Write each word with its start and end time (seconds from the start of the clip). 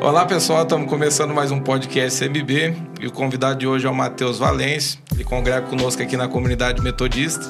Olá 0.00 0.24
pessoal, 0.24 0.62
estamos 0.62 0.88
começando 0.88 1.34
mais 1.34 1.50
um 1.50 1.58
podcast 1.58 2.24
CMB 2.24 2.76
e 3.00 3.08
o 3.08 3.10
convidado 3.10 3.58
de 3.58 3.66
hoje 3.66 3.84
é 3.84 3.90
o 3.90 3.94
Matheus 3.94 4.38
Valência. 4.38 5.00
Ele 5.12 5.24
congrega 5.24 5.62
conosco 5.62 6.00
aqui 6.00 6.16
na 6.16 6.28
comunidade 6.28 6.80
metodista. 6.80 7.44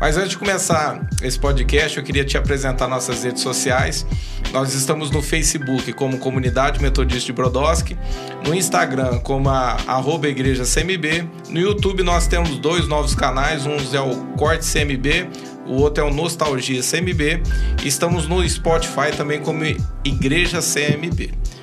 Mas 0.00 0.16
antes 0.16 0.30
de 0.30 0.38
começar 0.38 1.08
esse 1.20 1.36
podcast, 1.36 1.98
eu 1.98 2.04
queria 2.04 2.24
te 2.24 2.38
apresentar 2.38 2.86
nossas 2.86 3.24
redes 3.24 3.42
sociais. 3.42 4.06
Nós 4.52 4.74
estamos 4.74 5.10
no 5.10 5.20
Facebook 5.20 5.92
como 5.92 6.18
Comunidade 6.18 6.80
Metodista 6.80 7.26
de 7.26 7.32
Brodowski, 7.32 7.98
no 8.46 8.54
Instagram 8.54 9.18
como 9.18 9.48
a 9.48 9.76
arroba 9.88 10.28
Igreja 10.28 10.62
CMB, 10.62 11.28
no 11.50 11.58
YouTube 11.58 12.04
nós 12.04 12.28
temos 12.28 12.58
dois 12.58 12.86
novos 12.86 13.14
canais, 13.14 13.66
um 13.66 13.76
é 13.76 14.00
o 14.00 14.14
Corte 14.36 14.64
CMB, 14.64 15.28
o 15.66 15.74
outro 15.74 16.04
é 16.04 16.06
o 16.06 16.14
Nostalgia 16.14 16.80
CMB, 16.80 17.42
e 17.82 17.88
estamos 17.88 18.28
no 18.28 18.48
Spotify 18.48 19.10
também 19.16 19.40
como 19.40 19.64
Igreja 20.04 20.60
CMB. 20.60 21.57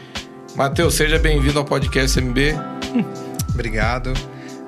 Matheus, 0.56 0.94
seja 0.94 1.20
bem-vindo 1.20 1.60
ao 1.60 1.66
podcast 1.66 2.18
CMB. 2.18 2.54
Obrigado. 3.54 4.14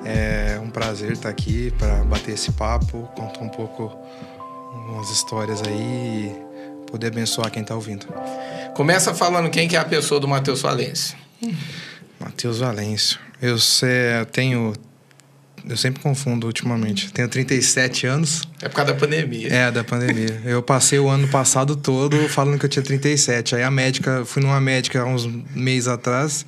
É 0.04 0.60
um 0.62 0.68
prazer 0.68 1.12
estar 1.12 1.30
aqui 1.30 1.72
para 1.78 2.04
bater 2.04 2.32
esse 2.32 2.52
papo, 2.52 3.08
contar 3.16 3.40
um 3.40 3.48
pouco 3.48 3.96
umas 4.86 5.10
histórias 5.10 5.62
aí 5.62 5.72
e 6.30 6.90
poder 6.90 7.06
abençoar 7.06 7.50
quem 7.50 7.62
está 7.62 7.74
ouvindo. 7.74 8.06
Começa 8.74 9.14
falando 9.14 9.48
quem 9.48 9.66
que 9.66 9.76
é 9.76 9.78
a 9.78 9.84
pessoa 9.84 10.20
do 10.20 10.28
Matheus 10.28 10.60
Valência. 10.60 11.16
Matheus 12.20 12.58
Valência. 12.58 13.18
Eu 13.40 13.56
tenho 14.30 14.74
eu 15.68 15.76
sempre 15.76 16.02
confundo 16.02 16.46
ultimamente. 16.46 17.12
Tenho 17.12 17.28
37 17.28 18.06
anos. 18.06 18.42
É 18.60 18.68
por 18.68 18.76
causa 18.76 18.92
da 18.92 18.98
pandemia. 18.98 19.48
É, 19.48 19.70
da 19.70 19.82
pandemia. 19.82 20.42
Eu 20.44 20.62
passei 20.62 20.98
o 20.98 21.08
ano 21.08 21.28
passado 21.28 21.76
todo 21.76 22.28
falando 22.28 22.58
que 22.58 22.66
eu 22.66 22.68
tinha 22.68 22.82
37. 22.82 23.56
Aí 23.56 23.62
a 23.62 23.70
médica, 23.70 24.24
fui 24.24 24.42
numa 24.42 24.60
médica 24.60 25.02
há 25.02 25.04
uns 25.04 25.26
meses 25.54 25.88
atrás 25.88 26.44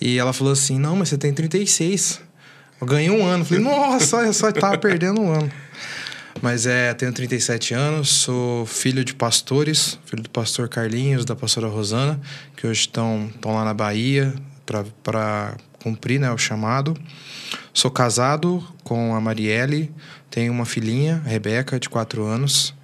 e 0.00 0.18
ela 0.18 0.32
falou 0.32 0.52
assim: 0.52 0.78
Não, 0.78 0.96
mas 0.96 1.08
você 1.08 1.18
tem 1.18 1.32
36. 1.32 2.20
Eu 2.80 2.86
ganhei 2.86 3.10
um 3.10 3.24
ano. 3.24 3.44
Falei, 3.44 3.62
nossa, 3.62 4.16
eu 4.18 4.32
só 4.32 4.50
tava 4.50 4.78
perdendo 4.78 5.20
um 5.20 5.32
ano. 5.32 5.52
Mas 6.40 6.64
é, 6.64 6.94
tenho 6.94 7.12
37 7.12 7.74
anos, 7.74 8.08
sou 8.08 8.64
filho 8.64 9.04
de 9.04 9.12
pastores, 9.12 9.98
filho 10.06 10.22
do 10.22 10.30
pastor 10.30 10.68
Carlinhos, 10.68 11.24
da 11.26 11.36
pastora 11.36 11.68
Rosana, 11.68 12.18
que 12.56 12.66
hoje 12.66 12.80
estão 12.80 13.30
lá 13.44 13.64
na 13.64 13.74
Bahia 13.74 14.32
para 15.02 15.54
cumprir 15.82 16.20
né, 16.20 16.30
o 16.30 16.38
chamado. 16.38 16.96
Sou 17.72 17.90
casado 17.90 18.66
com 18.84 19.14
a 19.14 19.20
Marielle, 19.20 19.92
tenho 20.30 20.52
uma 20.52 20.64
filhinha, 20.64 21.22
a 21.24 21.28
Rebeca, 21.28 21.78
de 21.78 21.88
4 21.88 22.24
anos. 22.24 22.74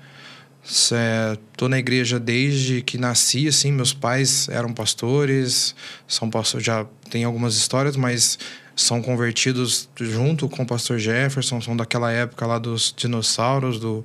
Estou 0.65 1.69
na 1.69 1.79
igreja 1.79 2.19
desde 2.19 2.83
que 2.83 2.99
nasci, 2.99 3.47
assim, 3.47 3.71
meus 3.71 3.93
pais 3.93 4.49
eram 4.49 4.73
pastores, 4.73 5.77
são 6.09 6.29
pastores, 6.29 6.67
já 6.67 6.85
tem 7.09 7.23
algumas 7.23 7.55
histórias, 7.55 7.97
mas 7.97 8.37
são 8.75 9.01
convertidos 9.01 9.89
junto 9.99 10.49
com 10.49 10.65
o 10.65 10.67
pastor 10.67 10.99
Jefferson, 10.99 11.61
são 11.61 11.77
daquela 11.77 12.11
época 12.11 12.45
lá 12.47 12.59
dos 12.59 12.93
dinossauros, 12.97 13.79
do, 13.79 14.05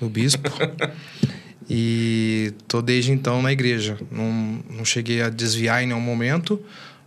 do 0.00 0.08
bispo. 0.08 0.50
e 1.70 2.52
tô 2.66 2.82
desde 2.82 3.12
então 3.12 3.40
na 3.40 3.52
igreja. 3.52 3.96
Não, 4.10 4.60
não 4.68 4.84
cheguei 4.84 5.22
a 5.22 5.30
desviar 5.30 5.82
em 5.82 5.86
nenhum 5.86 6.00
momento, 6.00 6.60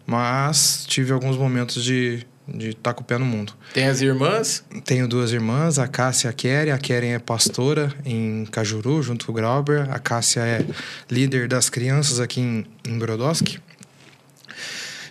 mas 0.05 0.85
tive 0.87 1.11
alguns 1.11 1.37
momentos 1.37 1.83
de 1.83 2.25
de 2.47 2.69
estar 2.69 2.91
tá 2.91 2.93
com 2.93 3.01
o 3.01 3.05
pé 3.05 3.17
no 3.17 3.25
mundo. 3.25 3.53
Tem 3.73 3.87
as 3.87 4.01
irmãs? 4.01 4.63
Tenho 4.85 5.07
duas 5.07 5.31
irmãs, 5.31 5.79
a 5.79 5.87
Cássia 5.87 6.27
e 6.27 6.29
a 6.29 6.33
Keren. 6.33 6.71
A 6.71 6.77
Keren 6.77 7.13
é 7.13 7.19
pastora 7.19 7.93
em 8.05 8.45
Cajuru, 8.51 9.01
junto 9.01 9.25
com 9.25 9.31
o 9.31 9.35
Grauber. 9.35 9.89
A 9.89 9.99
Cássia 9.99 10.41
é 10.41 10.65
líder 11.09 11.47
das 11.47 11.69
crianças 11.69 12.19
aqui 12.19 12.41
em, 12.41 12.65
em 12.87 12.97
Brodowski. 12.97 13.59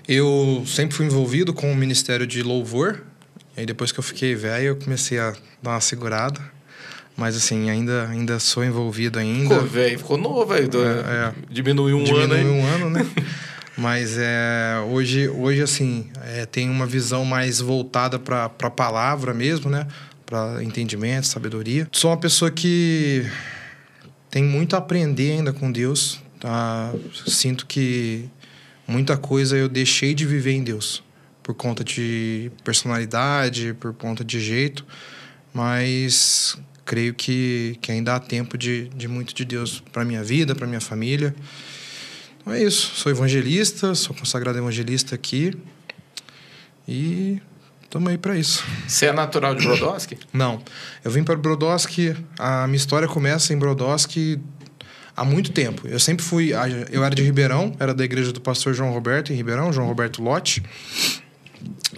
Eu 0.07 0.65
sempre 0.67 0.97
fui 0.97 1.07
envolvido 1.07 1.55
com 1.55 1.73
o 1.73 1.77
Ministério 1.77 2.27
de 2.27 2.43
Louvor. 2.43 3.01
E 3.57 3.61
aí 3.61 3.67
depois 3.67 3.93
que 3.93 3.99
eu 3.99 4.05
fiquei 4.05 4.35
velho, 4.35 4.67
eu 4.67 4.77
comecei 4.77 5.19
a 5.19 5.33
dar 5.63 5.71
uma 5.71 5.81
segurada. 5.81 6.41
Mas 7.17 7.37
assim, 7.37 7.69
ainda, 7.69 8.09
ainda 8.09 8.39
sou 8.39 8.65
envolvido 8.65 9.19
ainda. 9.19 9.55
Ficou 9.55 9.69
velho, 9.69 9.99
ficou 9.99 10.19
novo, 10.19 10.47
velho. 10.47 10.69
É, 10.75 11.29
é, 11.29 11.33
Diminuiu 11.51 11.99
um 11.99 12.05
Diminuiu 12.05 12.25
ano, 12.25 12.37
Diminuiu 12.37 12.63
um 12.63 12.67
ano, 12.67 12.91
né? 12.91 13.07
Mas 13.77 14.17
é, 14.19 14.85
hoje, 14.91 15.29
hoje, 15.29 15.63
assim, 15.63 16.11
é, 16.25 16.45
tem 16.45 16.69
uma 16.69 16.87
visão 16.87 17.25
mais 17.25 17.61
voltada 17.61 18.19
para 18.19 18.45
a 18.45 18.71
palavra 18.71 19.33
mesmo, 19.33 19.71
né? 19.71 19.87
Para 20.27 20.63
entendimento, 20.63 21.27
sabedoria. 21.27 21.89
Sou 21.93 22.11
uma 22.11 22.17
pessoa 22.17 22.51
que 22.51 23.27
tem 24.31 24.43
muito 24.43 24.75
a 24.75 24.79
aprender 24.79 25.33
ainda 25.33 25.53
com 25.53 25.71
Deus. 25.71 26.21
Tá? 26.39 26.93
Sinto 27.27 27.67
que 27.67 28.29
muita 28.87 29.17
coisa 29.17 29.57
eu 29.57 29.69
deixei 29.69 30.15
de 30.15 30.27
viver 30.27 30.53
em 30.53 30.63
Deus 30.63 31.03
por 31.43 31.55
conta 31.55 31.83
de 31.83 32.51
personalidade, 32.63 33.75
por 33.79 33.93
conta 33.93 34.25
de 34.25 34.41
jeito, 34.41 34.87
mas 35.53 36.57
creio 36.85 37.15
que, 37.15 37.77
que 37.81 37.91
ainda 37.91 38.15
há 38.15 38.21
tempo 38.21 38.57
de, 38.57 38.89
de 38.91 39.09
muito 39.09 39.35
de 39.35 39.45
Deus 39.45 39.83
para 39.93 40.05
minha 40.05 40.23
vida, 40.23 40.55
para 40.55 40.67
minha 40.67 40.81
família. 40.81 41.35
Então 42.43 42.53
é 42.53 42.63
isso. 42.63 42.93
Sou 42.97 43.11
evangelista, 43.11 43.95
sou 43.95 44.15
consagrado 44.15 44.59
evangelista 44.59 45.15
aqui 45.15 45.57
e 46.87 47.41
estamos 47.85 48.11
aí 48.11 48.19
para 48.19 48.37
isso. 48.37 48.65
Você 48.87 49.07
é 49.07 49.13
natural 49.13 49.55
de 49.55 49.65
Brodowski? 49.65 50.19
Não. 50.35 50.61
Eu 51.05 51.11
vim 51.11 51.23
para 51.23 51.37
Brodowski, 51.37 52.17
a 52.37 52.67
minha 52.67 52.77
história 52.77 53.07
começa 53.07 53.53
em 53.55 53.57
Brodowski 53.57 54.41
há 55.17 55.25
muito 55.25 55.53
tempo. 55.53 55.87
Eu 55.87 56.01
sempre 56.01 56.25
fui. 56.25 56.51
Eu 56.91 57.05
era 57.05 57.15
de 57.15 57.23
Ribeirão, 57.23 57.77
era 57.79 57.95
da 57.95 58.05
igreja 58.05 58.33
do 58.33 58.41
pastor 58.41 58.75
João 58.75 58.93
Roberto 58.93 59.33
em 59.33 59.37
Ribeirão, 59.37 59.73
João 59.73 59.87
Roberto 59.87 60.21
Lote. 60.21 60.65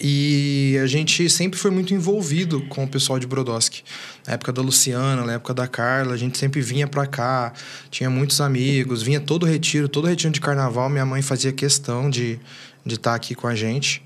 E 0.07 0.79
a 0.83 0.87
gente 0.87 1.31
sempre 1.31 1.59
foi 1.59 1.71
muito 1.71 1.95
envolvido 1.95 2.61
com 2.69 2.85
o 2.85 2.89
pessoal 2.89 3.19
de 3.19 3.27
Brodowski. 3.27 3.83
Na 4.27 4.35
época 4.35 4.53
da 4.53 4.61
Luciana, 4.61 5.25
na 5.25 5.33
época 5.33 5.55
da 5.55 5.67
Carla, 5.67 6.13
a 6.13 6.17
gente 6.19 6.37
sempre 6.37 6.61
vinha 6.61 6.87
para 6.87 7.07
cá, 7.07 7.55
tinha 7.91 8.11
muitos 8.11 8.39
amigos, 8.43 9.03
vinha 9.03 9.19
todo 9.19 9.47
retiro, 9.47 9.89
todo 9.89 10.07
retiro 10.07 10.31
de 10.31 10.43
carnaval, 10.43 10.91
minha 10.91 11.07
mãe 11.07 11.23
fazia 11.23 11.53
questão 11.53 12.11
de 12.11 12.39
de 12.85 12.97
estar 12.97 13.11
tá 13.11 13.17
aqui 13.17 13.35
com 13.35 13.47
a 13.47 13.55
gente. 13.55 14.03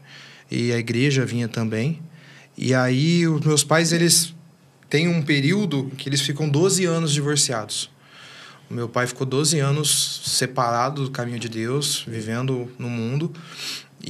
E 0.51 0.73
a 0.73 0.79
igreja 0.79 1.25
vinha 1.27 1.49
também. 1.49 2.01
E 2.57 2.75
aí 2.75 3.27
os 3.27 3.41
meus 3.45 3.65
pais, 3.65 3.93
eles 3.93 4.35
têm 4.89 5.09
um 5.09 5.23
período 5.23 5.91
que 5.97 6.09
eles 6.09 6.21
ficam 6.21 6.49
12 6.49 6.85
anos 6.85 7.13
divorciados. 7.13 7.91
O 8.71 8.75
meu 8.75 8.89
pai 8.89 9.07
ficou 9.07 9.27
12 9.27 9.59
anos 9.59 10.21
separado 10.27 11.05
do 11.05 11.11
caminho 11.11 11.39
de 11.39 11.49
Deus, 11.49 12.05
vivendo 12.07 12.71
no 12.79 12.89
mundo. 12.89 13.33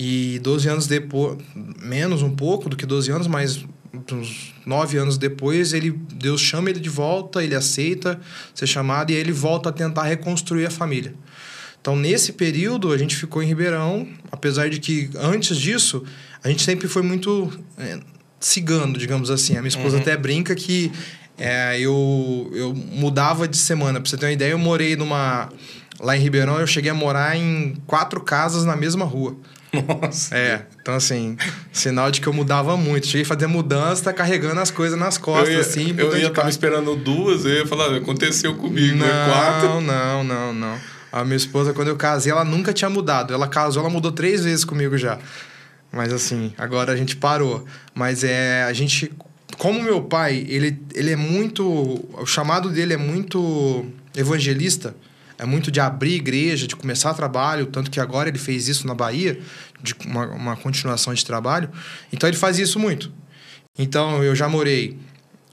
E 0.01 0.39
12 0.45 0.69
anos 0.69 0.87
depois, 0.87 1.39
menos 1.83 2.23
um 2.23 2.31
pouco 2.31 2.69
do 2.69 2.77
que 2.77 2.87
12 2.87 3.11
anos, 3.11 3.27
mas 3.27 3.65
uns 4.13 4.55
9 4.65 4.97
anos 4.97 5.19
depois, 5.19 5.73
ele 5.73 5.91
Deus 5.91 6.41
chama 6.41 6.71
ele 6.71 6.79
de 6.79 6.89
volta, 6.89 7.43
ele 7.43 7.57
aceita 7.57 8.21
ser 8.55 8.69
chamado 8.69 9.11
e 9.11 9.17
ele 9.17 9.33
volta 9.33 9.71
a 9.71 9.73
tentar 9.73 10.05
reconstruir 10.05 10.67
a 10.67 10.71
família. 10.71 11.15
Então, 11.81 11.97
nesse 11.97 12.35
período, 12.35 12.93
a 12.93 12.97
gente 12.97 13.17
ficou 13.17 13.43
em 13.43 13.47
Ribeirão, 13.47 14.07
apesar 14.31 14.71
de 14.71 14.79
que 14.79 15.11
antes 15.17 15.57
disso, 15.57 16.05
a 16.45 16.49
gente 16.49 16.63
sempre 16.63 16.87
foi 16.87 17.03
muito 17.03 17.51
é, 17.77 17.99
cigano, 18.39 18.97
digamos 18.97 19.33
assim. 19.33 19.57
A 19.57 19.61
minha 19.61 19.69
esposa 19.69 19.97
uhum. 19.97 20.03
até 20.03 20.17
brinca 20.17 20.55
que 20.55 20.93
é, 21.37 21.77
eu, 21.81 22.49
eu 22.55 22.73
mudava 22.73 23.49
de 23.49 23.57
semana. 23.57 24.01
Pra 24.01 24.09
você 24.09 24.17
ter 24.17 24.27
uma 24.27 24.33
ideia, 24.33 24.53
eu 24.53 24.59
morei 24.59 24.95
numa. 24.95 25.49
Lá 25.99 26.17
em 26.17 26.21
Ribeirão, 26.21 26.61
eu 26.61 26.69
cheguei 26.69 26.93
a 26.93 26.95
morar 26.95 27.37
em 27.37 27.75
quatro 27.85 28.21
casas 28.21 28.65
na 28.65 28.77
mesma 28.77 29.05
rua. 29.05 29.37
Nossa. 29.73 30.37
É, 30.37 30.67
então 30.81 30.95
assim, 30.95 31.37
sinal 31.73 32.11
de 32.11 32.21
que 32.21 32.27
eu 32.27 32.33
mudava 32.33 32.77
muito. 32.77 33.07
Cheguei 33.07 33.23
a 33.23 33.27
fazer 33.27 33.47
mudança, 33.47 34.05
tá 34.05 34.13
carregando 34.13 34.61
as 34.61 34.71
coisas 34.71 34.99
nas 34.99 35.19
costas, 35.19 35.49
eu 35.49 35.55
ia, 35.55 35.61
assim. 35.61 35.95
Eu 35.97 36.17
ia 36.17 36.29
estar 36.29 36.49
esperando 36.49 36.97
duas, 36.97 37.45
eu 37.45 37.53
ia 37.53 37.67
falar, 37.67 37.95
aconteceu 37.95 38.55
comigo, 38.55 38.97
não, 38.97 39.07
né? 39.07 39.27
Quatro. 39.27 39.81
Não, 39.81 39.81
não, 39.81 40.25
não, 40.25 40.53
não. 40.53 40.79
A 41.11 41.25
minha 41.25 41.37
esposa, 41.37 41.73
quando 41.73 41.89
eu 41.89 41.97
casei, 41.97 42.31
ela 42.31 42.45
nunca 42.45 42.73
tinha 42.73 42.91
mudado. 42.91 43.33
Ela 43.33 43.49
casou, 43.49 43.83
ela 43.83 43.91
mudou 43.91 44.13
três 44.13 44.45
vezes 44.45 44.65
comigo 44.65 44.97
já. 44.97 45.19
Mas 45.91 46.13
assim, 46.13 46.53
agora 46.59 46.93
a 46.93 46.97
gente 46.97 47.17
parou. 47.17 47.65
Mas 47.95 48.23
é, 48.25 48.63
a 48.65 48.73
gente 48.75 49.11
como 49.57 49.83
meu 49.83 50.03
pai, 50.03 50.47
ele, 50.49 50.79
ele 50.95 51.13
é 51.13 51.17
muito. 51.17 51.65
O 52.13 52.27
chamado 52.27 52.71
dele 52.71 52.95
é 52.95 52.97
muito 52.97 53.85
evangelista, 54.17 54.95
é 55.39 55.47
muito 55.47 55.71
de 55.71 55.79
abrir 55.79 56.17
igreja, 56.17 56.67
de 56.67 56.75
começar 56.75 57.15
trabalho, 57.15 57.67
tanto 57.67 57.91
que 57.91 58.01
agora 58.01 58.29
ele 58.29 58.39
fez 58.39 58.67
isso 58.67 58.87
na 58.87 58.95
Bahia, 58.95 59.41
de 59.81 59.95
uma, 60.05 60.27
uma 60.27 60.57
continuação 60.57 61.15
de 61.15 61.25
trabalho. 61.25 61.71
Então 62.13 62.29
ele 62.29 62.37
faz 62.37 62.59
isso 62.59 62.79
muito. 62.79 63.13
Então 63.79 64.25
eu 64.25 64.35
já 64.35 64.49
morei 64.49 64.99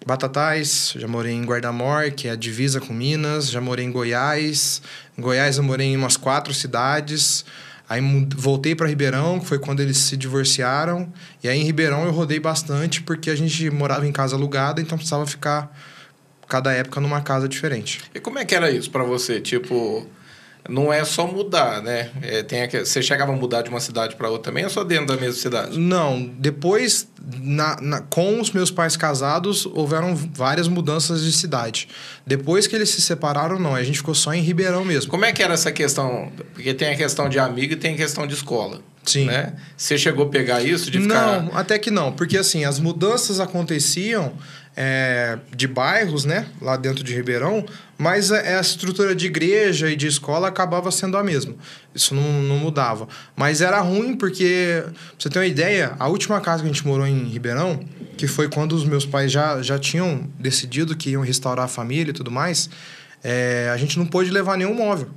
em 0.01 0.07
Batatais, 0.07 0.93
já 0.97 1.07
morei 1.07 1.33
em 1.33 1.45
Guardamor, 1.45 2.11
que 2.11 2.27
é 2.27 2.31
a 2.31 2.35
divisa 2.35 2.81
com 2.81 2.93
Minas, 2.93 3.51
já 3.51 3.61
morei 3.61 3.85
em 3.85 3.91
Goiás. 3.91 4.81
Em 5.15 5.21
Goiás 5.21 5.57
eu 5.57 5.63
morei 5.63 5.87
em 5.87 5.97
umas 5.97 6.17
quatro 6.17 6.51
cidades. 6.51 7.45
Aí 7.87 8.01
voltei 8.35 8.73
para 8.73 8.87
Ribeirão, 8.87 9.39
que 9.39 9.45
foi 9.45 9.59
quando 9.59 9.79
eles 9.79 9.97
se 9.97 10.17
divorciaram. 10.17 11.13
E 11.43 11.47
aí 11.47 11.59
em 11.59 11.63
Ribeirão 11.63 12.05
eu 12.05 12.11
rodei 12.11 12.39
bastante 12.39 13.03
porque 13.03 13.29
a 13.29 13.35
gente 13.35 13.69
morava 13.69 14.07
em 14.07 14.11
casa 14.11 14.35
alugada, 14.35 14.81
então 14.81 14.97
precisava 14.97 15.27
ficar 15.27 15.71
cada 16.47 16.71
época 16.71 16.99
numa 17.01 17.21
casa 17.21 17.47
diferente. 17.47 18.01
E 18.13 18.19
como 18.19 18.39
é 18.39 18.45
que 18.45 18.55
era 18.55 18.69
isso 18.71 18.89
para 18.89 19.03
você? 19.03 19.39
Tipo, 19.39 20.07
não 20.69 20.91
é 20.91 21.03
só 21.05 21.27
mudar, 21.27 21.81
né? 21.81 22.09
É, 22.21 22.41
tem 22.41 22.63
a, 22.63 22.67
você 22.67 23.01
chegava 23.01 23.31
a 23.31 23.35
mudar 23.35 23.61
de 23.61 23.69
uma 23.69 23.79
cidade 23.79 24.15
para 24.15 24.29
outra 24.29 24.51
também 24.51 24.63
ou 24.63 24.69
só 24.69 24.83
dentro 24.83 25.07
da 25.07 25.15
mesma 25.15 25.39
cidade? 25.39 25.77
Não, 25.77 26.25
depois, 26.39 27.07
na, 27.39 27.77
na, 27.81 28.01
com 28.01 28.39
os 28.39 28.51
meus 28.51 28.71
pais 28.71 28.97
casados, 28.97 29.65
houveram 29.65 30.15
várias 30.15 30.67
mudanças 30.67 31.23
de 31.23 31.31
cidade. 31.31 31.87
Depois 32.25 32.67
que 32.67 32.75
eles 32.75 32.89
se 32.89 33.01
separaram, 33.01 33.59
não, 33.59 33.75
a 33.75 33.83
gente 33.83 33.99
ficou 33.99 34.15
só 34.15 34.33
em 34.33 34.41
Ribeirão 34.41 34.83
mesmo. 34.83 35.11
Como 35.11 35.25
é 35.25 35.31
que 35.31 35.43
era 35.43 35.53
essa 35.53 35.71
questão? 35.71 36.31
Porque 36.53 36.73
tem 36.73 36.89
a 36.89 36.97
questão 36.97 37.29
de 37.29 37.37
amigo 37.37 37.73
e 37.73 37.75
tem 37.75 37.93
a 37.93 37.97
questão 37.97 38.25
de 38.25 38.33
escola. 38.33 38.81
Sim. 39.03 39.25
Né? 39.25 39.53
Você 39.77 39.99
chegou 39.99 40.25
a 40.25 40.29
pegar 40.29 40.63
isso 40.63 40.89
de 40.89 40.99
ficar... 40.99 41.43
Não, 41.43 41.55
até 41.55 41.77
que 41.77 41.91
não, 41.91 42.11
porque 42.11 42.37
assim, 42.37 42.65
as 42.65 42.79
mudanças 42.79 43.39
aconteciam 43.39 44.33
é, 44.75 45.39
de 45.55 45.67
bairros, 45.67 46.25
né, 46.25 46.47
lá 46.61 46.75
dentro 46.75 47.03
de 47.03 47.13
Ribeirão, 47.13 47.65
mas 47.97 48.31
a, 48.31 48.57
a, 48.57 48.59
estrutura 48.59 49.15
de 49.15 49.25
igreja 49.27 49.89
e 49.89 49.95
de 49.95 50.07
escola 50.07 50.49
acabava 50.49 50.91
sendo 50.91 51.17
a 51.17 51.23
mesma. 51.23 51.55
Isso 51.93 52.13
não, 52.13 52.41
não 52.43 52.57
mudava. 52.57 53.07
Mas 53.35 53.61
era 53.61 53.79
ruim 53.79 54.15
porque, 54.17 54.83
pra 54.83 54.93
você 55.17 55.29
ter 55.29 55.39
uma 55.39 55.45
ideia, 55.45 55.95
a 55.97 56.07
última 56.07 56.41
casa 56.41 56.61
que 56.61 56.69
a 56.69 56.73
gente 56.73 56.85
morou 56.85 57.07
em 57.07 57.23
Ribeirão, 57.25 57.79
que 58.17 58.27
foi 58.27 58.49
quando 58.49 58.73
os 58.73 58.83
meus 58.83 59.05
pais 59.05 59.31
já, 59.31 59.61
já 59.61 59.79
tinham 59.79 60.29
decidido 60.37 60.95
que 60.95 61.11
iam 61.11 61.21
restaurar 61.21 61.65
a 61.65 61.69
família 61.69 62.11
e 62.11 62.13
tudo 62.13 62.29
mais, 62.29 62.69
é, 63.23 63.69
a 63.73 63.77
gente 63.77 63.97
não 63.97 64.05
pôde 64.05 64.29
levar 64.29 64.57
nenhum 64.57 64.73
móvel. 64.73 65.09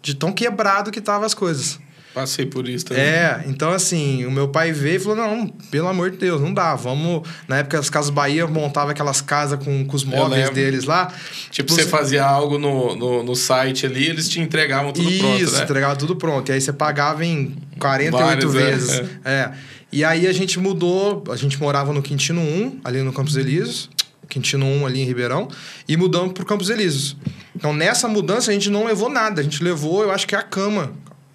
De 0.00 0.14
tão 0.14 0.32
quebrado 0.32 0.90
que 0.90 0.98
estavam 0.98 1.26
as 1.26 1.34
coisas. 1.34 1.78
Passei 2.18 2.46
por 2.46 2.68
isso 2.68 2.86
também. 2.86 3.04
É, 3.04 3.44
então 3.46 3.70
assim, 3.70 4.26
o 4.26 4.30
meu 4.32 4.48
pai 4.48 4.72
veio 4.72 4.96
e 4.96 4.98
falou: 4.98 5.16
não, 5.16 5.46
pelo 5.70 5.86
amor 5.86 6.10
de 6.10 6.16
Deus, 6.16 6.40
não 6.40 6.52
dá. 6.52 6.74
Vamos. 6.74 7.22
Na 7.46 7.58
época, 7.58 7.78
as 7.78 7.88
Casas 7.88 8.10
Bahia 8.10 8.44
montava 8.44 8.90
aquelas 8.90 9.20
casas 9.20 9.64
com, 9.64 9.84
com 9.84 9.94
os 9.94 10.02
móveis 10.02 10.50
deles 10.50 10.82
lá. 10.82 11.14
Tipo, 11.48 11.72
você 11.72 11.86
fazia 11.86 12.24
algo 12.24 12.58
no, 12.58 12.96
no, 12.96 13.22
no, 13.22 13.36
site 13.36 13.86
ali, 13.86 14.08
eles 14.08 14.28
te 14.28 14.40
entregavam 14.40 14.92
tudo 14.92 15.08
isso, 15.08 15.20
pronto. 15.20 15.42
Isso, 15.42 15.56
né? 15.58 15.62
entregava 15.62 15.94
tudo 15.94 16.16
pronto. 16.16 16.48
E 16.48 16.52
aí 16.54 16.60
você 16.60 16.72
pagava 16.72 17.24
em 17.24 17.54
48 17.78 18.18
Vários, 18.24 18.54
é, 18.56 18.58
vezes. 18.58 18.98
É, 19.24 19.30
é. 19.30 19.52
E 19.92 20.02
aí 20.02 20.26
a 20.26 20.32
gente 20.32 20.58
mudou, 20.58 21.22
a 21.30 21.36
gente 21.36 21.56
morava 21.60 21.92
no 21.92 22.02
Quintino 22.02 22.40
1, 22.40 22.80
ali 22.82 23.00
no 23.00 23.12
Campos 23.12 23.36
Elíseos. 23.36 23.88
Quintino 24.28 24.66
1 24.66 24.86
ali 24.86 25.00
em 25.00 25.04
Ribeirão, 25.04 25.48
e 25.88 25.96
mudamos 25.96 26.32
para 26.32 26.44
Campos 26.44 26.68
Elíseos. 26.68 27.16
Então, 27.56 27.72
nessa 27.72 28.06
mudança, 28.08 28.50
a 28.50 28.54
gente 28.54 28.68
não 28.68 28.84
levou 28.84 29.08
nada. 29.08 29.40
A 29.40 29.44
gente 29.44 29.64
levou, 29.64 30.02
eu 30.02 30.10
acho 30.10 30.26
que 30.26 30.34
é 30.34 30.38
a 30.38 30.42
cama 30.42 30.92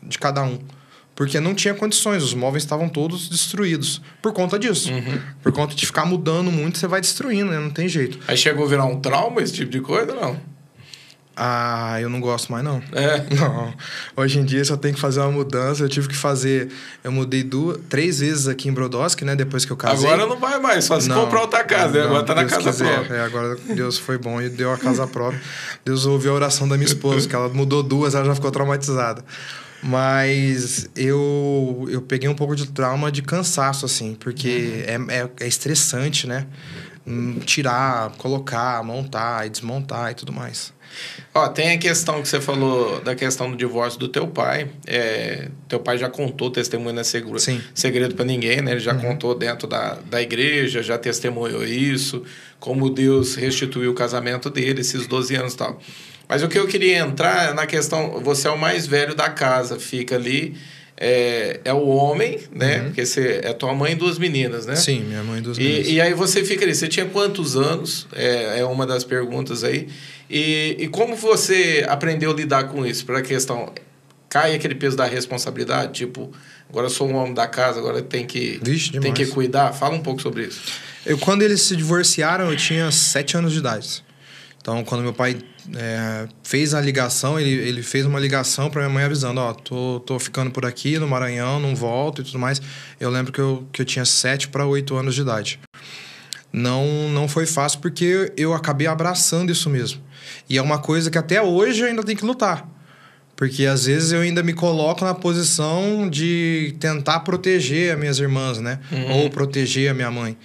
de 0.07 0.17
cada 0.17 0.43
um. 0.43 0.59
Porque 1.15 1.39
não 1.39 1.53
tinha 1.53 1.73
condições, 1.73 2.23
os 2.23 2.33
móveis 2.33 2.63
estavam 2.63 2.89
todos 2.89 3.29
destruídos. 3.29 4.01
Por 4.21 4.33
conta 4.33 4.57
disso. 4.57 4.91
Uhum. 4.91 5.19
Por 5.43 5.51
conta 5.51 5.75
de 5.75 5.85
ficar 5.85 6.05
mudando 6.05 6.51
muito, 6.51 6.79
você 6.79 6.87
vai 6.87 7.01
destruindo, 7.01 7.51
né? 7.51 7.59
Não 7.59 7.69
tem 7.69 7.87
jeito. 7.87 8.17
Aí 8.27 8.35
chegou 8.35 8.65
a 8.65 8.69
virar 8.69 8.85
um 8.85 8.99
trauma 8.99 9.41
esse 9.41 9.53
tipo 9.53 9.71
de 9.71 9.79
coisa, 9.79 10.13
não? 10.15 10.39
Ah, 11.35 11.99
eu 11.99 12.09
não 12.09 12.19
gosto 12.19 12.51
mais, 12.51 12.63
não. 12.63 12.81
É? 12.91 13.25
Não. 13.35 13.73
Hoje 14.15 14.39
em 14.39 14.45
dia, 14.45 14.63
se 14.63 14.71
eu 14.71 14.77
tenho 14.77 14.93
que 14.93 14.99
fazer 14.99 15.19
uma 15.19 15.31
mudança, 15.31 15.83
eu 15.83 15.89
tive 15.89 16.07
que 16.07 16.15
fazer... 16.15 16.69
Eu 17.03 17.11
mudei 17.11 17.41
duas, 17.41 17.79
três 17.89 18.19
vezes 18.19 18.47
aqui 18.47 18.69
em 18.69 18.71
Brodowski, 18.71 19.25
né? 19.25 19.35
Depois 19.35 19.65
que 19.65 19.71
eu 19.71 19.77
casei. 19.77 20.07
Agora 20.07 20.27
não 20.29 20.39
vai 20.39 20.59
mais, 20.59 20.85
só 20.85 20.99
se 20.99 21.09
não, 21.09 21.25
comprar 21.25 21.41
outra 21.41 21.63
casa. 21.63 21.97
Não, 21.97 22.05
agora 22.05 22.23
tá 22.23 22.35
na 22.35 22.45
casa 22.45 22.71
quiser. 22.71 22.93
própria. 22.93 23.15
É, 23.15 23.23
agora 23.23 23.57
Deus 23.73 23.97
foi 23.97 24.19
bom 24.19 24.39
e 24.39 24.47
deu 24.47 24.71
a 24.71 24.77
casa 24.77 25.07
própria. 25.07 25.41
Deus 25.83 26.05
ouviu 26.05 26.33
a 26.33 26.35
oração 26.35 26.67
da 26.67 26.77
minha 26.77 26.87
esposa, 26.87 27.27
que 27.27 27.33
ela 27.33 27.49
mudou 27.49 27.81
duas, 27.81 28.13
ela 28.13 28.25
já 28.25 28.35
ficou 28.35 28.51
traumatizada. 28.51 29.25
Mas 29.83 30.89
eu, 30.95 31.85
eu 31.89 32.01
peguei 32.01 32.29
um 32.29 32.35
pouco 32.35 32.55
de 32.55 32.67
trauma 32.67 33.11
de 33.11 33.21
cansaço, 33.21 33.85
assim, 33.85 34.15
porque 34.15 34.85
uhum. 34.87 35.09
é, 35.09 35.19
é, 35.19 35.29
é, 35.41 35.47
estressante, 35.47 36.25
né? 36.25 36.47
Hum, 37.05 37.39
tirar, 37.39 38.11
colocar, 38.17 38.81
montar 38.81 39.45
e 39.45 39.49
desmontar 39.49 40.11
e 40.11 40.15
tudo 40.15 40.31
mais. 40.31 40.71
Ó, 41.33 41.47
tem 41.49 41.71
a 41.71 41.77
questão 41.77 42.21
que 42.21 42.27
você 42.27 42.39
falou 42.39 43.01
da 43.01 43.15
questão 43.15 43.49
do 43.49 43.57
divórcio 43.57 43.99
do 43.99 44.07
teu 44.07 44.27
pai. 44.27 44.69
É, 44.87 45.49
teu 45.67 45.79
pai 45.79 45.97
já 45.97 46.09
contou 46.09 46.49
testemunho, 46.49 46.93
não 46.93 47.01
é 47.01 47.03
segredo, 47.03 47.39
Sim. 47.39 47.61
segredo 47.73 48.15
para 48.15 48.23
ninguém, 48.23 48.61
né? 48.61 48.71
Ele 48.71 48.79
já 48.79 48.93
uhum. 48.93 49.01
contou 49.01 49.35
dentro 49.35 49.67
da, 49.67 49.95
da 50.09 50.21
igreja, 50.21 50.81
já 50.81 50.97
testemunhou 50.97 51.65
isso, 51.65 52.23
como 52.59 52.89
Deus 52.89 53.35
restituiu 53.35 53.91
o 53.91 53.95
casamento 53.95 54.49
dele, 54.49 54.81
esses 54.81 55.07
12 55.07 55.35
anos 55.35 55.53
e 55.53 55.57
tal. 55.57 55.79
Mas 56.27 56.41
o 56.41 56.47
que 56.47 56.57
eu 56.57 56.67
queria 56.67 56.99
entrar 56.99 57.49
é 57.49 57.53
na 57.53 57.65
questão, 57.65 58.21
você 58.21 58.47
é 58.47 58.51
o 58.51 58.57
mais 58.57 58.87
velho 58.87 59.13
da 59.13 59.29
casa, 59.29 59.79
fica 59.79 60.15
ali, 60.15 60.55
é, 60.97 61.59
é 61.65 61.73
o 61.73 61.87
homem, 61.87 62.39
né? 62.51 62.77
Uhum. 62.77 62.83
Porque 62.85 63.05
você 63.05 63.41
é 63.43 63.53
tua 63.53 63.73
mãe 63.73 63.93
e 63.93 63.95
duas 63.95 64.17
meninas, 64.17 64.65
né? 64.65 64.75
Sim, 64.75 65.01
minha 65.01 65.23
mãe 65.23 65.39
e 65.39 65.41
duas 65.41 65.57
e, 65.57 65.61
meninas. 65.61 65.87
E 65.87 66.01
aí 66.01 66.13
você 66.13 66.43
fica 66.43 66.63
ali, 66.63 66.73
você 66.73 66.87
tinha 66.87 67.05
quantos 67.05 67.55
anos? 67.55 68.07
É, 68.13 68.59
é 68.59 68.65
uma 68.65 68.85
das 68.85 69.03
perguntas 69.03 69.63
aí. 69.63 69.87
E, 70.29 70.77
e 70.79 70.87
como 70.87 71.15
você 71.15 71.85
aprendeu 71.87 72.31
a 72.31 72.33
lidar 72.33 72.63
com 72.65 72.85
isso? 72.85 73.05
Para 73.05 73.19
a 73.19 73.21
questão, 73.21 73.73
cai 74.29 74.55
aquele 74.55 74.75
peso 74.75 74.95
da 74.95 75.05
responsabilidade, 75.05 75.93
tipo, 75.93 76.31
agora 76.69 76.87
eu 76.87 76.89
sou 76.89 77.07
um 77.07 77.15
homem 77.15 77.33
da 77.33 77.47
casa, 77.47 77.79
agora 77.79 78.01
tem 78.01 78.25
que, 78.25 78.59
Vixe, 78.63 78.91
tem 78.99 79.13
que 79.13 79.25
cuidar. 79.27 79.73
Fala 79.73 79.95
um 79.95 80.01
pouco 80.01 80.21
sobre 80.21 80.45
isso. 80.45 80.61
Eu, 81.05 81.17
quando 81.17 81.41
eles 81.41 81.61
se 81.61 81.75
divorciaram, 81.75 82.49
eu 82.49 82.57
tinha 82.57 82.89
sete 82.91 83.35
anos 83.35 83.51
de 83.51 83.59
idade. 83.59 84.03
Então, 84.61 84.83
quando 84.85 85.01
meu 85.01 85.13
pai 85.13 85.37
é, 85.75 86.27
fez 86.43 86.73
a 86.73 86.81
ligação, 86.81 87.39
ele, 87.39 87.49
ele 87.49 87.81
fez 87.83 88.05
uma 88.05 88.19
ligação 88.19 88.69
para 88.69 88.81
minha 88.81 88.93
mãe 88.93 89.03
avisando, 89.03 89.39
ó, 89.39 89.53
tô, 89.53 89.99
tô 90.01 90.19
ficando 90.19 90.51
por 90.51 90.65
aqui 90.65 90.97
no 90.99 91.07
Maranhão, 91.07 91.59
não 91.59 91.75
volto 91.75 92.21
e 92.21 92.25
tudo 92.25 92.39
mais. 92.39 92.61
Eu 92.99 93.09
lembro 93.09 93.31
que 93.31 93.39
eu, 93.39 93.67
que 93.71 93.81
eu 93.81 93.85
tinha 93.85 94.05
7 94.05 94.49
para 94.49 94.65
8 94.65 94.95
anos 94.95 95.15
de 95.15 95.21
idade. 95.21 95.59
Não, 96.51 97.09
não 97.09 97.27
foi 97.27 97.45
fácil 97.45 97.79
porque 97.79 98.31
eu 98.37 98.53
acabei 98.53 98.85
abraçando 98.85 99.51
isso 99.51 99.69
mesmo. 99.69 100.01
E 100.49 100.57
é 100.57 100.61
uma 100.61 100.77
coisa 100.77 101.09
que 101.09 101.17
até 101.17 101.41
hoje 101.41 101.81
eu 101.81 101.87
ainda 101.87 102.03
tenho 102.03 102.17
que 102.17 102.25
lutar. 102.25 102.69
Porque 103.35 103.65
às 103.65 103.85
vezes 103.85 104.11
eu 104.11 104.21
ainda 104.21 104.43
me 104.43 104.53
coloco 104.53 105.03
na 105.03 105.13
posição 105.13 106.07
de 106.07 106.75
tentar 106.79 107.21
proteger 107.21 107.93
as 107.93 107.99
minhas 107.99 108.19
irmãs, 108.19 108.59
né? 108.59 108.79
Uhum. 108.91 109.11
Ou 109.23 109.29
proteger 109.29 109.89
a 109.89 109.93
minha 109.93 110.11
mãe. 110.11 110.37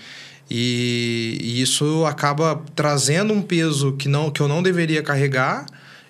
E, 0.51 1.39
e, 1.41 1.61
isso 1.61 2.05
acaba 2.07 2.63
trazendo 2.75 3.33
um 3.35 3.43
peso 3.43 3.93
que, 3.93 4.09
não, 4.09 4.31
que 4.31 4.41
eu 4.41 4.49
não 4.49 4.63
deveria 4.63 5.03
carregar 5.03 5.67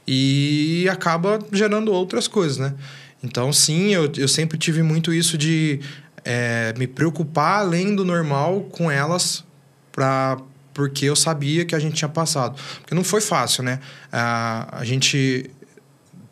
e 0.06 0.88
acaba 0.90 1.38
gerando 1.52 1.92
outras 1.92 2.28
coisas, 2.28 2.56
né? 2.58 2.74
Então, 3.22 3.52
sim, 3.52 3.92
eu, 3.92 4.10
eu 4.16 4.28
sempre 4.28 4.56
tive 4.56 4.82
muito 4.82 5.12
isso 5.12 5.36
de 5.36 5.80
é, 6.24 6.72
me 6.78 6.86
preocupar 6.86 7.60
além 7.60 7.96
do 7.96 8.04
normal 8.04 8.60
com 8.70 8.90
elas 8.90 9.44
pra, 9.90 10.38
porque 10.72 11.06
eu 11.06 11.16
sabia 11.16 11.64
que 11.64 11.74
a 11.74 11.78
gente 11.80 11.96
tinha 11.96 12.08
passado. 12.08 12.56
Porque 12.80 12.94
não 12.94 13.02
foi 13.02 13.20
fácil, 13.20 13.64
né? 13.64 13.80
A, 14.12 14.78
a 14.78 14.84
gente 14.84 15.50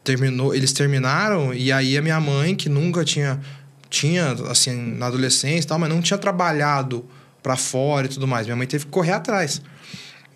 terminou, 0.05 0.55
eles 0.55 0.73
terminaram 0.73 1.53
e 1.53 1.73
aí 1.73 1.99
a 1.99 2.03
minha 2.03 2.21
mãe, 2.21 2.55
que 2.55 2.69
nunca 2.69 3.05
tinha, 3.05 3.41
tinha 3.91 4.31
assim, 4.49 4.77
na 4.97 5.07
adolescência 5.07 5.67
e 5.67 5.69
tal, 5.69 5.79
mas 5.81 5.89
não 5.89 6.01
tinha 6.01 6.17
trabalhado 6.17 7.05
para 7.47 7.57
fora 7.57 8.07
e 8.07 8.09
tudo 8.09 8.27
mais. 8.27 8.45
Minha 8.45 8.57
mãe 8.57 8.67
teve 8.67 8.87
que 8.87 8.91
correr 8.91 9.13
atrás. 9.13 9.63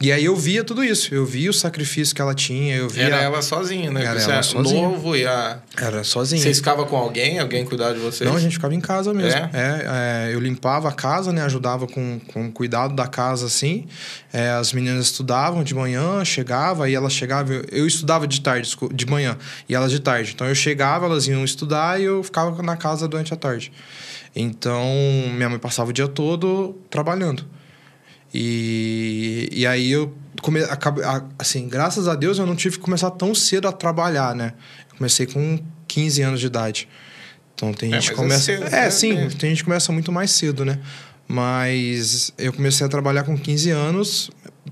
E 0.00 0.12
aí 0.12 0.24
eu 0.24 0.36
via 0.36 0.62
tudo 0.62 0.82
isso, 0.82 1.12
eu 1.12 1.26
via 1.26 1.50
o 1.50 1.52
sacrifício 1.52 2.14
que 2.14 2.22
ela 2.22 2.34
tinha, 2.34 2.76
eu 2.76 2.88
via... 2.88 3.02
Era 3.02 3.16
ela 3.16 3.42
sozinha, 3.42 3.90
né? 3.90 4.02
Era 4.02 4.18
Você 4.18 4.30
ela 4.30 4.38
é 4.38 4.42
sozinha. 4.42 4.80
novo 4.80 5.14
e 5.16 5.26
a... 5.26 5.58
Era 5.76 6.04
sozinha. 6.04 6.40
Vocês 6.40 6.58
ficavam 6.58 6.86
com 6.86 6.96
alguém? 6.96 7.38
Alguém 7.38 7.66
cuidava 7.66 7.92
de 7.92 8.00
vocês? 8.00 8.30
Não, 8.30 8.36
a 8.36 8.40
gente 8.40 8.52
ficava 8.52 8.74
em 8.74 8.80
casa 8.80 9.12
mesmo. 9.12 9.38
É? 9.38 9.50
é, 9.52 10.28
é 10.30 10.34
eu 10.34 10.40
limpava 10.40 10.88
a 10.88 10.92
casa, 10.92 11.32
né? 11.32 11.42
Ajudava 11.42 11.86
com, 11.86 12.18
com 12.32 12.50
cuidado 12.50 12.94
da 12.94 13.08
casa, 13.08 13.44
assim. 13.44 13.86
É, 14.32 14.50
as 14.52 14.72
meninas 14.72 15.06
estudavam 15.06 15.64
de 15.64 15.74
manhã, 15.74 16.24
chegava, 16.24 16.88
e 16.88 16.94
elas 16.94 17.12
chegavam... 17.12 17.56
Eu, 17.56 17.64
eu 17.70 17.86
estudava 17.86 18.26
de 18.26 18.40
tarde, 18.40 18.74
de 18.94 19.06
manhã, 19.06 19.36
e 19.68 19.74
elas 19.74 19.90
de 19.90 19.98
tarde. 19.98 20.32
Então 20.32 20.46
eu 20.46 20.54
chegava, 20.54 21.04
elas 21.06 21.26
iam 21.26 21.44
estudar 21.44 22.00
e 22.00 22.04
eu 22.04 22.22
ficava 22.22 22.62
na 22.62 22.76
casa 22.76 23.06
durante 23.06 23.34
a 23.34 23.36
tarde. 23.36 23.70
Então, 24.34 24.84
minha 25.34 25.48
mãe 25.48 25.58
passava 25.58 25.90
o 25.90 25.92
dia 25.92 26.08
todo 26.08 26.78
trabalhando. 26.88 27.44
E, 28.32 29.48
e 29.50 29.66
aí 29.66 29.90
eu 29.90 30.14
come, 30.40 30.60
assim, 31.38 31.68
graças 31.68 32.06
a 32.06 32.14
Deus 32.14 32.38
eu 32.38 32.46
não 32.46 32.54
tive 32.54 32.76
que 32.76 32.82
começar 32.82 33.10
tão 33.10 33.34
cedo 33.34 33.66
a 33.66 33.72
trabalhar, 33.72 34.34
né? 34.34 34.54
Eu 34.90 34.98
comecei 34.98 35.26
com 35.26 35.58
15 35.88 36.22
anos 36.22 36.40
de 36.40 36.46
idade. 36.46 36.88
Então 37.54 37.72
tem 37.74 37.92
é, 37.92 37.94
gente 37.94 38.08
é, 38.08 38.10
que 38.10 38.16
começa. 38.16 38.52
É, 38.52 38.56
cedo, 38.56 38.66
é 38.66 38.70
né? 38.70 38.90
sim, 38.90 39.18
é. 39.18 39.28
tem 39.28 39.50
gente 39.50 39.58
que 39.58 39.64
começa 39.64 39.92
muito 39.92 40.12
mais 40.12 40.30
cedo, 40.30 40.64
né? 40.64 40.78
Mas 41.26 42.32
eu 42.38 42.52
comecei 42.52 42.86
a 42.86 42.88
trabalhar 42.88 43.24
com 43.24 43.36
15 43.36 43.70
anos 43.70 44.30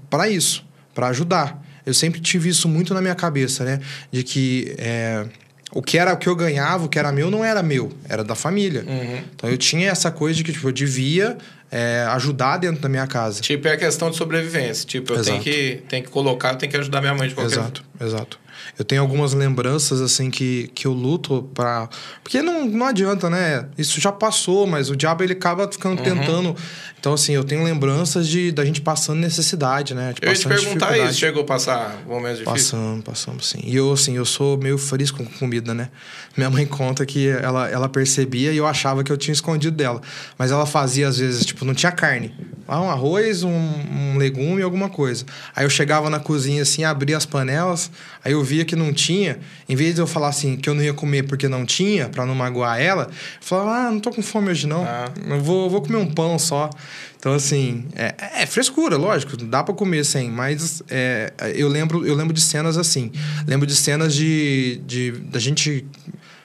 para 0.09 0.29
isso, 0.29 0.65
para 0.95 1.09
ajudar. 1.09 1.63
Eu 1.85 1.95
sempre 1.95 2.21
tive 2.21 2.49
isso 2.49 2.69
muito 2.69 2.93
na 2.93 3.01
minha 3.01 3.15
cabeça, 3.15 3.65
né? 3.65 3.81
De 4.11 4.23
que 4.23 4.75
é, 4.79 5.27
o 5.73 5.83
que 5.83 5.99
era 5.99 6.13
o 6.13 6.17
que 6.17 6.29
eu 6.29 6.35
ganhava, 6.35 6.85
o 6.85 6.89
que 6.89 6.99
era 6.99 7.13
meu, 7.13 7.31
não 7.31 7.45
era 7.45 7.63
meu, 7.63 7.93
era 8.09 8.25
da 8.25 8.35
família. 8.35 8.85
Uhum. 8.87 9.23
Então 9.35 9.51
eu 9.51 9.59
tinha 9.59 9.91
essa 9.91 10.11
coisa 10.11 10.37
de 10.37 10.45
que 10.45 10.53
tipo, 10.53 10.69
eu 10.69 10.73
devia 10.73 11.37
é, 11.71 12.07
ajudar 12.11 12.57
dentro 12.57 12.81
da 12.81 12.89
minha 12.89 13.07
casa. 13.07 13.41
Tipo, 13.41 13.69
é 13.69 13.73
a 13.73 13.77
questão 13.77 14.11
de 14.11 14.17
sobrevivência. 14.17 14.87
Tipo, 14.87 15.13
eu 15.13 15.23
tenho 15.23 15.41
que, 15.41 15.83
tenho 15.89 16.05
que 16.05 16.11
colocar, 16.11 16.53
eu 16.53 16.57
tenho 16.57 16.73
que 16.73 16.79
ajudar 16.79 17.01
minha 17.01 17.15
mãe 17.15 17.29
de 17.29 17.35
qualquer 17.35 17.53
Exato, 17.53 17.85
exato. 18.01 18.41
Eu 18.79 18.85
tenho 18.85 19.01
algumas 19.03 19.33
lembranças, 19.33 20.01
assim, 20.01 20.31
que, 20.31 20.71
que 20.75 20.87
eu 20.87 20.93
luto 20.93 21.49
pra. 21.55 21.89
Porque 22.23 22.41
não, 22.43 22.65
não 22.67 22.87
adianta, 22.87 23.29
né? 23.29 23.67
Isso 23.77 24.01
já 24.01 24.11
passou, 24.13 24.67
mas 24.67 24.91
o 24.91 24.97
diabo 24.97 25.23
ele 25.23 25.33
acaba 25.33 25.71
ficando 25.71 25.99
Uhum. 25.99 26.05
tentando. 26.05 26.57
Então, 27.01 27.13
assim, 27.15 27.33
eu 27.33 27.45
tenho 27.45 27.63
lembranças 27.63 28.27
de 28.27 28.51
da 28.51 28.65
gente 28.65 28.81
passando 28.81 29.19
necessidade, 29.21 29.95
né? 29.95 30.13
De 30.13 30.27
Eu 30.27 30.33
ia 30.33 30.37
te 30.39 30.49
perguntar 30.49 30.99
isso, 30.99 31.19
chegou 31.19 31.43
a 31.43 31.47
passar 31.47 32.03
momentos 32.07 32.39
difíceis? 32.39 32.63
Passamos, 32.71 33.05
passamos, 33.05 33.47
sim. 33.49 33.61
E 33.65 33.77
eu, 33.77 33.93
assim, 33.93 34.17
eu 34.17 34.25
sou 34.25 34.59
meio 34.59 34.77
frisco 34.77 35.19
com 35.23 35.31
comida, 35.39 35.73
né? 35.75 35.91
Minha 36.37 36.51
mãe 36.51 36.67
conta 36.67 37.07
que 37.07 37.29
ela, 37.29 37.69
ela 37.69 37.89
percebia 37.89 38.53
e 38.53 38.57
eu 38.57 38.67
achava 38.67 39.05
que 39.05 39.13
eu 39.13 39.17
tinha 39.17 39.33
escondido 39.33 39.77
dela. 39.77 40.01
Mas 40.37 40.51
ela 40.51 40.67
fazia, 40.67 41.07
às 41.09 41.19
vezes, 41.19 41.45
tipo, 41.47 41.65
não 41.65 41.75
tinha 41.75 41.93
carne. 41.93 42.35
Ah, 42.67 42.81
um 42.83 42.91
arroz, 42.91 43.43
um, 43.45 43.51
um 43.51 44.19
legume, 44.19 44.61
alguma 44.63 44.89
coisa. 44.89 45.25
Aí 45.57 45.65
eu 45.65 45.71
chegava 45.71 46.11
na 46.11 46.19
cozinha, 46.21 46.63
assim, 46.63 46.85
abria 46.85 47.17
as 47.17 47.25
panelas, 47.25 47.91
aí 48.25 48.33
eu 48.33 48.43
via 48.49 48.65
que 48.65 48.75
não 48.75 48.93
tinha. 48.93 49.39
Em 49.69 49.77
vez 49.77 49.95
de 49.95 50.01
eu 50.01 50.07
falar 50.07 50.29
assim, 50.29 50.57
que 50.57 50.69
eu 50.69 50.75
não 50.75 50.83
ia 50.83 50.95
comer 50.95 51.25
porque 51.25 51.47
não 51.49 51.67
tinha, 51.67 52.09
pra 52.09 52.25
não 52.25 52.35
magoar 52.35 52.81
ela, 52.81 53.05
eu 53.05 53.11
falava, 53.41 53.89
ah, 53.89 53.91
não 53.91 54.01
tô 54.01 54.11
com 54.11 54.23
fome 54.23 54.51
hoje, 54.51 54.67
não. 54.67 54.85
Ah. 54.85 55.13
Eu 55.29 55.41
vou, 55.41 55.69
vou 55.69 55.83
comer 55.83 55.99
um 55.99 56.07
pão 56.07 56.39
só. 56.39 56.71
Então, 57.19 57.35
assim, 57.35 57.85
é, 57.95 58.15
é 58.43 58.47
frescura, 58.47 58.97
lógico, 58.97 59.37
dá 59.37 59.63
pra 59.63 59.75
comer 59.75 60.05
sem, 60.05 60.31
mas 60.31 60.83
é, 60.89 61.33
eu, 61.55 61.69
lembro, 61.69 62.07
eu 62.07 62.15
lembro 62.15 62.33
de 62.33 62.41
cenas 62.41 62.79
assim. 62.79 63.13
Lembro 63.47 63.67
de 63.67 63.77
cenas 63.77 64.15
de, 64.15 64.81
de 64.87 65.13
da 65.13 65.39
gente 65.39 65.85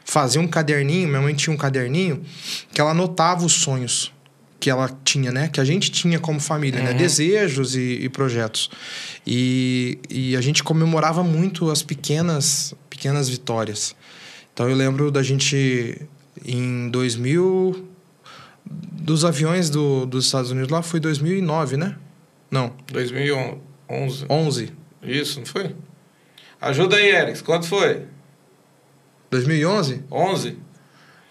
fazer 0.03 0.39
um 0.39 0.47
caderninho, 0.47 1.07
minha 1.07 1.21
mãe 1.21 1.33
tinha 1.33 1.53
um 1.53 1.57
caderninho 1.57 2.21
que 2.73 2.81
ela 2.81 2.91
anotava 2.91 3.45
os 3.45 3.53
sonhos 3.53 4.12
que 4.63 4.69
ela 4.69 4.89
tinha, 5.03 5.29
né? 5.29 5.49
Que 5.49 5.59
a 5.59 5.65
gente 5.65 5.91
tinha 5.91 6.17
como 6.17 6.39
família, 6.39 6.81
né? 6.81 6.93
Desejos 6.93 7.75
e, 7.75 7.99
e 8.03 8.07
projetos. 8.07 8.71
E, 9.27 9.99
e 10.09 10.37
a 10.37 10.41
gente 10.41 10.63
comemorava 10.63 11.21
muito 11.21 11.69
as 11.69 11.83
pequenas, 11.83 12.73
pequenas 12.89 13.27
vitórias. 13.27 13.93
Então 14.53 14.69
eu 14.69 14.75
lembro 14.77 15.11
da 15.11 15.21
gente 15.21 16.01
em 16.45 16.87
2000 16.87 17.89
dos 18.65 19.25
aviões 19.25 19.69
do, 19.69 20.05
dos 20.05 20.27
Estados 20.27 20.49
Unidos 20.49 20.71
lá 20.71 20.81
foi 20.81 21.01
2009, 21.01 21.75
né? 21.75 21.97
Não, 22.49 22.73
2011. 22.89 24.25
11. 24.29 24.73
Isso, 25.03 25.39
não 25.39 25.45
foi? 25.45 25.75
Ajuda 26.61 26.95
aí, 26.95 27.09
Eric. 27.09 27.43
Quanto 27.43 27.67
foi? 27.67 28.03
2011? 29.29 30.05
11? 30.09 30.57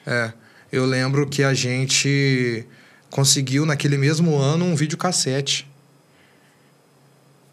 É. 0.06 0.34
Eu 0.70 0.84
lembro 0.84 1.26
que 1.26 1.42
a 1.42 1.54
gente 1.54 2.66
conseguiu 3.12 3.64
naquele 3.66 3.96
mesmo 3.98 4.36
ano 4.38 4.64
um 4.64 4.74
videocassete. 4.74 5.68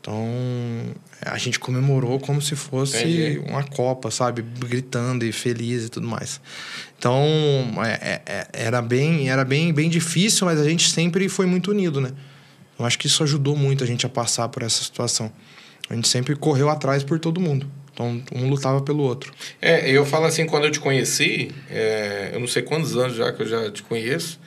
Então, 0.01 0.25
a 1.21 1.37
gente 1.37 1.59
comemorou 1.59 2.17
como 2.19 2.41
se 2.41 2.55
fosse 2.55 2.97
Entendi. 2.97 3.39
uma 3.45 3.63
Copa, 3.63 4.09
sabe? 4.09 4.41
Gritando 4.41 5.25
e 5.25 5.31
feliz 5.33 5.83
e 5.83 5.89
tudo 5.89 6.07
mais. 6.07 6.39
Então, 6.97 7.21
é- 7.85 7.91
é- 8.01 8.21
é- 8.25 8.47
era, 8.53 8.81
bem, 8.81 9.29
era 9.29 9.43
bem, 9.43 9.73
bem 9.73 9.89
difícil, 9.89 10.45
mas 10.47 10.59
a 10.59 10.63
gente 10.63 10.89
sempre 10.89 11.27
foi 11.27 11.45
muito 11.45 11.71
unido, 11.71 11.99
né? 11.99 12.13
Eu 12.79 12.85
acho 12.85 12.97
que 12.97 13.07
isso 13.07 13.21
ajudou 13.23 13.57
muito 13.57 13.83
a 13.83 13.87
gente 13.87 14.05
a 14.05 14.09
passar 14.09 14.47
por 14.47 14.63
essa 14.63 14.81
situação. 14.81 15.29
A 15.89 15.93
gente 15.93 16.07
sempre 16.07 16.33
correu 16.37 16.69
atrás 16.69 17.03
por 17.03 17.19
todo 17.19 17.41
mundo. 17.41 17.69
Então, 17.93 18.23
um 18.33 18.49
lutava 18.49 18.79
pelo 18.79 19.03
outro. 19.03 19.33
É, 19.61 19.91
eu 19.91 20.05
falo 20.05 20.25
assim, 20.25 20.45
quando 20.45 20.63
eu 20.63 20.71
te 20.71 20.79
conheci, 20.79 21.51
é, 21.69 22.29
eu 22.33 22.39
não 22.39 22.47
sei 22.47 22.61
quantos 22.61 22.95
anos 22.95 23.17
já 23.17 23.33
que 23.33 23.41
eu 23.41 23.47
já 23.47 23.69
te 23.69 23.83
conheço, 23.83 24.39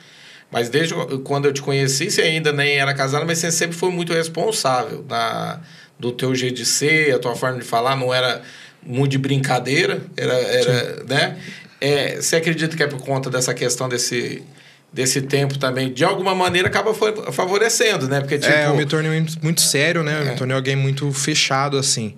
mas 0.53 0.69
desde 0.69 0.93
quando 1.23 1.45
eu 1.45 1.51
te 1.53 1.61
conheci, 1.61 2.09
você 2.09 2.21
ainda 2.21 2.53
nem 2.53 2.77
era 2.77 2.93
casado, 2.93 3.25
mas 3.25 3.39
você 3.39 3.51
sempre 3.51 3.75
foi 3.75 3.89
muito 3.91 4.13
responsável 4.13 5.03
na, 5.09 5.59
do 5.99 6.11
teu 6.11 6.33
jeito 6.35 6.55
de 6.55 6.65
ser, 6.65 7.13
a 7.15 7.19
tua 7.19 7.35
forma 7.35 7.59
de 7.59 7.65
falar, 7.65 7.95
não 7.97 8.13
era 8.13 8.41
muito 8.85 9.11
de 9.11 9.17
brincadeira, 9.17 10.01
era, 10.15 10.33
era 10.33 11.03
né? 11.05 11.37
É, 11.81 12.15
você 12.21 12.37
acredita 12.37 12.77
que 12.77 12.83
é 12.83 12.87
por 12.87 13.01
conta 13.01 13.29
dessa 13.29 13.53
questão 13.53 13.89
desse, 13.89 14.41
desse 14.91 15.21
tempo 15.23 15.57
também, 15.57 15.91
de 15.91 16.05
alguma 16.05 16.33
maneira 16.35 16.67
acaba 16.69 16.93
fa- 16.93 17.31
favorecendo, 17.31 18.07
né? 18.07 18.21
Porque, 18.21 18.37
tipo, 18.37 18.53
é, 18.53 18.67
eu 18.67 18.75
me 18.75 18.85
tornei 18.85 19.11
muito- 19.11 19.37
muito 19.43 19.61
sério, 19.61 20.03
né? 20.03 20.19
Eu 20.21 20.27
É. 20.27 20.29
me 20.31 20.35
tornei 20.37 20.55
alguém 20.55 20.75
muito 20.75 21.11
fechado, 21.11 21.77
assim. 21.77 22.15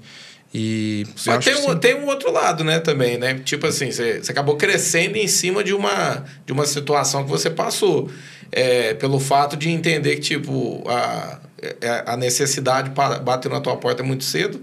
E. 0.57 1.05
acho 1.27 1.39
tem 1.41 1.53
um, 1.53 1.74
sim. 1.74 1.77
tem 1.79 1.95
um 1.95 2.05
outro 2.05 2.31
lado, 2.31 2.63
né, 2.63 2.79
também, 2.79 3.17
né? 3.17 3.33
Tipo 3.43 3.67
assim, 3.67 3.91
você, 3.91 4.24
você 4.24 4.31
acabou 4.31 4.55
crescendo 4.55 5.17
em 5.17 5.27
cima 5.27 5.62
de 5.62 5.74
uma, 5.74 6.24
de 6.45 6.53
uma 6.53 6.65
situação 6.65 7.25
que 7.25 7.29
você 7.29 7.50
passou. 7.50 8.09
É, 8.53 8.93
pelo 8.93 9.19
fato 9.19 9.57
de 9.57 9.69
entender 9.69 10.15
que, 10.15 10.21
tipo, 10.21 10.81
a, 10.88 11.39
é- 11.81 12.03
a 12.05 12.15
necessidade 12.15 12.89
bateu 12.89 13.51
na 13.51 13.59
tua 13.59 13.75
porta 13.75 14.01
muito 14.01 14.24
cedo 14.24 14.62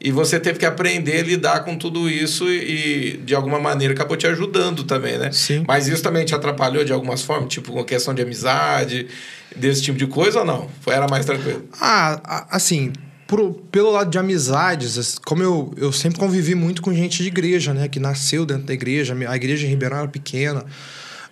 e 0.00 0.12
você 0.12 0.38
teve 0.38 0.60
que 0.60 0.66
aprender 0.66 1.18
a 1.18 1.22
lidar 1.24 1.64
com 1.64 1.76
tudo 1.76 2.08
isso 2.08 2.48
e, 2.48 3.16
de 3.24 3.34
alguma 3.34 3.58
maneira, 3.58 3.94
acabou 3.94 4.16
te 4.16 4.28
ajudando 4.28 4.84
também, 4.84 5.18
né? 5.18 5.32
Sim. 5.32 5.64
Mas 5.66 5.88
isso 5.88 6.04
também 6.04 6.24
te 6.24 6.36
atrapalhou 6.36 6.84
de 6.84 6.92
algumas 6.92 7.22
formas? 7.22 7.52
Tipo, 7.52 7.72
com 7.72 7.82
questão 7.82 8.14
de 8.14 8.22
amizade, 8.22 9.08
desse 9.56 9.82
tipo 9.82 9.98
de 9.98 10.06
coisa 10.06 10.40
ou 10.40 10.44
não? 10.44 10.70
Era 10.86 11.08
mais 11.08 11.26
tranquilo? 11.26 11.68
Ah, 11.80 12.46
assim, 12.48 12.92
pro- 13.32 13.54
pelo 13.72 13.90
lado 13.90 14.10
de 14.10 14.18
amizades, 14.18 15.18
como 15.24 15.42
eu, 15.42 15.72
eu 15.78 15.90
sempre 15.90 16.18
convivi 16.18 16.54
muito 16.54 16.82
com 16.82 16.92
gente 16.92 17.22
de 17.22 17.28
igreja, 17.28 17.72
né? 17.72 17.88
Que 17.88 17.98
nasceu 17.98 18.44
dentro 18.44 18.64
da 18.64 18.74
igreja. 18.74 19.16
A 19.28 19.36
igreja 19.36 19.66
em 19.66 19.70
Ribeirão 19.70 19.98
era 20.00 20.08
pequena. 20.08 20.64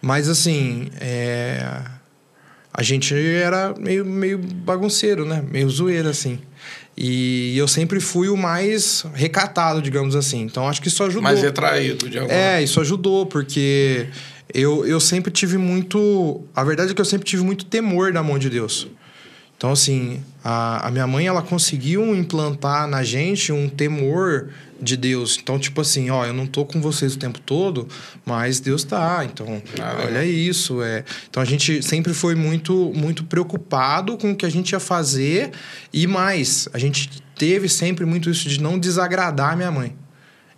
Mas, 0.01 0.29
assim, 0.29 0.89
é, 0.99 1.63
a 2.73 2.83
gente 2.83 3.15
era 3.15 3.75
meio, 3.79 4.05
meio 4.05 4.39
bagunceiro, 4.39 5.27
né? 5.27 5.45
Meio 5.51 5.69
zoeiro, 5.69 6.09
assim. 6.09 6.39
E 6.97 7.57
eu 7.57 7.69
sempre 7.69 8.01
fui 8.01 8.29
o 8.29 8.37
mais 8.37 9.05
recatado, 9.15 9.83
digamos 9.83 10.17
assim. 10.17 10.41
Então, 10.43 10.67
acho 10.69 10.81
que 10.81 10.89
isso 10.89 11.03
ajudou. 11.03 11.23
Mais 11.23 11.43
retraído, 11.43 12.09
de 12.09 12.19
alguma 12.19 12.35
É, 12.39 12.63
isso 12.63 12.81
ajudou, 12.81 13.27
porque 13.27 14.07
eu, 14.53 14.87
eu 14.87 14.99
sempre 15.01 15.31
tive 15.31 15.57
muito. 15.59 16.43
A 16.57 16.65
verdade 16.65 16.93
é 16.93 16.95
que 16.95 17.01
eu 17.01 17.05
sempre 17.05 17.27
tive 17.27 17.43
muito 17.43 17.65
temor 17.67 18.13
da 18.13 18.23
mão 18.23 18.39
de 18.39 18.49
Deus. 18.51 18.89
Então, 19.61 19.73
assim, 19.73 20.23
a, 20.43 20.87
a 20.89 20.91
minha 20.91 21.07
mãe, 21.07 21.27
ela 21.27 21.43
conseguiu 21.43 22.17
implantar 22.17 22.89
na 22.89 23.03
gente 23.05 23.53
um 23.53 23.69
temor 23.69 24.49
de 24.81 24.97
Deus. 24.97 25.39
Então, 25.43 25.59
tipo 25.59 25.83
assim, 25.83 26.09
ó, 26.09 26.25
eu 26.25 26.33
não 26.33 26.47
tô 26.47 26.65
com 26.65 26.81
vocês 26.81 27.15
o 27.15 27.19
tempo 27.19 27.39
todo, 27.39 27.87
mas 28.25 28.59
Deus 28.59 28.85
tá. 28.85 29.23
Então, 29.23 29.61
Ah, 29.79 29.93
legal. 29.93 30.07
olha 30.07 30.25
isso. 30.25 30.81
É. 30.83 31.05
Então, 31.29 31.43
a 31.43 31.45
gente 31.45 31.83
sempre 31.83 32.15
foi 32.15 32.35
muito, 32.35 32.91
muito 32.97 33.23
preocupado 33.25 34.17
com 34.17 34.31
o 34.31 34.35
que 34.35 34.47
a 34.47 34.51
gente 34.51 34.71
ia 34.73 34.81
fazer. 34.81 35.51
E 35.93 36.07
mais, 36.07 36.67
a 36.73 36.79
gente 36.79 37.11
teve 37.37 37.69
sempre 37.69 38.07
muito 38.07 38.31
isso 38.31 38.49
de 38.49 38.59
não 38.63 38.79
desagradar 38.79 39.53
a 39.53 39.57
minha 39.57 39.71
mãe. 39.71 39.95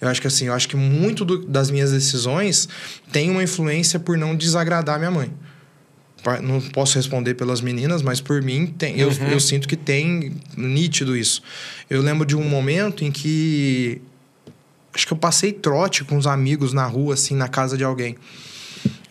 Eu 0.01 0.07
acho 0.09 0.21
que 0.21 0.29
assim, 0.29 0.45
eu 0.47 0.53
acho 0.55 0.69
que 0.69 0.77
muito 0.77 1.25
do- 1.25 1.45
das 1.45 1.73
minhas 1.73 1.91
decisões 1.91 2.69
tem 3.11 3.31
uma 3.31 3.43
influência 3.43 3.99
por 3.99 4.17
não 4.17 4.37
desagradar 4.37 4.97
minha 4.99 5.11
mãe. 5.11 5.33
Não 6.43 6.61
posso 6.61 6.97
responder 6.97 7.35
pelas 7.35 7.61
meninas, 7.61 8.03
mas 8.03 8.21
por 8.21 8.41
mim 8.43 8.67
tem, 8.67 8.99
eu, 8.99 9.11
eu 9.31 9.41
sinto 9.41 9.67
que 9.67 9.77
tem 9.77 10.33
nítido 10.57 11.17
isso. 11.17 11.43
Eu 11.91 12.01
lembro 12.01 12.25
de 12.25 12.37
um 12.37 12.49
momento 12.49 13.05
em 13.05 13.11
que 13.11 14.01
acho 14.95 15.07
que 15.07 15.13
eu 15.13 15.17
passei 15.17 15.53
trote 15.53 16.05
com 16.05 16.17
os 16.17 16.27
amigos 16.27 16.73
na 16.73 16.87
rua, 16.87 17.15
assim, 17.15 17.35
na 17.35 17.49
casa 17.49 17.77
de 17.77 17.85
alguém. 17.85 18.17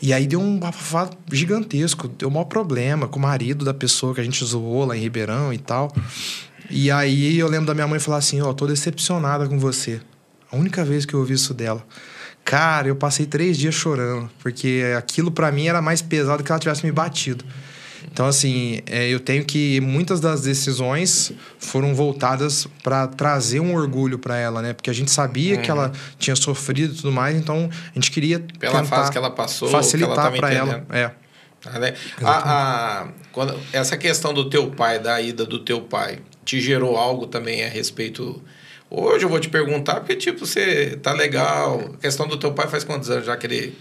E 0.02 0.14
aí 0.14 0.26
deu 0.26 0.42
um 0.42 0.58
bafafá 0.58 1.10
gigantesco, 1.32 2.08
deu 2.08 2.28
um 2.28 2.32
maior 2.32 2.46
problema 2.46 3.08
com 3.08 3.20
o 3.20 3.22
marido 3.22 3.64
da 3.64 3.74
pessoa 3.74 4.16
que 4.16 4.22
a 4.22 4.24
gente 4.24 4.44
zoou 4.44 4.86
lá 4.86 4.98
em 4.98 5.02
Ribeirão 5.02 5.54
e 5.54 5.58
tal. 5.58 5.94
E 6.70 6.90
aí 6.90 7.38
eu 7.38 7.48
lembro 7.48 7.68
da 7.68 7.74
minha 7.74 7.88
mãe 7.88 8.00
falar 8.00 8.18
assim, 8.18 8.42
ó, 8.42 8.52
tô 8.54 8.66
decepcionada 8.66 9.48
com 9.48 9.60
você. 9.60 10.02
A 10.52 10.56
única 10.56 10.84
vez 10.84 11.06
que 11.06 11.14
eu 11.14 11.20
ouvi 11.20 11.34
isso 11.34 11.54
dela. 11.54 11.86
Cara, 12.44 12.88
eu 12.88 12.96
passei 12.96 13.26
três 13.26 13.58
dias 13.58 13.74
chorando, 13.74 14.30
porque 14.40 14.84
aquilo 14.98 15.32
pra 15.32 15.52
mim 15.52 15.68
era 15.68 15.82
mais 15.82 16.02
pesado 16.02 16.44
que 16.44 16.52
ela 16.52 16.60
tivesse 16.60 16.86
me 16.86 16.92
batido. 16.92 17.46
Então, 18.12 18.26
assim, 18.26 18.82
é, 18.88 19.08
eu 19.08 19.20
tenho 19.22 19.46
que. 19.46 19.80
Muitas 19.80 20.20
das 20.20 20.42
decisões 20.42 21.32
foram 21.60 21.96
voltadas 21.96 22.68
para 22.84 23.08
trazer 23.08 23.62
um 23.62 23.74
orgulho 23.74 24.20
para 24.20 24.38
ela, 24.38 24.62
né? 24.62 24.74
Porque 24.74 24.90
a 24.90 24.94
gente 24.94 25.10
sabia 25.12 25.58
que 25.58 25.72
ela 25.72 25.92
tinha 26.20 26.36
sofrido 26.36 26.94
e 26.94 26.98
tudo 26.98 27.12
mais, 27.12 27.38
então 27.38 27.70
a 27.72 27.94
gente 27.94 28.12
queria. 28.12 28.44
Pela 28.60 28.84
fase 28.84 29.12
que 29.12 29.18
ela 29.18 29.30
passou, 29.32 29.70
facilitar 29.70 30.32
para 30.34 30.52
ela. 30.54 30.86
É. 30.90 31.12
Ah, 31.64 31.80
né? 31.80 31.94
A, 32.22 33.02
a- 33.04 33.08
quando, 33.32 33.58
essa 33.72 33.96
questão 33.96 34.34
do 34.34 34.50
teu 34.50 34.72
pai, 34.72 35.00
da 35.00 35.22
ida 35.22 35.46
do 35.46 35.60
teu 35.60 35.80
pai, 35.82 36.20
te 36.44 36.60
gerou 36.60 36.98
algo 36.98 37.28
também 37.28 37.64
a 37.64 37.70
respeito. 37.70 38.42
Hoje 38.90 39.26
eu 39.26 39.30
vou 39.30 39.40
te 39.40 39.50
perguntar, 39.50 39.96
porque, 39.96 40.16
tipo, 40.16 40.46
você 40.46 40.98
tá 41.02 41.14
legal. 41.14 41.92
A 41.94 41.98
questão 41.98 42.28
do 42.28 42.38
teu 42.38 42.52
pai 42.52 42.68
faz 42.68 42.84
quantos 42.84 43.10
anos 43.10 43.26
já 43.26 43.38
que 43.38 43.48
ele 43.48 43.74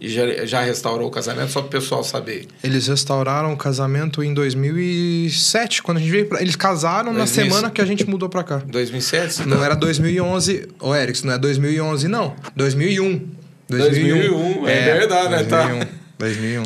já, 0.00 0.46
já 0.46 0.60
restaurou 0.60 1.08
o 1.08 1.10
casamento? 1.10 1.50
Só 1.50 1.60
pro 1.60 1.70
pessoal 1.70 2.04
saber. 2.04 2.46
Eles 2.62 2.86
restauraram 2.86 3.52
o 3.52 3.56
casamento 3.56 4.22
em 4.22 4.32
2007, 4.32 5.82
quando 5.82 5.96
a 5.98 6.00
gente 6.00 6.10
veio 6.10 6.26
pra... 6.26 6.40
Eles 6.40 6.54
casaram 6.54 7.12
na 7.12 7.20
2007. 7.20 7.48
semana 7.48 7.70
que 7.70 7.80
a 7.80 7.84
gente 7.84 8.08
mudou 8.08 8.28
para 8.28 8.44
cá. 8.44 8.62
2007? 8.66 9.48
Não 9.48 9.64
era 9.64 9.74
2011. 9.74 10.68
Ô, 10.80 10.94
Eric, 10.94 11.26
não 11.26 11.34
é 11.34 11.38
2011, 11.38 12.06
não. 12.06 12.36
2001. 12.54 13.28
2001, 13.68 14.68
é 14.68 14.98
verdade, 14.98 15.30
né? 15.30 15.44
Tá. 15.44 15.66
2001. 15.66 15.88
2001. 16.18 16.62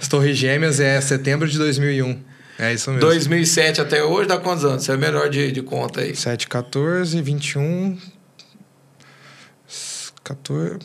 As 0.00 0.08
Torres 0.08 0.36
Gêmeas 0.36 0.80
é 0.80 1.00
setembro 1.00 1.48
de 1.48 1.58
2001. 1.58 2.18
É 2.58 2.72
isso 2.72 2.90
mesmo. 2.90 3.06
2007 3.06 3.80
até 3.80 4.02
hoje 4.02 4.28
dá 4.28 4.36
quantos 4.36 4.64
anos? 4.64 4.84
Você 4.84 4.92
é 4.92 4.96
melhor 4.96 5.30
de, 5.30 5.52
de 5.52 5.62
conta 5.62 6.00
aí. 6.00 6.14
7, 6.16 6.48
14, 6.48 7.22
21. 7.22 7.96
14, 10.24 10.78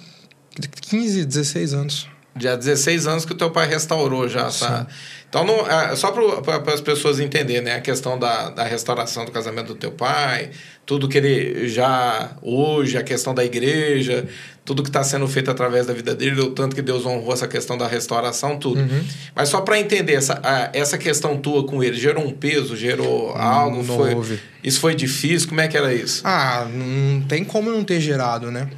15, 0.81 1.25
16 1.25 1.73
anos. 1.73 2.07
Já 2.39 2.55
16 2.55 3.07
anos 3.07 3.25
que 3.25 3.33
o 3.33 3.35
teu 3.35 3.51
pai 3.51 3.67
restaurou 3.67 4.27
já, 4.27 4.49
tá? 4.49 4.87
Então, 5.29 5.43
não, 5.43 5.67
é, 5.67 5.95
só 5.95 6.11
para 6.11 6.73
as 6.73 6.81
pessoas 6.81 7.19
entenderem, 7.19 7.61
né? 7.61 7.75
A 7.75 7.81
questão 7.81 8.17
da, 8.17 8.49
da 8.49 8.63
restauração 8.63 9.25
do 9.25 9.31
casamento 9.31 9.67
do 9.67 9.75
teu 9.75 9.91
pai, 9.91 10.51
tudo 10.85 11.07
que 11.07 11.17
ele 11.17 11.67
já 11.67 12.35
hoje, 12.41 12.97
a 12.97 13.03
questão 13.03 13.33
da 13.33 13.43
igreja, 13.43 14.27
tudo 14.65 14.81
que 14.81 14.89
está 14.89 15.03
sendo 15.03 15.27
feito 15.27 15.51
através 15.51 15.85
da 15.85 15.93
vida 15.93 16.15
dele, 16.15 16.39
o 16.39 16.51
tanto 16.51 16.75
que 16.75 16.81
Deus 16.81 17.05
honrou 17.05 17.33
essa 17.33 17.47
questão 17.47 17.77
da 17.77 17.85
restauração, 17.85 18.57
tudo. 18.57 18.79
Uhum. 18.79 19.03
Mas 19.35 19.49
só 19.49 19.59
para 19.59 19.77
entender, 19.77 20.13
essa, 20.13 20.39
a, 20.41 20.69
essa 20.73 20.97
questão 20.97 21.37
tua 21.37 21.65
com 21.65 21.83
ele 21.83 21.97
gerou 21.97 22.25
um 22.25 22.31
peso, 22.31 22.75
gerou 22.75 23.31
algo? 23.35 23.83
Não 23.83 23.97
foi, 23.97 24.13
houve. 24.13 24.39
Isso 24.63 24.79
foi 24.79 24.95
difícil? 24.95 25.49
Como 25.49 25.59
é 25.59 25.67
que 25.67 25.77
era 25.77 25.93
isso? 25.93 26.21
Ah, 26.23 26.65
não 26.71 27.21
tem 27.21 27.43
como 27.43 27.69
não 27.69 27.83
ter 27.83 27.99
gerado, 27.99 28.49
né? 28.49 28.69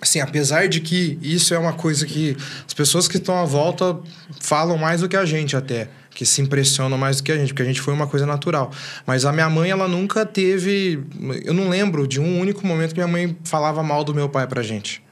Assim, 0.00 0.20
apesar 0.20 0.68
de 0.68 0.80
que 0.80 1.18
isso 1.22 1.54
é 1.54 1.58
uma 1.58 1.72
coisa 1.72 2.04
que 2.06 2.36
as 2.66 2.74
pessoas 2.74 3.08
que 3.08 3.16
estão 3.16 3.36
à 3.36 3.44
volta 3.44 3.98
falam 4.40 4.76
mais 4.76 5.00
do 5.00 5.08
que 5.08 5.16
a 5.16 5.24
gente 5.24 5.56
até 5.56 5.88
que 6.14 6.24
se 6.24 6.40
impressionam 6.40 6.96
mais 6.96 7.16
do 7.16 7.24
que 7.24 7.32
a 7.32 7.36
gente, 7.36 7.48
porque 7.48 7.62
a 7.62 7.66
gente 7.66 7.80
foi 7.80 7.92
uma 7.92 8.06
coisa 8.06 8.24
natural. 8.24 8.70
Mas 9.06 9.24
a 9.24 9.32
minha 9.32 9.50
mãe, 9.50 9.70
ela 9.70 9.88
nunca 9.88 10.24
teve. 10.24 11.02
Eu 11.44 11.52
não 11.52 11.68
lembro 11.68 12.06
de 12.06 12.20
um 12.20 12.40
único 12.40 12.66
momento 12.66 12.90
que 12.94 13.00
minha 13.00 13.08
mãe 13.08 13.36
falava 13.44 13.82
mal 13.82 14.04
do 14.04 14.14
meu 14.14 14.28
pai 14.28 14.46
pra 14.46 14.62
gente. 14.62 15.02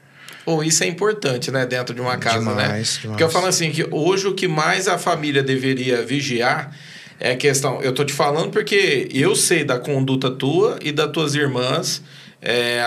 Ou 0.45 0.63
isso 0.63 0.83
é 0.83 0.87
importante, 0.87 1.51
né, 1.51 1.65
dentro 1.65 1.95
de 1.95 2.01
uma 2.01 2.17
casa, 2.17 2.39
demais, 2.39 2.57
né? 2.57 2.65
Demais. 2.65 2.99
Porque 3.03 3.23
eu 3.23 3.29
falo 3.29 3.47
assim, 3.47 3.71
que 3.71 3.87
hoje 3.89 4.27
o 4.27 4.33
que 4.33 4.47
mais 4.47 4.87
a 4.87 4.97
família 4.97 5.41
deveria 5.41 6.03
vigiar 6.03 6.75
é 7.19 7.31
a 7.31 7.37
questão. 7.37 7.81
Eu 7.81 7.93
tô 7.93 8.03
te 8.03 8.13
falando 8.13 8.51
porque 8.51 9.07
eu 9.13 9.35
sei 9.35 9.63
da 9.63 9.79
conduta 9.79 10.29
tua 10.29 10.77
e 10.81 10.91
das 10.91 11.09
tuas 11.11 11.33
irmãs, 11.35 12.03
é, 12.41 12.81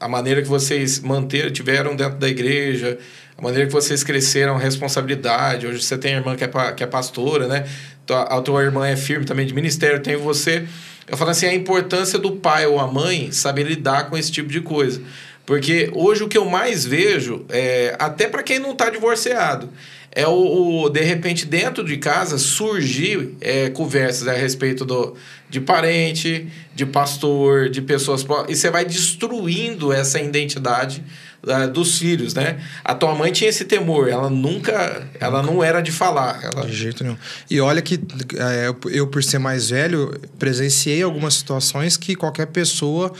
a 0.00 0.08
maneira 0.08 0.42
que 0.42 0.48
vocês 0.48 0.98
manteram, 0.98 1.50
tiveram 1.50 1.94
dentro 1.94 2.18
da 2.18 2.28
igreja, 2.28 2.98
a 3.38 3.42
maneira 3.42 3.66
que 3.66 3.72
vocês 3.72 4.02
cresceram, 4.02 4.56
responsabilidade. 4.56 5.66
Hoje 5.66 5.82
você 5.82 5.98
tem 5.98 6.14
a 6.14 6.18
irmã 6.18 6.36
que 6.36 6.44
é, 6.44 6.72
que 6.74 6.82
é 6.82 6.86
pastora, 6.86 7.46
né? 7.46 7.66
A 8.08 8.40
tua 8.40 8.62
irmã 8.62 8.86
é 8.86 8.96
firme 8.96 9.24
também 9.24 9.46
de 9.46 9.52
ministério, 9.52 10.00
tem 10.00 10.16
você. 10.16 10.66
Eu 11.06 11.16
falo 11.16 11.30
assim, 11.30 11.46
a 11.46 11.54
importância 11.54 12.18
do 12.18 12.32
pai 12.32 12.66
ou 12.66 12.80
a 12.80 12.86
mãe 12.86 13.30
saber 13.32 13.64
lidar 13.64 14.08
com 14.08 14.16
esse 14.16 14.32
tipo 14.32 14.48
de 14.48 14.60
coisa. 14.60 15.02
Porque 15.44 15.90
hoje 15.92 16.24
o 16.24 16.28
que 16.28 16.38
eu 16.38 16.46
mais 16.46 16.84
vejo, 16.84 17.44
é, 17.48 17.94
até 17.98 18.26
para 18.26 18.42
quem 18.42 18.58
não 18.58 18.72
está 18.72 18.90
divorciado, 18.90 19.68
é 20.10 20.26
o, 20.26 20.84
o, 20.84 20.88
de 20.88 21.02
repente 21.02 21.44
dentro 21.44 21.84
de 21.84 21.98
casa 21.98 22.38
surgir 22.38 23.34
é, 23.40 23.68
conversas 23.68 24.26
a 24.26 24.32
respeito 24.32 24.84
do, 24.84 25.14
de 25.48 25.60
parente, 25.60 26.48
de 26.74 26.86
pastor, 26.86 27.68
de 27.68 27.82
pessoas 27.82 28.26
e 28.48 28.56
você 28.56 28.70
vai 28.70 28.84
destruindo 28.84 29.92
essa 29.92 30.18
identidade 30.18 31.04
uh, 31.46 31.70
dos 31.70 31.98
filhos, 31.98 32.34
né? 32.34 32.58
A 32.84 32.94
tua 32.94 33.14
mãe 33.14 33.32
tinha 33.32 33.48
esse 33.48 33.64
temor, 33.64 34.08
ela 34.08 34.28
nunca, 34.28 35.08
ela 35.18 35.42
não 35.42 35.62
era 35.62 35.80
de 35.80 35.92
falar. 35.92 36.40
Ela... 36.42 36.66
De 36.66 36.72
jeito 36.72 37.04
nenhum. 37.04 37.16
E 37.50 37.60
olha 37.60 37.80
que 37.80 38.00
é, 38.36 38.72
eu, 38.90 39.06
por 39.06 39.22
ser 39.22 39.38
mais 39.38 39.70
velho, 39.70 40.18
presenciei 40.38 41.02
algumas 41.02 41.34
situações 41.34 41.96
que 41.96 42.14
qualquer 42.14 42.46
pessoa 42.46 43.12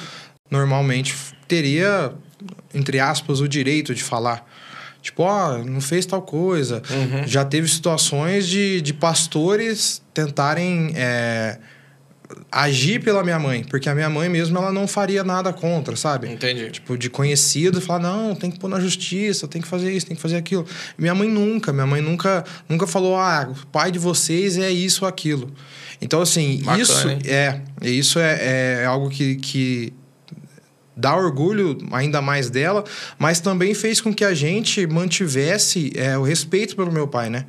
normalmente 0.50 1.14
teria, 1.48 2.12
entre 2.74 3.00
aspas, 3.00 3.40
o 3.40 3.48
direito 3.48 3.94
de 3.94 4.02
falar. 4.02 4.46
Tipo, 5.00 5.22
ó, 5.22 5.54
oh, 5.54 5.64
não 5.64 5.80
fez 5.80 6.04
tal 6.04 6.20
coisa. 6.20 6.82
Uhum. 6.90 7.26
Já 7.28 7.44
teve 7.44 7.68
situações 7.68 8.46
de, 8.46 8.80
de 8.80 8.92
pastores 8.92 10.02
tentarem 10.12 10.92
é, 10.96 11.58
agir 12.50 13.02
pela 13.02 13.22
minha 13.22 13.38
mãe, 13.38 13.64
porque 13.64 13.88
a 13.88 13.94
minha 13.94 14.08
mãe 14.08 14.28
mesmo 14.28 14.56
ela 14.56 14.72
não 14.72 14.86
faria 14.86 15.22
nada 15.22 15.52
contra, 15.52 15.96
sabe? 15.96 16.30
Entendi. 16.30 16.70
Tipo, 16.70 16.96
de 16.96 17.10
conhecido, 17.10 17.80
falar, 17.80 18.00
não, 18.00 18.34
tem 18.34 18.50
que 18.50 18.58
pôr 18.58 18.68
na 18.68 18.80
justiça, 18.80 19.46
tem 19.46 19.60
que 19.60 19.68
fazer 19.68 19.92
isso, 19.92 20.06
tem 20.06 20.16
que 20.16 20.22
fazer 20.22 20.36
aquilo. 20.36 20.66
Minha 20.98 21.14
mãe 21.14 21.28
nunca, 21.28 21.72
minha 21.72 21.86
mãe 21.86 22.00
nunca, 22.00 22.44
nunca 22.68 22.86
falou, 22.86 23.16
ah, 23.16 23.48
o 23.50 23.66
pai 23.66 23.90
de 23.90 23.98
vocês 23.98 24.56
é 24.58 24.70
isso 24.70 25.04
ou 25.04 25.08
aquilo. 25.08 25.52
Então, 26.00 26.20
assim, 26.20 26.58
Bacana, 26.58 26.82
isso 26.82 27.08
hein? 27.08 27.18
é, 27.24 27.60
isso 27.82 28.18
é, 28.18 28.82
é 28.82 28.84
algo 28.86 29.08
que, 29.08 29.36
que 29.36 29.92
dá 30.96 31.14
orgulho 31.14 31.76
ainda 31.92 32.22
mais 32.22 32.48
dela, 32.48 32.82
mas 33.18 33.38
também 33.38 33.74
fez 33.74 34.00
com 34.00 34.14
que 34.14 34.24
a 34.24 34.32
gente 34.32 34.86
mantivesse 34.86 35.92
é, 35.94 36.16
o 36.16 36.22
respeito 36.22 36.74
pelo 36.74 36.90
meu 36.90 37.06
pai, 37.06 37.28
né? 37.28 37.44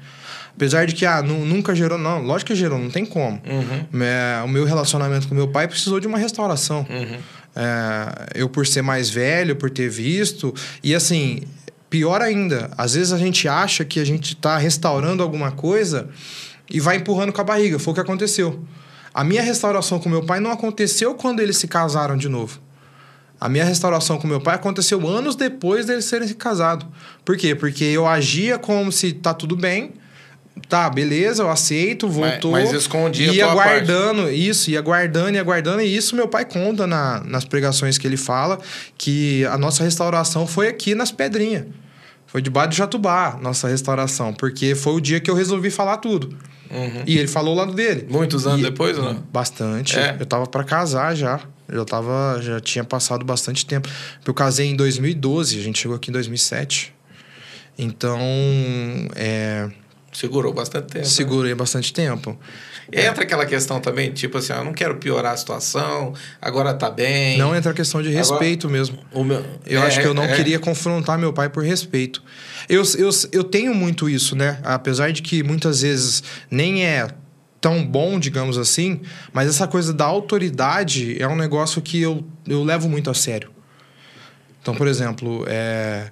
Apesar 0.53 0.87
de 0.87 0.95
que, 0.95 1.05
ah, 1.05 1.21
nunca 1.21 1.75
gerou. 1.75 1.99
Não, 1.99 2.19
lógico 2.23 2.51
que 2.51 2.55
gerou, 2.55 2.79
não 2.79 2.89
tem 2.89 3.05
como. 3.05 3.39
Uhum. 3.45 4.01
É, 4.01 4.41
o 4.43 4.47
meu 4.47 4.65
relacionamento 4.65 5.27
com 5.27 5.35
meu 5.35 5.47
pai 5.49 5.67
precisou 5.67 5.99
de 5.99 6.07
uma 6.07 6.17
restauração. 6.17 6.85
Uhum. 6.89 7.17
É, 7.55 8.41
eu, 8.41 8.49
por 8.49 8.65
ser 8.65 8.81
mais 8.81 9.07
velho, 9.07 9.55
por 9.55 9.69
ter 9.69 9.87
visto. 9.87 10.51
E 10.83 10.95
assim, 10.95 11.43
pior 11.91 12.23
ainda, 12.23 12.71
às 12.75 12.95
vezes 12.95 13.13
a 13.13 13.19
gente 13.19 13.47
acha 13.47 13.85
que 13.85 13.99
a 13.99 14.03
gente 14.03 14.33
está 14.33 14.57
restaurando 14.57 15.21
alguma 15.21 15.51
coisa 15.51 16.09
e 16.69 16.79
vai 16.79 16.97
empurrando 16.97 17.31
com 17.31 17.39
a 17.39 17.43
barriga. 17.43 17.77
Foi 17.77 17.91
o 17.91 17.93
que 17.93 18.01
aconteceu. 18.01 18.59
A 19.13 19.23
minha 19.23 19.43
restauração 19.43 19.99
com 19.99 20.09
meu 20.09 20.23
pai 20.23 20.39
não 20.39 20.51
aconteceu 20.51 21.13
quando 21.13 21.39
eles 21.39 21.57
se 21.57 21.67
casaram 21.67 22.17
de 22.17 22.27
novo. 22.27 22.59
A 23.39 23.47
minha 23.47 23.63
restauração 23.63 24.17
com 24.17 24.27
meu 24.27 24.41
pai 24.41 24.55
aconteceu 24.55 25.07
anos 25.07 25.35
depois 25.35 25.85
deles 25.85 26.05
serem 26.05 26.27
casados. 26.33 26.87
Por 27.23 27.37
quê? 27.37 27.53
Porque 27.53 27.83
eu 27.83 28.07
agia 28.07 28.57
como 28.57 28.91
se 28.91 29.13
tá 29.13 29.33
tudo 29.33 29.55
bem. 29.55 29.93
Tá, 30.67 30.89
beleza, 30.89 31.43
eu 31.43 31.49
aceito, 31.49 32.09
voltou. 32.09 32.51
Mas, 32.51 32.71
mas 32.71 32.81
escondia 32.81 33.31
ia 33.31 33.47
guardando 33.53 34.23
parte. 34.23 34.49
isso, 34.49 34.71
ia 34.71 34.81
guardando, 34.81 35.35
ia 35.35 35.43
guardando. 35.43 35.81
E 35.81 35.95
isso 35.95 36.15
meu 36.15 36.27
pai 36.27 36.45
conta 36.45 36.87
na, 36.87 37.23
nas 37.23 37.45
pregações 37.45 37.97
que 37.97 38.07
ele 38.07 38.17
fala, 38.17 38.57
que 38.97 39.45
a 39.45 39.57
nossa 39.57 39.83
restauração 39.83 40.47
foi 40.47 40.67
aqui 40.67 40.95
nas 40.95 41.11
pedrinhas. 41.11 41.65
Foi 42.25 42.41
debaixo 42.41 42.69
do 42.69 42.75
Jatubá, 42.75 43.37
nossa 43.41 43.67
restauração. 43.67 44.33
Porque 44.33 44.73
foi 44.73 44.93
o 44.93 44.99
dia 44.99 45.19
que 45.19 45.29
eu 45.29 45.35
resolvi 45.35 45.69
falar 45.69 45.97
tudo. 45.97 46.35
Uhum. 46.69 47.03
E 47.05 47.17
ele 47.17 47.27
falou 47.27 47.53
o 47.53 47.57
lado 47.57 47.73
dele. 47.73 48.07
Muitos 48.09 48.45
anos 48.45 48.59
e, 48.59 48.63
depois, 48.63 48.97
ou 48.97 49.05
não? 49.05 49.23
Bastante. 49.31 49.97
É. 49.97 50.17
Eu 50.19 50.25
tava 50.25 50.45
para 50.47 50.63
casar 50.63 51.15
já. 51.15 51.39
Eu 51.69 51.85
tava, 51.85 52.39
já 52.41 52.59
tinha 52.59 52.83
passado 52.83 53.25
bastante 53.25 53.65
tempo. 53.65 53.89
Eu 54.25 54.33
casei 54.33 54.67
em 54.67 54.75
2012, 54.75 55.59
a 55.59 55.63
gente 55.63 55.79
chegou 55.79 55.95
aqui 55.97 56.09
em 56.09 56.13
2007. 56.13 56.93
Então, 57.77 58.19
é... 59.15 59.69
Segurou 60.11 60.53
bastante 60.53 60.87
tempo. 60.87 61.05
Né? 61.05 61.11
Segurei 61.11 61.51
né? 61.51 61.55
bastante 61.55 61.93
tempo. 61.93 62.39
E 62.91 63.01
entra 63.01 63.23
aquela 63.23 63.45
questão 63.45 63.81
também, 63.81 64.11
tipo 64.11 64.37
assim, 64.37 64.53
eu 64.53 64.63
não 64.63 64.73
quero 64.73 64.95
piorar 64.95 65.33
a 65.33 65.37
situação, 65.37 66.13
agora 66.41 66.73
tá 66.73 66.89
bem. 66.89 67.37
Não 67.37 67.53
entra 67.53 67.71
a 67.71 67.73
questão 67.73 68.01
de 68.01 68.09
respeito 68.09 68.67
agora, 68.67 68.79
mesmo. 68.79 68.99
Meu, 69.13 69.45
eu 69.65 69.81
é, 69.83 69.85
acho 69.85 69.99
que 69.99 70.07
eu 70.07 70.13
não 70.13 70.23
é. 70.23 70.35
queria 70.35 70.57
confrontar 70.57 71.19
meu 71.19 71.33
pai 71.33 71.49
por 71.49 71.63
respeito. 71.63 72.23
Eu, 72.69 72.83
eu, 72.97 73.09
eu 73.31 73.43
tenho 73.43 73.75
muito 73.75 74.09
isso, 74.09 74.35
né? 74.35 74.59
Apesar 74.63 75.11
de 75.11 75.21
que 75.21 75.43
muitas 75.43 75.81
vezes 75.81 76.23
nem 76.49 76.85
é 76.85 77.09
tão 77.59 77.85
bom, 77.85 78.19
digamos 78.19 78.57
assim, 78.57 79.01
mas 79.33 79.47
essa 79.47 79.67
coisa 79.67 79.93
da 79.93 80.05
autoridade 80.05 81.21
é 81.21 81.27
um 81.27 81.35
negócio 81.35 81.81
que 81.81 82.01
eu, 82.01 82.25
eu 82.47 82.63
levo 82.63 82.87
muito 82.87 83.09
a 83.09 83.13
sério. 83.13 83.49
Então, 84.61 84.75
por 84.75 84.87
exemplo, 84.87 85.45
é, 85.47 86.09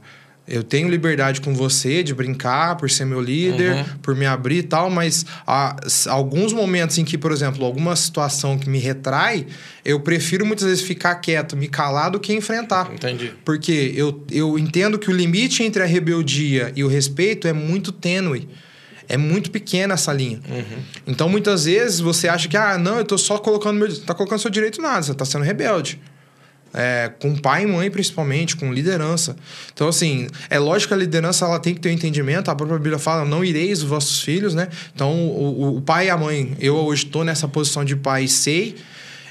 eu 0.47 0.63
tenho 0.63 0.87
liberdade 0.87 1.41
com 1.41 1.53
você 1.53 2.03
de 2.03 2.13
brincar, 2.13 2.77
por 2.77 2.89
ser 2.89 3.05
meu 3.05 3.19
líder, 3.19 3.75
uhum. 3.75 3.83
por 4.01 4.15
me 4.15 4.25
abrir 4.25 4.59
e 4.59 4.63
tal, 4.63 4.89
mas 4.89 5.25
há 5.45 5.75
alguns 6.07 6.53
momentos 6.53 6.97
em 6.97 7.03
que, 7.03 7.17
por 7.17 7.31
exemplo, 7.31 7.65
alguma 7.65 7.95
situação 7.95 8.57
que 8.57 8.69
me 8.69 8.77
retrai, 8.77 9.47
eu 9.83 9.99
prefiro 9.99 10.45
muitas 10.45 10.65
vezes 10.65 10.83
ficar 10.83 11.15
quieto, 11.15 11.57
me 11.57 11.67
calar 11.67 12.11
do 12.11 12.19
que 12.19 12.31
enfrentar. 12.33 12.91
Entendi. 12.93 13.33
Porque 13.43 13.91
eu, 13.95 14.23
eu 14.31 14.57
entendo 14.59 14.99
que 14.99 15.09
o 15.09 15.13
limite 15.13 15.63
entre 15.63 15.81
a 15.81 15.85
rebeldia 15.85 16.71
e 16.75 16.83
o 16.83 16.87
respeito 16.87 17.47
é 17.47 17.53
muito 17.53 17.91
tênue. 17.91 18.47
É 19.07 19.17
muito 19.17 19.51
pequena 19.51 19.93
essa 19.93 20.11
linha. 20.11 20.39
Uhum. 20.49 20.83
Então, 21.07 21.29
muitas 21.29 21.65
vezes, 21.65 21.99
você 21.99 22.27
acha 22.27 22.47
que, 22.47 22.57
ah, 22.57 22.77
não, 22.77 22.97
eu 22.97 23.05
tô 23.05 23.17
só 23.17 23.37
colocando 23.37 23.77
meu... 23.77 24.01
Tá 24.01 24.13
colocando 24.13 24.39
seu 24.39 24.51
direito 24.51 24.81
nada, 24.81 25.03
você 25.03 25.13
tá 25.13 25.25
sendo 25.25 25.43
rebelde. 25.43 25.99
É, 26.73 27.09
com 27.19 27.33
pai 27.37 27.63
e 27.63 27.67
mãe, 27.67 27.89
principalmente, 27.89 28.55
com 28.57 28.73
liderança. 28.73 29.37
Então, 29.73 29.87
assim, 29.87 30.27
é 30.49 30.59
lógico 30.59 30.89
que 30.89 30.93
a 30.93 30.97
liderança 30.97 31.45
ela 31.45 31.57
tem 31.57 31.73
que 31.73 31.79
ter 31.79 31.89
um 31.89 31.93
entendimento. 31.93 32.51
A 32.51 32.55
própria 32.55 32.77
Bíblia 32.77 32.99
fala, 32.99 33.23
não 33.23 33.45
ireis 33.45 33.81
os 33.81 33.87
vossos 33.87 34.21
filhos, 34.21 34.53
né? 34.53 34.67
Então, 34.93 35.13
o, 35.13 35.77
o 35.77 35.81
pai 35.81 36.07
e 36.07 36.09
a 36.09 36.17
mãe, 36.17 36.55
eu 36.59 36.75
hoje 36.75 37.05
estou 37.05 37.23
nessa 37.23 37.47
posição 37.47 37.85
de 37.85 37.95
pai 37.95 38.25
e 38.25 38.27
sei 38.27 38.75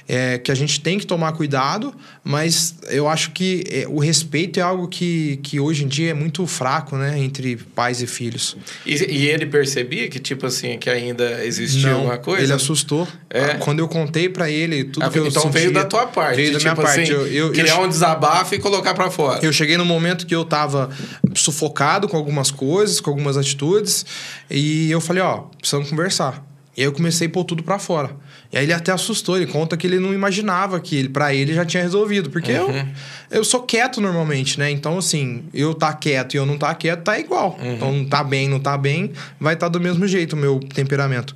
é, 0.07 0.39
que 0.39 0.53
a 0.53 0.55
gente 0.55 0.81
tem 0.81 0.99
que 0.99 1.07
tomar 1.07 1.33
cuidado, 1.33 1.95
mas 2.23 2.77
eu 2.89 3.09
acho 3.09 3.31
que 3.31 3.65
é, 3.71 3.87
o 3.89 3.99
respeito 3.99 4.61
é 4.61 4.63
algo 4.63 4.87
que, 4.87 5.39
que 5.43 5.59
hoje 5.59 5.85
em 5.85 5.89
dia 5.89 6.11
é 6.11 6.15
muito 6.15 6.47
fraco, 6.47 6.97
né? 6.97 7.19
Entre 7.19 7.57
pais 7.57 8.03
e 8.03 8.07
filhos. 8.07 8.57
E, 8.85 8.95
e 8.95 9.29
ele 9.29 9.47
percebia 9.47 10.09
que, 10.09 10.19
tipo 10.19 10.47
assim, 10.47 10.79
que 10.79 10.91
ainda 10.91 11.45
existia 11.45 11.91
Não, 11.91 11.99
alguma 11.99 12.19
coisa? 12.19 12.43
ele 12.43 12.53
assustou. 12.53 13.09
É. 13.31 13.55
Quando 13.55 13.79
eu 13.79 13.89
contei 13.89 14.29
para 14.29 14.51
ele 14.51 14.85
tudo 14.85 15.05
ah, 15.05 15.11
que 15.11 15.19
eu 15.19 15.27
Então 15.27 15.43
sentia, 15.43 15.61
veio 15.61 15.73
da 15.73 15.85
tua 15.85 16.07
parte. 16.07 16.37
Veio 16.37 16.53
da 16.53 16.59
tipo 16.59 16.73
minha 16.73 16.87
assim, 16.87 17.01
parte. 17.01 17.13
Eu, 17.13 17.27
eu, 17.27 17.53
criar 17.53 17.77
eu, 17.77 17.83
um 17.83 17.89
desabafo 17.89 18.55
e 18.55 18.59
colocar 18.59 18.95
para 18.95 19.11
fora. 19.11 19.45
Eu 19.45 19.53
cheguei 19.53 19.77
no 19.77 19.85
momento 19.85 20.27
que 20.27 20.35
eu 20.35 20.45
tava 20.45 20.91
sufocado 21.35 22.09
com 22.09 22.17
algumas 22.17 22.51
coisas, 22.51 23.01
com 23.01 23.11
algumas 23.11 23.37
atitudes, 23.37 24.05
e 24.51 24.91
eu 24.91 25.01
falei, 25.01 25.23
ó, 25.23 25.45
precisamos 25.59 25.89
conversar. 25.89 26.45
E 26.77 26.81
aí 26.81 26.87
eu 26.87 26.93
comecei 26.93 27.29
a 27.29 27.31
pôr 27.31 27.45
tudo 27.45 27.63
para 27.63 27.79
fora. 27.79 28.11
E 28.53 28.59
aí 28.59 28.65
ele 28.65 28.73
até 28.73 28.93
assustou, 28.93 29.37
ele 29.37 29.47
conta 29.47 29.77
que 29.77 29.87
ele 29.87 29.99
não 29.99 30.13
imaginava 30.13 30.81
que 30.81 30.97
ele, 30.97 31.09
para 31.09 31.35
ele 31.35 31.55
já 31.55 31.65
tinha 31.65 31.83
resolvido. 31.83 32.31
Porque 32.31 32.53
uhum. 32.53 32.77
eu, 33.31 33.39
eu 33.39 33.45
sou 33.45 33.63
quieto 33.63 34.01
normalmente, 34.01 34.59
né? 34.59 34.71
Então, 34.71 34.99
assim, 34.99 35.45
eu 35.55 35.75
tá 35.75 35.93
quieto 35.93 36.35
e 36.35 36.37
eu 36.37 36.45
não 36.45 36.59
tá 36.59 36.75
quieto, 36.75 37.03
tá 37.03 37.19
igual. 37.19 37.59
Uhum. 37.61 37.75
Então, 37.75 38.05
tá 38.05 38.25
bem, 38.25 38.49
não 38.49 38.59
tá 38.59 38.77
bem, 38.77 39.13
vai 39.39 39.55
estar 39.55 39.67
tá 39.67 39.71
do 39.71 39.81
mesmo 39.81 40.07
jeito 40.07 40.35
o 40.35 40.37
meu 40.37 40.59
temperamento. 40.59 41.35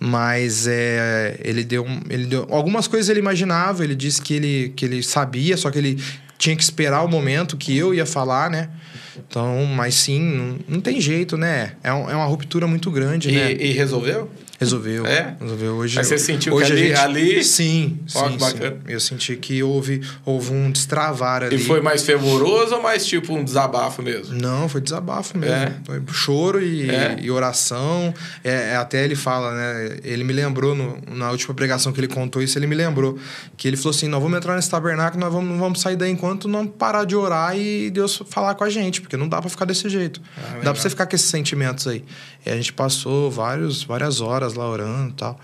Mas 0.00 0.66
é, 0.66 1.38
ele, 1.44 1.62
deu, 1.62 1.86
ele 2.10 2.26
deu. 2.26 2.46
Algumas 2.50 2.88
coisas 2.88 3.08
ele 3.08 3.20
imaginava, 3.20 3.84
ele 3.84 3.94
disse 3.94 4.20
que 4.20 4.34
ele, 4.34 4.72
que 4.74 4.84
ele 4.84 5.02
sabia, 5.02 5.56
só 5.56 5.70
que 5.70 5.78
ele 5.78 6.02
tinha 6.36 6.56
que 6.56 6.62
esperar 6.62 7.02
o 7.04 7.08
momento 7.08 7.56
que 7.56 7.76
eu 7.76 7.94
ia 7.94 8.04
falar, 8.04 8.50
né? 8.50 8.68
Então, 9.16 9.64
mas 9.66 9.94
sim, 9.94 10.20
não, 10.20 10.58
não 10.68 10.80
tem 10.80 11.00
jeito, 11.00 11.36
né? 11.36 11.72
É, 11.82 11.92
um, 11.92 12.10
é 12.10 12.14
uma 12.14 12.26
ruptura 12.26 12.66
muito 12.66 12.90
grande, 12.90 13.30
e, 13.30 13.32
né? 13.32 13.52
E 13.52 13.72
resolveu? 13.72 14.30
Resolveu. 14.58 15.04
É? 15.06 15.36
Resolveu 15.40 15.74
hoje. 15.74 15.96
Mas 15.96 16.06
você 16.06 16.18
sentiu 16.18 16.54
hoje 16.54 16.66
que 16.66 16.72
ali, 16.72 16.86
gente, 16.88 16.98
ali... 17.00 17.44
Sim, 17.44 17.98
sim, 18.06 18.36
bacana. 18.38 18.70
sim. 18.70 18.92
Eu 18.92 19.00
senti 19.00 19.36
que 19.36 19.62
houve, 19.62 20.00
houve 20.24 20.52
um 20.52 20.70
destravar 20.70 21.42
ali. 21.42 21.56
E 21.56 21.58
foi 21.58 21.80
mais 21.80 22.02
fervoroso 22.02 22.76
ou 22.76 22.82
mais 22.82 23.04
tipo 23.04 23.34
um 23.34 23.42
desabafo 23.42 24.02
mesmo? 24.02 24.34
Não, 24.34 24.68
foi 24.68 24.80
desabafo 24.80 25.36
mesmo. 25.36 25.54
É. 25.54 25.74
Foi 25.84 26.02
choro 26.12 26.62
e, 26.62 26.88
É. 26.88 27.16
e 27.20 27.30
oração. 27.30 28.14
É, 28.44 28.70
é, 28.72 28.76
até 28.76 29.04
ele 29.04 29.16
fala, 29.16 29.52
né? 29.54 29.98
Ele 30.04 30.22
me 30.24 30.32
lembrou, 30.32 30.74
no, 30.74 30.98
na 31.10 31.30
última 31.30 31.54
pregação 31.54 31.92
que 31.92 32.00
ele 32.00 32.08
contou 32.08 32.42
isso, 32.42 32.58
ele 32.58 32.66
me 32.66 32.74
lembrou. 32.74 33.18
Que 33.56 33.66
ele 33.68 33.76
falou 33.76 33.90
assim: 33.90 34.08
nós 34.08 34.22
vamos 34.22 34.36
entrar 34.36 34.54
nesse 34.54 34.70
tabernáculo, 34.70 35.20
nós 35.20 35.32
vamos, 35.32 35.50
não 35.50 35.58
vamos 35.58 35.80
sair 35.80 35.96
daí 35.96 36.10
enquanto 36.10 36.46
não 36.46 36.66
parar 36.66 37.04
de 37.04 37.16
orar 37.16 37.56
e 37.56 37.90
Deus 37.90 38.22
falar 38.28 38.54
com 38.54 38.64
a 38.64 38.70
gente, 38.70 39.00
porque 39.00 39.16
não 39.16 39.28
dá 39.28 39.40
pra 39.40 39.50
ficar 39.50 39.64
desse 39.64 39.88
jeito. 39.88 40.20
Ah, 40.36 40.58
dá 40.62 40.72
pra 40.72 40.80
você 40.80 40.90
ficar 40.90 41.06
com 41.06 41.16
esses 41.16 41.28
sentimentos 41.28 41.86
aí. 41.86 42.04
E 42.44 42.50
a 42.50 42.56
gente 42.56 42.72
passou 42.72 43.30
vários, 43.30 43.82
várias 43.82 44.20
horas 44.20 44.43
lá 44.52 44.68
orando 44.68 45.10
e 45.10 45.14
tal. 45.14 45.40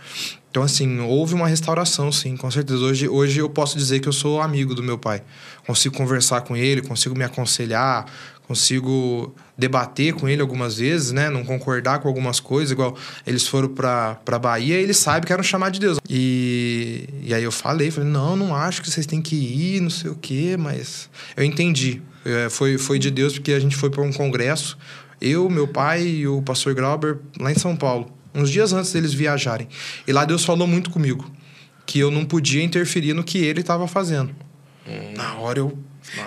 Então, 0.51 0.63
assim, 0.63 0.99
houve 0.99 1.33
uma 1.33 1.47
restauração, 1.47 2.11
sim, 2.11 2.37
com 2.37 2.51
certeza. 2.51 2.81
Hoje, 2.81 3.09
hoje 3.09 3.39
eu 3.39 3.49
posso 3.49 3.79
dizer 3.79 4.01
que 4.01 4.09
eu 4.09 4.13
sou 4.13 4.41
amigo 4.41 4.75
do 4.75 4.83
meu 4.83 4.99
pai. 4.99 5.23
Consigo 5.65 5.97
conversar 5.97 6.43
com 6.43 6.57
ele, 6.57 6.83
consigo 6.83 7.17
me 7.17 7.23
aconselhar, 7.23 8.07
consigo 8.49 9.33
debater 9.57 10.13
com 10.13 10.29
ele 10.29 10.43
algumas 10.43 10.79
vezes, 10.79 11.13
né? 11.13 11.31
Não 11.31 11.45
concordar 11.45 12.01
com 12.01 12.09
algumas 12.09 12.41
coisas, 12.41 12.73
igual 12.73 12.97
eles 13.25 13.47
foram 13.47 13.69
pra, 13.69 14.17
pra 14.25 14.41
Bahia 14.41 14.81
e 14.81 14.83
ele 14.83 14.93
sabe 14.93 15.25
que 15.25 15.33
era 15.33 15.41
um 15.41 15.45
chamado 15.45 15.75
de 15.75 15.79
Deus. 15.79 15.99
E, 16.09 17.09
e 17.23 17.33
aí 17.33 17.45
eu 17.45 17.53
falei, 17.53 17.93
falei, 17.93 18.11
não, 18.11 18.35
não 18.35 18.57
acho 18.57 18.83
que 18.83 18.91
vocês 18.91 19.07
têm 19.07 19.23
que 19.23 19.37
ir, 19.37 19.81
não 19.81 19.91
sei 19.91 20.11
o 20.11 20.17
quê, 20.17 20.57
mas 20.59 21.09
eu 21.37 21.45
entendi. 21.45 22.03
É, 22.25 22.51
foi, 22.51 22.77
foi 22.77 22.99
de 22.99 23.09
Deus 23.09 23.35
porque 23.35 23.53
a 23.53 23.61
gente 23.61 23.77
foi 23.77 23.89
para 23.89 24.03
um 24.03 24.13
congresso, 24.13 24.77
eu, 25.21 25.49
meu 25.49 25.69
pai 25.69 26.03
e 26.03 26.27
o 26.27 26.43
pastor 26.43 26.75
Grauber, 26.75 27.19
lá 27.39 27.53
em 27.53 27.59
São 27.59 27.77
Paulo, 27.77 28.11
uns 28.35 28.51
dias 28.51 28.73
antes 28.73 28.93
deles 28.93 29.13
viajarem. 29.13 29.69
E 30.07 30.13
lá 30.13 30.25
Deus 30.25 30.45
falou 30.45 30.67
muito 30.67 30.91
comigo, 30.91 31.31
que 31.87 31.99
eu 31.99 32.11
não 32.11 32.25
podia 32.25 32.63
interferir 32.63 33.15
no 33.15 33.25
que 33.25 33.39
ele 33.39 33.61
estava 33.61 33.87
fazendo. 33.89 34.31
Na 35.17 35.35
hora 35.35 35.59
eu. 35.61 35.79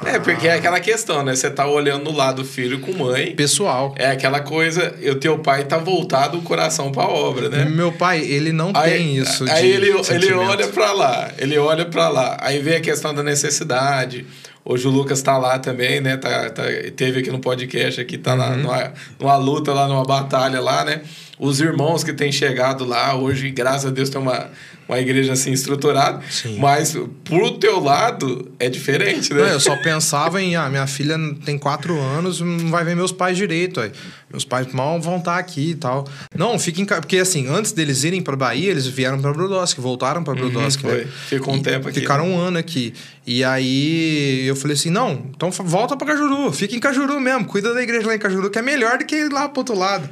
É, 0.06 0.18
porque 0.20 0.48
é 0.48 0.54
aquela 0.54 0.80
questão, 0.80 1.26
né? 1.26 1.36
Você 1.36 1.50
tá 1.50 1.68
olhando 1.68 2.06
no 2.06 2.16
lado 2.16 2.46
filho 2.46 2.80
com 2.80 2.94
mãe. 2.94 3.36
Pessoal. 3.36 3.94
É 3.98 4.12
aquela 4.12 4.39
coisa, 4.39 4.96
o 5.12 5.16
teu 5.16 5.39
pai 5.39 5.66
tá 5.66 5.78
voltado 5.78 6.38
o 6.38 6.42
coração 6.42 6.89
pra 6.92 7.04
obra, 7.06 7.50
né? 7.50 7.66
Meu 7.66 7.92
pai, 7.92 8.22
ele 8.22 8.54
não 8.54 8.72
Aí, 8.76 8.92
tem 8.92 9.18
isso. 9.18 9.44
aí 9.52 9.70
ele, 9.70 9.88
ele 10.12 10.34
olha 10.34 10.68
pra 10.70 10.94
lá, 10.94 11.32
ele 11.38 11.58
olha 11.58 11.86
pra 11.86 12.08
lá. 12.08 12.38
Aí 12.39 12.60
vem 12.60 12.76
a 12.76 12.80
questão 12.82 13.13
da 13.13 13.24
necessidade. 13.24 14.26
Hoje 14.63 14.88
o 14.88 14.92
Lucas 14.92 15.22
tá 15.22 15.38
lá 15.38 15.60
também, 15.60 16.00
né? 16.00 16.16
Tá, 16.16 16.50
tá- 16.52 16.63
teve 16.96 17.20
aqui 17.20 17.30
no 17.32 17.39
podcast, 17.39 18.00
aqui 18.00 18.18
tá 18.18 18.32
Uhum. 18.34 18.38
lá 18.38 18.50
numa, 18.56 18.94
numa 19.20 19.36
luta 19.36 19.74
lá, 19.74 19.88
numa 19.88 20.04
batalha 20.06 20.62
lá, 20.62 20.86
né? 20.86 21.02
Os 21.39 21.60
irmãos 21.60 22.04
que 22.04 22.13
têm 22.13 22.32
chegado 22.32 22.86
lá, 22.86 23.15
hoje, 23.15 23.50
graças 23.50 23.86
a 23.88 23.89
Deus, 23.89 24.08
tem 24.10 24.22
uma, 24.22 24.50
uma 24.88 25.00
igreja 25.00 25.34
assim 25.34 25.52
estruturada. 25.52 26.22
Sim. 26.30 26.60
Mas 26.60 26.96
pro 27.24 27.58
teu 27.58 27.80
lado 27.80 28.52
é 28.60 28.69
diferente, 28.69 29.34
né? 29.34 29.41
Não, 29.41 29.48
eu 29.48 29.60
só 29.60 29.76
pensava 29.78 30.39
em, 30.41 30.56
ah, 30.56 30.69
minha 30.69 30.86
filha 30.86 31.17
tem 31.43 31.58
quatro 31.58 32.00
anos, 32.00 32.39
não 32.39 32.69
vai 32.69 32.86
ver 32.86 32.96
meus 32.96 33.12
pais 33.12 33.36
direito. 33.36 33.80
Aí. 33.80 33.91
Meus 34.32 34.46
pais 34.46 34.72
mal 34.74 35.02
vão 35.02 35.17
estar 35.17 35.38
aqui 35.38 35.72
e 35.72 35.76
tal. 35.76 36.08
Não, 36.38 36.58
fiquem. 36.60 36.86
Porque 36.86 37.17
assim, 37.17 37.48
antes 37.48 37.72
deles 37.72 38.04
irem 38.04 38.22
pra 38.22 38.36
Bahia, 38.36 38.69
eles 38.69 38.86
vieram 38.86 39.19
pra 39.19 39.34
Brodowski, 39.34 39.82
voltaram 39.82 40.24
pra 40.24 40.36
Brodowski, 40.36 40.86
Uhum, 40.86 40.91
né? 40.93 41.08
Ficou 41.28 41.54
um 41.56 41.62
tempo 41.62 41.88
aqui, 41.89 42.00
Ficaram 42.00 42.28
né? 42.28 42.36
um 42.36 42.39
ano 42.39 42.58
aqui. 42.60 42.93
E 43.26 43.43
aí 43.43 44.46
eu 44.46 44.56
falei 44.56 44.76
assim: 44.76 44.89
não, 44.91 45.26
então 45.36 45.50
volta 45.52 45.98
pra 45.98 46.08
Cajuru, 46.08 46.52
fica 46.52 46.76
em 46.76 46.80
Cajuru 46.80 47.19
mesmo, 47.19 47.46
cuida 47.46 47.74
da 47.74 47.82
igreja 47.82 48.06
lá 48.08 48.15
em 48.15 48.19
Cajuru, 48.19 48.50
que 48.50 48.60
é 48.60 48.62
melhor 48.62 48.98
do 49.00 49.06
que 49.06 49.15
ir 49.15 49.32
lá 49.32 49.50
pro 49.50 49.62
outro 49.62 49.78
lado. 49.78 50.08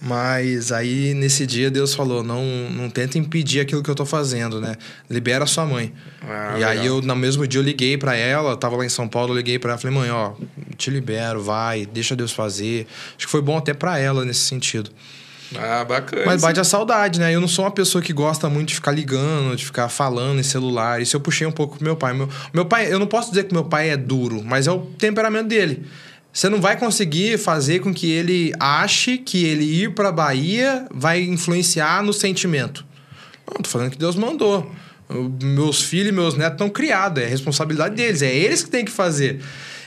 Mas 0.00 0.70
aí, 0.70 1.12
nesse 1.12 1.44
dia, 1.44 1.70
Deus 1.70 1.92
falou: 1.92 2.22
não, 2.22 2.44
não 2.70 2.88
tenta 2.88 3.18
impedir 3.18 3.60
aquilo 3.60 3.82
que 3.82 3.90
eu 3.90 3.94
tô 3.94 4.06
fazendo, 4.06 4.60
né? 4.60 4.76
Libera 5.10 5.44
sua 5.44 5.66
mãe. 5.66 5.92
Ah, 6.22 6.56
e 6.58 6.64
aí, 6.64 6.78
legal. 6.78 6.96
eu, 6.96 7.02
no 7.02 7.16
mesmo 7.16 7.46
dia, 7.46 7.60
eu 7.60 7.64
liguei 7.64 7.98
pra 7.98 8.14
ela, 8.14 8.56
tava 8.56 8.76
lá 8.76 8.84
em 8.84 8.88
São 8.88 9.08
Paulo, 9.08 9.32
eu 9.32 9.36
liguei 9.36 9.58
pra 9.58 9.72
ela, 9.72 9.78
falei: 9.78 9.96
mãe, 9.96 10.10
ó, 10.10 10.34
te 10.76 10.90
libero, 10.90 11.42
vai, 11.42 11.84
deixa 11.84 12.14
Deus 12.14 12.30
fazer. 12.30 12.86
Acho 13.16 13.26
que 13.26 13.30
foi 13.30 13.42
bom 13.42 13.56
até 13.56 13.74
pra 13.74 13.98
ela 13.98 14.24
nesse 14.24 14.40
sentido. 14.40 14.90
Ah, 15.56 15.84
bacana. 15.84 16.26
Mas 16.26 16.42
bate 16.42 16.60
a 16.60 16.64
saudade, 16.64 17.18
né? 17.18 17.34
Eu 17.34 17.40
não 17.40 17.48
sou 17.48 17.64
uma 17.64 17.70
pessoa 17.70 18.02
que 18.02 18.12
gosta 18.12 18.48
muito 18.48 18.68
de 18.68 18.74
ficar 18.74 18.92
ligando, 18.92 19.56
de 19.56 19.64
ficar 19.64 19.88
falando 19.88 20.38
em 20.38 20.42
celular. 20.42 21.00
Isso 21.00 21.16
eu 21.16 21.20
puxei 21.20 21.46
um 21.46 21.52
pouco 21.52 21.76
pro 21.76 21.84
meu 21.84 21.96
pai. 21.96 22.12
Meu, 22.12 22.28
meu 22.52 22.66
pai, 22.66 22.92
eu 22.92 22.98
não 22.98 23.06
posso 23.06 23.30
dizer 23.30 23.44
que 23.44 23.54
meu 23.54 23.64
pai 23.64 23.90
é 23.90 23.96
duro, 23.96 24.42
mas 24.44 24.66
é 24.66 24.70
o 24.70 24.80
temperamento 24.80 25.48
dele. 25.48 25.86
Você 26.38 26.48
não 26.48 26.60
vai 26.60 26.78
conseguir 26.78 27.36
fazer 27.36 27.80
com 27.80 27.92
que 27.92 28.12
ele 28.12 28.52
ache 28.60 29.18
que 29.18 29.44
ele 29.44 29.64
ir 29.64 29.92
pra 29.92 30.12
Bahia 30.12 30.86
vai 30.88 31.20
influenciar 31.20 32.00
no 32.00 32.12
sentimento. 32.12 32.86
Não, 33.44 33.60
tô 33.60 33.68
falando 33.68 33.90
que 33.90 33.98
Deus 33.98 34.14
mandou. 34.14 34.70
Meus 35.42 35.82
filhos 35.82 36.10
e 36.10 36.12
meus 36.12 36.36
netos 36.36 36.52
estão 36.52 36.70
criados, 36.70 37.20
é 37.20 37.26
responsabilidade 37.26 37.96
deles, 37.96 38.22
é 38.22 38.32
eles 38.32 38.62
que 38.62 38.70
têm 38.70 38.84
que 38.84 38.90
fazer. 38.92 39.40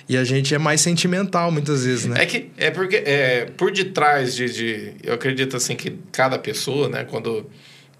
E 0.10 0.18
a 0.18 0.26
gente 0.26 0.54
é 0.54 0.58
mais 0.58 0.82
sentimental 0.82 1.54
muitas 1.54 1.86
vezes, 1.86 2.06
né? 2.06 2.22
É 2.22 2.26
que 2.26 2.52
é 2.58 2.70
porque 2.70 2.98
é, 2.98 3.46
por 3.56 3.72
detrás 3.72 4.36
de, 4.36 4.52
de. 4.52 4.92
Eu 5.02 5.14
acredito 5.14 5.56
assim 5.56 5.74
que 5.74 6.00
cada 6.12 6.38
pessoa, 6.38 6.90
né? 6.90 7.06
Quando. 7.06 7.50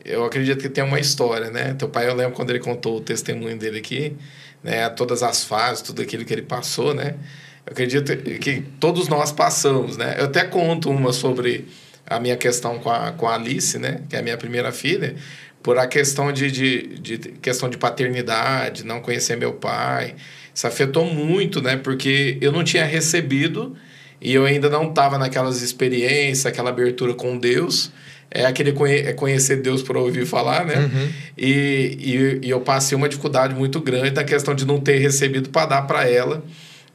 Eu 0.04 0.26
acredito 0.26 0.62
que 0.62 0.68
tem 0.68 0.84
uma 0.84 1.00
história, 1.00 1.50
né? 1.50 1.74
Teu 1.76 1.88
pai, 1.88 2.10
eu 2.10 2.14
lembro 2.14 2.34
quando 2.34 2.50
ele 2.50 2.60
contou 2.60 2.98
o 2.98 3.00
testemunho 3.00 3.58
dele 3.58 3.80
aqui, 3.80 4.14
né? 4.62 4.90
Todas 4.90 5.24
as 5.24 5.42
fases, 5.42 5.82
tudo 5.82 6.02
aquilo 6.02 6.26
que 6.26 6.34
ele 6.34 6.42
passou, 6.42 6.94
né? 6.94 7.16
Eu 7.66 7.74
acredito 7.74 8.16
que 8.40 8.64
todos 8.80 9.08
nós 9.08 9.32
passamos, 9.32 9.98
né? 9.98 10.16
Eu 10.18 10.26
até 10.26 10.44
conto 10.44 10.90
uma 10.90 11.14
sobre 11.14 11.68
a 12.06 12.20
minha 12.20 12.36
questão 12.36 12.80
com 12.80 12.90
a, 12.90 13.12
com 13.12 13.28
a 13.28 13.36
Alice, 13.36 13.78
né? 13.78 14.02
Que 14.10 14.16
é 14.16 14.20
a 14.20 14.22
minha 14.22 14.38
primeira 14.38 14.72
filha, 14.72 15.16
por 15.62 15.78
a 15.78 15.88
questão 15.88 16.32
de, 16.32 16.52
de, 16.52 16.82
de 16.98 17.18
questão 17.42 17.70
de 17.70 17.78
paternidade, 17.78 18.86
não 18.86 19.00
conhecer 19.00 19.38
meu 19.38 19.54
pai. 19.54 20.16
Isso 20.54 20.68
afetou 20.68 21.06
muito, 21.06 21.62
né? 21.62 21.78
Porque 21.78 22.38
eu 22.42 22.52
não 22.52 22.64
tinha 22.64 22.84
recebido 22.84 23.76
e 24.20 24.34
eu 24.34 24.46
ainda 24.46 24.70
não 24.70 24.90
estava 24.90 25.18
naquelas 25.18 25.62
experiências, 25.62 26.46
aquela 26.46 26.70
abertura 26.70 27.14
com 27.14 27.38
Deus. 27.38 27.92
É 28.34 28.46
aquele 28.46 28.72
conhe 28.72 29.00
é 29.00 29.14
conhecer 29.14 29.58
Deus 29.58 29.84
por 29.84 29.98
ouvir 29.98 30.26
falar, 30.26 30.66
né? 30.66 30.90
E, 31.38 32.40
e, 32.42 32.48
e 32.48 32.50
eu 32.50 32.62
passei 32.62 32.98
uma 32.98 33.10
dificuldade 33.10 33.54
muito 33.54 33.80
grande 33.80 34.12
na 34.12 34.24
questão 34.24 34.56
de 34.56 34.66
não 34.66 34.80
ter 34.80 34.98
recebido 35.00 35.50
para 35.50 35.66
dar 35.66 35.82
para 35.84 36.10
ela. 36.10 36.44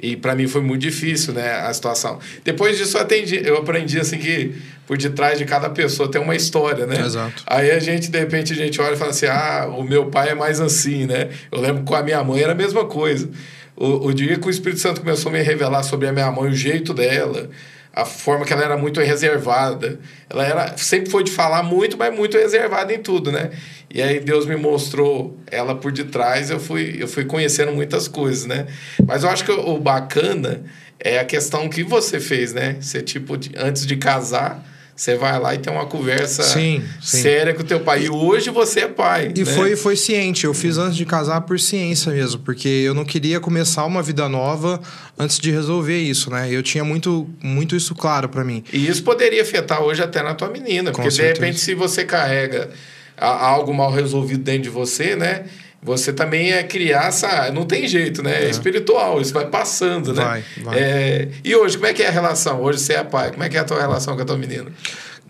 E 0.02 0.16
para 0.16 0.34
mim 0.34 0.46
foi 0.46 0.60
muito 0.60 0.82
difícil, 0.82 1.32
né, 1.32 1.52
a 1.52 1.72
situação. 1.72 2.18
Depois 2.44 2.76
disso 2.76 2.96
eu 2.96 3.02
atendi, 3.02 3.40
eu 3.42 3.56
aprendi 3.56 3.98
assim 3.98 4.18
que 4.18 4.54
por 4.86 4.96
detrás 4.96 5.38
de 5.38 5.44
cada 5.44 5.68
pessoa 5.70 6.10
tem 6.10 6.20
uma 6.20 6.36
história, 6.36 6.86
né? 6.86 7.00
Exato. 7.00 7.42
Aí 7.46 7.70
a 7.70 7.78
gente, 7.78 8.10
de 8.10 8.18
repente, 8.18 8.52
a 8.52 8.56
gente 8.56 8.80
olha 8.80 8.94
e 8.94 8.96
fala 8.96 9.10
assim: 9.10 9.26
ah, 9.26 9.66
o 9.76 9.82
meu 9.82 10.06
pai 10.06 10.30
é 10.30 10.34
mais 10.34 10.60
assim, 10.60 11.06
né? 11.06 11.30
Eu 11.50 11.60
lembro 11.60 11.82
que 11.82 11.88
com 11.88 11.94
a 11.94 12.02
minha 12.02 12.22
mãe 12.22 12.40
era 12.40 12.52
a 12.52 12.54
mesma 12.54 12.84
coisa. 12.84 13.28
O, 13.74 14.06
o 14.06 14.14
dia 14.14 14.38
que 14.38 14.46
o 14.46 14.50
Espírito 14.50 14.80
Santo 14.80 15.00
começou 15.00 15.30
a 15.30 15.32
me 15.32 15.42
revelar 15.42 15.82
sobre 15.82 16.06
a 16.06 16.12
minha 16.12 16.30
mãe, 16.30 16.50
o 16.50 16.54
jeito 16.54 16.94
dela, 16.94 17.50
a 17.96 18.04
forma 18.04 18.44
que 18.44 18.52
ela 18.52 18.62
era 18.62 18.76
muito 18.76 19.00
reservada. 19.00 19.98
Ela 20.28 20.44
era, 20.46 20.76
sempre 20.76 21.10
foi 21.10 21.24
de 21.24 21.30
falar 21.30 21.62
muito, 21.62 21.96
mas 21.96 22.14
muito 22.14 22.36
reservada 22.36 22.92
em 22.92 22.98
tudo, 22.98 23.32
né? 23.32 23.50
E 23.92 24.02
aí 24.02 24.20
Deus 24.20 24.44
me 24.44 24.54
mostrou 24.54 25.34
ela 25.50 25.74
por 25.74 25.90
detrás, 25.90 26.50
eu 26.50 26.60
fui, 26.60 26.96
eu 27.00 27.08
fui 27.08 27.24
conhecendo 27.24 27.72
muitas 27.72 28.06
coisas, 28.06 28.44
né? 28.44 28.66
Mas 29.06 29.22
eu 29.24 29.30
acho 29.30 29.44
que 29.46 29.50
o 29.50 29.78
bacana 29.78 30.62
é 31.00 31.18
a 31.18 31.24
questão 31.24 31.68
que 31.70 31.82
você 31.82 32.20
fez, 32.20 32.52
né? 32.52 32.76
Você, 32.78 33.00
tipo, 33.00 33.36
de- 33.38 33.52
antes 33.56 33.86
de 33.86 33.96
casar, 33.96 34.62
você 34.96 35.14
vai 35.14 35.38
lá 35.38 35.54
e 35.54 35.58
tem 35.58 35.70
uma 35.70 35.84
conversa 35.84 36.42
Sim, 36.42 36.82
sim. 37.02 37.18
séria 37.18 37.52
com 37.52 37.60
o 37.60 37.64
teu 37.64 37.80
pai. 37.80 38.04
E 38.04 38.10
hoje 38.10 38.48
você 38.48 38.80
é 38.80 38.88
pai. 38.88 39.30
E 39.36 39.40
né? 39.40 39.44
foi, 39.44 39.76
foi 39.76 39.94
ciente. 39.94 40.46
Eu 40.46 40.54
fiz 40.54 40.78
antes 40.78 40.96
de 40.96 41.04
casar 41.04 41.42
por 41.42 41.60
ciência 41.60 42.10
mesmo, 42.10 42.40
porque 42.40 42.66
eu 42.66 42.94
não 42.94 43.04
queria 43.04 43.38
começar 43.38 43.84
uma 43.84 44.02
vida 44.02 44.26
nova 44.26 44.80
antes 45.18 45.38
de 45.38 45.50
resolver 45.50 45.98
isso, 45.98 46.30
né? 46.30 46.48
Eu 46.50 46.62
tinha 46.62 46.82
muito, 46.82 47.28
muito 47.42 47.76
isso 47.76 47.94
claro 47.94 48.26
pra 48.26 48.42
mim. 48.42 48.64
E 48.72 48.88
isso 48.88 49.02
poderia 49.02 49.42
afetar 49.42 49.82
hoje 49.82 50.02
até 50.02 50.22
na 50.22 50.34
tua 50.34 50.48
menina. 50.48 50.90
Com 50.90 50.96
porque 50.96 51.10
de 51.10 51.14
certeza. 51.14 51.40
repente, 51.40 51.60
se 51.60 51.74
você 51.74 52.02
carrega 52.02 52.70
algo 53.18 53.74
mal 53.74 53.92
resolvido 53.92 54.42
dentro 54.42 54.62
de 54.62 54.70
você, 54.70 55.14
né? 55.14 55.44
Você 55.86 56.12
também 56.12 56.52
é 56.52 56.64
criar 56.64 57.06
essa. 57.06 57.52
Não 57.52 57.64
tem 57.64 57.86
jeito, 57.86 58.20
né? 58.20 58.46
É, 58.46 58.50
espiritual, 58.50 59.20
isso 59.20 59.32
vai 59.32 59.46
passando, 59.46 60.12
né? 60.12 60.24
Vai, 60.24 60.44
vai. 60.64 60.78
É, 60.80 61.28
E 61.44 61.54
hoje, 61.54 61.76
como 61.76 61.86
é 61.86 61.94
que 61.94 62.02
é 62.02 62.08
a 62.08 62.10
relação? 62.10 62.60
Hoje 62.60 62.80
você 62.80 62.94
é 62.94 63.04
pai, 63.04 63.30
como 63.30 63.44
é 63.44 63.48
que 63.48 63.56
é 63.56 63.60
a 63.60 63.64
tua 63.64 63.80
relação 63.80 64.16
com 64.16 64.22
a 64.22 64.24
tua 64.24 64.36
menina? 64.36 64.66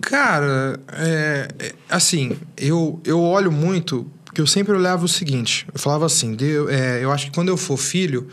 Cara, 0.01 0.81
é, 0.95 1.49
é, 1.59 1.73
assim, 1.91 2.39
eu, 2.57 2.99
eu 3.05 3.21
olho 3.21 3.53
muito, 3.53 4.11
porque 4.25 4.41
eu 4.41 4.47
sempre 4.47 4.73
olhava 4.73 5.05
o 5.05 5.09
seguinte: 5.09 5.67
eu 5.75 5.79
falava 5.79 6.07
assim, 6.07 6.35
Deus, 6.35 6.71
é, 6.71 7.05
eu 7.05 7.13
acho 7.13 7.27
que 7.27 7.33
quando 7.33 7.49
eu 7.49 7.57
for 7.59 7.77
filho, 7.77 8.27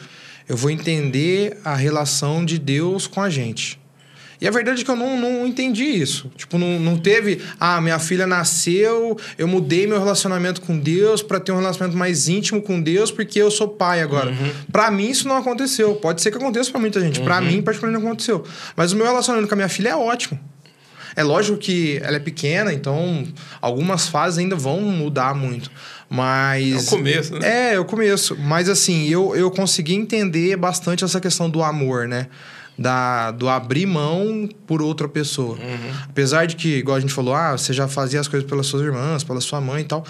eu 0.48 0.56
vou 0.56 0.72
entender 0.72 1.58
a 1.66 1.76
relação 1.76 2.46
de 2.46 2.58
Deus 2.58 3.06
com 3.06 3.22
a 3.22 3.30
gente. 3.30 3.83
E 4.44 4.48
a 4.48 4.52
verdade 4.52 4.82
é 4.82 4.84
que 4.84 4.92
eu 4.92 4.96
não, 4.98 5.18
não 5.18 5.48
entendi 5.48 5.86
isso. 5.86 6.30
Tipo, 6.36 6.58
não, 6.58 6.78
não 6.78 6.98
teve, 6.98 7.42
ah, 7.58 7.80
minha 7.80 7.98
filha 7.98 8.28
nasceu, 8.28 9.18
eu 9.38 9.48
mudei 9.48 9.88
meu 9.88 9.98
relacionamento 9.98 10.60
com 10.60 10.78
Deus 10.78 11.24
para 11.24 11.40
ter 11.40 11.54
um 11.54 11.60
relacionamento 11.60 11.98
mais 11.98 12.28
íntimo 12.28 12.62
com 12.62 12.82
Deus 12.82 13.10
porque 13.10 13.42
eu 13.42 13.50
sou 13.50 13.70
pai 13.70 14.02
agora. 14.02 14.32
Uhum. 14.32 14.52
Para 14.70 14.92
mim 14.92 15.10
isso 15.10 15.30
não 15.30 15.38
aconteceu. 15.38 15.96
Pode 15.96 16.22
ser 16.22 16.30
que 16.30 16.36
aconteça 16.36 16.70
para 16.72 16.82
muita 16.82 17.00
gente. 17.00 17.20
Uhum. 17.20 17.26
Para 17.26 17.40
mim, 17.40 17.62
particularmente, 17.62 18.04
não 18.04 18.10
aconteceu. 18.10 18.44
Mas 18.76 18.92
o 18.92 18.98
meu 18.98 19.06
relacionamento 19.06 19.48
com 19.48 19.54
a 19.54 19.56
minha 19.56 19.70
filha 19.70 19.90
é 19.92 19.96
ótimo. 19.96 20.38
É 21.16 21.24
lógico 21.24 21.58
que 21.58 22.02
ela 22.04 22.18
é 22.18 22.20
pequena, 22.20 22.74
então 22.74 23.26
algumas 23.62 24.10
fases 24.10 24.40
ainda 24.40 24.58
vão 24.58 24.82
mudar 24.82 25.34
muito. 25.34 25.72
Mas. 26.10 26.74
É 26.74 26.78
o 26.80 26.98
começo, 26.98 27.34
né? 27.40 27.48
É, 27.48 27.74
é 27.76 27.80
o 27.80 27.86
começo. 27.86 28.36
Mas 28.38 28.68
assim, 28.68 29.08
eu, 29.08 29.34
eu 29.38 29.50
consegui 29.50 29.94
entender 29.94 30.58
bastante 30.58 31.06
essa 31.06 31.22
questão 31.22 31.50
do 31.50 31.64
amor, 31.64 32.10
né? 32.10 32.28
Da, 32.78 33.30
do 33.30 33.48
abrir 33.48 33.86
mão 33.86 34.50
por 34.66 34.82
outra 34.82 35.08
pessoa. 35.08 35.58
Uhum. 35.58 35.94
Apesar 36.10 36.48
de 36.48 36.56
que, 36.56 36.78
igual 36.78 36.98
a 36.98 37.00
gente 37.00 37.14
falou, 37.14 37.36
ah, 37.36 37.56
você 37.56 37.72
já 37.72 37.88
fazia 37.88 38.20
as 38.20 38.28
coisas 38.28 38.50
pelas 38.50 38.66
suas 38.66 38.82
irmãs, 38.82 39.24
pela 39.24 39.40
sua 39.42 39.62
mãe 39.62 39.82
e 39.82 39.86
tal. 39.86 40.04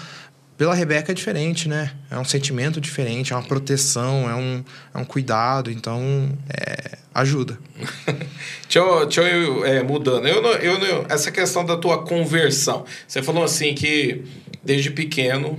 Pela 0.56 0.72
Rebeca 0.72 1.10
é 1.10 1.14
diferente, 1.14 1.68
né? 1.68 1.92
É 2.10 2.16
um 2.16 2.24
sentimento 2.24 2.80
diferente, 2.80 3.32
é 3.32 3.36
uma 3.36 3.42
proteção, 3.42 4.30
é 4.30 4.34
um, 4.34 4.64
é 4.94 4.98
um 4.98 5.04
cuidado, 5.04 5.68
então 5.68 6.30
é, 6.48 6.98
ajuda. 7.12 7.58
deixa 8.62 8.78
eu, 8.78 9.00
deixa 9.04 9.22
eu 9.22 9.64
é, 9.64 9.82
mudando. 9.82 10.28
Eu, 10.28 10.42
eu, 10.44 10.78
eu, 10.78 11.06
essa 11.08 11.32
questão 11.32 11.64
da 11.64 11.76
tua 11.76 12.04
conversão. 12.04 12.84
Você 13.06 13.20
falou 13.20 13.42
assim 13.42 13.74
que 13.74 14.24
desde 14.62 14.90
pequeno 14.90 15.58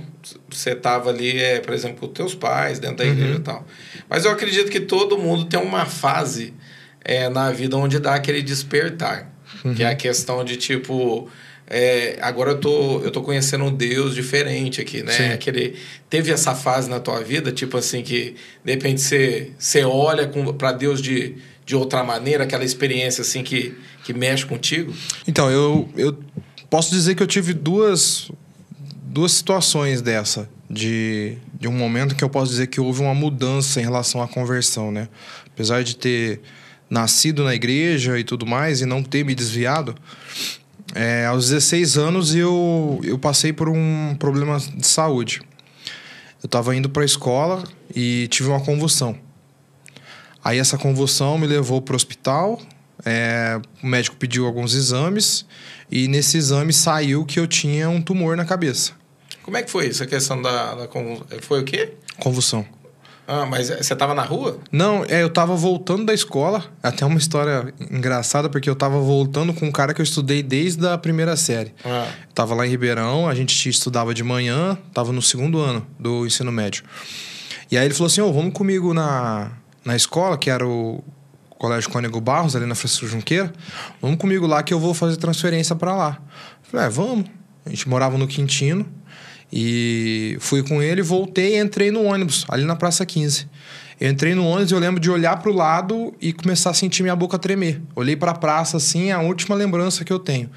você 0.50 0.70
estava 0.70 1.10
ali, 1.10 1.38
é, 1.38 1.60
por 1.60 1.74
exemplo, 1.74 2.08
com 2.08 2.14
teus 2.14 2.34
pais, 2.34 2.78
dentro 2.78 2.96
da 2.96 3.04
uhum. 3.04 3.10
igreja 3.10 3.34
e 3.36 3.40
tal. 3.40 3.66
Mas 4.08 4.24
eu 4.24 4.30
acredito 4.30 4.70
que 4.70 4.80
todo 4.80 5.18
mundo 5.18 5.44
tem 5.44 5.60
uma 5.60 5.84
fase 5.84 6.54
é, 7.06 7.28
na 7.28 7.52
vida 7.52 7.76
onde 7.76 8.00
dá 8.00 8.16
aquele 8.16 8.42
despertar. 8.42 9.32
Uhum. 9.64 9.74
Que 9.74 9.84
é 9.84 9.86
a 9.86 9.90
uhum. 9.90 9.96
questão 9.96 10.44
de 10.44 10.56
tipo 10.56 11.30
é, 11.68 12.18
agora 12.20 12.52
eu 12.52 12.60
tô, 12.60 13.00
eu 13.00 13.10
tô 13.10 13.22
conhecendo 13.22 13.64
um 13.64 13.74
Deus 13.74 14.14
diferente 14.14 14.80
aqui, 14.80 15.02
né? 15.02 15.12
Sim. 15.12 15.28
Aquele, 15.30 15.76
teve 16.08 16.30
essa 16.30 16.54
fase 16.54 16.88
na 16.88 17.00
tua 17.00 17.22
vida, 17.22 17.50
tipo 17.50 17.76
assim, 17.76 18.02
que 18.02 18.36
de 18.64 18.72
repente 18.72 19.00
você, 19.00 19.50
você 19.58 19.84
olha 19.84 20.30
para 20.56 20.72
Deus 20.72 21.02
de, 21.02 21.36
de 21.64 21.74
outra 21.74 22.04
maneira, 22.04 22.44
aquela 22.44 22.64
experiência 22.64 23.22
assim 23.22 23.42
que, 23.42 23.76
que 24.04 24.12
mexe 24.12 24.46
contigo? 24.46 24.94
Então, 25.26 25.50
eu, 25.50 25.88
eu 25.96 26.16
posso 26.70 26.90
dizer 26.90 27.16
que 27.16 27.22
eu 27.22 27.26
tive 27.26 27.52
duas, 27.52 28.30
duas 29.02 29.32
situações 29.32 30.00
dessa. 30.00 30.48
De, 30.68 31.38
de 31.54 31.68
um 31.68 31.72
momento 31.72 32.16
que 32.16 32.24
eu 32.24 32.28
posso 32.28 32.50
dizer 32.50 32.66
que 32.66 32.80
houve 32.80 33.00
uma 33.00 33.14
mudança 33.14 33.80
em 33.80 33.84
relação 33.84 34.20
à 34.20 34.26
conversão, 34.26 34.90
né? 34.90 35.08
Apesar 35.46 35.84
de 35.84 35.96
ter 35.96 36.40
nascido 36.88 37.44
na 37.44 37.54
igreja 37.54 38.18
e 38.18 38.24
tudo 38.24 38.46
mais 38.46 38.80
e 38.80 38.86
não 38.86 39.02
ter 39.02 39.24
me 39.24 39.34
desviado, 39.34 39.94
é, 40.94 41.26
aos 41.26 41.50
16 41.50 41.98
anos 41.98 42.34
eu, 42.34 43.00
eu 43.02 43.18
passei 43.18 43.52
por 43.52 43.68
um 43.68 44.14
problema 44.18 44.58
de 44.58 44.86
saúde. 44.86 45.42
Eu 46.42 46.46
estava 46.46 46.74
indo 46.76 46.88
para 46.88 47.02
a 47.02 47.06
escola 47.06 47.64
e 47.94 48.28
tive 48.28 48.48
uma 48.48 48.60
convulsão. 48.60 49.18
Aí 50.44 50.58
essa 50.58 50.78
convulsão 50.78 51.36
me 51.38 51.46
levou 51.46 51.82
para 51.82 51.94
o 51.94 51.96
hospital. 51.96 52.60
É, 53.04 53.60
o 53.82 53.86
médico 53.86 54.16
pediu 54.16 54.46
alguns 54.46 54.74
exames 54.74 55.44
e 55.90 56.08
nesse 56.08 56.38
exame 56.38 56.72
saiu 56.72 57.24
que 57.24 57.38
eu 57.38 57.46
tinha 57.46 57.88
um 57.88 58.00
tumor 58.00 58.36
na 58.36 58.44
cabeça. 58.44 58.92
Como 59.42 59.56
é 59.56 59.62
que 59.62 59.70
foi 59.70 59.88
isso? 59.88 60.02
A 60.02 60.06
questão 60.06 60.40
da, 60.40 60.74
da 60.74 60.88
convulsão? 60.88 61.26
Foi 61.40 61.60
o 61.60 61.64
quê? 61.64 61.92
Convulsão. 62.18 62.66
Ah, 63.26 63.44
mas 63.44 63.68
você 63.68 63.92
estava 63.92 64.14
na 64.14 64.22
rua? 64.22 64.58
Não, 64.70 65.04
é, 65.08 65.22
eu 65.22 65.26
estava 65.26 65.56
voltando 65.56 66.04
da 66.04 66.14
escola. 66.14 66.64
Até 66.80 67.04
uma 67.04 67.18
história 67.18 67.74
engraçada, 67.90 68.48
porque 68.48 68.68
eu 68.68 68.74
estava 68.74 69.00
voltando 69.00 69.52
com 69.52 69.66
um 69.66 69.72
cara 69.72 69.92
que 69.92 70.00
eu 70.00 70.04
estudei 70.04 70.42
desde 70.42 70.86
a 70.86 70.96
primeira 70.96 71.36
série. 71.36 71.74
Ah. 71.84 72.06
Eu 72.28 72.32
tava 72.34 72.54
lá 72.54 72.64
em 72.64 72.70
Ribeirão, 72.70 73.28
a 73.28 73.34
gente 73.34 73.68
estudava 73.68 74.14
de 74.14 74.22
manhã, 74.22 74.78
tava 74.94 75.12
no 75.12 75.20
segundo 75.20 75.58
ano 75.58 75.84
do 75.98 76.24
ensino 76.24 76.52
médio. 76.52 76.84
E 77.70 77.76
aí 77.76 77.84
ele 77.84 77.94
falou 77.94 78.06
assim: 78.06 78.20
Ô, 78.20 78.28
oh, 78.28 78.32
vamos 78.32 78.52
comigo 78.52 78.94
na, 78.94 79.50
na 79.84 79.96
escola, 79.96 80.38
que 80.38 80.48
era 80.48 80.66
o 80.66 81.02
Colégio 81.58 81.90
Cônego 81.90 82.20
Barros, 82.20 82.54
ali 82.54 82.64
na 82.64 82.76
Francisco 82.76 83.08
Junqueira. 83.08 83.52
Vamos 84.00 84.18
comigo 84.18 84.46
lá 84.46 84.62
que 84.62 84.72
eu 84.72 84.78
vou 84.78 84.94
fazer 84.94 85.16
transferência 85.16 85.74
para 85.74 85.96
lá. 85.96 86.18
Eu 86.64 86.70
falei: 86.70 86.86
é, 86.86 86.90
vamos. 86.90 87.28
A 87.64 87.70
gente 87.70 87.88
morava 87.88 88.16
no 88.16 88.28
Quintino. 88.28 88.86
E 89.52 90.36
fui 90.40 90.62
com 90.62 90.82
ele, 90.82 91.02
voltei 91.02 91.56
e 91.56 91.60
entrei 91.60 91.90
no 91.90 92.04
ônibus, 92.04 92.44
ali 92.48 92.64
na 92.64 92.76
Praça 92.76 93.06
15. 93.06 93.48
Eu 93.98 94.10
entrei 94.10 94.34
no 94.34 94.46
ônibus 94.46 94.70
e 94.70 94.74
eu 94.74 94.78
lembro 94.78 95.00
de 95.00 95.10
olhar 95.10 95.36
para 95.38 95.50
o 95.50 95.54
lado 95.54 96.14
e 96.20 96.32
começar 96.32 96.70
a 96.70 96.74
sentir 96.74 97.02
minha 97.02 97.16
boca 97.16 97.38
tremer. 97.38 97.80
Olhei 97.94 98.14
para 98.14 98.32
a 98.32 98.34
praça, 98.34 98.76
assim, 98.76 99.08
é 99.08 99.12
a 99.12 99.20
última 99.20 99.56
lembrança 99.56 100.04
que 100.04 100.12
eu 100.12 100.18
tenho. 100.18 100.50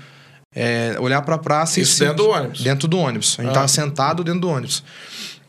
É, 0.54 0.98
olhar 1.00 1.22
para 1.22 1.36
a 1.36 1.38
praça 1.38 1.80
Isso 1.80 2.04
e... 2.04 2.08
dentro 2.08 2.24
do 2.24 2.30
ônibus? 2.30 2.62
Dentro 2.62 2.88
do 2.88 2.98
ônibus. 2.98 3.38
A 3.40 3.44
gente 3.44 3.58
ah. 3.58 3.68
sentado 3.68 4.24
dentro 4.24 4.42
do 4.42 4.50
ônibus. 4.50 4.84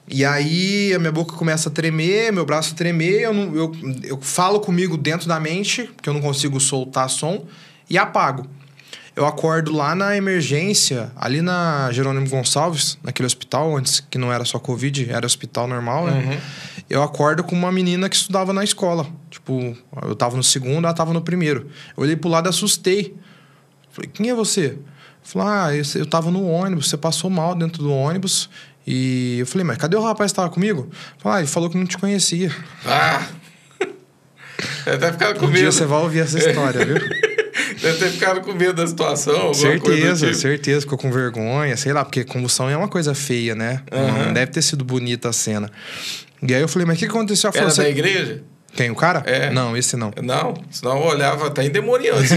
E 0.07 0.24
aí 0.24 0.92
a 0.94 0.98
minha 0.98 1.12
boca 1.12 1.35
começa 1.35 1.68
a 1.68 1.72
tremer, 1.72 2.33
meu 2.33 2.44
braço 2.44 2.74
tremer, 2.74 3.22
eu, 3.22 3.33
não, 3.33 3.57
eu, 3.57 3.72
eu 4.03 4.18
falo 4.20 4.61
comigo 4.61 4.96
dentro 4.96 5.26
da 5.26 5.38
mente, 5.40 5.85
porque 5.94 6.09
eu 6.09 6.12
não 6.12 6.20
consigo 6.20 6.61
soltar 6.61 7.09
som, 7.09 7.46
e 7.88 7.96
apago 7.96 8.46
eu 9.20 9.26
acordo 9.26 9.70
lá 9.70 9.94
na 9.94 10.16
emergência, 10.16 11.12
ali 11.14 11.42
na 11.42 11.92
Jerônimo 11.92 12.26
Gonçalves, 12.26 12.96
naquele 13.02 13.26
hospital, 13.26 13.76
antes 13.76 14.00
que 14.00 14.16
não 14.16 14.33
era 14.33 14.46
só 14.46 14.59
Covid, 14.59 15.11
era 15.11 15.26
hospital 15.26 15.68
normal, 15.68 16.06
né? 16.06 16.12
Uhum. 16.12 16.38
Eu 16.88 17.02
acordo 17.02 17.44
com 17.44 17.54
uma 17.54 17.70
menina 17.70 18.09
que 18.09 18.16
estudava 18.16 18.54
na 18.54 18.64
escola. 18.64 19.06
Tipo, 19.28 19.76
eu 20.06 20.16
tava 20.16 20.38
no 20.38 20.42
segundo, 20.42 20.87
ela 20.87 20.94
tava 20.94 21.12
no 21.12 21.20
primeiro. 21.20 21.68
Eu 21.94 22.04
olhei 22.04 22.16
pro 22.16 22.30
lado 22.30 22.46
e 22.46 22.48
assustei. 22.48 23.14
Falei, 23.90 24.11
quem 24.11 24.30
é 24.30 24.35
você? 24.35 24.78
Falei, 25.22 25.48
ah, 25.48 25.76
eu, 25.76 26.00
eu 26.00 26.06
tava 26.06 26.30
no 26.30 26.48
ônibus, 26.48 26.88
você 26.88 26.96
passou 26.96 27.28
mal 27.28 27.54
dentro 27.54 27.83
do 27.83 27.92
ônibus. 27.92 28.48
E 28.87 29.37
eu 29.40 29.46
falei, 29.46 29.66
mas 29.66 29.76
cadê 29.76 29.98
o 29.98 30.02
rapaz 30.02 30.33
que 30.33 30.37
tava 30.37 30.48
comigo? 30.48 30.88
Falei, 31.18 31.37
ah, 31.37 31.40
ele 31.42 31.48
falou 31.48 31.68
que 31.68 31.76
não 31.76 31.85
te 31.85 31.98
conhecia. 31.98 32.50
Ah! 32.87 33.26
Até 34.90 35.12
ficar 35.12 35.35
com 35.35 35.44
um 35.44 35.48
medo. 35.48 35.59
dia 35.59 35.70
você 35.72 35.85
vai 35.85 36.00
ouvir 36.00 36.20
essa 36.20 36.38
história, 36.38 36.87
viu? 36.87 36.96
Deve 37.81 37.99
ter 37.99 38.11
ficado 38.11 38.40
com 38.40 38.53
medo 38.53 38.75
da 38.75 38.87
situação. 38.87 39.55
Certeza, 39.55 40.27
tipo. 40.27 40.38
certeza. 40.38 40.81
Ficou 40.83 40.99
com 40.99 41.11
vergonha, 41.11 41.77
sei 41.77 41.93
lá, 41.93 42.05
porque 42.05 42.25
convulsão 42.25 42.69
é 42.69 42.77
uma 42.77 42.88
coisa 42.88 43.14
feia, 43.14 43.55
né? 43.55 43.83
Uhum. 43.90 44.27
Não 44.27 44.33
deve 44.33 44.53
ter 44.53 44.62
sido 44.62 44.85
bonita 44.85 45.29
a 45.29 45.33
cena. 45.33 45.71
E 46.43 46.55
aí 46.55 46.61
eu 46.61 46.69
falei, 46.69 46.87
mas 46.87 46.97
o 46.97 46.99
que 46.99 47.07
aconteceu? 47.07 47.51
Ela 47.55 47.66
Era 47.66 47.75
da 47.75 47.88
igreja? 47.88 48.43
Quem, 48.75 48.90
o 48.90 48.95
cara? 48.95 49.23
É. 49.27 49.51
Não, 49.51 49.77
esse 49.77 49.97
não. 49.97 50.12
Não, 50.23 50.55
senão 50.71 50.97
eu 50.99 51.07
olhava 51.07 51.49
até 51.49 51.64
endemoniante. 51.64 52.29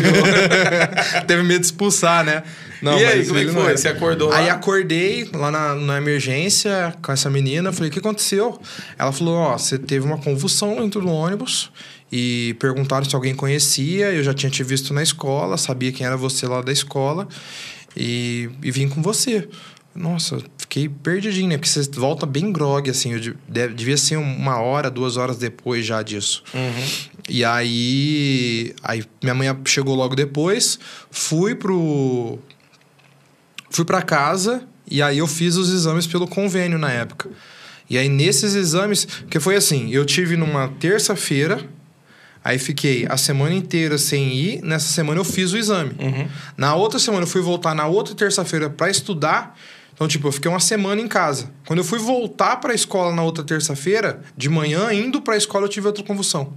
Teve 1.27 1.43
medo 1.43 1.59
de 1.59 1.67
expulsar, 1.67 2.25
né? 2.25 2.43
Não, 2.83 2.99
e 2.99 3.05
aí, 3.05 3.25
como 3.25 3.39
é 3.39 3.45
que 3.45 3.51
foi? 3.51 3.77
Você 3.77 3.87
acordou 3.87 4.29
lá? 4.29 4.37
Aí 4.37 4.49
acordei 4.49 5.29
lá 5.33 5.49
na, 5.49 5.73
na 5.73 5.97
emergência 5.97 6.93
com 7.01 7.13
essa 7.13 7.29
menina. 7.29 7.71
Falei, 7.71 7.89
o 7.89 7.93
que 7.93 7.99
aconteceu? 7.99 8.59
Ela 8.99 9.13
falou, 9.13 9.35
ó, 9.35 9.57
você 9.57 9.77
teve 9.77 10.05
uma 10.05 10.17
convulsão 10.17 10.75
dentro 10.75 10.99
do 10.99 11.07
ônibus 11.07 11.71
e 12.11 12.57
perguntaram 12.59 13.05
se 13.05 13.15
alguém 13.15 13.33
conhecia. 13.33 14.11
Eu 14.11 14.21
já 14.21 14.33
tinha 14.33 14.49
te 14.49 14.63
visto 14.65 14.93
na 14.93 15.01
escola, 15.01 15.57
sabia 15.57 15.93
quem 15.93 16.05
era 16.05 16.17
você 16.17 16.45
lá 16.45 16.61
da 16.61 16.73
escola 16.73 17.25
e, 17.95 18.49
e 18.61 18.69
vim 18.69 18.89
com 18.89 19.01
você. 19.01 19.47
Nossa, 19.95 20.39
fiquei 20.57 20.89
perdidinho, 20.89 21.49
né? 21.49 21.57
Porque 21.57 21.69
você 21.69 21.83
volta 21.91 22.25
bem 22.25 22.51
grog, 22.51 22.89
assim. 22.89 23.13
Eu 23.13 23.69
devia 23.69 23.95
ser 23.95 24.17
uma 24.17 24.59
hora, 24.59 24.89
duas 24.89 25.17
horas 25.17 25.37
depois 25.37 25.85
já 25.85 26.01
disso. 26.01 26.43
Uhum. 26.53 27.11
E 27.29 27.45
aí, 27.45 28.73
aí 28.83 29.03
minha 29.21 29.35
mãe 29.35 29.47
chegou 29.65 29.95
logo 29.95 30.15
depois, 30.15 30.79
fui 31.11 31.55
pro. 31.55 32.39
Fui 33.73 33.83
pra 33.83 34.01
casa 34.01 34.63
e 34.89 35.01
aí 35.01 35.17
eu 35.17 35.27
fiz 35.27 35.55
os 35.55 35.69
exames 35.69 36.07
pelo 36.07 36.27
convênio 36.27 36.77
na 36.77 36.91
época. 36.91 37.29
E 37.89 37.97
aí 37.97 38.07
nesses 38.07 38.55
exames, 38.55 39.05
que 39.29 39.39
foi 39.39 39.55
assim, 39.55 39.91
eu 39.91 40.05
tive 40.05 40.37
numa 40.37 40.69
terça-feira, 40.79 41.59
Aí 42.45 42.59
fiquei 42.59 43.05
a 43.09 43.15
semana 43.15 43.55
inteira 43.55 43.97
sem 43.97 44.33
ir. 44.33 44.61
Nessa 44.61 44.91
semana 44.91 45.17
eu 45.17 45.23
fiz 45.23 45.53
o 45.53 45.57
exame. 45.57 45.95
Uhum. 45.97 46.27
Na 46.57 46.75
outra 46.75 46.99
semana 46.99 47.23
eu 47.23 47.27
fui 47.27 47.41
voltar 47.41 47.73
na 47.73 47.87
outra 47.87 48.13
terça-feira 48.13 48.69
para 48.69 48.89
estudar. 48.89 49.57
Então, 49.93 50.07
tipo, 50.07 50.27
eu 50.27 50.31
fiquei 50.31 50.51
uma 50.51 50.59
semana 50.59 50.99
em 50.99 51.07
casa. 51.07 51.49
Quando 51.65 51.79
eu 51.79 51.85
fui 51.85 51.99
voltar 51.99 52.57
para 52.57 52.73
a 52.73 52.75
escola 52.75 53.15
na 53.15 53.23
outra 53.23 53.43
terça-feira, 53.43 54.21
de 54.35 54.49
manhã, 54.49 54.91
indo 54.91 55.21
para 55.21 55.35
a 55.35 55.37
escola, 55.37 55.65
eu 55.65 55.69
tive 55.69 55.87
outra 55.87 56.03
convulsão. 56.03 56.51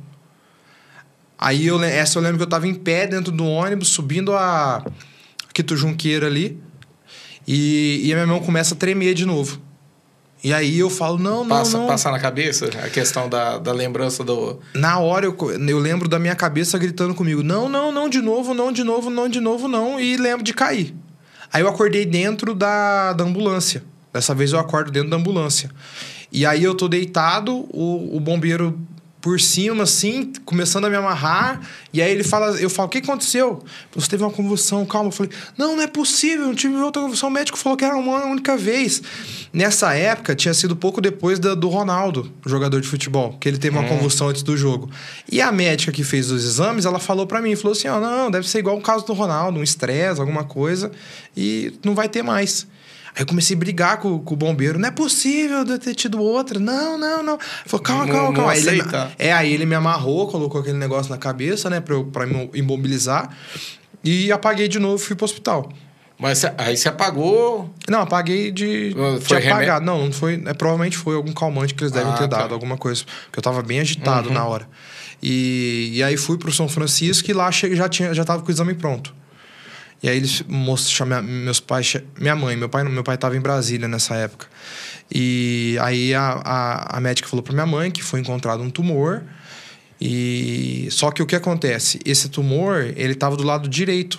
Aí, 1.39 1.67
eu, 1.67 1.81
essa 1.85 2.19
eu 2.19 2.23
lembro 2.23 2.39
que 2.39 2.43
eu 2.43 2.49
tava 2.49 2.67
em 2.67 2.75
pé 2.75 3.07
dentro 3.07 3.31
do 3.31 3.47
ônibus, 3.47 3.89
subindo 3.89 4.35
a 4.35 4.85
Quito 5.55 5.77
Junqueira 5.77 6.27
ali. 6.27 6.61
E, 7.47 8.01
e 8.05 8.13
a 8.13 8.17
minha 8.17 8.27
mão 8.27 8.41
começa 8.41 8.75
a 8.75 8.77
tremer 8.77 9.15
de 9.15 9.25
novo. 9.25 9.61
E 10.43 10.53
aí 10.53 10.79
eu 10.79 10.91
falo, 10.91 11.19
não, 11.19 11.39
não, 11.39 11.49
Passa, 11.49 11.79
não. 11.79 11.87
passa 11.87 12.11
na 12.11 12.19
cabeça 12.19 12.67
a 12.85 12.89
questão 12.91 13.29
da, 13.29 13.59
da 13.59 13.73
lembrança 13.73 14.23
do. 14.23 14.61
Na 14.75 14.99
hora 14.99 15.27
eu, 15.27 15.37
eu 15.69 15.79
lembro 15.79 16.09
da 16.09 16.19
minha 16.19 16.37
cabeça 16.37 16.79
gritando 16.79 17.15
comigo: 17.15 17.43
não, 17.43 17.69
não, 17.69 17.91
não, 17.91 18.09
de 18.09 18.21
novo, 18.21 18.53
não, 18.55 18.71
de 18.71 18.85
novo, 18.85 19.11
não, 19.11 19.29
de 19.29 19.41
novo, 19.41 19.67
não. 19.67 19.99
E 19.99 20.17
lembro 20.17 20.45
de 20.45 20.53
cair. 20.53 20.95
Aí 21.53 21.63
eu 21.63 21.69
acordei 21.69 22.05
dentro 22.05 22.55
da, 22.55 23.13
da 23.13 23.25
ambulância. 23.25 23.83
Dessa 24.13 24.35
vez 24.35 24.53
eu 24.53 24.59
acordo 24.59 24.91
dentro 24.91 25.11
da 25.11 25.17
ambulância. 25.17 25.71
E 26.31 26.45
aí 26.45 26.63
eu 26.63 26.75
tô 26.75 26.87
deitado, 26.87 27.67
o, 27.71 28.17
o 28.17 28.21
bombeiro 28.21 28.79
por 29.27 29.41
cima, 29.41 29.83
assim, 29.83 30.33
começando 30.45 30.85
a 30.85 30.89
me 30.89 30.95
amarrar. 30.95 31.61
E 31.93 32.01
aí 32.01 32.13
ele 32.13 32.23
fala, 32.23 32.53
eu 32.61 32.71
falo, 32.71 32.87
o 32.87 32.91
que 32.93 32.99
aconteceu? 32.99 33.61
Você 33.93 34.09
teve 34.09 34.23
uma 34.23 34.31
convulsão, 34.31 34.87
calma. 34.87 35.09
Eu 35.09 35.13
falei, 35.13 35.33
não, 35.59 35.75
não 35.75 35.83
é 35.83 35.89
possível, 35.89 36.47
não 36.47 36.55
tive 36.55 36.77
outra 36.77 37.03
convulsão. 37.03 37.29
O 37.29 37.33
médico 37.33 37.59
falou 37.59 37.77
que 37.77 37.85
era 37.85 37.97
uma 37.97 38.25
única 38.25 38.57
vez. 38.57 39.03
Nessa 39.53 39.93
época, 39.95 40.37
tinha 40.37 40.55
sido 40.55 40.77
pouco 40.77 41.01
depois 41.01 41.41
da, 41.41 41.57
do 41.57 41.69
Ronaldo, 41.69 42.33
jogador 42.47 42.81
de 42.81 42.87
futebol, 42.87 43.37
que 43.41 43.49
ele 43.49 43.59
teve 43.59 43.77
uma 43.77 43.85
Hum. 43.85 43.89
convulsão 43.89 44.29
antes 44.29 44.45
do 44.45 44.57
jogo. 44.57 44.89
E 45.29 45.41
a 45.41 45.51
médica 45.51 45.91
que 45.91 46.05
fez 46.05 46.31
os 46.31 46.45
exames, 46.45 46.85
ela 46.85 47.01
falou 47.01 47.27
para 47.27 47.43
mim, 47.43 47.57
falou 47.57 47.73
assim, 47.73 47.89
ó, 47.89 47.99
não, 47.99 48.31
deve 48.31 48.49
ser 48.49 48.61
igual 48.61 48.79
o 48.79 48.81
caso 48.81 49.05
do 49.05 49.13
Ronaldo, 49.13 49.59
um 49.59 49.63
estresse, 49.65 50.21
alguma 50.21 50.45
coisa, 50.45 50.93
e 51.37 51.73
não 51.85 51.97
vai 51.97 52.09
ter 52.09 52.23
mais. 52.23 52.65
Aí 53.17 53.23
eu 53.23 53.27
comecei 53.27 53.57
a 53.57 53.59
brigar 53.59 53.97
com, 53.99 54.19
com 54.19 54.35
o 54.35 54.37
bombeiro. 54.37 54.79
Não 54.79 54.89
é 54.89 54.91
possível 54.93 55.65
de 55.65 55.73
eu 55.73 55.79
ter 55.79 55.95
tido 55.95 56.21
outra. 56.21 56.59
Não, 56.61 56.99
não, 56.99 57.23
não. 57.23 57.39
Falou, 57.65 57.83
calma, 57.83 58.07
calma, 58.07 58.33
calma. 58.35 58.53
Aí 58.53 58.67
ele, 58.67 58.83
é, 59.19 59.33
aí 59.33 59.53
ele 59.55 59.65
me 59.65 59.75
amarrou, 59.75 60.29
colocou 60.29 60.61
aquele 60.61 60.77
negócio 60.77 61.11
na 61.11 61.17
cabeça, 61.17 61.71
né, 61.71 61.81
pra, 61.81 61.95
eu, 61.95 62.05
pra 62.05 62.27
me 62.27 62.51
imobilizar. 62.53 63.35
E 64.05 64.31
apaguei 64.31 64.69
de 64.69 64.79
novo, 64.79 64.99
fui 64.99 65.17
pro 65.17 65.25
hospital. 65.25 65.69
Mas 66.19 66.45
aí 66.59 66.77
você 66.77 66.89
apagou. 66.89 67.71
Não, 67.89 68.01
apaguei 68.01 68.51
de, 68.51 68.95
Ah, 68.99 69.19
de 69.19 69.25
foi 69.25 69.39
apagar. 69.39 69.61
remédio? 69.61 69.87
Não, 69.87 70.05
não 70.07 70.13
foi. 70.13 70.43
É, 70.47 70.55
provavelmente 70.55 70.97
foi 70.97 71.15
algum 71.17 71.33
calmante 71.33 71.75
que 71.75 71.83
eles 71.83 71.93
devem 71.93 72.13
Ah, 72.13 72.17
ter 72.17 72.29
tá. 72.29 72.39
dado, 72.39 72.55
alguma 72.55 72.77
coisa. 72.77 73.03
Porque 73.27 73.39
eu 73.39 73.43
tava 73.43 73.63
bem 73.63 73.81
agitado 73.81 74.29
Uhum. 74.29 74.35
na 74.35 74.45
hora. 74.45 74.69
E, 75.23 75.91
e 75.95 76.03
aí 76.03 76.17
fui 76.17 76.37
pro 76.39 76.53
São 76.53 76.69
Francisco 76.69 77.31
e 77.31 77.35
lá 77.35 77.51
cheguei, 77.51 77.77
já, 77.77 77.89
tinha, 77.89 78.13
já 78.15 78.25
tava 78.25 78.43
com 78.43 78.49
o 78.49 78.51
exame 78.51 78.75
pronto. 78.75 79.15
E 80.03 80.09
aí 80.09 80.17
eles 80.19 80.45
chama, 80.89 81.23
meus 81.23 81.59
pais, 81.59 81.97
minha 82.19 82.37
mãe, 82.37 82.57
meu 82.57 82.69
pai, 82.69 82.85
meu 82.85 83.03
pai 83.03 83.17
tava 83.17 83.37
em 83.37 83.41
Brasília 83.41 83.89
nessa 83.89 84.15
época. 84.15 84.47
E 85.13 85.77
aí 85.81 86.15
a, 86.15 86.41
a, 86.45 86.99
a 86.99 87.01
médica 87.01 87.29
falou 87.29 87.43
pra 87.43 87.53
minha 87.53 87.67
mãe 87.67 87.91
que 87.91 88.03
foi 88.03 88.21
encontrado 88.21 88.63
um 88.63 88.71
tumor. 88.71 89.23
E 90.01 90.89
só 90.91 91.11
que 91.11 91.23
o 91.23 91.27
que 91.27 91.35
acontece? 91.35 91.99
Esse 92.05 92.29
tumor, 92.29 92.93
ele 92.97 93.15
tava 93.15 93.37
do 93.37 93.43
lado 93.43 93.69
direito. 93.69 94.19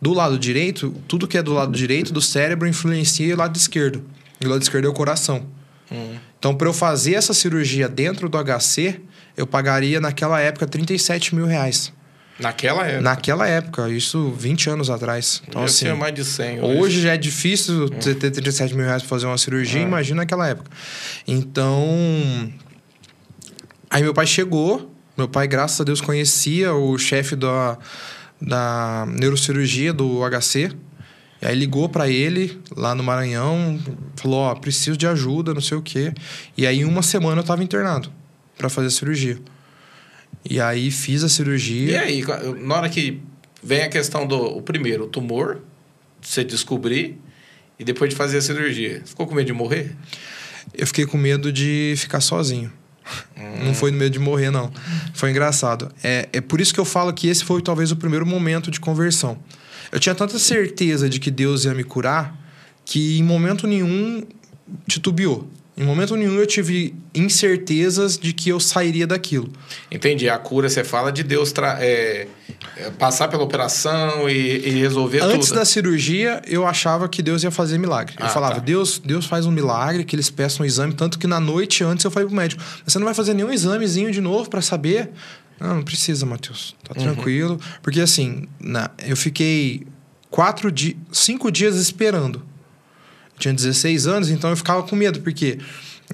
Do 0.00 0.14
lado 0.14 0.38
direito, 0.38 0.94
tudo 1.06 1.28
que 1.28 1.36
é 1.36 1.42
do 1.42 1.52
lado 1.52 1.72
direito 1.72 2.12
do 2.12 2.22
cérebro 2.22 2.66
influencia 2.66 3.34
o 3.34 3.38
lado 3.38 3.56
esquerdo. 3.56 4.02
E 4.40 4.46
o 4.46 4.50
lado 4.50 4.62
esquerdo 4.62 4.86
é 4.86 4.88
o 4.88 4.94
coração. 4.94 5.46
Hum. 5.92 6.16
Então, 6.38 6.54
para 6.54 6.66
eu 6.66 6.72
fazer 6.72 7.14
essa 7.14 7.34
cirurgia 7.34 7.86
dentro 7.86 8.26
do 8.26 8.38
HC, 8.38 8.98
eu 9.36 9.46
pagaria 9.46 10.00
naquela 10.00 10.40
época 10.40 10.66
37 10.66 11.34
mil 11.34 11.44
reais. 11.44 11.92
Naquela 12.40 12.86
época. 12.86 13.00
Naquela 13.02 13.46
época, 13.48 13.88
isso 13.90 14.30
20 14.32 14.70
anos 14.70 14.90
atrás. 14.90 15.42
Então, 15.48 15.62
assim, 15.62 15.92
mais 15.92 16.14
de 16.14 16.24
100 16.24 16.60
hoje 16.62 17.00
já 17.02 17.14
é 17.14 17.16
difícil 17.16 17.88
você 17.88 18.14
ter 18.14 18.30
37 18.30 18.74
mil 18.74 18.84
reais 18.84 19.02
pra 19.02 19.08
fazer 19.08 19.26
uma 19.26 19.38
cirurgia, 19.38 19.80
É. 19.80 19.82
imagina 19.84 20.22
naquela 20.22 20.48
época. 20.48 20.70
Então. 21.26 22.52
Aí 23.90 24.02
meu 24.02 24.14
pai 24.14 24.26
chegou, 24.26 24.92
meu 25.16 25.28
pai, 25.28 25.48
graças 25.48 25.80
a 25.80 25.84
Deus, 25.84 26.00
conhecia 26.00 26.72
o 26.72 26.96
chefe 26.96 27.34
da, 27.34 27.76
da 28.40 29.04
neurocirurgia 29.08 29.92
do 29.92 30.20
HC. 30.28 30.70
E 31.42 31.46
aí 31.46 31.54
ligou 31.56 31.88
pra 31.88 32.06
ele 32.08 32.60
lá 32.76 32.94
no 32.94 33.02
Maranhão, 33.02 33.80
falou: 34.16 34.40
Ó, 34.40 34.54
preciso 34.54 34.96
de 34.96 35.06
ajuda, 35.06 35.54
não 35.54 35.60
sei 35.60 35.76
o 35.78 35.82
quê. 35.82 36.12
E 36.56 36.66
aí, 36.66 36.80
em 36.80 36.84
uma 36.84 37.02
semana 37.02 37.40
eu 37.40 37.44
tava 37.44 37.62
internado 37.64 38.12
pra 38.58 38.68
fazer 38.68 38.88
a 38.88 38.90
cirurgia. 38.90 39.38
E 40.44 40.60
aí 40.60 40.90
fiz 40.90 41.22
a 41.22 41.28
cirurgia. 41.28 41.92
E 41.92 41.96
aí, 41.96 42.24
na 42.60 42.76
hora 42.76 42.88
que 42.88 43.20
vem 43.62 43.82
a 43.82 43.88
questão 43.88 44.26
do 44.26 44.36
o 44.36 44.62
primeiro, 44.62 45.04
o 45.04 45.06
tumor, 45.06 45.60
você 46.20 46.44
descobrir 46.44 47.18
e 47.78 47.84
depois 47.84 48.10
de 48.10 48.16
fazer 48.16 48.38
a 48.38 48.42
cirurgia, 48.42 49.02
ficou 49.04 49.26
com 49.26 49.34
medo 49.34 49.46
de 49.46 49.52
morrer? 49.52 49.96
Eu 50.74 50.86
fiquei 50.86 51.06
com 51.06 51.16
medo 51.16 51.52
de 51.52 51.94
ficar 51.96 52.20
sozinho. 52.20 52.72
Hum. 53.36 53.64
Não 53.64 53.74
foi 53.74 53.90
no 53.90 53.98
medo 53.98 54.12
de 54.12 54.18
morrer, 54.18 54.50
não. 54.50 54.70
Foi 55.14 55.30
engraçado. 55.30 55.92
É, 56.02 56.28
é 56.32 56.40
por 56.40 56.60
isso 56.60 56.72
que 56.72 56.80
eu 56.80 56.84
falo 56.84 57.12
que 57.12 57.28
esse 57.28 57.44
foi 57.44 57.60
talvez 57.60 57.90
o 57.90 57.96
primeiro 57.96 58.24
momento 58.24 58.70
de 58.70 58.78
conversão. 58.78 59.38
Eu 59.90 59.98
tinha 59.98 60.14
tanta 60.14 60.38
certeza 60.38 61.08
de 61.08 61.18
que 61.18 61.30
Deus 61.30 61.64
ia 61.64 61.74
me 61.74 61.82
curar 61.82 62.38
que 62.84 63.18
em 63.18 63.22
momento 63.22 63.66
nenhum 63.66 64.24
titubeou. 64.88 65.48
Em 65.80 65.84
momento 65.86 66.14
nenhum 66.14 66.34
eu 66.38 66.46
tive 66.46 66.94
incertezas 67.14 68.18
de 68.18 68.34
que 68.34 68.50
eu 68.50 68.60
sairia 68.60 69.06
daquilo. 69.06 69.50
Entendi. 69.90 70.28
A 70.28 70.36
cura, 70.36 70.68
você 70.68 70.84
fala 70.84 71.10
de 71.10 71.22
Deus 71.22 71.54
é, 71.80 72.26
é, 72.76 72.90
passar 72.98 73.28
pela 73.28 73.42
operação 73.42 74.28
e, 74.28 74.34
e 74.68 74.70
resolver 74.80 75.22
Antes 75.22 75.48
tudo. 75.48 75.56
da 75.58 75.64
cirurgia, 75.64 76.42
eu 76.46 76.66
achava 76.66 77.08
que 77.08 77.22
Deus 77.22 77.42
ia 77.44 77.50
fazer 77.50 77.78
milagre. 77.78 78.14
Eu 78.20 78.26
Ah, 78.26 78.28
falava, 78.28 78.56
tá. 78.56 78.60
Deus, 78.60 79.00
Deus 79.02 79.24
faz 79.24 79.46
um 79.46 79.50
milagre, 79.50 80.04
que 80.04 80.14
eles 80.14 80.28
peçam 80.28 80.64
um 80.64 80.66
exame. 80.66 80.92
Tanto 80.92 81.18
que 81.18 81.26
na 81.26 81.40
noite 81.40 81.82
antes 81.82 82.04
eu 82.04 82.10
falei 82.10 82.26
pro 82.28 82.36
médico, 82.36 82.62
você 82.86 82.98
não 82.98 83.06
vai 83.06 83.14
fazer 83.14 83.32
nenhum 83.32 83.50
examezinho 83.50 84.12
de 84.12 84.20
novo 84.20 84.50
para 84.50 84.60
saber? 84.60 85.10
Não, 85.58 85.76
não 85.76 85.82
precisa, 85.82 86.26
Matheus. 86.26 86.76
Tá 86.84 86.94
Uhum. 86.94 87.04
tranquilo. 87.14 87.58
Porque 87.82 88.00
assim, 88.02 88.44
na, 88.60 88.90
eu 89.06 89.16
fiquei 89.16 89.86
quatro 90.30 90.70
dias, 90.70 90.96
cinco 91.10 91.50
dias 91.50 91.76
esperando. 91.76 92.42
Tinha 93.40 93.52
16 93.52 94.06
anos, 94.06 94.30
então 94.30 94.50
eu 94.50 94.56
ficava 94.56 94.84
com 94.84 94.94
medo, 94.94 95.20
porque... 95.20 95.58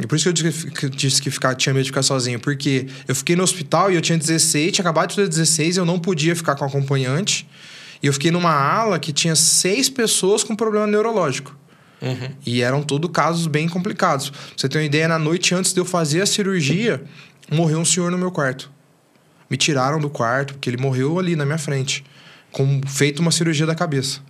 Por 0.09 0.15
isso 0.15 0.25
que 0.25 0.29
eu 0.29 0.33
disse 0.33 0.71
que, 0.71 0.89
disse 0.91 1.23
que 1.23 1.31
ficar, 1.31 1.55
tinha 1.55 1.73
medo 1.73 1.85
de 1.85 1.91
ficar 1.91 2.03
sozinho. 2.03 2.39
Porque 2.39 2.87
eu 3.09 3.15
fiquei 3.15 3.35
no 3.35 3.43
hospital 3.43 3.91
e 3.91 3.95
eu 3.95 4.01
tinha 4.03 4.19
16, 4.19 4.73
tinha 4.73 4.83
acabado 4.83 5.09
de 5.09 5.17
ter 5.17 5.27
16, 5.27 5.79
eu 5.79 5.87
não 5.87 5.99
podia 5.99 6.37
ficar 6.37 6.55
com 6.55 6.67
acompanhante. 6.67 7.49
E 8.03 8.07
eu 8.07 8.13
fiquei 8.13 8.31
numa 8.31 8.53
ala 8.53 8.99
que 8.99 9.11
tinha 9.11 9.35
seis 9.35 9.89
pessoas 9.89 10.45
com 10.45 10.55
problema 10.55 10.87
neurológico. 10.87 11.57
Uhum. 12.03 12.29
E 12.45 12.63
eram 12.63 12.83
todos 12.83 13.11
casos 13.11 13.47
bem 13.47 13.69
complicados. 13.69 14.31
Pra 14.31 14.39
você 14.57 14.69
ter 14.69 14.79
uma 14.79 14.85
ideia, 14.85 15.09
na 15.09 15.19
noite 15.19 15.55
antes 15.55 15.73
de 15.73 15.81
eu 15.81 15.85
fazer 15.85 16.21
a 16.21 16.27
cirurgia, 16.27 17.03
morreu 17.51 17.79
um 17.79 17.85
senhor 17.85 18.11
no 18.11 18.19
meu 18.19 18.31
quarto. 18.31 18.71
Me 19.49 19.57
tiraram 19.57 19.99
do 19.99 20.11
quarto, 20.11 20.55
porque 20.55 20.69
ele 20.69 20.77
morreu 20.77 21.19
ali 21.19 21.37
na 21.37 21.45
minha 21.45 21.59
frente, 21.59 22.05
com 22.53 22.81
feito 22.87 23.21
uma 23.21 23.31
cirurgia 23.31 23.65
da 23.65 23.75
cabeça. 23.75 24.21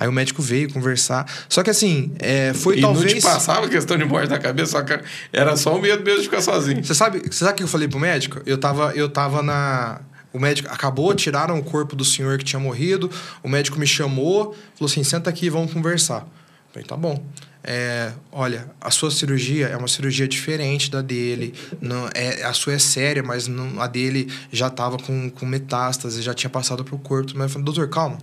Aí 0.00 0.08
o 0.08 0.12
médico 0.12 0.40
veio 0.40 0.72
conversar. 0.72 1.30
Só 1.46 1.62
que 1.62 1.68
assim, 1.68 2.10
é, 2.20 2.54
foi 2.54 2.78
e 2.78 2.80
talvez. 2.80 3.12
não 3.12 3.20
te 3.20 3.22
passava 3.22 3.66
a 3.66 3.68
questão 3.68 3.98
de 3.98 4.04
morte 4.06 4.30
da 4.30 4.38
cabeça, 4.38 4.72
só 4.72 4.82
que 4.82 4.98
era 5.30 5.54
só 5.58 5.76
o 5.76 5.80
medo 5.80 6.02
mesmo 6.02 6.20
de 6.20 6.24
ficar 6.24 6.40
sozinho. 6.40 6.82
Você 6.82 6.94
sabe, 6.94 7.20
você 7.20 7.44
sabe 7.44 7.52
o 7.52 7.56
que 7.56 7.62
eu 7.64 7.68
falei 7.68 7.86
pro 7.86 8.00
médico? 8.00 8.40
Eu 8.46 8.56
tava, 8.56 8.92
eu 8.94 9.10
tava 9.10 9.42
na. 9.42 10.00
O 10.32 10.38
médico 10.38 10.72
acabou, 10.72 11.12
tiraram 11.14 11.58
o 11.58 11.62
corpo 11.62 11.94
do 11.94 12.04
senhor 12.04 12.38
que 12.38 12.44
tinha 12.44 12.58
morrido. 12.58 13.10
O 13.42 13.48
médico 13.48 13.78
me 13.78 13.86
chamou, 13.86 14.56
falou 14.74 14.90
assim: 14.90 15.04
senta 15.04 15.28
aqui, 15.28 15.50
vamos 15.50 15.70
conversar. 15.70 16.20
Eu 16.20 16.72
falei, 16.72 16.88
tá 16.88 16.96
bom. 16.96 17.22
É, 17.62 18.12
olha, 18.32 18.70
a 18.80 18.90
sua 18.90 19.10
cirurgia 19.10 19.66
é 19.66 19.76
uma 19.76 19.88
cirurgia 19.88 20.26
diferente 20.26 20.90
da 20.90 21.02
dele. 21.02 21.52
Não, 21.78 22.08
é, 22.14 22.42
a 22.42 22.54
sua 22.54 22.72
é 22.72 22.78
séria, 22.78 23.22
mas 23.22 23.46
não, 23.46 23.82
a 23.82 23.86
dele 23.86 24.32
já 24.50 24.70
tava 24.70 24.96
com, 24.96 25.28
com 25.28 25.44
metástase, 25.44 26.22
já 26.22 26.32
tinha 26.32 26.48
passado 26.48 26.82
pro 26.82 26.96
corpo. 26.96 27.32
Mas 27.34 27.42
eu 27.42 27.48
falei, 27.50 27.64
doutor, 27.66 27.88
calma. 27.90 28.16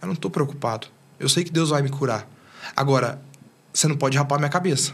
Eu 0.00 0.06
não 0.06 0.14
tô 0.14 0.30
preocupado. 0.30 0.86
Eu 1.18 1.28
sei 1.28 1.44
que 1.44 1.50
Deus 1.50 1.70
vai 1.70 1.82
me 1.82 1.88
curar. 1.88 2.28
Agora, 2.74 3.20
você 3.72 3.86
não 3.88 3.96
pode 3.96 4.16
rapar 4.16 4.38
minha 4.38 4.50
cabeça. 4.50 4.92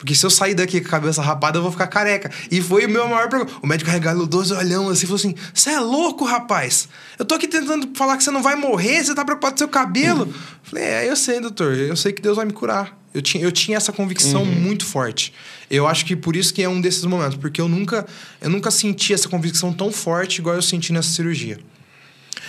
Porque 0.00 0.14
se 0.14 0.24
eu 0.24 0.30
sair 0.30 0.54
daqui 0.54 0.80
com 0.80 0.88
a 0.88 0.90
cabeça 0.90 1.20
rapada, 1.20 1.58
eu 1.58 1.62
vou 1.62 1.70
ficar 1.70 1.86
careca. 1.86 2.30
E 2.50 2.62
foi 2.62 2.86
o 2.86 2.88
meu 2.88 3.06
maior 3.06 3.28
problema. 3.28 3.58
O 3.62 3.66
médico 3.66 3.90
regalou 3.90 4.26
dois 4.26 4.50
olhão 4.50 4.88
assim 4.88 5.04
e 5.04 5.06
falou 5.06 5.16
assim: 5.16 5.34
Você 5.52 5.68
é 5.68 5.78
louco, 5.78 6.24
rapaz? 6.24 6.88
Eu 7.18 7.24
tô 7.26 7.34
aqui 7.34 7.46
tentando 7.46 7.90
falar 7.94 8.16
que 8.16 8.24
você 8.24 8.30
não 8.30 8.42
vai 8.42 8.56
morrer, 8.56 9.04
você 9.04 9.14
tá 9.14 9.22
preocupado 9.26 9.52
com 9.52 9.58
seu 9.58 9.68
cabelo. 9.68 10.32
Falei: 10.62 10.84
É, 10.84 11.10
eu 11.10 11.14
sei, 11.14 11.38
doutor. 11.38 11.74
Eu 11.74 11.94
sei 11.96 12.14
que 12.14 12.22
Deus 12.22 12.36
vai 12.36 12.46
me 12.46 12.52
curar. 12.54 12.98
Eu 13.12 13.20
tinha, 13.20 13.44
eu 13.44 13.52
tinha 13.52 13.76
essa 13.76 13.92
convicção 13.92 14.42
muito 14.44 14.86
forte. 14.86 15.34
Eu 15.70 15.86
acho 15.86 16.06
que 16.06 16.16
por 16.16 16.34
isso 16.34 16.54
que 16.54 16.62
é 16.62 16.68
um 16.68 16.80
desses 16.80 17.04
momentos. 17.04 17.36
Porque 17.36 17.60
eu 17.60 17.68
nunca, 17.68 18.06
eu 18.40 18.48
nunca 18.48 18.70
senti 18.70 19.12
essa 19.12 19.28
convicção 19.28 19.70
tão 19.70 19.92
forte 19.92 20.38
igual 20.38 20.54
eu 20.54 20.62
senti 20.62 20.94
nessa 20.94 21.10
cirurgia. 21.10 21.58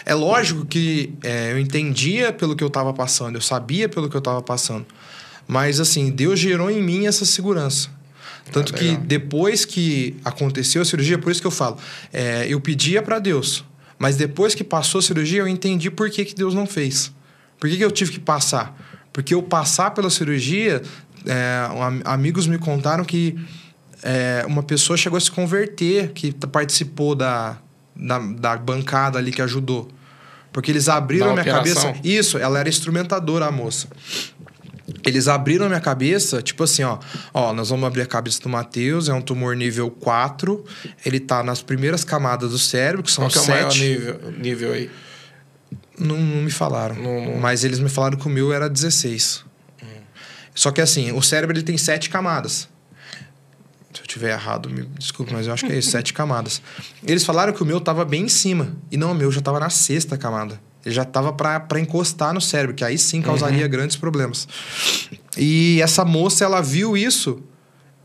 É 0.06 0.14
lógico 0.14 0.66
que 0.66 1.14
é, 1.24 1.52
eu 1.52 1.60
entendia 1.60 2.32
pelo 2.34 2.56
que 2.56 2.64
eu 2.64 2.68
estava 2.68 2.94
passando, 2.94 3.36
eu 3.36 3.42
sabia 3.42 3.88
pelo 3.90 4.10
que 4.10 4.16
eu 4.16 4.20
estava 4.20 4.42
passando. 4.42 4.86
Mas, 5.48 5.80
assim, 5.80 6.10
Deus 6.10 6.40
gerou 6.40 6.70
em 6.72 6.82
mim 6.82 7.08
essa 7.08 7.26
segurança. 7.26 7.90
Tanto 8.52 8.74
Ah, 8.74 8.78
que 8.78 8.98
depois 8.98 9.66
que 9.66 10.16
aconteceu 10.26 10.82
a 10.82 10.86
cirurgia, 10.86 11.18
por 11.18 11.32
isso 11.32 11.42
que 11.42 11.48
eu 11.48 11.52
falo, 11.52 11.78
é, 12.12 12.46
eu 12.48 12.60
pedia 12.60 13.02
para 13.02 13.20
Deus. 13.20 13.64
Mas 14.00 14.16
depois 14.18 14.56
que 14.56 14.64
passou 14.64 15.00
a 15.00 15.02
cirurgia, 15.02 15.40
eu 15.42 15.48
entendi 15.48 15.92
por 15.92 16.10
que, 16.10 16.26
que 16.26 16.34
Deus 16.36 16.54
não 16.54 16.66
fez. 16.66 17.12
Por 17.60 17.70
que, 17.70 17.78
que 17.78 17.86
eu 17.86 17.92
tive 17.92 18.12
que 18.14 18.20
passar? 18.20 18.76
Porque 19.14 19.34
eu 19.34 19.44
passar 19.44 19.92
pela 19.92 20.10
cirurgia, 20.10 20.82
é, 21.26 21.68
am- 21.70 22.02
amigos 22.06 22.48
me 22.48 22.58
contaram 22.58 23.04
que 23.06 23.38
é, 24.02 24.44
uma 24.48 24.64
pessoa 24.64 24.98
chegou 24.98 25.18
a 25.18 25.22
se 25.22 25.30
converter, 25.30 26.12
que 26.14 26.32
participou 26.32 27.14
da, 27.14 27.58
da, 28.02 28.18
da 28.20 28.58
bancada 28.58 29.18
ali 29.20 29.32
que 29.32 29.42
ajudou. 29.42 29.88
Porque 30.52 30.70
eles 30.72 30.90
abriram 30.90 31.28
Da 31.28 31.42
a 31.42 31.44
minha 31.44 31.60
operação? 31.60 31.94
cabeça. 31.94 32.02
Isso, 32.08 32.38
ela 32.38 32.60
era 32.60 32.68
instrumentadora, 32.68 33.46
a 33.46 33.52
moça. 33.52 33.88
Eles 35.06 35.28
abriram 35.30 35.66
a 35.66 35.70
minha 35.70 35.80
cabeça, 35.80 36.42
tipo 36.42 36.64
assim, 36.64 36.84
ó. 36.84 37.00
Ó, 37.34 37.54
nós 37.54 37.70
vamos 37.70 37.86
abrir 37.88 38.02
a 38.02 38.06
cabeça 38.06 38.42
do 38.42 38.50
Matheus, 38.50 39.08
é 39.08 39.14
um 39.14 39.22
tumor 39.22 39.56
nível 39.56 39.90
4. 39.90 40.64
Ele 41.06 41.20
tá 41.20 41.42
nas 41.42 41.62
primeiras 41.62 42.04
camadas 42.04 42.52
do 42.52 42.60
cérebro, 42.60 43.04
que 43.04 43.12
são 43.12 43.24
Qual 43.24 43.32
que 43.32 43.38
é 43.38 43.42
o 43.42 43.48
maior 43.48 43.74
nível, 43.74 44.20
nível 44.38 44.74
aí? 44.74 44.92
Não, 45.98 46.18
não 46.18 46.42
me 46.44 46.52
falaram. 46.52 46.96
Não- 46.96 47.26
não- 47.34 47.38
Mas 47.40 47.64
eles 47.64 47.80
me 47.80 47.88
falaram 47.90 48.18
que 48.18 48.28
o 48.28 48.30
meu 48.30 48.52
era 48.52 48.70
16. 48.70 49.46
Só 50.54 50.70
que 50.72 50.82
assim, 50.82 51.14
o 51.14 51.22
cérebro 51.22 51.56
ele 51.56 51.64
tem 51.64 51.78
sete 51.78 52.10
camadas. 52.10 52.68
Se 54.12 54.18
eu 54.18 54.22
tiver 54.22 54.32
errado, 54.34 54.70
me 54.70 54.84
desculpe, 55.00 55.32
mas 55.34 55.48
eu 55.48 55.54
acho 55.54 55.66
que 55.66 55.72
é 55.72 55.78
isso, 55.78 55.90
sete 55.92 56.14
camadas. 56.14 56.62
Eles 57.08 57.24
falaram 57.24 57.54
que 57.54 57.64
o 57.64 57.66
meu 57.66 57.80
tava 57.80 58.04
bem 58.04 58.24
em 58.24 58.28
cima. 58.28 58.74
E 58.92 58.98
não, 58.98 59.12
o 59.14 59.16
meu 59.16 59.32
já 59.32 59.40
tava 59.42 59.58
na 59.60 59.70
sexta 59.70 60.18
camada. 60.18 60.60
Ele 60.86 60.94
já 60.94 61.06
tava 61.06 61.32
pra, 61.32 61.60
pra 61.62 61.80
encostar 61.80 62.34
no 62.34 62.42
cérebro, 62.42 62.76
que 62.76 62.84
aí 62.84 62.98
sim 62.98 63.22
causaria 63.22 63.66
grandes 63.70 63.96
problemas. 63.96 64.48
E 65.38 65.80
essa 65.82 66.04
moça, 66.04 66.44
ela 66.44 66.60
viu 66.62 66.98
isso 66.98 67.42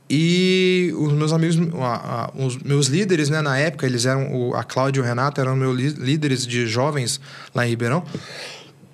e 0.09 0.95
os 0.97 1.13
meus 1.13 1.33
amigos, 1.33 1.57
a- 1.81 2.27
a- 2.27 2.31
os 2.41 2.57
meus 2.59 2.87
líderes, 2.87 3.29
né, 3.29 3.41
na 3.43 3.59
época, 3.59 3.85
eles 3.87 4.07
eram, 4.07 4.33
o- 4.33 4.55
a 4.55 4.63
Cláudia 4.63 5.01
e 5.01 5.03
o 5.03 5.05
Renato 5.05 5.41
eram 5.41 5.57
meus 5.57 5.77
lí- 5.77 5.89
líderes 5.99 6.47
de 6.47 6.67
jovens 6.69 7.21
lá 7.55 7.67
em 7.67 7.71
Ribeirão. 7.71 8.05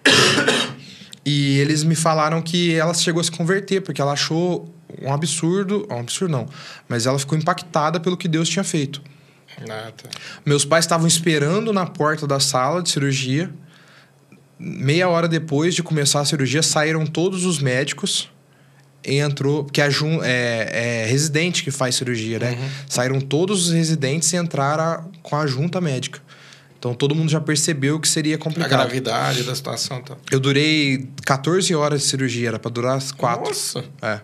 E 1.25 1.59
eles 1.61 1.85
me 1.85 1.95
falaram 1.95 2.43
que 2.43 2.75
ela 2.75 2.93
chegou 2.95 3.21
a 3.21 3.25
se 3.25 3.31
converter, 3.31 3.81
porque 3.81 4.01
ela 4.03 4.11
achou 4.13 4.75
um 5.01 5.13
absurdo, 5.13 5.87
um 5.91 5.99
absurdo 6.01 6.33
não, 6.33 6.47
mas 6.89 7.07
ela 7.07 7.19
ficou 7.19 7.37
impactada 7.39 7.99
pelo 8.01 8.17
que 8.17 8.29
Deus 8.29 8.49
tinha 8.49 8.65
feito. 8.65 9.01
Ah, 9.69 9.93
tá. 9.97 10.09
Meus 10.45 10.65
pais 10.65 10.85
estavam 10.85 11.07
esperando 11.07 11.73
na 11.73 11.87
porta 11.87 12.27
da 12.27 12.41
sala 12.41 12.83
de 12.83 12.91
cirurgia. 12.91 13.51
Meia 14.59 15.09
hora 15.09 15.27
depois 15.29 15.75
de 15.75 15.83
começar 15.83 16.21
a 16.21 16.25
cirurgia, 16.25 16.63
saíram 16.63 17.05
todos 17.07 17.45
os 17.45 17.59
médicos. 17.59 18.31
Entrou, 19.05 19.65
porque 19.65 19.81
a 19.83 19.91
Jun, 19.91 20.21
é, 20.23 21.03
é 21.03 21.07
residente 21.07 21.65
que 21.65 21.73
faz 21.73 21.97
cirurgia, 21.97 22.39
né? 22.39 22.57
Saíram 22.89 23.21
todos 23.21 23.67
os 23.67 23.73
residentes 23.73 24.33
e 24.33 24.37
entraram 24.37 24.85
a- 24.85 25.05
com 25.23 25.35
a 25.35 25.45
junta 25.47 25.81
médica. 25.81 26.21
Então 26.79 26.95
todo 26.95 27.13
mundo 27.15 27.29
já 27.29 27.41
percebeu 27.41 27.99
que 27.99 28.09
seria 28.09 28.37
A 28.37 28.39
complicado. 28.39 28.71
gravidade 28.71 29.43
da 29.43 29.55
situação 29.57 30.01
tá. 30.03 30.17
Eu 30.31 30.39
durei 30.39 31.09
14 31.27 31.75
horas 31.75 32.03
de 32.03 32.07
cirurgia, 32.09 32.49
era 32.49 32.59
pra 32.61 32.71
durar 32.71 32.97
as 32.97 33.11
4. 33.11 33.45
Nossa. 33.49 33.85
É. 34.01 34.21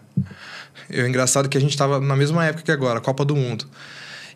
E 0.90 1.00
o 1.00 1.06
engraçado 1.06 1.48
que 1.48 1.58
a 1.58 1.60
gente 1.60 1.76
tava 1.76 2.00
na 2.00 2.16
mesma 2.16 2.44
época 2.44 2.64
que 2.64 2.72
agora, 2.72 3.00
Copa 3.00 3.24
do 3.24 3.36
Mundo. 3.36 3.66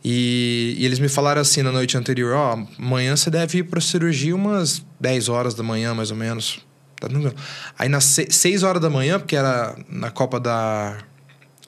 E, 0.05 0.75
e 0.79 0.85
eles 0.85 0.99
me 0.99 1.09
falaram 1.09 1.41
assim 1.41 1.63
na 1.63 1.71
noite 1.71 1.97
anterior: 1.97 2.35
Ó, 2.35 2.67
amanhã 2.79 3.17
você 3.17 3.31
deve 3.31 3.59
ir 3.59 3.63
pra 3.65 3.81
cirurgia 3.81 4.35
umas 4.35 4.85
10 5.01 5.29
horas 5.29 5.55
da 5.55 5.63
manhã, 5.63 5.95
mais 5.95 6.11
ou 6.11 6.17
menos. 6.17 6.61
Tá. 6.97 7.09
Aí 7.79 7.89
nas 7.89 8.05
6 8.05 8.63
horas 8.63 8.81
da 8.81 8.91
manhã, 8.91 9.19
porque 9.19 9.37
era 9.37 9.77
na 9.89 10.11
Copa 10.11 10.39
da 10.39 10.99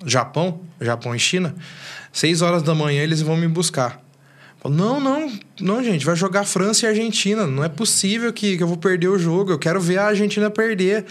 Japão, 0.04 0.60
Japão 0.80 1.14
e 1.14 1.18
China, 1.18 1.54
6 2.12 2.42
horas 2.42 2.62
da 2.62 2.74
manhã 2.74 3.02
eles 3.02 3.20
vão 3.20 3.36
me 3.36 3.48
buscar. 3.48 4.02
Não, 4.68 4.98
não, 4.98 5.30
não, 5.60 5.84
gente, 5.84 6.06
vai 6.06 6.16
jogar 6.16 6.44
França 6.44 6.86
e 6.86 6.88
Argentina. 6.88 7.46
Não 7.46 7.62
é 7.62 7.68
possível 7.68 8.32
que, 8.32 8.56
que 8.56 8.62
eu 8.62 8.66
vou 8.66 8.78
perder 8.78 9.08
o 9.08 9.18
jogo. 9.18 9.52
Eu 9.52 9.58
quero 9.58 9.78
ver 9.78 9.98
a 9.98 10.06
Argentina 10.06 10.48
perder. 10.48 11.04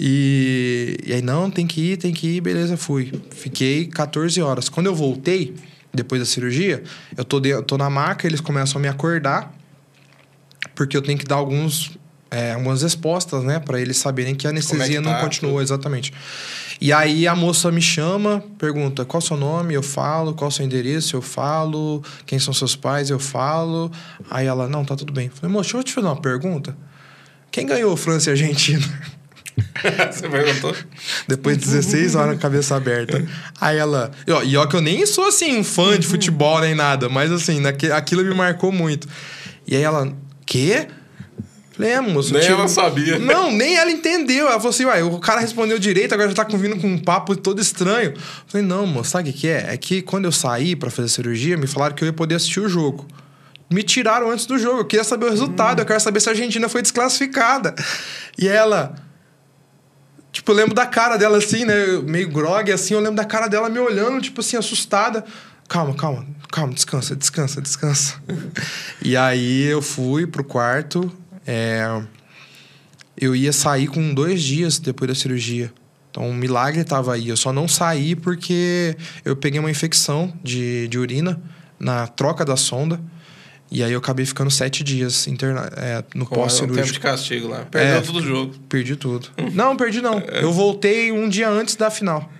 E, 0.00 0.96
e 1.04 1.12
aí, 1.12 1.22
não, 1.22 1.50
tem 1.50 1.66
que 1.66 1.92
ir, 1.92 1.96
tem 1.96 2.12
que 2.12 2.36
ir, 2.36 2.40
beleza, 2.40 2.76
fui. 2.76 3.12
Fiquei 3.30 3.86
14 3.86 4.40
horas. 4.40 4.68
Quando 4.68 4.86
eu 4.86 4.94
voltei, 4.94 5.54
depois 5.92 6.20
da 6.20 6.26
cirurgia, 6.26 6.82
eu 7.16 7.24
tô, 7.24 7.40
de, 7.40 7.48
eu 7.48 7.62
tô 7.62 7.76
na 7.76 7.90
maca, 7.90 8.26
eles 8.26 8.40
começam 8.40 8.78
a 8.78 8.82
me 8.82 8.88
acordar, 8.88 9.52
porque 10.74 10.96
eu 10.96 11.02
tenho 11.02 11.18
que 11.18 11.24
dar 11.24 11.36
alguns, 11.36 11.98
é, 12.30 12.52
algumas 12.52 12.82
respostas, 12.82 13.42
né, 13.42 13.58
para 13.58 13.80
eles 13.80 13.96
saberem 13.96 14.34
que 14.34 14.46
a 14.46 14.50
anestesia 14.50 14.84
é 14.84 14.88
que 14.88 15.00
não 15.00 15.12
tá, 15.12 15.20
continuou, 15.20 15.60
exatamente. 15.60 16.12
E 16.80 16.92
aí 16.92 17.26
a 17.26 17.34
moça 17.34 17.72
me 17.72 17.82
chama, 17.82 18.44
pergunta 18.56 19.04
qual 19.04 19.18
o 19.18 19.22
seu 19.22 19.36
nome, 19.36 19.74
eu 19.74 19.82
falo, 19.82 20.32
qual 20.32 20.48
o 20.48 20.52
seu 20.52 20.64
endereço, 20.64 21.16
eu 21.16 21.22
falo, 21.22 22.04
quem 22.24 22.38
são 22.38 22.54
seus 22.54 22.76
pais, 22.76 23.10
eu 23.10 23.18
falo. 23.18 23.90
Aí 24.30 24.46
ela, 24.46 24.68
não, 24.68 24.84
tá 24.84 24.94
tudo 24.94 25.12
bem. 25.12 25.28
Falei, 25.28 25.52
moça, 25.52 25.64
deixa 25.64 25.78
eu 25.78 25.82
te 25.82 25.92
fazer 25.92 26.06
uma 26.06 26.20
pergunta. 26.20 26.76
Quem 27.50 27.66
ganhou 27.66 27.96
França 27.96 28.30
e 28.30 28.32
Argentina? 28.32 28.86
Você 30.12 30.28
perguntou? 30.28 30.74
Depois 31.26 31.58
de 31.58 31.64
16 31.64 32.14
horas, 32.14 32.38
cabeça 32.38 32.76
aberta. 32.76 33.24
Aí 33.60 33.76
ela. 33.76 34.10
E 34.26 34.32
ó, 34.32 34.42
e 34.42 34.56
ó, 34.56 34.66
que 34.66 34.76
eu 34.76 34.80
nem 34.80 35.04
sou 35.06 35.26
assim, 35.26 35.58
um 35.58 35.64
fã 35.64 35.98
de 35.98 36.06
futebol 36.06 36.60
nem 36.60 36.74
nada, 36.74 37.08
mas 37.08 37.30
assim, 37.32 37.60
naque, 37.60 37.90
aquilo 37.90 38.24
me 38.24 38.34
marcou 38.34 38.72
muito. 38.72 39.08
E 39.66 39.76
aí 39.76 39.82
ela. 39.82 40.12
Quê? 40.46 40.88
Falei, 41.72 41.92
é. 41.92 42.00
Nem 42.00 42.20
tipo- 42.22 42.36
ela 42.38 42.68
sabia. 42.68 43.18
Não, 43.18 43.52
nem 43.52 43.76
ela 43.76 43.90
entendeu. 43.90 44.46
Ela 44.48 44.56
falou 44.56 44.70
assim, 44.70 44.84
uai, 44.84 45.02
o 45.02 45.18
cara 45.18 45.40
respondeu 45.40 45.78
direito, 45.78 46.12
agora 46.12 46.28
já 46.28 46.34
tá 46.34 46.56
vindo 46.56 46.76
com 46.80 46.88
um 46.88 46.98
papo 46.98 47.36
todo 47.36 47.60
estranho. 47.60 48.14
Falei, 48.46 48.66
não, 48.66 48.86
moço, 48.86 49.10
sabe 49.10 49.30
o 49.30 49.32
que, 49.32 49.40
que 49.40 49.48
é? 49.48 49.72
É 49.72 49.76
que 49.76 50.02
quando 50.02 50.24
eu 50.24 50.32
saí 50.32 50.74
pra 50.74 50.90
fazer 50.90 51.08
cirurgia, 51.08 51.56
me 51.56 51.66
falaram 51.68 51.94
que 51.94 52.02
eu 52.02 52.06
ia 52.06 52.12
poder 52.12 52.34
assistir 52.34 52.60
o 52.60 52.68
jogo. 52.68 53.06
Me 53.70 53.82
tiraram 53.82 54.30
antes 54.30 54.46
do 54.46 54.58
jogo. 54.58 54.80
Eu 54.80 54.84
queria 54.86 55.04
saber 55.04 55.26
o 55.26 55.30
resultado. 55.30 55.80
Eu 55.80 55.86
quero 55.86 56.00
saber 56.00 56.20
se 56.20 56.28
a 56.28 56.32
Argentina 56.32 56.68
foi 56.68 56.82
desclassificada. 56.82 57.74
E 58.38 58.48
ela. 58.48 58.94
Tipo, 60.30 60.52
eu 60.52 60.56
lembro 60.56 60.74
da 60.74 60.86
cara 60.86 61.16
dela 61.16 61.38
assim, 61.38 61.64
né? 61.64 61.74
Meio 62.04 62.28
grog, 62.30 62.70
assim. 62.70 62.94
Eu 62.94 63.00
lembro 63.00 63.16
da 63.16 63.24
cara 63.24 63.48
dela 63.48 63.68
me 63.68 63.78
olhando, 63.78 64.20
tipo 64.20 64.40
assim, 64.40 64.56
assustada. 64.56 65.24
Calma, 65.68 65.94
calma, 65.94 66.26
calma, 66.50 66.72
descansa, 66.72 67.14
descansa, 67.14 67.60
descansa. 67.60 68.14
e 69.02 69.16
aí 69.16 69.64
eu 69.64 69.82
fui 69.82 70.26
pro 70.26 70.44
quarto. 70.44 71.12
é, 71.46 72.02
Eu 73.16 73.34
ia 73.34 73.52
sair 73.52 73.86
com 73.86 74.14
dois 74.14 74.42
dias 74.42 74.78
depois 74.78 75.08
da 75.08 75.14
cirurgia. 75.14 75.72
Então, 76.10 76.28
um 76.28 76.34
milagre 76.34 76.84
tava 76.84 77.14
aí. 77.14 77.28
Eu 77.28 77.36
só 77.36 77.52
não 77.52 77.68
saí 77.68 78.14
porque 78.14 78.96
eu 79.24 79.36
peguei 79.36 79.60
uma 79.60 79.70
infecção 79.70 80.32
de, 80.42 80.88
de 80.88 80.98
urina 80.98 81.40
na 81.78 82.06
troca 82.06 82.44
da 82.44 82.56
sonda. 82.56 83.00
E 83.70 83.82
aí 83.84 83.92
eu 83.92 83.98
acabei 83.98 84.24
ficando 84.24 84.50
sete 84.50 84.82
dias 84.82 85.26
interna 85.26 85.70
é, 85.76 86.02
no 86.14 86.24
Com 86.24 86.36
um 86.36 86.38
tempo 86.38 86.48
de 86.48 86.58
pós-cirúrgico. 86.68 87.00
castigo 87.00 87.48
lá. 87.48 87.66
Perdeu 87.70 87.96
É. 87.96 88.00
todo 88.00 88.18
o 88.18 88.22
jogo. 88.22 88.54
Perdi 88.68 88.96
tudo. 88.96 89.28
Não, 89.52 89.76
perdi 89.76 90.00
não. 90.00 90.18
Eu 90.20 90.52
voltei 90.52 91.12
um 91.12 91.28
dia 91.28 91.48
antes 91.50 91.76
da 91.76 91.90
final. 91.90 92.30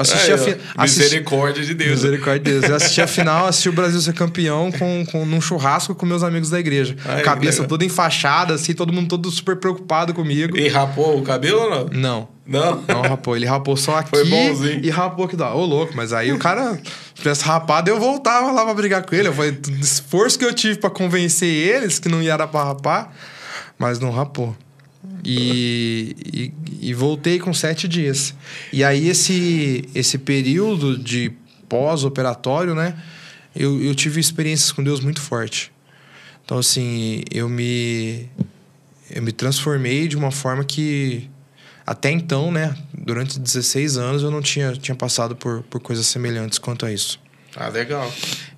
Assisti 0.00 0.32
Aí, 0.32 0.60
a. 0.76 0.82
Misericórdia 0.82 1.64
de 1.64 1.74
Deus. 1.74 1.90
Misericórdia 1.90 2.40
de 2.40 2.50
Deus. 2.60 2.64
Eu 2.70 2.76
assisti 2.76 3.00
a 3.00 3.06
final, 3.08 3.46
assisti 3.46 3.68
o 3.68 3.72
Brasil 3.72 4.00
ser 4.00 4.14
campeão 4.14 4.70
com, 4.72 5.04
com, 5.10 5.24
num 5.26 5.40
churrasco 5.40 5.94
com 5.94 6.06
meus 6.06 6.22
amigos 6.22 6.50
da 6.50 6.60
igreja. 6.60 6.96
Cabeça 7.24 7.64
toda 7.64 7.84
enfaixada, 7.84 8.54
assim, 8.54 8.72
todo 8.72 8.92
mundo 8.92 9.08
todo 9.08 9.30
super 9.30 9.56
preocupado 9.56 10.14
comigo. 10.14 10.56
E 10.56 10.68
rapou 10.68 11.18
o 11.18 11.22
cabelo 11.22 11.62
ou 11.62 11.70
não? 11.70 11.88
Não. 11.92 12.38
Não? 12.46 12.82
Não 12.88 13.02
rapou. 13.02 13.36
Ele 13.36 13.44
rapou 13.44 13.76
só 13.76 13.96
aqui 13.98 14.10
Foi 14.10 14.24
bonzinho. 14.24 14.80
e 14.82 14.88
rapou 14.88 15.26
aqui. 15.26 15.36
Ô, 15.36 15.64
louco, 15.66 15.92
mas 15.94 16.12
aí 16.14 16.32
o 16.32 16.38
cara, 16.38 16.76
se 17.14 17.14
tivesse 17.22 17.44
rapado, 17.44 17.90
eu 17.90 18.00
voltava 18.00 18.50
lá 18.52 18.64
pra 18.64 18.72
brigar 18.72 19.02
com 19.04 19.14
ele. 19.14 19.28
Eu 19.28 19.34
falei, 19.34 19.50
do 19.52 19.70
esforço 19.80 20.38
que 20.38 20.44
eu 20.44 20.54
tive 20.54 20.78
pra 20.78 20.88
convencer 20.88 21.48
eles 21.48 21.98
que 21.98 22.08
não 22.08 22.22
ia 22.22 22.38
dar 22.38 22.46
pra 22.46 22.64
rapar, 22.64 23.12
mas 23.78 23.98
não 23.98 24.10
rapou. 24.10 24.56
E, 25.24 26.16
e, 26.80 26.88
e 26.88 26.94
voltei 26.94 27.38
com 27.38 27.52
sete 27.52 27.86
dias. 27.86 28.34
E 28.72 28.82
aí, 28.82 29.08
esse, 29.08 29.88
esse 29.94 30.18
período 30.18 30.96
de 30.96 31.32
pós-operatório, 31.68 32.74
né? 32.74 32.96
Eu, 33.54 33.82
eu 33.82 33.94
tive 33.94 34.20
experiências 34.20 34.72
com 34.72 34.82
Deus 34.82 35.00
muito 35.00 35.20
forte. 35.20 35.72
Então, 36.44 36.58
assim, 36.58 37.22
eu 37.30 37.48
me, 37.48 38.28
eu 39.10 39.22
me 39.22 39.32
transformei 39.32 40.08
de 40.08 40.16
uma 40.16 40.30
forma 40.30 40.64
que 40.64 41.28
até 41.88 42.10
então, 42.10 42.52
né, 42.52 42.76
durante 42.92 43.38
16 43.38 43.96
anos 43.96 44.22
eu 44.22 44.30
não 44.30 44.42
tinha, 44.42 44.72
tinha 44.72 44.94
passado 44.94 45.34
por, 45.34 45.62
por 45.64 45.80
coisas 45.80 46.06
semelhantes 46.06 46.58
quanto 46.58 46.84
a 46.84 46.92
isso. 46.92 47.18
Ah, 47.60 47.68
legal. 47.70 48.08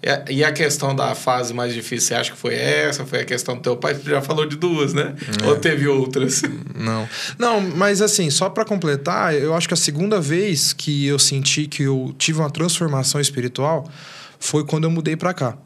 E 0.03 0.09
a, 0.11 0.25
e 0.29 0.45
a 0.45 0.53
questão 0.53 0.95
da 0.95 1.15
fase 1.15 1.55
mais 1.55 1.73
difícil, 1.73 2.09
você 2.09 2.15
acha 2.15 2.33
que 2.33 2.37
foi 2.37 2.55
essa? 2.55 3.07
Foi 3.07 3.21
a 3.21 3.25
questão 3.25 3.55
do 3.55 3.63
teu 3.63 3.75
pai? 3.75 3.95
Você 3.95 4.11
já 4.11 4.21
falou 4.21 4.45
de 4.45 4.57
duas, 4.57 4.93
né? 4.93 5.15
É. 5.43 5.47
Ou 5.47 5.57
teve 5.57 5.89
outras? 5.89 6.43
Não. 6.75 7.09
Não, 7.39 7.61
mas 7.63 8.03
assim, 8.03 8.29
só 8.29 8.51
para 8.51 8.63
completar, 8.63 9.35
eu 9.35 9.55
acho 9.55 9.67
que 9.67 9.73
a 9.73 9.77
segunda 9.77 10.21
vez 10.21 10.75
que 10.75 11.07
eu 11.07 11.19
senti 11.19 11.67
que 11.67 11.85
eu 11.85 12.15
tive 12.19 12.41
uma 12.41 12.51
transformação 12.51 13.19
espiritual 13.19 13.91
foi 14.39 14.67
quando 14.67 14.85
eu 14.85 14.91
mudei 14.91 15.17
para 15.17 15.33
cá. 15.33 15.57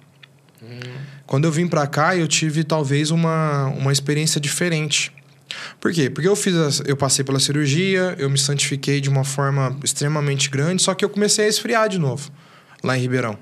Quando 1.26 1.44
eu 1.46 1.50
vim 1.50 1.66
para 1.66 1.86
cá, 1.88 2.16
eu 2.16 2.28
tive 2.28 2.62
talvez 2.62 3.10
uma, 3.10 3.66
uma 3.66 3.92
experiência 3.92 4.40
diferente. 4.40 5.12
Por 5.80 5.92
quê? 5.92 6.08
Porque 6.08 6.28
eu 6.28 6.36
fiz 6.36 6.82
eu 6.86 6.96
passei 6.96 7.24
pela 7.24 7.40
cirurgia, 7.40 8.14
eu 8.16 8.30
me 8.30 8.38
santifiquei 8.38 9.00
de 9.00 9.08
uma 9.08 9.24
forma 9.24 9.76
extremamente 9.82 10.48
grande, 10.50 10.82
só 10.82 10.94
que 10.94 11.04
eu 11.04 11.08
comecei 11.08 11.46
a 11.46 11.48
esfriar 11.48 11.88
de 11.88 11.98
novo 11.98 12.30
lá 12.84 12.96
em 12.96 13.00
Ribeirão. 13.00 13.36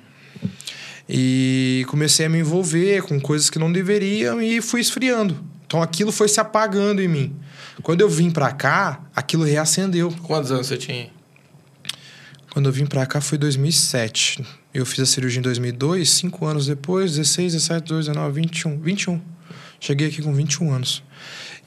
E 1.08 1.84
comecei 1.88 2.26
a 2.26 2.28
me 2.28 2.38
envolver 2.38 3.02
com 3.02 3.20
coisas 3.20 3.50
que 3.50 3.58
não 3.58 3.70
deveriam 3.70 4.40
e 4.40 4.62
fui 4.62 4.80
esfriando. 4.80 5.44
Então 5.66 5.82
aquilo 5.82 6.12
foi 6.12 6.28
se 6.28 6.40
apagando 6.40 7.02
em 7.02 7.08
mim. 7.08 7.36
Quando 7.82 8.00
eu 8.00 8.08
vim 8.08 8.30
pra 8.30 8.52
cá, 8.52 9.04
aquilo 9.14 9.44
reacendeu. 9.44 10.10
Quantos 10.22 10.52
anos 10.52 10.66
você 10.66 10.76
tinha? 10.76 11.10
Quando 12.52 12.66
eu 12.66 12.72
vim 12.72 12.86
pra 12.86 13.04
cá 13.06 13.20
foi 13.20 13.38
2007. 13.38 14.44
Eu 14.72 14.86
fiz 14.86 15.00
a 15.00 15.06
cirurgia 15.06 15.40
em 15.40 15.42
2002, 15.42 16.08
cinco 16.08 16.46
anos 16.46 16.66
depois, 16.66 17.16
16, 17.16 17.54
17, 17.54 17.82
18, 17.84 18.06
19, 18.08 18.40
21. 18.40 18.80
21. 18.80 19.20
Cheguei 19.80 20.08
aqui 20.08 20.22
com 20.22 20.32
21 20.32 20.72
anos. 20.72 21.02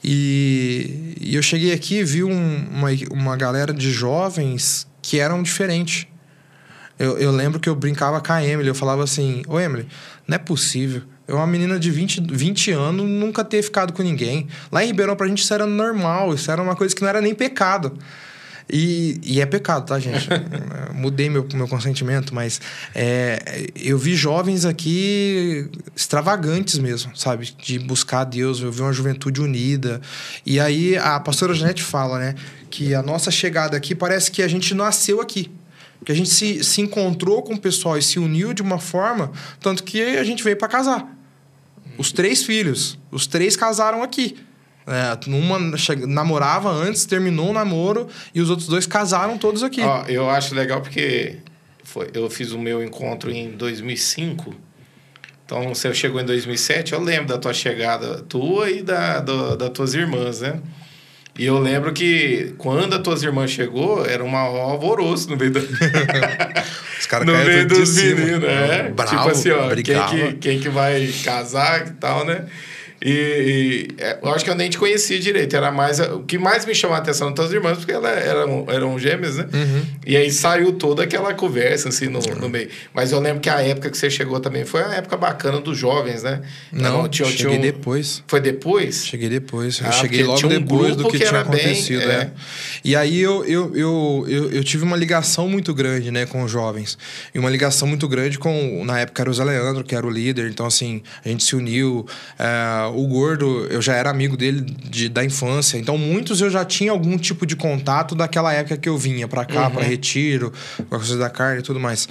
E, 0.02 1.14
e 1.20 1.34
eu 1.34 1.42
cheguei 1.42 1.72
aqui 1.72 1.96
e 1.96 2.04
vi 2.04 2.22
um, 2.22 2.68
uma, 2.70 2.88
uma 3.10 3.36
galera 3.36 3.72
de 3.72 3.90
jovens 3.90 4.86
que 5.02 5.18
eram 5.18 5.42
diferentes. 5.42 6.06
Eu, 6.98 7.18
eu 7.18 7.30
lembro 7.30 7.60
que 7.60 7.68
eu 7.68 7.74
brincava 7.74 8.20
com 8.20 8.32
a 8.32 8.44
Emily, 8.44 8.68
eu 8.68 8.74
falava 8.74 9.04
assim: 9.04 9.42
Ô 9.46 9.60
Emily, 9.60 9.86
não 10.26 10.36
é 10.36 10.38
possível. 10.38 11.02
Eu, 11.28 11.36
uma 11.36 11.46
menina 11.46 11.78
de 11.78 11.90
20, 11.90 12.22
20 12.30 12.70
anos, 12.70 13.06
nunca 13.06 13.44
ter 13.44 13.62
ficado 13.62 13.92
com 13.92 14.02
ninguém. 14.02 14.48
Lá 14.70 14.82
em 14.84 14.88
Ribeirão, 14.88 15.16
pra 15.16 15.26
gente, 15.26 15.42
isso 15.42 15.52
era 15.52 15.66
normal, 15.66 16.32
isso 16.34 16.50
era 16.50 16.62
uma 16.62 16.76
coisa 16.76 16.94
que 16.94 17.02
não 17.02 17.08
era 17.08 17.20
nem 17.20 17.34
pecado. 17.34 17.98
E, 18.68 19.20
e 19.22 19.40
é 19.40 19.46
pecado, 19.46 19.86
tá, 19.86 19.98
gente? 19.98 20.28
Mudei 20.92 21.30
meu, 21.30 21.46
meu 21.54 21.68
consentimento, 21.68 22.34
mas 22.34 22.60
é, 22.94 23.68
eu 23.76 23.96
vi 23.96 24.16
jovens 24.16 24.64
aqui 24.64 25.68
extravagantes 25.94 26.78
mesmo, 26.78 27.16
sabe? 27.16 27.52
De 27.58 27.78
buscar 27.78 28.24
Deus, 28.24 28.60
eu 28.60 28.72
vi 28.72 28.80
uma 28.80 28.92
juventude 28.92 29.40
unida. 29.40 30.00
E 30.44 30.58
aí 30.58 30.96
a 30.96 31.20
pastora 31.20 31.54
Janete 31.54 31.82
fala, 31.82 32.18
né? 32.18 32.34
Que 32.68 32.94
a 32.94 33.02
nossa 33.02 33.30
chegada 33.30 33.76
aqui 33.76 33.94
parece 33.94 34.30
que 34.30 34.42
a 34.42 34.48
gente 34.48 34.74
nasceu 34.74 35.20
aqui 35.20 35.50
que 36.06 36.12
a 36.12 36.14
gente 36.14 36.30
se, 36.30 36.62
se 36.62 36.80
encontrou 36.80 37.42
com 37.42 37.54
o 37.54 37.58
pessoal 37.58 37.98
e 37.98 38.02
se 38.02 38.16
uniu 38.20 38.54
de 38.54 38.62
uma 38.62 38.78
forma, 38.78 39.32
tanto 39.58 39.82
que 39.82 40.00
a 40.00 40.22
gente 40.22 40.42
veio 40.44 40.56
para 40.56 40.68
casar. 40.68 41.04
Os 41.98 42.12
três 42.12 42.44
filhos, 42.44 42.96
os 43.10 43.26
três 43.26 43.56
casaram 43.56 44.04
aqui. 44.04 44.36
É, 44.86 45.18
uma 45.28 45.58
namorava 46.06 46.70
antes, 46.70 47.04
terminou 47.06 47.50
o 47.50 47.52
namoro 47.52 48.06
e 48.32 48.40
os 48.40 48.50
outros 48.50 48.68
dois 48.68 48.86
casaram 48.86 49.36
todos 49.36 49.64
aqui. 49.64 49.80
Ó, 49.80 50.04
eu 50.06 50.30
acho 50.30 50.54
legal 50.54 50.80
porque 50.80 51.38
foi, 51.82 52.08
eu 52.14 52.30
fiz 52.30 52.52
o 52.52 52.58
meu 52.58 52.84
encontro 52.84 53.28
em 53.32 53.50
2005. 53.50 54.54
Então, 55.44 55.74
você 55.74 55.92
chegou 55.92 56.20
em 56.20 56.24
2007, 56.24 56.92
eu 56.92 57.00
lembro 57.00 57.26
da 57.26 57.38
tua 57.38 57.52
chegada, 57.52 58.22
tua 58.22 58.70
e 58.70 58.80
da, 58.80 59.18
do, 59.18 59.56
das 59.56 59.70
tuas 59.70 59.92
irmãs, 59.92 60.40
né? 60.40 60.60
E 61.38 61.44
eu 61.44 61.58
lembro 61.58 61.92
que 61.92 62.54
quando 62.56 62.94
as 62.94 63.02
tuas 63.02 63.22
irmãs 63.22 63.50
chegou, 63.50 64.04
era 64.06 64.24
um 64.24 64.34
alvoroço 64.36 65.30
no 65.30 65.36
meio 65.36 65.52
do... 65.52 65.60
Os 66.98 67.06
caras 67.06 67.26
No 67.26 67.34
meio 67.34 67.68
dos 67.68 67.94
meninos, 67.94 68.44
é. 68.44 68.86
é. 68.86 68.90
Bravo, 68.90 69.16
tipo 69.16 69.28
assim, 69.28 69.50
ó, 69.50 69.68
quem 69.74 69.84
que, 69.84 70.32
quem 70.38 70.60
que 70.60 70.68
vai 70.70 71.12
casar 71.22 71.86
e 71.86 71.90
tal, 71.92 72.24
né? 72.24 72.46
E, 73.02 73.10
e 73.98 74.02
é, 74.02 74.18
eu 74.22 74.30
acho 74.32 74.44
que 74.44 74.50
eu 74.50 74.54
nem 74.54 74.70
te 74.70 74.78
conhecia 74.78 75.18
direito. 75.18 75.54
Era 75.54 75.70
mais. 75.70 76.00
O 76.00 76.20
que 76.20 76.38
mais 76.38 76.64
me 76.64 76.74
chamou 76.74 76.96
a 76.96 76.98
atenção 76.98 77.28
das 77.28 77.36
tuas 77.36 77.52
irmãs, 77.52 77.76
porque 77.78 77.92
elas 77.92 78.24
eram, 78.24 78.64
eram 78.68 78.98
gêmeas, 78.98 79.36
né? 79.36 79.46
Uhum. 79.52 79.82
E 80.06 80.16
aí 80.16 80.30
saiu 80.30 80.72
toda 80.72 81.02
aquela 81.02 81.34
conversa, 81.34 81.88
assim, 81.90 82.06
no, 82.06 82.20
no 82.20 82.48
meio. 82.48 82.68
Mas 82.94 83.12
eu 83.12 83.20
lembro 83.20 83.40
que 83.40 83.50
a 83.50 83.60
época 83.60 83.90
que 83.90 83.98
você 83.98 84.08
chegou 84.08 84.40
também 84.40 84.64
foi 84.64 84.82
uma 84.82 84.94
época 84.94 85.16
bacana 85.16 85.60
dos 85.60 85.76
jovens, 85.76 86.22
né? 86.22 86.40
Não, 86.72 87.08
tinha, 87.08 87.28
cheguei 87.28 87.46
tinha 87.46 87.58
um- 87.58 87.62
depois. 87.62 88.22
Foi 88.26 88.40
depois? 88.40 89.04
Cheguei 89.06 89.28
depois. 89.28 89.80
Ah, 89.82 89.88
eu 89.88 89.92
cheguei 89.92 90.24
logo 90.24 90.46
um 90.46 90.48
depois 90.48 90.96
do 90.96 91.04
que, 91.04 91.10
que 91.12 91.18
tinha 91.18 91.28
era 91.28 91.44
bem- 91.44 91.60
acontecido. 91.60 92.02
é. 92.02 92.14
é. 92.14 92.30
E 92.84 92.94
aí 92.96 93.20
eu, 93.20 93.44
eu, 93.44 93.76
eu, 93.76 94.24
eu, 94.28 94.50
eu 94.52 94.64
tive 94.64 94.84
uma 94.84 94.96
ligação 94.96 95.48
muito 95.48 95.74
grande 95.74 96.10
né, 96.10 96.24
com 96.24 96.42
os 96.42 96.50
jovens. 96.50 96.96
E 97.34 97.38
uma 97.38 97.50
ligação 97.50 97.86
muito 97.86 98.08
grande 98.08 98.38
com. 98.38 98.84
Na 98.84 99.00
época 99.00 99.22
era 99.22 99.30
o 99.30 99.34
Zé 99.34 99.44
Leandro, 99.44 99.84
que 99.84 99.94
era 99.94 100.06
o 100.06 100.10
líder. 100.10 100.48
Então, 100.48 100.66
assim, 100.66 101.02
a 101.24 101.28
gente 101.28 101.44
se 101.44 101.54
uniu. 101.56 102.06
É, 102.38 102.85
o 102.88 103.06
Gordo, 103.06 103.66
eu 103.70 103.80
já 103.80 103.94
era 103.94 104.10
amigo 104.10 104.36
dele 104.36 104.60
de, 104.60 105.08
da 105.08 105.24
infância. 105.24 105.78
Então, 105.78 105.96
muitos 105.96 106.40
eu 106.40 106.50
já 106.50 106.64
tinha 106.64 106.90
algum 106.90 107.16
tipo 107.18 107.46
de 107.46 107.56
contato 107.56 108.14
daquela 108.14 108.52
época 108.52 108.76
que 108.76 108.88
eu 108.88 108.96
vinha 108.96 109.28
pra 109.28 109.44
cá, 109.44 109.70
pra 109.70 109.82
Retiro, 109.82 110.52
com 110.88 110.94
a 110.94 110.98
coisa 110.98 111.18
da 111.18 111.30
carne 111.30 111.60
e 111.60 111.62
tudo 111.62 111.80
mais. 111.80 112.08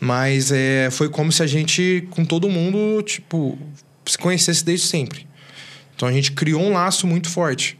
Mas 0.00 0.50
é, 0.52 0.88
foi 0.90 1.08
como 1.08 1.32
se 1.32 1.42
a 1.42 1.46
gente, 1.46 2.06
com 2.10 2.24
todo 2.24 2.48
mundo, 2.48 3.02
tipo, 3.02 3.58
se 4.06 4.18
conhecesse 4.18 4.64
desde 4.64 4.86
sempre. 4.86 5.26
Então 5.96 6.08
a 6.08 6.12
gente 6.12 6.32
criou 6.32 6.62
um 6.62 6.72
laço 6.72 7.06
muito 7.06 7.28
forte. 7.28 7.78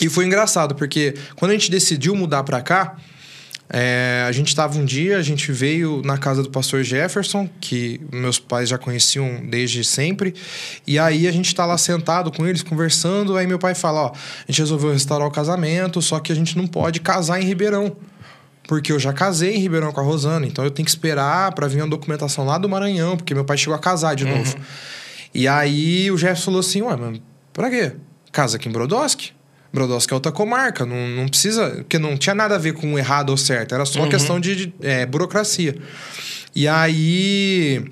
E 0.00 0.08
foi 0.08 0.24
engraçado, 0.26 0.74
porque 0.74 1.14
quando 1.36 1.52
a 1.52 1.54
gente 1.54 1.70
decidiu 1.70 2.14
mudar 2.14 2.42
pra 2.42 2.60
cá, 2.60 2.96
é, 3.68 4.24
a 4.28 4.32
gente 4.32 4.48
estava 4.48 4.78
um 4.78 4.84
dia, 4.84 5.16
a 5.16 5.22
gente 5.22 5.50
veio 5.50 6.02
na 6.04 6.18
casa 6.18 6.42
do 6.42 6.50
pastor 6.50 6.82
Jefferson, 6.82 7.48
que 7.60 8.00
meus 8.12 8.38
pais 8.38 8.68
já 8.68 8.76
conheciam 8.76 9.42
desde 9.48 9.82
sempre. 9.82 10.34
E 10.86 10.98
aí 10.98 11.26
a 11.26 11.32
gente 11.32 11.46
está 11.46 11.64
lá 11.64 11.78
sentado 11.78 12.30
com 12.30 12.46
eles, 12.46 12.62
conversando. 12.62 13.36
Aí 13.36 13.46
meu 13.46 13.58
pai 13.58 13.74
fala: 13.74 14.02
Ó, 14.02 14.12
a 14.12 14.50
gente 14.50 14.60
resolveu 14.60 14.92
restaurar 14.92 15.26
o 15.26 15.30
casamento, 15.30 16.02
só 16.02 16.20
que 16.20 16.30
a 16.30 16.34
gente 16.34 16.56
não 16.56 16.66
pode 16.66 17.00
casar 17.00 17.40
em 17.40 17.44
Ribeirão. 17.44 17.96
Porque 18.66 18.92
eu 18.92 18.98
já 18.98 19.12
casei 19.12 19.56
em 19.56 19.58
Ribeirão 19.58 19.92
com 19.92 20.00
a 20.00 20.04
Rosana, 20.04 20.46
então 20.46 20.64
eu 20.64 20.70
tenho 20.70 20.84
que 20.84 20.90
esperar 20.90 21.52
para 21.52 21.66
vir 21.66 21.82
uma 21.82 21.88
documentação 21.88 22.46
lá 22.46 22.56
do 22.56 22.68
Maranhão, 22.68 23.16
porque 23.16 23.34
meu 23.34 23.44
pai 23.44 23.58
chegou 23.58 23.74
a 23.74 23.78
casar 23.78 24.14
de 24.14 24.24
novo. 24.24 24.56
E 25.34 25.46
aí 25.46 26.10
o 26.10 26.16
Jefferson 26.16 26.44
falou 26.44 26.60
assim: 26.60 26.82
Ué, 26.82 26.96
mas 26.96 27.20
pra 27.52 27.70
quê? 27.70 27.92
Casa 28.30 28.56
aqui 28.56 28.68
em 28.68 28.72
Brodowski? 28.72 29.32
Brodowski 29.74 30.12
é 30.12 30.14
outra 30.14 30.30
comarca, 30.30 30.86
não, 30.86 31.08
não 31.08 31.28
precisa. 31.28 31.68
Porque 31.70 31.98
não 31.98 32.16
tinha 32.16 32.34
nada 32.34 32.54
a 32.54 32.58
ver 32.58 32.74
com 32.74 32.96
errado 32.96 33.30
ou 33.30 33.36
certo, 33.36 33.74
era 33.74 33.84
só 33.84 33.98
uma 33.98 34.08
questão 34.08 34.38
de, 34.38 34.54
de, 34.54 34.74
é, 34.80 35.04
burocracia. 35.04 35.76
E 36.54 36.68
aí. 36.68 37.84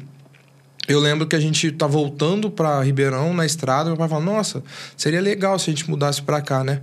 Eu 0.88 0.98
lembro 0.98 1.26
que 1.28 1.36
a 1.36 1.40
gente 1.40 1.70
tá 1.70 1.86
voltando 1.86 2.50
pra 2.50 2.82
Ribeirão 2.82 3.32
na 3.32 3.46
estrada, 3.46 3.88
meu 3.88 3.96
pai 3.96 4.08
falou: 4.08 4.24
Nossa, 4.24 4.62
seria 4.96 5.20
legal 5.20 5.58
se 5.58 5.70
a 5.70 5.72
gente 5.72 5.88
mudasse 5.88 6.20
pra 6.22 6.40
cá, 6.40 6.62
né? 6.64 6.80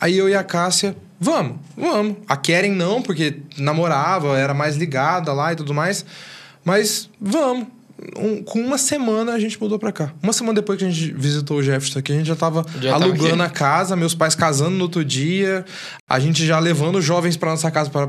Aí 0.00 0.16
eu 0.16 0.28
e 0.28 0.34
a 0.34 0.42
Cássia, 0.42 0.96
vamos, 1.20 1.56
vamos. 1.76 2.16
A 2.28 2.36
Keren 2.36 2.72
não, 2.72 3.02
porque 3.02 3.38
namorava, 3.58 4.38
era 4.38 4.54
mais 4.54 4.76
ligada 4.76 5.32
lá 5.32 5.52
e 5.52 5.56
tudo 5.56 5.74
mais. 5.74 6.04
Mas 6.64 7.10
vamos. 7.20 7.66
Um- 8.18 8.42
com 8.42 8.58
uma 8.60 8.76
semana 8.76 9.32
a 9.32 9.38
gente 9.38 9.60
mudou 9.60 9.78
pra 9.78 9.92
cá. 9.92 10.12
Uma 10.22 10.32
semana 10.32 10.56
depois 10.56 10.78
que 10.78 10.84
a 10.84 10.90
gente 10.90 11.12
visitou 11.12 11.58
o 11.58 11.62
Jefferson 11.62 12.00
aqui, 12.00 12.12
a 12.12 12.16
gente 12.16 12.26
já 12.26 12.34
tava 12.34 12.66
Já 12.80 12.92
alugando 12.94 13.42
a 13.42 13.48
casa, 13.48 13.94
meus 13.94 14.14
pais 14.14 14.34
casando 14.34 14.70
no 14.76 14.82
outro 14.82 15.04
dia, 15.04 15.64
a 16.08 16.18
gente 16.18 16.44
já 16.44 16.58
levando 16.58 17.00
jovens 17.00 17.36
pra 17.36 17.50
nossa 17.50 17.70
casa 17.70 17.90
pra 17.90 18.04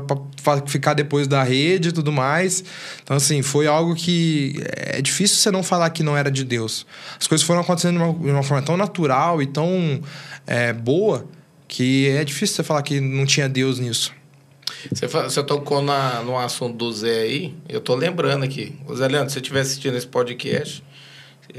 ficar 0.66 0.94
depois 0.94 1.28
da 1.28 1.42
rede 1.42 1.90
e 1.90 1.92
tudo 1.92 2.10
mais. 2.10 2.64
Então, 3.02 3.16
assim, 3.16 3.42
foi 3.42 3.66
algo 3.68 3.94
que 3.94 4.60
é 4.76 5.00
difícil 5.00 5.36
você 5.36 5.50
não 5.52 5.62
falar 5.62 5.88
que 5.90 6.02
não 6.02 6.16
era 6.16 6.30
de 6.30 6.44
Deus. 6.44 6.84
As 7.18 7.26
coisas 7.28 7.46
foram 7.46 7.60
acontecendo 7.60 7.96
de 7.98 8.02
uma, 8.04 8.12
de 8.12 8.30
uma 8.30 8.42
forma 8.42 8.62
tão 8.64 8.76
natural 8.76 9.40
e 9.40 9.46
tão 9.46 10.00
é, 10.46 10.72
boa 10.72 11.26
que 11.68 12.08
é 12.08 12.24
difícil 12.24 12.56
você 12.56 12.62
falar 12.64 12.82
que 12.82 13.00
não 13.00 13.24
tinha 13.24 13.48
Deus 13.48 13.78
nisso. 13.78 14.12
Você, 14.92 15.06
você 15.06 15.42
tocou 15.42 15.82
na, 15.82 16.22
no 16.22 16.38
assunto 16.38 16.76
do 16.76 16.92
Zé 16.92 17.20
aí, 17.20 17.54
eu 17.68 17.80
tô 17.80 17.94
lembrando 17.94 18.44
aqui. 18.44 18.74
Ô 18.86 18.94
Zé 18.94 19.08
Leandro, 19.08 19.28
se 19.28 19.34
você 19.34 19.40
estiver 19.40 19.60
assistindo 19.60 19.96
esse 19.96 20.06
podcast, 20.06 20.82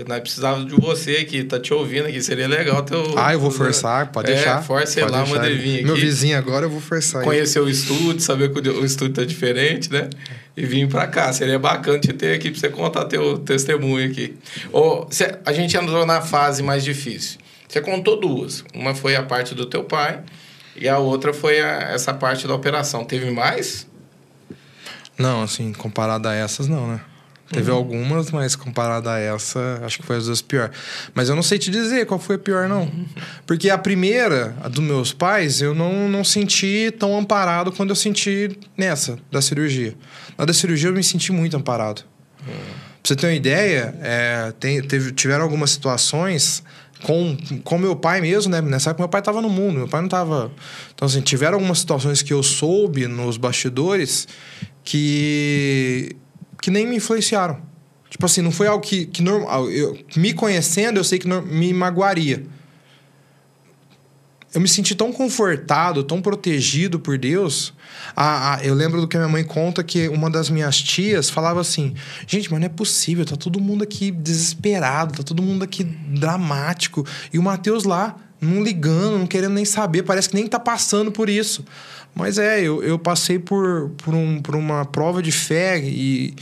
nós 0.07 0.19
precisávamos 0.19 0.67
de 0.73 0.80
você 0.80 1.17
aqui, 1.17 1.43
tá 1.43 1.59
te 1.59 1.73
ouvindo 1.73 2.07
aqui, 2.07 2.21
seria 2.21 2.47
legal 2.47 2.84
ter 2.84 2.95
o... 2.95 3.17
Ah, 3.17 3.34
eu 3.34 3.39
vou 3.39 3.49
o 3.49 3.51
forçar, 3.51 4.11
pode 4.11 4.32
é, 4.32 4.36
deixar. 4.36 4.61
Força 4.61 4.99
pode 4.99 5.11
lá, 5.11 5.19
deixar. 5.23 5.36
manda 5.36 5.49
ele 5.49 5.59
vir 5.59 5.75
aqui. 5.75 5.86
Meu 5.86 5.95
vizinho 5.95 6.38
agora 6.38 6.65
eu 6.65 6.69
vou 6.69 6.82
forçar 6.82 7.21
ele. 7.21 7.30
Conhecer 7.32 7.59
o 7.59 7.69
estúdio, 7.69 8.19
saber 8.19 8.51
que 8.51 8.69
o 8.69 8.82
o 8.82 8.86
estúdio 8.86 9.15
tá 9.15 9.23
diferente, 9.23 9.91
né? 9.91 10.09
E 10.55 10.65
vir 10.65 10.88
pra 10.88 11.07
cá. 11.07 11.32
Seria 11.32 11.57
bacana 11.57 11.99
te 11.99 12.11
ter 12.13 12.36
aqui 12.36 12.51
pra 12.51 12.59
você 12.59 12.69
contar 12.69 13.05
teu 13.05 13.38
testemunho 13.39 14.09
aqui. 14.09 14.36
Ô, 14.71 15.07
cê- 15.09 15.38
a 15.45 15.53
gente 15.53 15.75
entrou 15.78 16.05
na 16.05 16.21
fase 16.21 16.61
mais 16.61 16.84
difícil. 16.84 17.39
Você 17.67 17.80
contou 17.82 18.19
duas. 18.19 18.63
Uma 18.73 18.93
foi 18.93 19.15
a 19.15 19.23
parte 19.23 19.55
do 19.55 19.65
teu 19.65 19.84
pai 19.84 20.19
e 20.78 20.88
a 20.88 20.97
outra 20.97 21.34
foi 21.34 21.59
a- 21.61 21.91
essa 21.93 22.13
parte 22.13 22.47
da 22.47 22.53
operação. 22.55 23.03
Teve 23.03 23.30
mais? 23.32 23.88
Não, 25.17 25.41
assim, 25.43 25.73
comparado 25.73 26.28
a 26.28 26.34
essas, 26.34 26.67
não, 26.67 26.88
né? 26.88 27.01
Teve 27.51 27.71
Uhum. 27.71 27.78
algumas, 27.78 28.30
mas 28.30 28.57
comparado 28.57 29.09
a 29.09 29.17
essa, 29.17 29.82
acho 29.86 29.99
que 29.99 30.05
foi 30.05 30.17
as 30.17 30.25
duas 30.25 30.41
piores. 30.41 30.75
Mas 31.13 31.30
eu 31.30 31.36
não 31.36 31.41
sei 31.41 31.57
te 31.57 31.71
dizer 31.71 32.05
qual 32.05 32.19
foi 32.19 32.36
a 32.36 32.39
pior, 32.39 32.67
não. 32.67 32.82
Uhum. 32.82 33.05
Porque 33.45 33.69
a 33.69 33.78
primeira, 33.78 34.53
a 34.61 34.67
dos 34.67 34.84
meus 34.84 35.13
pais, 35.13 35.61
eu 35.61 35.73
não, 35.73 36.09
não 36.09 36.25
senti 36.25 36.91
tão 36.99 37.17
amparado 37.17 37.71
quando 37.71 37.91
eu 37.91 37.95
senti 37.95 38.57
nessa, 38.78 39.17
da 39.32 39.41
cirurgia. 39.41 39.95
Na 40.38 40.43
da 40.43 40.53
cirurgia 40.53 40.89
eu 40.89 40.93
me 40.93 41.03
senti 41.03 41.32
muito 41.32 41.55
amparado. 41.55 42.03
Uhum. 42.45 42.53
Pra 42.53 43.01
você 43.03 43.15
ter 43.15 43.28
uma 43.28 43.34
ideia, 43.34 43.95
é, 44.01 44.53
tem- 44.59 44.82
teve, 44.82 45.13
tiveram 45.13 45.43
algumas 45.43 45.71
situações 45.71 46.61
com, 47.03 47.37
com 47.63 47.77
meu 47.77 47.95
pai 47.95 48.21
mesmo, 48.21 48.51
né? 48.51 48.61
Nessa 48.61 48.89
época 48.89 49.03
meu 49.03 49.09
pai 49.09 49.21
tava 49.21 49.41
no 49.41 49.49
mundo, 49.49 49.77
meu 49.77 49.87
pai 49.87 50.01
não 50.01 50.09
tava... 50.09 50.51
Então, 50.93 51.07
assim, 51.07 51.21
tiveram 51.21 51.55
algumas 51.55 51.79
situações 51.79 52.21
que 52.21 52.33
eu 52.33 52.41
soube 52.41 53.07
nos 53.07 53.37
bastidores 53.37 54.27
que, 54.83 56.15
que 56.61 56.71
nem 56.71 56.87
me 56.87 56.97
influenciaram. 56.97 57.61
Tipo 58.09 58.25
assim, 58.25 58.41
não 58.41 58.51
foi 58.51 58.67
algo 58.67 58.83
que, 58.83 59.05
que 59.05 59.21
normal. 59.21 59.69
Eu, 59.69 59.97
me 60.15 60.33
conhecendo, 60.33 60.97
eu 60.97 61.03
sei 61.03 61.19
que 61.19 61.27
me 61.27 61.73
magoaria. 61.73 62.45
Eu 64.57 64.61
me 64.61 64.67
senti 64.67 64.95
tão 64.95 65.13
confortado, 65.13 66.03
tão 66.03 66.19
protegido 66.19 66.99
por 66.99 67.15
Deus. 67.15 67.75
Eu 68.63 68.73
lembro 68.73 68.99
do 68.99 69.07
que 69.07 69.15
a 69.15 69.19
minha 69.19 69.31
mãe 69.31 69.43
conta 69.43 69.83
que 69.83 70.07
uma 70.07 70.31
das 70.31 70.49
minhas 70.49 70.81
tias 70.81 71.29
falava 71.29 71.61
assim: 71.61 71.93
gente, 72.25 72.49
mas 72.49 72.59
não 72.59 72.65
é 72.65 72.69
possível, 72.69 73.23
tá 73.23 73.35
todo 73.35 73.59
mundo 73.59 73.83
aqui 73.83 74.09
desesperado, 74.09 75.13
tá 75.15 75.21
todo 75.21 75.43
mundo 75.43 75.61
aqui 75.61 75.83
dramático. 75.83 77.05
E 77.31 77.37
o 77.37 77.43
Mateus 77.43 77.83
lá, 77.83 78.15
não 78.41 78.63
ligando, 78.63 79.19
não 79.19 79.27
querendo 79.27 79.53
nem 79.53 79.63
saber, 79.63 80.01
parece 80.01 80.29
que 80.29 80.35
nem 80.35 80.47
tá 80.47 80.59
passando 80.59 81.11
por 81.11 81.29
isso. 81.29 81.63
Mas 82.18 82.39
é, 82.39 82.61
eu, 82.61 82.84
eu 82.84 82.97
passei 82.97 83.38
por, 83.38 83.91
por, 83.97 84.15
um, 84.15 84.41
por 84.41 84.55
uma 84.55 84.84
prova 84.86 85.22
de 85.22 85.32
fé 85.32 85.80
e, 85.80 86.34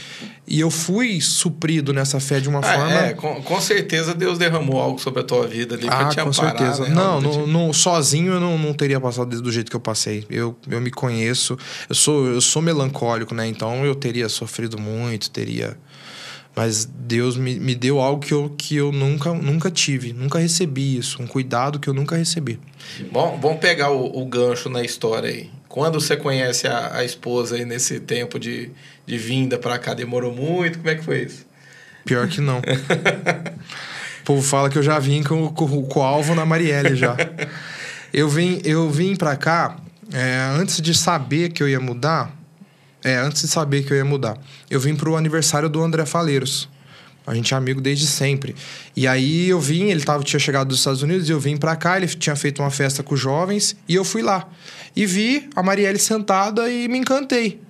e 0.48 0.60
eu 0.60 0.72
fui 0.72 1.20
suprido 1.20 1.92
nessa 1.92 2.20
fé 2.20 2.40
de 2.40 2.48
uma 2.48 2.60
ah, 2.60 2.64
forma. 2.64 3.00
É, 3.08 3.14
com, 3.14 3.42
com 3.42 3.60
certeza 3.60 4.14
Deus 4.14 4.38
derramou 4.38 4.80
algo 4.80 5.00
sobre 5.00 5.20
a 5.20 5.24
tua 5.24 5.46
vida 5.46 5.76
ali 5.76 5.88
ah, 5.90 5.98
pra 5.98 6.08
te 6.08 6.16
com 6.16 6.30
amparar, 6.30 6.58
certeza. 6.58 6.84
né? 6.84 6.96
Não, 6.96 7.20
não, 7.20 7.32
tipo. 7.32 7.48
não, 7.48 7.74
sozinho 7.74 8.34
eu 8.34 8.40
não, 8.40 8.58
não 8.58 8.74
teria 8.74 9.02
passado 9.02 9.42
do 9.42 9.52
jeito 9.52 9.70
que 9.70 9.76
eu 9.76 9.82
passei. 9.82 10.26
Eu, 10.30 10.56
eu 10.70 10.80
me 10.80 10.90
conheço, 10.90 11.58
eu 11.90 11.96
sou, 11.96 12.26
eu 12.28 12.40
sou 12.40 12.62
melancólico, 12.62 13.36
né? 13.36 13.46
Então 13.46 13.86
eu 13.86 13.94
teria 13.94 14.30
sofrido 14.30 14.80
muito, 14.80 15.30
teria. 15.30 15.78
Mas 16.56 16.86
Deus 16.86 17.36
me, 17.36 17.60
me 17.60 17.76
deu 17.76 18.00
algo 18.00 18.26
que 18.26 18.34
eu, 18.34 18.56
que 18.58 18.78
eu 18.78 18.94
nunca, 18.94 19.34
nunca 19.34 19.70
tive, 19.70 20.14
nunca 20.14 20.40
recebi 20.40 20.98
isso, 20.98 21.22
um 21.22 21.28
cuidado 21.28 21.80
que 21.80 21.90
eu 21.90 21.94
nunca 21.94 22.16
recebi. 22.16 22.58
Bom, 23.12 23.38
vamos 23.42 23.60
pegar 23.60 23.92
o, 23.92 24.22
o 24.22 24.26
gancho 24.26 24.70
na 24.70 24.82
história 24.82 25.30
aí. 25.30 25.50
Quando 25.76 26.00
você 26.00 26.16
conhece 26.16 26.68
a, 26.68 27.00
a 27.00 27.04
esposa 27.04 27.58
aí 27.58 27.66
nesse 27.66 28.00
tempo 28.00 28.40
de, 28.40 28.72
de 29.06 29.18
vinda 29.18 29.58
pra 29.58 29.78
cá, 29.78 29.94
demorou 29.94 30.34
muito? 30.34 30.78
Como 30.78 30.90
é 30.90 30.96
que 30.96 31.04
foi 31.04 31.24
isso? 31.24 31.46
Pior 32.06 32.30
que 32.30 32.40
não. 32.40 32.60
o 34.22 34.24
povo 34.24 34.42
fala 34.42 34.70
que 34.70 34.78
eu 34.78 34.82
já 34.82 34.98
vim 35.00 35.22
com, 35.22 35.50
com, 35.50 35.84
com 35.84 36.00
o 36.00 36.02
alvo 36.02 36.34
na 36.34 36.46
Marielle 36.46 36.96
já. 36.96 37.18
Eu 38.14 38.30
vim, 38.30 38.62
eu 38.64 38.90
vim 38.90 39.18
pra 39.18 39.36
cá 39.36 39.76
é, 40.14 40.50
antes 40.58 40.80
de 40.80 40.94
saber 40.94 41.50
que 41.50 41.62
eu 41.62 41.68
ia 41.68 41.82
mudar. 41.82 42.34
É, 43.04 43.18
antes 43.18 43.42
de 43.42 43.50
saber 43.50 43.84
que 43.84 43.92
eu 43.92 43.98
ia 43.98 44.06
mudar. 44.06 44.38
Eu 44.72 44.80
vim 44.80 44.96
pro 44.96 45.18
aniversário 45.18 45.68
do 45.68 45.84
André 45.84 46.06
Faleiros. 46.06 46.70
A 47.26 47.34
gente 47.34 47.54
é 47.54 47.58
amigo 47.58 47.82
desde 47.82 48.06
sempre. 48.06 48.56
E 48.96 49.08
aí 49.08 49.50
eu 49.50 49.60
vim, 49.60 49.90
ele 49.90 50.04
tava, 50.04 50.24
tinha 50.24 50.40
chegado 50.40 50.68
dos 50.68 50.80
Estados 50.80 51.02
Unidos, 51.02 51.28
e 51.28 51.32
eu 51.32 51.40
vim 51.40 51.58
pra 51.58 51.76
cá, 51.76 51.98
ele 51.98 52.08
tinha 52.08 52.36
feito 52.36 52.62
uma 52.62 52.70
festa 52.70 53.02
com 53.02 53.16
os 53.16 53.20
jovens, 53.20 53.76
e 53.88 53.96
eu 53.96 54.04
fui 54.04 54.22
lá. 54.22 54.48
E 54.96 55.06
vi 55.06 55.50
a 55.56 55.64
Marielle 55.64 56.00
sentada 56.00 56.70
e 56.70 56.88
me 56.88 56.98
encantei. 56.98 57.62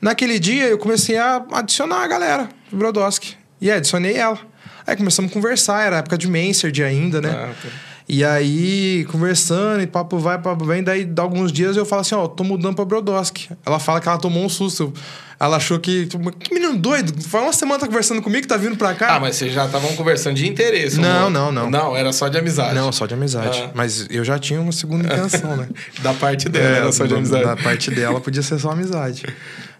Naquele 0.00 0.38
dia 0.38 0.66
eu 0.66 0.78
comecei 0.78 1.18
a 1.18 1.44
adicionar 1.52 2.02
a 2.02 2.08
galera 2.08 2.48
do 2.70 2.76
Brodowski. 2.76 3.36
E 3.60 3.70
adicionei 3.70 4.16
ela. 4.16 4.38
Aí 4.86 4.96
começamos 4.96 5.30
a 5.30 5.34
conversar, 5.34 5.82
era 5.86 5.98
época 5.98 6.16
de 6.16 6.26
Mansard 6.26 6.82
ainda, 6.82 7.20
né? 7.20 7.30
Ah, 7.30 7.52
tá. 7.62 7.89
E 8.12 8.24
aí, 8.24 9.06
conversando, 9.08 9.80
e 9.82 9.86
papo 9.86 10.18
vai, 10.18 10.36
papo 10.36 10.64
vem. 10.64 10.82
Daí, 10.82 11.04
dá 11.04 11.22
alguns 11.22 11.52
dias, 11.52 11.76
eu 11.76 11.86
falo 11.86 12.00
assim, 12.00 12.16
ó, 12.16 12.26
tô 12.26 12.42
mudando 12.42 12.74
pra 12.74 12.84
Brodowski. 12.84 13.48
Ela 13.64 13.78
fala 13.78 14.00
que 14.00 14.08
ela 14.08 14.18
tomou 14.18 14.44
um 14.44 14.48
susto. 14.48 14.92
Ela 15.38 15.58
achou 15.58 15.78
que... 15.78 16.06
tipo, 16.06 16.32
Que 16.32 16.52
menino 16.52 16.76
doido. 16.76 17.14
Faz 17.22 17.44
uma 17.44 17.52
semana 17.52 17.78
tá 17.78 17.86
conversando 17.86 18.20
comigo, 18.20 18.48
tá 18.48 18.56
vindo 18.56 18.76
pra 18.76 18.94
cá. 18.94 19.14
Ah, 19.14 19.20
mas 19.20 19.36
vocês 19.36 19.52
já 19.54 19.64
estavam 19.64 19.94
conversando 19.94 20.34
de 20.34 20.48
interesse. 20.48 20.98
Não, 20.98 21.26
outro. 21.26 21.30
não, 21.30 21.52
não. 21.52 21.70
Não, 21.70 21.96
era 21.96 22.12
só 22.12 22.26
de 22.26 22.36
amizade. 22.36 22.74
Não, 22.74 22.90
só 22.90 23.06
de 23.06 23.14
amizade. 23.14 23.62
Ah. 23.64 23.70
Mas 23.74 24.08
eu 24.10 24.24
já 24.24 24.40
tinha 24.40 24.60
uma 24.60 24.72
segunda 24.72 25.06
intenção, 25.06 25.56
né? 25.56 25.68
Da 26.02 26.12
parte 26.12 26.48
dela, 26.48 26.66
era 26.78 26.92
só 26.92 27.06
de 27.06 27.14
amizade. 27.14 27.44
Da 27.44 27.56
parte 27.56 27.92
dela 27.92 28.20
podia 28.20 28.42
ser 28.42 28.58
só 28.58 28.72
amizade. 28.72 29.24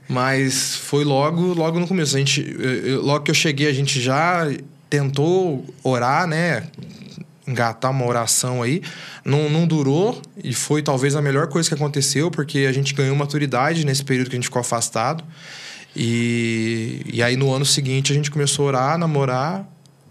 Mas 0.08 0.76
foi 0.76 1.02
logo, 1.02 1.52
logo 1.52 1.80
no 1.80 1.86
começo. 1.88 2.14
A 2.14 2.18
gente, 2.20 2.56
eu- 2.58 2.70
eu- 2.86 3.02
logo 3.02 3.24
que 3.24 3.30
eu 3.32 3.34
cheguei, 3.34 3.66
a 3.68 3.72
gente 3.72 4.00
já 4.00 4.48
tentou 4.88 5.64
orar, 5.82 6.28
né? 6.28 6.62
Engatar 7.50 7.90
uma 7.90 8.06
oração 8.06 8.62
aí. 8.62 8.82
Não, 9.24 9.50
não 9.50 9.66
durou 9.66 10.20
e 10.42 10.54
foi 10.54 10.82
talvez 10.82 11.16
a 11.16 11.22
melhor 11.22 11.48
coisa 11.48 11.68
que 11.68 11.74
aconteceu, 11.74 12.30
porque 12.30 12.60
a 12.60 12.72
gente 12.72 12.94
ganhou 12.94 13.16
maturidade 13.16 13.84
nesse 13.84 14.04
período 14.04 14.30
que 14.30 14.36
a 14.36 14.38
gente 14.38 14.44
ficou 14.44 14.60
afastado. 14.60 15.24
E, 15.96 17.02
e 17.12 17.22
aí 17.22 17.36
no 17.36 17.52
ano 17.52 17.64
seguinte 17.64 18.12
a 18.12 18.14
gente 18.14 18.30
começou 18.30 18.66
a 18.66 18.68
orar, 18.68 18.98
namorar 18.98 19.68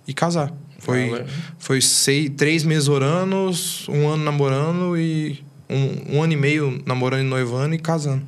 e 0.07 0.13
casar. 0.13 0.51
Foi, 0.79 1.09
Valeu. 1.09 1.25
foi 1.57 1.81
seis, 1.81 2.29
três 2.35 2.63
meses 2.63 2.87
orando, 2.87 3.51
um 3.87 4.07
ano 4.07 4.23
namorando 4.23 4.97
e 4.97 5.43
um, 5.69 6.17
um 6.17 6.23
ano 6.23 6.33
e 6.33 6.35
meio 6.37 6.81
namorando 6.85 7.21
e 7.21 7.25
noivando 7.25 7.75
e 7.75 7.79
casando. 7.79 8.25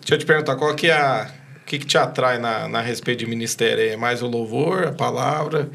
Deixa 0.00 0.14
eu 0.14 0.18
te 0.18 0.26
perguntar, 0.26 0.56
qual 0.56 0.74
que 0.74 0.88
é 0.88 0.94
a... 0.94 1.30
O 1.62 1.64
que, 1.72 1.78
que 1.78 1.86
te 1.86 1.96
atrai 1.96 2.38
na, 2.38 2.68
na 2.68 2.82
respeito 2.82 3.20
de 3.20 3.26
ministério? 3.26 3.82
É 3.82 3.96
mais 3.96 4.20
o 4.20 4.26
louvor, 4.26 4.88
a 4.88 4.92
palavra? 4.92 5.70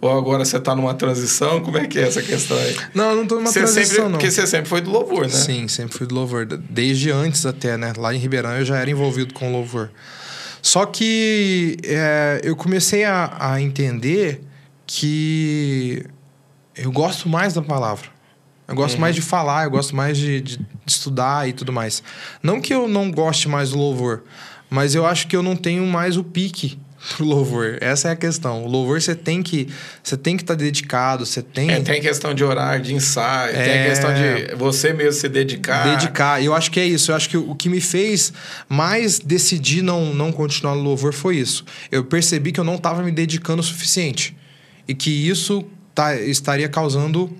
Ou 0.00 0.16
agora 0.16 0.44
você 0.44 0.60
tá 0.60 0.76
numa 0.76 0.94
transição? 0.94 1.60
Como 1.60 1.76
é 1.76 1.86
que 1.86 1.98
é 1.98 2.02
essa 2.02 2.22
questão 2.22 2.56
aí? 2.56 2.76
Não, 2.94 3.10
eu 3.10 3.16
não 3.16 3.26
tô 3.26 3.34
numa 3.34 3.50
você 3.50 3.60
transição, 3.60 3.84
sempre, 3.84 4.02
não. 4.04 4.10
Porque 4.12 4.30
você 4.30 4.46
sempre 4.46 4.68
foi 4.68 4.80
do 4.80 4.90
louvor, 4.90 5.22
né? 5.22 5.32
Sim, 5.32 5.66
sempre 5.66 5.96
fui 5.98 6.06
do 6.06 6.14
louvor. 6.14 6.46
Desde 6.46 7.10
antes 7.10 7.44
até, 7.44 7.76
né? 7.76 7.92
Lá 7.96 8.14
em 8.14 8.18
Ribeirão 8.18 8.52
eu 8.52 8.64
já 8.64 8.78
era 8.78 8.88
envolvido 8.88 9.34
com 9.34 9.50
louvor. 9.50 9.90
Só 10.62 10.86
que 10.86 11.78
é, 11.82 12.40
eu 12.44 12.54
comecei 12.54 13.04
a, 13.04 13.36
a 13.40 13.60
entender 13.60 14.40
que 14.86 16.04
eu 16.76 16.92
gosto 16.92 17.28
mais 17.28 17.54
da 17.54 17.62
palavra. 17.62 18.08
Eu 18.68 18.74
gosto 18.74 19.00
mais 19.00 19.14
de 19.14 19.22
falar, 19.22 19.64
eu 19.64 19.70
gosto 19.70 19.96
mais 19.96 20.16
de, 20.16 20.42
de 20.42 20.60
estudar 20.86 21.48
e 21.48 21.52
tudo 21.52 21.72
mais. 21.72 22.02
Não 22.42 22.60
que 22.60 22.72
eu 22.72 22.86
não 22.86 23.10
goste 23.10 23.48
mais 23.48 23.70
do 23.70 23.78
louvor, 23.78 24.24
mas 24.68 24.94
eu 24.94 25.06
acho 25.06 25.26
que 25.26 25.34
eu 25.34 25.42
não 25.42 25.56
tenho 25.56 25.86
mais 25.86 26.16
o 26.16 26.22
pique 26.22 26.78
pro 27.16 27.24
louvor. 27.26 27.78
Essa 27.80 28.08
é 28.08 28.12
a 28.12 28.16
questão. 28.16 28.64
O 28.64 28.68
louvor 28.68 29.00
você 29.00 29.14
tem 29.14 29.42
que 29.42 29.68
você 30.02 30.16
tem 30.16 30.36
que 30.36 30.42
estar 30.42 30.54
dedicado, 30.54 31.24
você 31.24 31.42
tem 31.42 31.70
É, 31.70 31.80
tem 31.80 32.00
questão 32.00 32.34
de 32.34 32.44
orar, 32.44 32.80
de 32.80 32.94
ensaio, 32.94 33.52
tem 33.52 33.62
a 33.62 33.66
É. 33.66 33.88
questão 33.88 34.10
de 34.14 34.54
você 34.56 34.92
mesmo 34.92 35.12
se 35.20 35.28
dedicar. 35.28 35.96
dedicar. 35.96 36.42
Eu 36.42 36.54
acho 36.54 36.70
que 36.70 36.80
é 36.80 36.84
isso. 36.86 37.10
Eu 37.12 37.16
acho 37.16 37.28
que 37.28 37.36
o 37.36 37.54
que 37.54 37.68
me 37.68 37.80
fez 37.80 38.32
mais 38.68 39.18
decidir 39.18 39.82
não, 39.82 40.12
não 40.14 40.32
continuar 40.32 40.74
no 40.74 40.82
louvor 40.82 41.12
foi 41.12 41.36
isso. 41.36 41.64
Eu 41.90 42.04
percebi 42.04 42.52
que 42.52 42.60
eu 42.60 42.64
não 42.64 42.74
estava 42.76 43.02
me 43.02 43.10
dedicando 43.12 43.60
o 43.60 43.64
suficiente. 43.64 44.36
E 44.86 44.94
que 44.94 45.10
isso 45.10 45.64
tá, 45.94 46.16
estaria 46.16 46.68
causando 46.68 47.30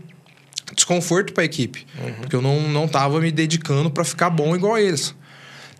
desconforto 0.74 1.32
para 1.32 1.42
a 1.42 1.46
equipe. 1.46 1.86
Porque 2.20 2.36
eu 2.36 2.42
não, 2.42 2.60
não 2.68 2.86
tava 2.86 3.20
me 3.20 3.32
dedicando 3.32 3.90
para 3.90 4.04
ficar 4.04 4.30
bom 4.30 4.54
igual 4.54 4.74
a 4.74 4.82
eles. 4.82 5.14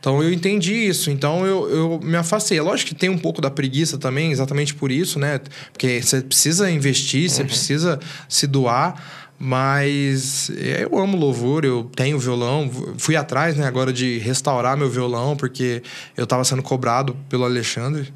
Então 0.01 0.23
eu 0.23 0.33
entendi 0.33 0.75
isso, 0.75 1.11
então 1.11 1.45
eu, 1.45 1.69
eu 1.69 2.01
me 2.03 2.17
afastei. 2.17 2.59
É 2.59 2.63
lógico 2.63 2.91
que 2.91 2.95
tem 2.95 3.09
um 3.11 3.19
pouco 3.19 3.41
da 3.41 3.51
preguiça 3.51 3.99
também, 3.99 4.31
exatamente 4.31 4.75
por 4.75 4.93
isso, 4.93 5.19
né? 5.19 5.41
Porque 5.73 6.01
você 6.01 6.21
precisa 6.21 6.71
investir, 6.71 7.29
você 7.29 7.43
precisa 7.45 7.99
se 8.29 8.47
doar, 8.47 8.95
mas 9.39 10.51
eu 10.57 10.99
amo 10.99 11.17
louvor, 11.17 11.65
eu 11.65 11.91
tenho 11.95 12.19
violão. 12.19 12.71
Fui 12.97 13.17
atrás, 13.17 13.57
né, 13.57 13.67
agora 13.67 13.93
de 13.93 14.19
restaurar 14.19 14.77
meu 14.77 14.89
violão, 14.89 15.37
porque 15.37 15.83
eu 16.17 16.25
estava 16.25 16.45
sendo 16.45 16.63
cobrado 16.63 17.17
pelo 17.29 17.45
Alexandre. 17.45 18.13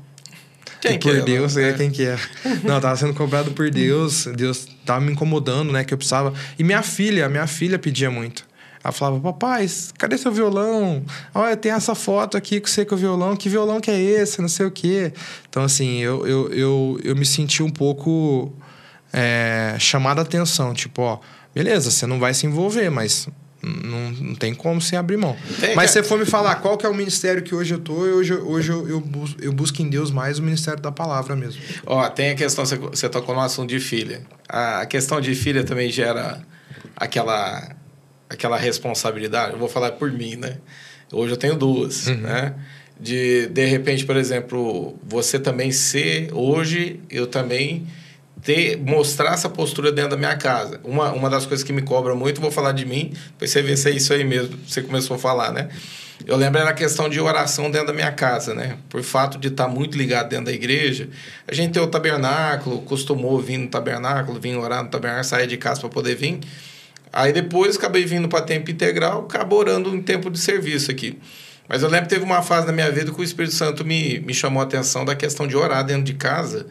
Quem 0.81 0.99
que 0.99 1.09
por 1.09 1.17
é? 1.17 1.21
Deus, 1.23 1.57
é 1.57 1.71
É. 1.71 1.73
quem 1.75 1.91
que 1.91 2.05
é. 2.05 2.17
Não, 2.65 2.75
eu 2.77 2.81
tava 2.81 2.97
sendo 2.97 3.15
cobrado 3.15 3.53
por 3.53 3.71
Deus. 3.71 4.27
Deus 4.37 4.67
tava 4.85 5.01
me 5.01 5.13
incomodando, 5.13 5.73
né? 5.73 5.85
Que 5.85 5.95
eu 5.95 5.99
precisava. 5.99 6.35
E 6.59 6.65
minha 6.65 6.83
filha, 6.83 7.29
minha 7.29 7.47
filha 7.47 7.79
pedia 7.79 8.11
muito. 8.11 8.45
Ela 8.85 8.93
falava, 8.93 9.21
papai, 9.21 9.67
cadê 9.97 10.19
seu 10.19 10.33
violão? 10.33 11.05
Olha, 11.35 11.57
tem 11.57 11.71
essa 11.73 11.95
foto 11.95 12.37
aqui 12.37 12.61
com 12.61 12.67
você 12.67 12.85
com 12.85 12.95
o 12.95 12.99
violão. 12.99 13.37
Que 13.37 13.49
violão 13.49 13.81
que 13.81 13.91
é 13.91 14.01
esse? 14.01 14.41
Não 14.43 14.49
sei 14.49 14.67
o 14.67 14.71
quê. 14.71 15.13
Então, 15.49 15.63
assim, 15.63 15.99
eu, 15.99 16.27
eu, 16.27 16.53
eu, 16.53 17.01
eu 17.05 17.15
me 17.17 17.25
senti 17.25 17.63
um 17.63 17.71
pouco 17.71 18.53
é, 19.13 19.77
chamada 19.79 20.21
a 20.21 20.25
atenção. 20.25 20.75
Tipo, 20.75 21.03
ó, 21.03 21.19
beleza, 21.55 21.91
você 21.91 22.07
não 22.07 22.19
vai 22.19 22.35
se 22.35 22.45
envolver, 22.47 22.91
mas 22.91 23.29
não, 23.63 24.11
não 24.11 24.35
tem 24.35 24.53
como 24.53 24.81
você 24.81 24.97
abrir 24.97 25.17
mão. 25.17 25.37
Tem, 25.61 25.77
mas 25.77 25.91
se 25.91 25.95
cara. 25.95 26.03
você 26.05 26.09
for 26.09 26.19
me 26.19 26.25
falar 26.27 26.57
qual 26.57 26.77
que 26.77 26.85
é 26.85 26.89
o 26.89 26.95
ministério 26.95 27.41
que 27.43 27.55
hoje 27.55 27.75
eu 27.75 27.79
tô, 27.79 27.93
hoje, 27.93 28.35
hoje 28.35 28.73
eu, 28.73 28.89
eu, 28.89 29.01
bus- 29.01 29.37
eu 29.41 29.53
busco 29.53 29.81
em 29.81 29.89
Deus 29.89 30.11
mais 30.11 30.41
o 30.41 30.43
ministério 30.43 30.83
da 30.83 30.91
palavra 30.91 31.37
mesmo. 31.37 31.63
Ó, 31.87 32.09
tem 32.09 32.31
a 32.31 32.35
questão, 32.35 32.67
você- 32.67 32.77
você 32.77 33.09
tocou 33.09 33.33
no 33.33 33.41
assunto 33.41 33.69
de 33.69 33.79
filha. 33.79 34.23
A 34.49 34.81
a 34.81 34.87
questão 34.87 35.21
de 35.21 35.35
filha 35.37 35.63
também 35.63 35.89
gera 35.89 36.43
aquela, 36.97 37.77
aquela 38.33 38.57
responsabilidade. 38.57 39.53
Eu 39.53 39.59
vou 39.59 39.69
falar 39.69 39.93
por 39.93 40.11
mim, 40.11 40.37
né? 40.37 40.57
Hoje 41.13 41.33
eu 41.33 41.37
tenho 41.37 41.55
duas, 41.55 42.07
né? 42.07 42.55
De, 42.99 43.47
de 43.49 43.67
repente, 43.67 44.07
por 44.07 44.17
exemplo, 44.17 44.99
você 45.05 45.39
também 45.39 45.73
ser, 45.73 46.31
hoje, 46.33 47.01
eu 47.11 47.27
também 47.27 47.87
ter, 48.43 48.77
mostrar 48.79 49.35
essa 49.35 49.49
postura 49.49 49.91
dentro 49.91 50.13
da 50.13 50.17
minha 50.17 50.37
casa. 50.37 50.81
Uma, 50.85 51.13
uma 51.13 51.29
das 51.29 51.45
coisas 51.45 51.65
que 51.65 51.73
me 51.73 51.83
cobra 51.83 52.15
muito, 52.15 52.41
vou 52.41 52.51
falar 52.51 52.73
de 52.73 52.85
mim, 52.85 53.13
depois 53.33 53.51
você 53.51 53.63
vê 53.63 53.77
se 53.77 53.91
é 53.91 53.93
isso 53.93 54.13
aí 54.13 54.25
mesmo, 54.25 54.57
você 54.67 54.83
começou 54.83 55.17
a 55.17 55.19
falar, 55.19 55.53
né? 55.53 55.69
Eu 56.25 56.37
lembro 56.37 56.61
era 56.61 56.71
a 56.71 56.75
questão 56.75 57.09
de 57.09 57.21
oração 57.21 57.71
dentro 57.71 57.89
da 57.89 57.93
minha 57.93 58.13
casa, 58.13 58.55
né? 58.55 58.79
Por 58.89 59.03
fato 59.03 59.39
de 59.39 59.49
estar 59.49 59.67
muito 59.67 59.99
ligado 59.99 60.29
dentro 60.29 60.47
da 60.47 60.53
igreja, 60.53 61.09
a 61.47 61.53
gente 61.53 61.73
tem 61.73 61.83
o 61.83 61.87
tabernáculo, 61.89 62.83
costumou 62.83 63.41
vir 63.41 63.59
no 63.59 63.69
tabernáculo, 63.69 64.39
vir 64.41 64.57
orar 64.57 64.85
no 64.85 64.89
tabernáculo, 64.89 65.25
sair 65.25 65.47
de 65.47 65.57
casa 65.57 65.81
para 65.81 65.89
poder 65.89 66.15
vir. 66.15 66.41
Aí 67.13 67.33
depois 67.33 67.77
acabei 67.77 68.05
vindo 68.05 68.29
para 68.29 68.43
tempo 68.43 68.71
integral, 68.71 69.27
acabo 69.29 69.57
orando 69.57 69.95
em 69.95 70.01
tempo 70.03 70.31
de 70.31 70.39
serviço 70.39 70.91
aqui. 70.91 71.19
Mas 71.69 71.83
eu 71.83 71.89
lembro 71.89 72.09
que 72.09 72.15
teve 72.15 72.25
uma 72.25 72.43
fase 72.43 72.67
na 72.67 72.73
minha 72.73 72.91
vida 72.91 73.13
que 73.13 73.21
o 73.21 73.25
Espírito 73.25 73.55
Santo 73.55 73.85
me, 73.85 74.19
me 74.21 74.35
chamou 74.35 74.61
a 74.61 74.65
atenção 74.65 75.05
da 75.05 75.15
questão 75.15 75.47
de 75.47 75.57
orar 75.57 75.85
dentro 75.85 76.05
de 76.05 76.15
casa, 76.15 76.67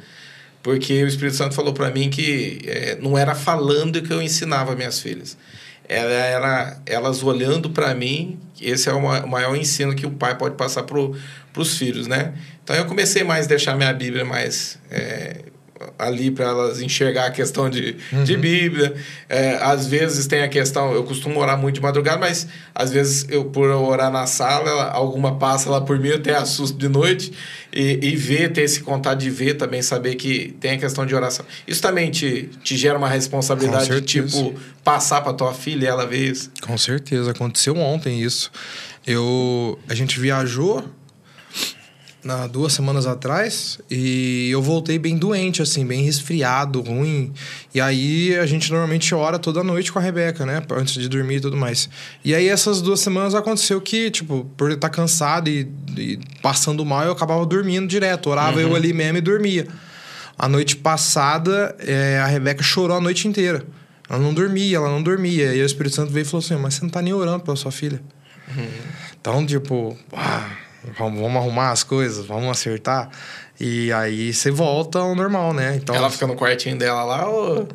porque 0.63 1.03
o 1.03 1.07
Espírito 1.07 1.35
Santo 1.37 1.55
falou 1.55 1.73
para 1.73 1.89
mim 1.89 2.09
que 2.09 2.61
eh, 2.65 2.97
não 3.01 3.17
era 3.17 3.33
falando 3.33 4.01
que 4.01 4.11
eu 4.11 4.21
ensinava 4.21 4.75
minhas 4.75 4.99
filhas. 4.99 5.37
Era, 5.87 6.11
era 6.13 6.81
elas 6.85 7.21
olhando 7.23 7.69
para 7.71 7.93
mim, 7.95 8.39
esse 8.61 8.87
é 8.87 8.93
o 8.93 9.01
ma- 9.01 9.21
o 9.21 9.27
maior 9.27 9.55
ensino 9.55 9.95
que 9.95 10.05
o 10.05 10.11
pai 10.11 10.37
pode 10.37 10.55
passar 10.55 10.83
para 10.83 10.97
os 11.57 11.77
filhos, 11.77 12.07
né? 12.07 12.33
Então 12.63 12.75
eu 12.75 12.85
comecei 12.85 13.23
mais 13.23 13.45
a 13.45 13.49
deixar 13.49 13.75
minha 13.75 13.91
Bíblia 13.91 14.23
mais 14.23 14.77
eh, 14.89 15.45
ali 15.97 16.31
para 16.31 16.45
elas 16.45 16.81
enxergar 16.81 17.25
a 17.25 17.31
questão 17.31 17.69
de, 17.69 17.95
uhum. 18.11 18.23
de 18.23 18.37
Bíblia. 18.37 18.93
É, 19.27 19.57
às 19.61 19.87
vezes 19.87 20.27
tem 20.27 20.41
a 20.41 20.47
questão, 20.47 20.93
eu 20.93 21.03
costumo 21.03 21.39
orar 21.39 21.57
muito 21.57 21.75
de 21.75 21.81
madrugada, 21.81 22.17
mas 22.17 22.47
às 22.73 22.91
vezes 22.91 23.25
eu, 23.29 23.45
por 23.45 23.69
orar 23.69 24.11
na 24.11 24.25
sala, 24.25 24.69
ela, 24.69 24.91
alguma 24.91 25.37
passa 25.37 25.69
lá 25.69 25.81
por 25.81 25.99
mim, 25.99 26.09
eu 26.09 26.17
até 26.17 26.35
assusto 26.35 26.77
de 26.77 26.87
noite. 26.87 27.31
E, 27.73 27.99
e 28.01 28.15
ver, 28.17 28.51
ter 28.51 28.63
esse 28.63 28.81
contato 28.81 29.19
de 29.19 29.29
ver 29.29 29.53
também, 29.53 29.81
saber 29.81 30.15
que 30.15 30.53
tem 30.59 30.71
a 30.71 30.77
questão 30.77 31.05
de 31.05 31.15
oração. 31.15 31.45
Isso 31.65 31.81
também 31.81 32.11
te, 32.11 32.49
te 32.61 32.75
gera 32.75 32.97
uma 32.97 33.07
responsabilidade 33.07 33.89
de, 33.89 34.01
tipo, 34.01 34.53
passar 34.83 35.21
para 35.21 35.31
tua 35.33 35.53
filha 35.53 35.87
ela 35.87 36.05
ver 36.05 36.31
isso? 36.31 36.51
Com 36.61 36.77
certeza. 36.77 37.31
Aconteceu 37.31 37.77
ontem 37.77 38.21
isso. 38.21 38.51
Eu, 39.07 39.79
a 39.87 39.95
gente 39.95 40.19
viajou 40.19 40.83
na 42.23 42.45
duas 42.45 42.73
semanas 42.73 43.07
atrás 43.07 43.79
e 43.89 44.49
eu 44.51 44.61
voltei 44.61 44.99
bem 44.99 45.17
doente, 45.17 45.61
assim, 45.61 45.85
bem 45.85 46.03
resfriado, 46.03 46.81
ruim. 46.81 47.33
E 47.73 47.81
aí 47.81 48.37
a 48.37 48.45
gente 48.45 48.69
normalmente 48.71 49.13
ora 49.15 49.39
toda 49.39 49.63
noite 49.63 49.91
com 49.91 49.97
a 49.97 50.01
Rebeca, 50.01 50.45
né? 50.45 50.61
Antes 50.71 50.93
de 50.93 51.09
dormir 51.09 51.37
e 51.37 51.41
tudo 51.41 51.57
mais. 51.57 51.89
E 52.23 52.35
aí 52.35 52.47
essas 52.47 52.81
duas 52.81 52.99
semanas 52.99 53.33
aconteceu 53.33 53.81
que, 53.81 54.11
tipo, 54.11 54.45
por 54.55 54.71
estar 54.71 54.89
cansado 54.89 55.49
e, 55.49 55.67
e 55.97 56.19
passando 56.41 56.85
mal, 56.85 57.03
eu 57.03 57.11
acabava 57.11 57.45
dormindo 57.45 57.87
direto. 57.87 58.29
Orava 58.29 58.57
uhum. 58.57 58.67
eu 58.67 58.75
ali 58.75 58.93
mesmo 58.93 59.17
e 59.17 59.21
dormia. 59.21 59.67
A 60.37 60.47
noite 60.47 60.75
passada, 60.75 61.75
é, 61.79 62.19
a 62.19 62.27
Rebeca 62.27 62.61
chorou 62.61 62.97
a 62.97 63.01
noite 63.01 63.27
inteira. 63.27 63.65
Ela 64.09 64.19
não 64.19 64.33
dormia, 64.33 64.77
ela 64.77 64.89
não 64.89 65.01
dormia. 65.01 65.55
E 65.55 65.61
o 65.61 65.65
Espírito 65.65 65.95
Santo 65.95 66.11
veio 66.11 66.23
e 66.23 66.25
falou 66.25 66.43
assim: 66.43 66.55
Mas 66.55 66.75
você 66.75 66.81
não 66.83 66.89
tá 66.89 67.01
nem 67.01 67.13
orando 67.13 67.43
pela 67.43 67.55
sua 67.55 67.71
filha. 67.71 68.01
Uhum. 68.47 68.67
Então, 69.19 69.45
tipo, 69.45 69.97
ah, 70.13 70.49
vamos, 70.97 71.19
vamos 71.19 71.37
arrumar 71.37 71.71
as 71.71 71.83
coisas, 71.83 72.25
vamos 72.25 72.49
acertar. 72.49 73.09
E 73.59 73.91
aí 73.93 74.33
você 74.33 74.49
volta 74.49 74.99
ao 74.99 75.15
normal, 75.15 75.53
né? 75.53 75.75
Então, 75.75 75.95
ela 75.95 76.09
fica 76.09 76.25
no 76.25 76.35
quartinho 76.35 76.77
dela 76.77 77.03
lá 77.03 77.29
ou 77.29 77.67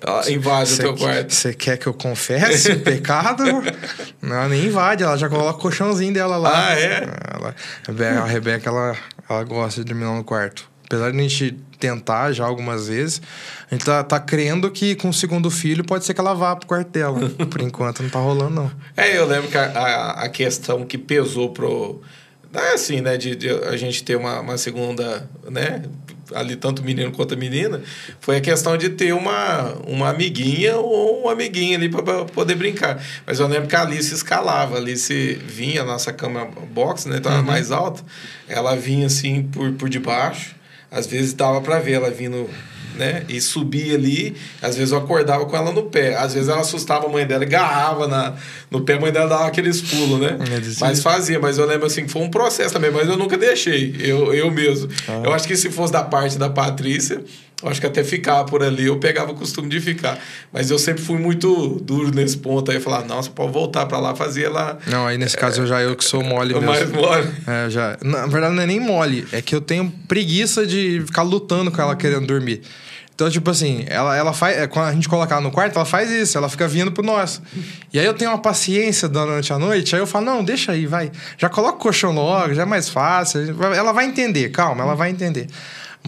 ela 0.00 0.30
invade 0.30 0.70
cê, 0.70 0.82
o 0.82 0.94
teu 0.94 0.96
quarto? 0.96 1.34
Você 1.34 1.54
quer 1.54 1.76
que 1.76 1.86
eu 1.86 1.94
confesse 1.94 2.72
o 2.72 2.80
pecado? 2.80 3.42
Não, 4.22 4.36
ela 4.36 4.48
nem 4.48 4.66
invade, 4.66 5.02
ela 5.02 5.16
já 5.16 5.28
coloca 5.28 5.58
o 5.58 5.62
colchãozinho 5.62 6.12
dela 6.12 6.36
lá. 6.36 6.68
Ah, 6.68 6.78
é? 6.78 7.08
Ela, 7.34 8.22
a 8.22 8.26
Rebeca, 8.26 8.68
ela, 8.68 8.96
ela 9.28 9.44
gosta 9.44 9.82
de 9.82 9.88
dormir 9.88 10.04
lá 10.04 10.14
no 10.14 10.24
quarto. 10.24 10.68
Apesar 10.84 11.10
de 11.10 11.18
a 11.18 11.22
gente 11.22 11.58
tentar 11.78 12.32
já 12.32 12.44
algumas 12.44 12.88
vezes, 12.88 13.20
a 13.70 13.74
gente 13.74 13.84
tá, 13.84 14.02
tá 14.02 14.18
crendo 14.18 14.70
que 14.70 14.94
com 14.94 15.10
o 15.10 15.12
segundo 15.12 15.50
filho 15.50 15.84
pode 15.84 16.04
ser 16.04 16.14
que 16.14 16.20
ela 16.20 16.34
vá 16.34 16.56
pro 16.56 16.66
quarto 16.66 16.90
dela. 16.90 17.28
Por 17.50 17.60
enquanto 17.60 18.02
não 18.02 18.10
tá 18.10 18.18
rolando, 18.18 18.54
não. 18.54 18.70
É, 18.96 19.16
eu 19.18 19.26
lembro 19.26 19.50
que 19.50 19.58
a, 19.58 19.64
a, 19.64 20.10
a 20.24 20.28
questão 20.28 20.84
que 20.86 20.96
pesou 20.96 21.50
pro 21.50 22.00
é 22.54 22.72
assim, 22.72 23.00
né? 23.00 23.16
De, 23.16 23.34
de, 23.36 23.50
a 23.50 23.76
gente 23.76 24.02
ter 24.02 24.16
uma, 24.16 24.40
uma 24.40 24.58
segunda, 24.58 25.28
né? 25.50 25.82
Ali, 26.34 26.56
tanto 26.56 26.82
menino 26.82 27.10
quanto 27.10 27.36
menina, 27.38 27.80
foi 28.20 28.36
a 28.36 28.40
questão 28.40 28.76
de 28.76 28.90
ter 28.90 29.14
uma, 29.14 29.72
uma 29.86 30.10
amiguinha 30.10 30.76
ou 30.76 31.24
um 31.24 31.28
amiguinho 31.28 31.76
ali 31.76 31.88
para 31.88 32.26
poder 32.26 32.54
brincar. 32.54 33.02
Mas 33.26 33.40
eu 33.40 33.46
lembro 33.46 33.66
que 33.66 33.74
a 33.74 33.80
Alice 33.80 34.12
escalava. 34.12 34.76
A 34.76 34.78
Alice 34.78 35.34
vinha, 35.46 35.82
a 35.82 35.84
nossa 35.84 36.12
cama 36.12 36.46
box, 36.70 37.08
né? 37.08 37.18
Tava 37.18 37.38
uhum. 37.38 37.44
mais 37.44 37.70
alta. 37.70 38.02
Ela 38.46 38.76
vinha 38.76 39.06
assim 39.06 39.42
por, 39.42 39.72
por 39.72 39.88
debaixo. 39.88 40.54
Às 40.90 41.06
vezes 41.06 41.32
dava 41.32 41.60
para 41.60 41.78
ver 41.78 41.92
ela 41.92 42.10
vindo 42.10 42.48
né? 42.98 43.24
E 43.28 43.40
subia 43.40 43.94
ali, 43.94 44.36
às 44.60 44.76
vezes 44.76 44.92
eu 44.92 44.98
acordava 44.98 45.46
com 45.46 45.56
ela 45.56 45.72
no 45.72 45.84
pé. 45.84 46.16
Às 46.16 46.34
vezes 46.34 46.48
ela 46.48 46.60
assustava 46.60 47.06
a 47.06 47.08
mãe 47.08 47.26
dela 47.26 47.44
e 47.44 47.46
garrava 47.46 48.08
na, 48.08 48.34
no 48.70 48.80
pé, 48.82 48.94
a 48.94 49.00
mãe 49.00 49.12
dela 49.12 49.28
dava 49.28 49.46
aqueles 49.46 49.80
pulos, 49.80 50.20
né? 50.20 50.36
Mas 50.80 51.02
fazia, 51.02 51.38
mas 51.38 51.56
eu 51.56 51.66
lembro 51.66 51.86
assim 51.86 52.04
que 52.04 52.10
foi 52.10 52.22
um 52.22 52.30
processo 52.30 52.74
também, 52.74 52.90
mas 52.90 53.08
eu 53.08 53.16
nunca 53.16 53.38
deixei, 53.38 53.94
eu, 54.00 54.34
eu 54.34 54.50
mesmo. 54.50 54.88
Ah. 55.06 55.22
Eu 55.24 55.32
acho 55.32 55.46
que 55.46 55.56
se 55.56 55.70
fosse 55.70 55.92
da 55.92 56.02
parte 56.02 56.36
da 56.36 56.50
Patrícia, 56.50 57.22
eu 57.62 57.68
acho 57.68 57.80
que 57.80 57.86
até 57.86 58.04
ficar 58.04 58.44
por 58.44 58.62
ali, 58.62 58.86
eu 58.86 58.98
pegava 58.98 59.32
o 59.32 59.34
costume 59.34 59.68
de 59.68 59.80
ficar. 59.80 60.16
Mas 60.52 60.70
eu 60.70 60.78
sempre 60.78 61.02
fui 61.02 61.18
muito 61.18 61.80
duro 61.82 62.14
nesse 62.14 62.36
ponto. 62.36 62.70
Aí 62.70 62.76
eu 62.76 62.80
falava, 62.80 63.04
nossa, 63.04 63.30
pode 63.30 63.52
voltar 63.52 63.84
para 63.86 63.98
lá, 63.98 64.14
fazia 64.14 64.48
lá. 64.48 64.78
Não, 64.86 65.06
aí 65.06 65.18
nesse 65.18 65.36
é, 65.36 65.40
caso 65.40 65.62
eu 65.62 65.66
já 65.66 65.82
eu 65.82 65.96
que 65.96 66.04
sou 66.04 66.22
mole 66.22 66.54
mesmo. 66.54 66.66
Mais 66.66 66.90
mole. 66.90 67.28
É, 67.46 67.68
já. 67.68 67.98
Na 68.00 68.26
verdade, 68.26 68.54
não 68.54 68.62
é 68.62 68.66
nem 68.66 68.78
mole, 68.78 69.26
é 69.32 69.42
que 69.42 69.54
eu 69.54 69.60
tenho 69.60 69.92
preguiça 70.06 70.64
de 70.64 71.02
ficar 71.04 71.22
lutando 71.22 71.72
com 71.72 71.82
ela 71.82 71.96
querendo 71.96 72.26
dormir. 72.26 72.62
Então, 73.12 73.28
tipo 73.28 73.50
assim, 73.50 73.84
ela, 73.88 74.16
ela 74.16 74.32
faz. 74.32 74.56
É, 74.56 74.68
quando 74.68 74.86
a 74.86 74.92
gente 74.92 75.08
coloca 75.08 75.34
ela 75.34 75.42
no 75.42 75.50
quarto, 75.50 75.74
ela 75.74 75.84
faz 75.84 76.08
isso, 76.08 76.38
ela 76.38 76.48
fica 76.48 76.68
vindo 76.68 76.92
pro 76.92 77.04
nosso. 77.04 77.42
E 77.92 77.98
aí 77.98 78.06
eu 78.06 78.14
tenho 78.14 78.30
uma 78.30 78.38
paciência 78.38 79.08
durante 79.08 79.52
a 79.52 79.58
noite, 79.58 79.96
aí 79.96 80.00
eu 80.00 80.06
falo, 80.06 80.24
não, 80.24 80.44
deixa 80.44 80.70
aí, 80.70 80.86
vai. 80.86 81.10
Já 81.36 81.48
coloca 81.48 81.78
o 81.78 81.80
colchão 81.80 82.12
logo, 82.12 82.54
já 82.54 82.62
é 82.62 82.64
mais 82.64 82.88
fácil. 82.88 83.40
Ela 83.74 83.90
vai 83.90 84.04
entender, 84.04 84.50
calma, 84.50 84.84
ela 84.84 84.94
vai 84.94 85.10
entender. 85.10 85.48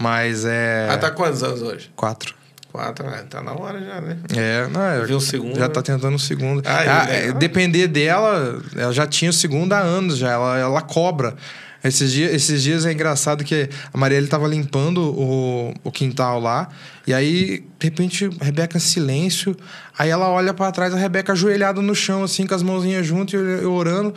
Mas 0.01 0.45
é. 0.45 0.87
Ela 0.87 0.97
tá 0.97 1.11
quantos 1.11 1.43
anos 1.43 1.61
hoje? 1.61 1.91
Quatro. 1.95 2.33
Quatro, 2.71 3.05
né? 3.09 3.23
Tá 3.29 3.43
na 3.43 3.53
hora 3.53 3.79
já, 3.79 3.99
né? 3.99 4.17
É, 4.35 4.67
não, 4.67 4.81
é. 4.81 5.05
Viu 5.05 5.17
o 5.17 5.21
segundo? 5.21 5.57
Já 5.57 5.67
tá 5.67 5.81
tentando 5.81 6.15
o 6.15 6.19
segundo. 6.19 6.63
Ah, 6.65 7.03
ah 7.05 7.09
é, 7.09 7.31
depender 7.33 7.87
dela, 7.87 8.61
ela 8.75 8.93
já 8.93 9.05
tinha 9.05 9.29
o 9.29 9.33
segundo 9.33 9.73
há 9.73 9.79
anos 9.79 10.17
já, 10.17 10.31
ela, 10.31 10.57
ela 10.57 10.81
cobra. 10.81 11.35
Esses 11.83 12.11
dias, 12.11 12.33
esses 12.33 12.61
dias 12.61 12.85
é 12.85 12.93
engraçado 12.93 13.43
que 13.43 13.67
a 13.91 13.97
Marielle 13.97 14.25
estava 14.25 14.47
limpando 14.47 15.01
o, 15.01 15.73
o 15.83 15.91
quintal 15.91 16.39
lá. 16.39 16.69
E 17.07 17.13
aí, 17.13 17.65
de 17.79 17.87
repente, 17.87 18.29
a 18.39 18.45
Rebeca 18.45 18.77
em 18.77 18.79
silêncio. 18.79 19.57
Aí 19.97 20.09
ela 20.09 20.29
olha 20.29 20.53
para 20.53 20.71
trás, 20.71 20.93
a 20.93 20.97
Rebeca 20.97 21.33
ajoelhada 21.33 21.81
no 21.81 21.95
chão, 21.95 22.23
assim, 22.23 22.45
com 22.45 22.53
as 22.53 22.61
mãozinhas 22.61 23.05
juntas 23.05 23.33
e 23.33 23.63
eu 23.63 23.73
orando. 23.73 24.13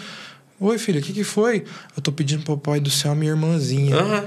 Oi, 0.61 0.79
filha, 0.79 1.01
o 1.01 1.03
que, 1.03 1.13
que 1.13 1.25
foi? 1.25 1.65
Eu 1.97 2.03
tô 2.03 2.13
pedindo 2.13 2.45
pro 2.45 2.57
pai 2.57 2.81
do 2.81 2.91
céu 2.91 3.13
a 3.13 3.15
minha 3.15 3.33
irmãzinha. 3.33 3.97
Uhum. 3.97 4.25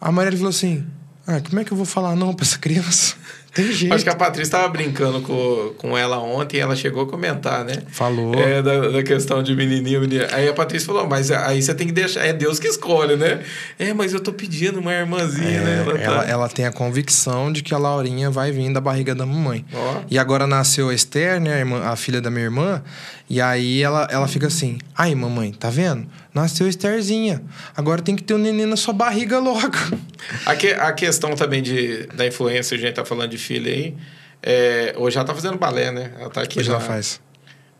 A 0.00 0.10
Marielle 0.10 0.36
falou 0.36 0.50
assim: 0.50 0.84
Ah, 1.26 1.40
como 1.40 1.60
é 1.60 1.64
que 1.64 1.72
eu 1.72 1.76
vou 1.76 1.86
falar 1.86 2.16
não 2.16 2.32
pra 2.32 2.44
essa 2.44 2.58
criança? 2.58 3.14
Tem 3.52 3.72
jeito. 3.72 3.92
Acho 3.92 4.04
que 4.04 4.10
a 4.10 4.14
Patrícia 4.14 4.42
estava 4.42 4.68
brincando 4.68 5.20
com, 5.22 5.74
com 5.76 5.98
ela 5.98 6.18
ontem 6.18 6.58
e 6.58 6.60
ela 6.60 6.76
chegou 6.76 7.02
a 7.02 7.06
comentar, 7.06 7.64
né? 7.64 7.82
Falou. 7.88 8.32
É, 8.34 8.62
da, 8.62 8.90
da 8.90 9.02
questão 9.02 9.42
de 9.42 9.56
menininho, 9.56 10.00
menina. 10.00 10.28
Aí 10.30 10.48
a 10.48 10.54
Patrícia 10.54 10.86
falou, 10.86 11.08
mas 11.08 11.32
aí 11.32 11.60
você 11.60 11.74
tem 11.74 11.88
que 11.88 11.92
deixar, 11.92 12.24
é 12.24 12.32
Deus 12.32 12.60
que 12.60 12.68
escolhe, 12.68 13.16
né? 13.16 13.42
É, 13.76 13.92
mas 13.92 14.12
eu 14.12 14.20
tô 14.20 14.32
pedindo 14.32 14.78
uma 14.78 14.92
irmãzinha, 14.92 15.58
é, 15.58 15.64
né? 15.64 15.82
Ela, 15.84 15.92
tá... 15.94 16.00
ela, 16.00 16.24
ela, 16.24 16.48
tem 16.48 16.64
a 16.64 16.70
convicção 16.70 17.52
de 17.52 17.62
que 17.62 17.74
a 17.74 17.78
Laurinha 17.78 18.30
vai 18.30 18.52
vir 18.52 18.72
da 18.72 18.80
barriga 18.80 19.16
da 19.16 19.26
mamãe. 19.26 19.64
Oh. 19.72 20.02
E 20.08 20.16
agora 20.16 20.46
nasceu 20.46 20.90
a 20.90 20.94
Esther, 20.94 21.40
né? 21.40 21.54
A, 21.54 21.58
irmã, 21.58 21.82
a 21.82 21.96
filha 21.96 22.20
da 22.20 22.30
minha 22.30 22.44
irmã. 22.44 22.82
E 23.30 23.40
aí 23.40 23.80
ela, 23.80 24.08
ela 24.10 24.26
fica 24.26 24.48
assim, 24.48 24.78
ai 24.92 25.14
mamãe, 25.14 25.52
tá 25.52 25.70
vendo? 25.70 26.04
Nasceu 26.34 26.68
Estherzinha. 26.68 27.40
Agora 27.76 28.02
tem 28.02 28.16
que 28.16 28.24
ter 28.24 28.34
o 28.34 28.36
um 28.36 28.40
neném 28.40 28.66
na 28.66 28.76
sua 28.76 28.92
barriga 28.92 29.38
logo. 29.38 29.78
A, 30.44 30.56
que, 30.56 30.72
a 30.72 30.92
questão 30.92 31.36
também 31.36 31.62
de, 31.62 32.08
da 32.08 32.26
influência, 32.26 32.76
a 32.76 32.80
gente 32.80 32.94
tá 32.94 33.04
falando 33.04 33.30
de 33.30 33.38
filha 33.38 33.72
aí. 33.72 33.96
É, 34.42 34.94
hoje 34.96 35.16
ela 35.16 35.24
tá 35.24 35.32
fazendo 35.32 35.56
balé, 35.56 35.92
né? 35.92 36.12
Ela 36.18 36.28
tá 36.28 36.42
aqui. 36.42 36.58
Hoje 36.58 36.66
já. 36.66 36.74
ela 36.74 36.82
faz. 36.82 37.20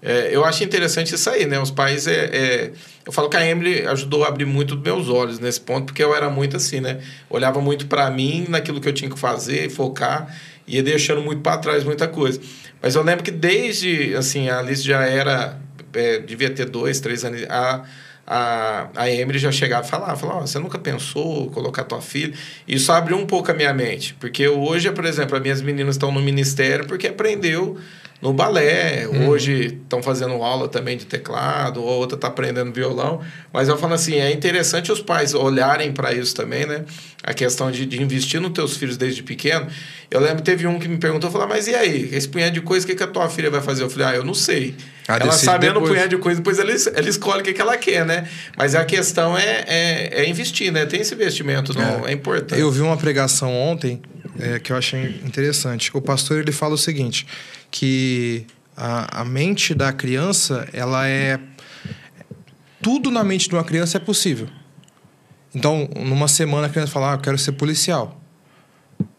É, 0.02 0.30
eu 0.32 0.44
acho 0.44 0.62
interessante 0.64 1.14
isso 1.14 1.28
aí, 1.28 1.44
né? 1.46 1.58
Os 1.60 1.70
pais. 1.70 2.06
É, 2.06 2.24
é, 2.32 2.70
eu 3.04 3.12
falo 3.12 3.28
que 3.28 3.36
a 3.36 3.46
Emily 3.46 3.86
ajudou 3.88 4.24
a 4.24 4.28
abrir 4.28 4.46
muito 4.46 4.76
os 4.76 4.80
meus 4.80 5.08
olhos 5.08 5.38
nesse 5.38 5.60
ponto, 5.60 5.86
porque 5.86 6.02
eu 6.02 6.14
era 6.14 6.30
muito 6.30 6.56
assim, 6.56 6.80
né? 6.80 7.00
Olhava 7.28 7.60
muito 7.60 7.86
para 7.86 8.08
mim, 8.10 8.46
naquilo 8.48 8.80
que 8.80 8.88
eu 8.88 8.92
tinha 8.92 9.10
que 9.10 9.18
fazer, 9.18 9.68
focar, 9.68 10.34
ia 10.70 10.82
deixando 10.82 11.20
muito 11.20 11.42
para 11.42 11.58
trás 11.58 11.84
muita 11.84 12.08
coisa. 12.08 12.40
Mas 12.80 12.94
eu 12.94 13.02
lembro 13.02 13.24
que 13.24 13.30
desde, 13.30 14.14
assim, 14.14 14.48
a 14.48 14.58
Alice 14.58 14.82
já 14.82 15.02
era. 15.02 15.58
É, 15.92 16.18
devia 16.20 16.48
ter 16.50 16.66
dois, 16.66 17.00
três 17.00 17.24
anos. 17.24 17.42
A, 17.48 17.84
a, 18.26 18.88
a 18.94 19.10
Emily 19.10 19.40
já 19.40 19.50
chegava 19.50 19.84
e 19.84 19.90
falava, 19.90 20.16
falava 20.16 20.44
oh, 20.44 20.46
você 20.46 20.58
nunca 20.60 20.78
pensou 20.78 21.50
colocar 21.50 21.82
tua 21.82 22.00
filha? 22.00 22.32
Isso 22.66 22.92
abriu 22.92 23.16
um 23.16 23.26
pouco 23.26 23.50
a 23.50 23.54
minha 23.54 23.74
mente, 23.74 24.14
porque 24.20 24.46
hoje, 24.46 24.88
por 24.92 25.04
exemplo, 25.04 25.36
as 25.36 25.42
minhas 25.42 25.60
meninas 25.60 25.96
estão 25.96 26.12
no 26.12 26.20
ministério 26.20 26.86
porque 26.86 27.08
aprendeu 27.08 27.76
no 28.20 28.34
balé, 28.34 29.06
uhum. 29.06 29.28
hoje 29.28 29.78
estão 29.82 30.02
fazendo 30.02 30.34
aula 30.34 30.68
também 30.68 30.94
de 30.94 31.06
teclado, 31.06 31.82
ou 31.82 31.88
outra 31.88 32.16
está 32.16 32.28
aprendendo 32.28 32.70
violão. 32.70 33.20
Mas 33.50 33.66
eu 33.66 33.78
falo 33.78 33.94
assim, 33.94 34.16
é 34.16 34.30
interessante 34.30 34.92
os 34.92 35.00
pais 35.00 35.32
olharem 35.32 35.90
para 35.90 36.12
isso 36.12 36.34
também, 36.34 36.66
né? 36.66 36.84
A 37.22 37.32
questão 37.32 37.70
de, 37.70 37.86
de 37.86 38.02
investir 38.02 38.38
nos 38.38 38.52
teus 38.52 38.76
filhos 38.76 38.98
desde 38.98 39.22
pequeno. 39.22 39.66
Eu 40.10 40.20
lembro 40.20 40.42
teve 40.42 40.66
um 40.66 40.78
que 40.78 40.86
me 40.86 40.98
perguntou, 40.98 41.30
falou, 41.30 41.48
mas 41.48 41.66
e 41.66 41.74
aí? 41.74 42.10
Esse 42.12 42.28
punhado 42.28 42.52
de 42.52 42.60
coisa, 42.60 42.84
o 42.84 42.88
que, 42.88 42.94
que 42.94 43.02
a 43.02 43.06
tua 43.06 43.26
filha 43.30 43.50
vai 43.50 43.62
fazer? 43.62 43.84
Eu 43.84 43.88
falei, 43.90 44.06
ah, 44.08 44.14
eu 44.16 44.24
não 44.24 44.34
sei. 44.34 44.74
Ah, 45.08 45.16
ela 45.18 45.32
sabendo 45.32 45.80
o 45.80 45.82
punhado 45.82 46.10
de 46.10 46.18
coisa, 46.18 46.40
depois 46.40 46.58
ela, 46.58 46.70
ela 46.70 47.08
escolhe 47.08 47.40
o 47.40 47.44
que, 47.44 47.54
que 47.54 47.60
ela 47.60 47.78
quer, 47.78 48.04
né? 48.04 48.28
Mas 48.54 48.74
a 48.74 48.84
questão 48.84 49.36
é, 49.36 49.64
é, 49.66 50.22
é 50.24 50.28
investir, 50.28 50.70
né? 50.70 50.84
Tem 50.84 51.00
esse 51.00 51.14
investimento, 51.14 51.72
não, 51.72 52.06
é, 52.06 52.10
é 52.10 52.12
importante. 52.12 52.60
Eu 52.60 52.70
vi 52.70 52.82
uma 52.82 52.98
pregação 52.98 53.50
ontem 53.50 54.02
é, 54.38 54.58
que 54.58 54.72
eu 54.72 54.76
achei 54.76 55.20
interessante. 55.24 55.90
O 55.94 56.02
pastor 56.02 56.40
ele 56.40 56.52
fala 56.52 56.74
o 56.74 56.78
seguinte 56.78 57.26
que 57.70 58.46
a, 58.76 59.20
a 59.20 59.24
mente 59.24 59.74
da 59.74 59.92
criança, 59.92 60.68
ela 60.72 61.06
é. 61.06 61.38
Tudo 62.82 63.10
na 63.10 63.22
mente 63.22 63.48
de 63.48 63.54
uma 63.54 63.64
criança 63.64 63.98
é 63.98 64.00
possível. 64.00 64.48
Então, 65.54 65.88
numa 65.96 66.28
semana 66.28 66.66
a 66.66 66.70
criança 66.70 66.92
fala, 66.92 67.12
ah, 67.12 67.14
eu 67.14 67.18
quero 67.18 67.36
ser 67.36 67.52
policial. 67.52 68.20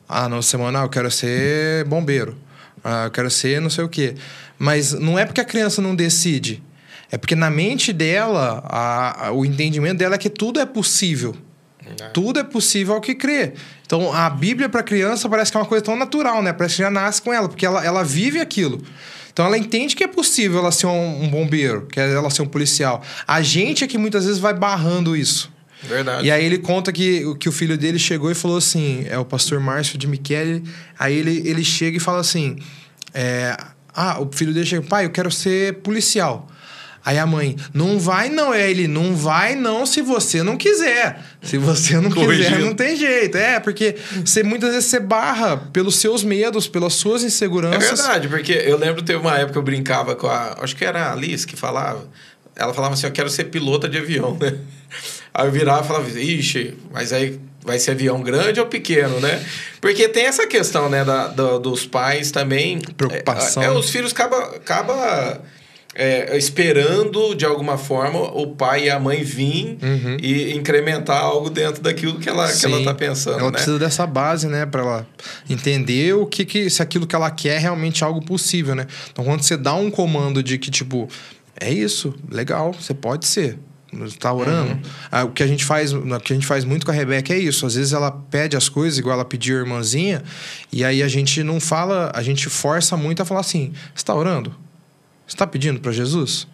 Ah, 0.07 0.27
numa 0.27 0.41
semana, 0.41 0.81
ah, 0.81 0.85
eu 0.85 0.89
quero 0.89 1.11
ser 1.11 1.85
bombeiro. 1.85 2.37
Ah, 2.83 3.05
eu 3.05 3.11
quero 3.11 3.29
ser 3.29 3.61
não 3.61 3.69
sei 3.69 3.83
o 3.83 3.89
quê. 3.89 4.15
Mas 4.57 4.93
não 4.93 5.19
é 5.19 5.25
porque 5.25 5.41
a 5.41 5.45
criança 5.45 5.81
não 5.81 5.95
decide. 5.95 6.63
É 7.11 7.17
porque 7.17 7.35
na 7.35 7.49
mente 7.49 7.91
dela, 7.91 8.63
a, 8.65 9.27
a, 9.27 9.31
o 9.31 9.45
entendimento 9.45 9.97
dela 9.97 10.15
é 10.15 10.17
que 10.17 10.29
tudo 10.29 10.59
é 10.59 10.65
possível. 10.65 11.35
É. 11.99 12.09
Tudo 12.09 12.39
é 12.39 12.43
possível 12.43 12.95
ao 12.95 13.01
que 13.01 13.15
crê. 13.15 13.53
Então, 13.85 14.13
a 14.13 14.29
Bíblia 14.29 14.69
para 14.69 14.83
criança 14.83 15.27
parece 15.27 15.51
que 15.51 15.57
é 15.57 15.59
uma 15.59 15.65
coisa 15.65 15.83
tão 15.83 15.95
natural, 15.95 16.41
né? 16.41 16.53
Parece 16.53 16.75
que 16.75 16.81
já 16.81 16.89
nasce 16.89 17.21
com 17.21 17.33
ela, 17.33 17.49
porque 17.49 17.65
ela, 17.65 17.83
ela 17.83 18.03
vive 18.03 18.39
aquilo. 18.39 18.81
Então, 19.33 19.45
ela 19.45 19.57
entende 19.57 19.95
que 19.95 20.03
é 20.03 20.07
possível 20.07 20.59
ela 20.59 20.71
ser 20.71 20.87
um, 20.87 21.23
um 21.23 21.29
bombeiro, 21.29 21.87
que 21.87 21.99
é 21.99 22.13
ela 22.13 22.29
ser 22.29 22.41
um 22.41 22.47
policial. 22.47 23.01
A 23.27 23.41
gente 23.41 23.83
é 23.83 23.87
que 23.87 23.97
muitas 23.97 24.25
vezes 24.25 24.39
vai 24.39 24.53
barrando 24.53 25.15
isso. 25.15 25.51
Verdade. 25.83 26.27
E 26.27 26.31
aí 26.31 26.45
ele 26.45 26.59
conta 26.59 26.91
que, 26.91 27.35
que 27.39 27.49
o 27.49 27.51
filho 27.51 27.77
dele 27.77 27.97
chegou 27.97 28.29
e 28.29 28.35
falou 28.35 28.57
assim: 28.57 29.05
é 29.09 29.17
o 29.17 29.25
pastor 29.25 29.59
Márcio 29.59 29.97
de 29.97 30.07
Michele. 30.07 30.63
Aí 30.99 31.15
ele, 31.15 31.41
ele 31.45 31.63
chega 31.63 31.97
e 31.97 31.99
fala 31.99 32.19
assim: 32.19 32.57
é, 33.13 33.57
ah, 33.93 34.21
o 34.21 34.29
filho 34.31 34.53
dele 34.53 34.65
chega, 34.65 34.85
pai, 34.85 35.05
eu 35.05 35.09
quero 35.09 35.31
ser 35.31 35.75
policial. 35.75 36.47
Aí 37.03 37.17
a 37.17 37.25
mãe, 37.25 37.55
não 37.73 37.99
vai 37.99 38.29
não. 38.29 38.53
É 38.53 38.69
ele, 38.69 38.87
não 38.87 39.15
vai 39.15 39.55
não 39.55 39.85
se 39.85 40.01
você 40.01 40.43
não 40.43 40.55
quiser. 40.55 41.19
Se 41.41 41.57
você 41.57 41.99
não 41.99 42.11
quiser, 42.11 42.59
não 42.59 42.75
tem 42.75 42.95
jeito. 42.95 43.37
É, 43.37 43.59
porque 43.59 43.95
você 44.23 44.43
muitas 44.43 44.71
vezes 44.71 44.89
você 44.89 44.99
barra 44.99 45.57
pelos 45.57 45.95
seus 45.95 46.23
medos, 46.23 46.67
pelas 46.67 46.93
suas 46.93 47.23
inseguranças. 47.23 47.83
É 47.83 47.95
verdade, 47.95 48.27
porque 48.27 48.53
eu 48.53 48.77
lembro 48.77 49.01
teve 49.01 49.19
uma 49.19 49.35
época 49.35 49.53
que 49.53 49.57
eu 49.57 49.63
brincava 49.63 50.15
com 50.15 50.27
a. 50.27 50.57
Acho 50.61 50.75
que 50.75 50.85
era 50.85 51.05
a 51.05 51.13
Alice 51.13 51.45
que 51.47 51.55
falava. 51.55 52.07
Ela 52.55 52.73
falava 52.73 52.93
assim: 52.93 53.07
Eu 53.07 53.11
quero 53.11 53.29
ser 53.29 53.45
pilota 53.45 53.89
de 53.89 53.97
avião, 53.97 54.37
né? 54.39 54.55
Aí 55.33 55.47
eu 55.47 55.51
virava 55.51 55.83
e 55.83 55.87
falava: 55.87 56.19
Ixi, 56.19 56.75
mas 56.91 57.11
aí 57.11 57.39
vai 57.63 57.79
ser 57.79 57.91
avião 57.91 58.21
grande 58.21 58.59
ou 58.59 58.65
pequeno, 58.65 59.19
né? 59.19 59.43
Porque 59.79 60.07
tem 60.07 60.25
essa 60.25 60.47
questão, 60.47 60.89
né, 60.89 61.03
da, 61.03 61.27
da 61.27 61.57
dos 61.57 61.85
pais 61.85 62.31
também. 62.31 62.79
Preocupação. 62.79 63.63
É, 63.63 63.67
é, 63.67 63.71
os 63.71 63.89
filhos 63.89 64.11
acabam. 64.11 64.39
Acaba, 64.55 65.41
é, 65.93 66.37
esperando, 66.37 67.35
de 67.35 67.45
alguma 67.45 67.77
forma, 67.77 68.19
o 68.19 68.47
pai 68.55 68.85
e 68.85 68.89
a 68.89 68.99
mãe 68.99 69.23
vir 69.23 69.77
uhum. 69.81 70.17
e 70.21 70.53
incrementar 70.55 71.21
algo 71.21 71.49
dentro 71.49 71.81
daquilo 71.81 72.17
que 72.19 72.29
ela, 72.29 72.51
que 72.51 72.65
ela 72.65 72.83
tá 72.83 72.93
pensando. 72.93 73.39
Ela 73.39 73.45
né? 73.45 73.51
precisa 73.51 73.77
dessa 73.77 74.07
base, 74.07 74.47
né? 74.47 74.65
para 74.65 74.81
ela 74.81 75.07
entender 75.49 76.13
o 76.13 76.25
que, 76.25 76.45
que 76.45 76.69
se 76.69 76.81
aquilo 76.81 77.05
que 77.05 77.15
ela 77.15 77.29
quer 77.29 77.55
é 77.55 77.57
realmente 77.57 78.03
algo 78.03 78.23
possível, 78.23 78.73
né? 78.73 78.87
Então, 79.11 79.25
quando 79.25 79.41
você 79.41 79.57
dá 79.57 79.73
um 79.73 79.91
comando 79.91 80.41
de 80.41 80.57
que, 80.57 80.71
tipo, 80.71 81.09
é 81.59 81.71
isso, 81.71 82.15
legal, 82.29 82.73
você 82.73 82.93
pode 82.93 83.25
ser 83.25 83.59
está 84.05 84.31
orando. 84.31 84.71
Uhum. 84.71 84.81
Ah, 85.11 85.23
o 85.25 85.31
que 85.31 85.43
a 85.43 85.47
gente 85.47 85.65
faz, 85.65 85.91
o 85.91 86.01
que 86.21 86.31
a 86.31 86.35
gente 86.35 86.47
faz 86.47 86.63
muito 86.63 86.85
com 86.85 86.93
a 86.93 86.95
Rebeca 86.95 87.33
é 87.33 87.37
isso. 87.37 87.65
Às 87.65 87.75
vezes 87.75 87.91
ela 87.91 88.09
pede 88.09 88.55
as 88.55 88.69
coisas 88.69 88.97
igual 88.97 89.15
ela 89.15 89.25
pediu 89.25 89.57
a 89.57 89.59
irmãzinha, 89.59 90.23
e 90.71 90.85
aí 90.85 91.03
a 91.03 91.09
gente 91.09 91.43
não 91.43 91.59
fala, 91.59 92.09
a 92.15 92.23
gente 92.23 92.47
força 92.47 92.95
muito 92.95 93.21
a 93.21 93.25
falar 93.25 93.41
assim: 93.41 93.73
está 93.93 94.15
orando? 94.15 94.55
Você 95.31 95.35
está 95.35 95.47
pedindo 95.47 95.79
para 95.79 95.93
Jesus? 95.93 96.45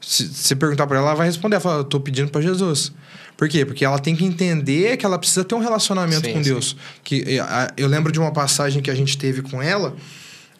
Se 0.00 0.28
você 0.28 0.54
perguntar 0.54 0.86
para 0.86 0.98
ela, 0.98 1.08
ela 1.08 1.16
vai 1.16 1.26
responder. 1.26 1.56
Ela 1.56 1.60
fala, 1.60 1.80
estou 1.80 1.98
pedindo 1.98 2.30
para 2.30 2.40
Jesus. 2.40 2.92
Por 3.36 3.48
quê? 3.48 3.64
Porque 3.64 3.84
ela 3.84 3.98
tem 3.98 4.14
que 4.14 4.24
entender 4.24 4.96
que 4.96 5.04
ela 5.04 5.18
precisa 5.18 5.44
ter 5.44 5.56
um 5.56 5.58
relacionamento 5.58 6.24
sim, 6.24 6.32
com 6.32 6.40
Deus. 6.40 6.70
Sim. 6.70 6.76
Que, 7.02 7.40
eu 7.76 7.88
lembro 7.88 8.12
de 8.12 8.20
uma 8.20 8.30
passagem 8.30 8.80
que 8.80 8.88
a 8.88 8.94
gente 8.94 9.18
teve 9.18 9.42
com 9.42 9.60
ela. 9.60 9.96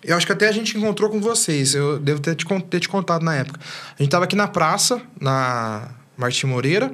Eu 0.03 0.17
acho 0.17 0.27
que 0.27 0.33
até 0.33 0.49
a 0.49 0.53
gente 0.53 0.77
encontrou 0.77 1.09
com 1.11 1.21
vocês. 1.21 1.77
Eu 1.77 2.01
devo 2.01 2.19
ter 2.19 2.35
te, 2.35 2.45
ter 2.69 2.81
te 2.81 2.89
contado 2.89 3.25
na 3.25 3.37
época. 3.37 3.61
A 3.61 4.03
gente 4.03 4.09
estava 4.09 4.25
aqui 4.25 4.35
na 4.35 4.49
praça, 4.49 5.01
na 5.21 5.91
Martim 6.17 6.47
Moreira. 6.47 6.93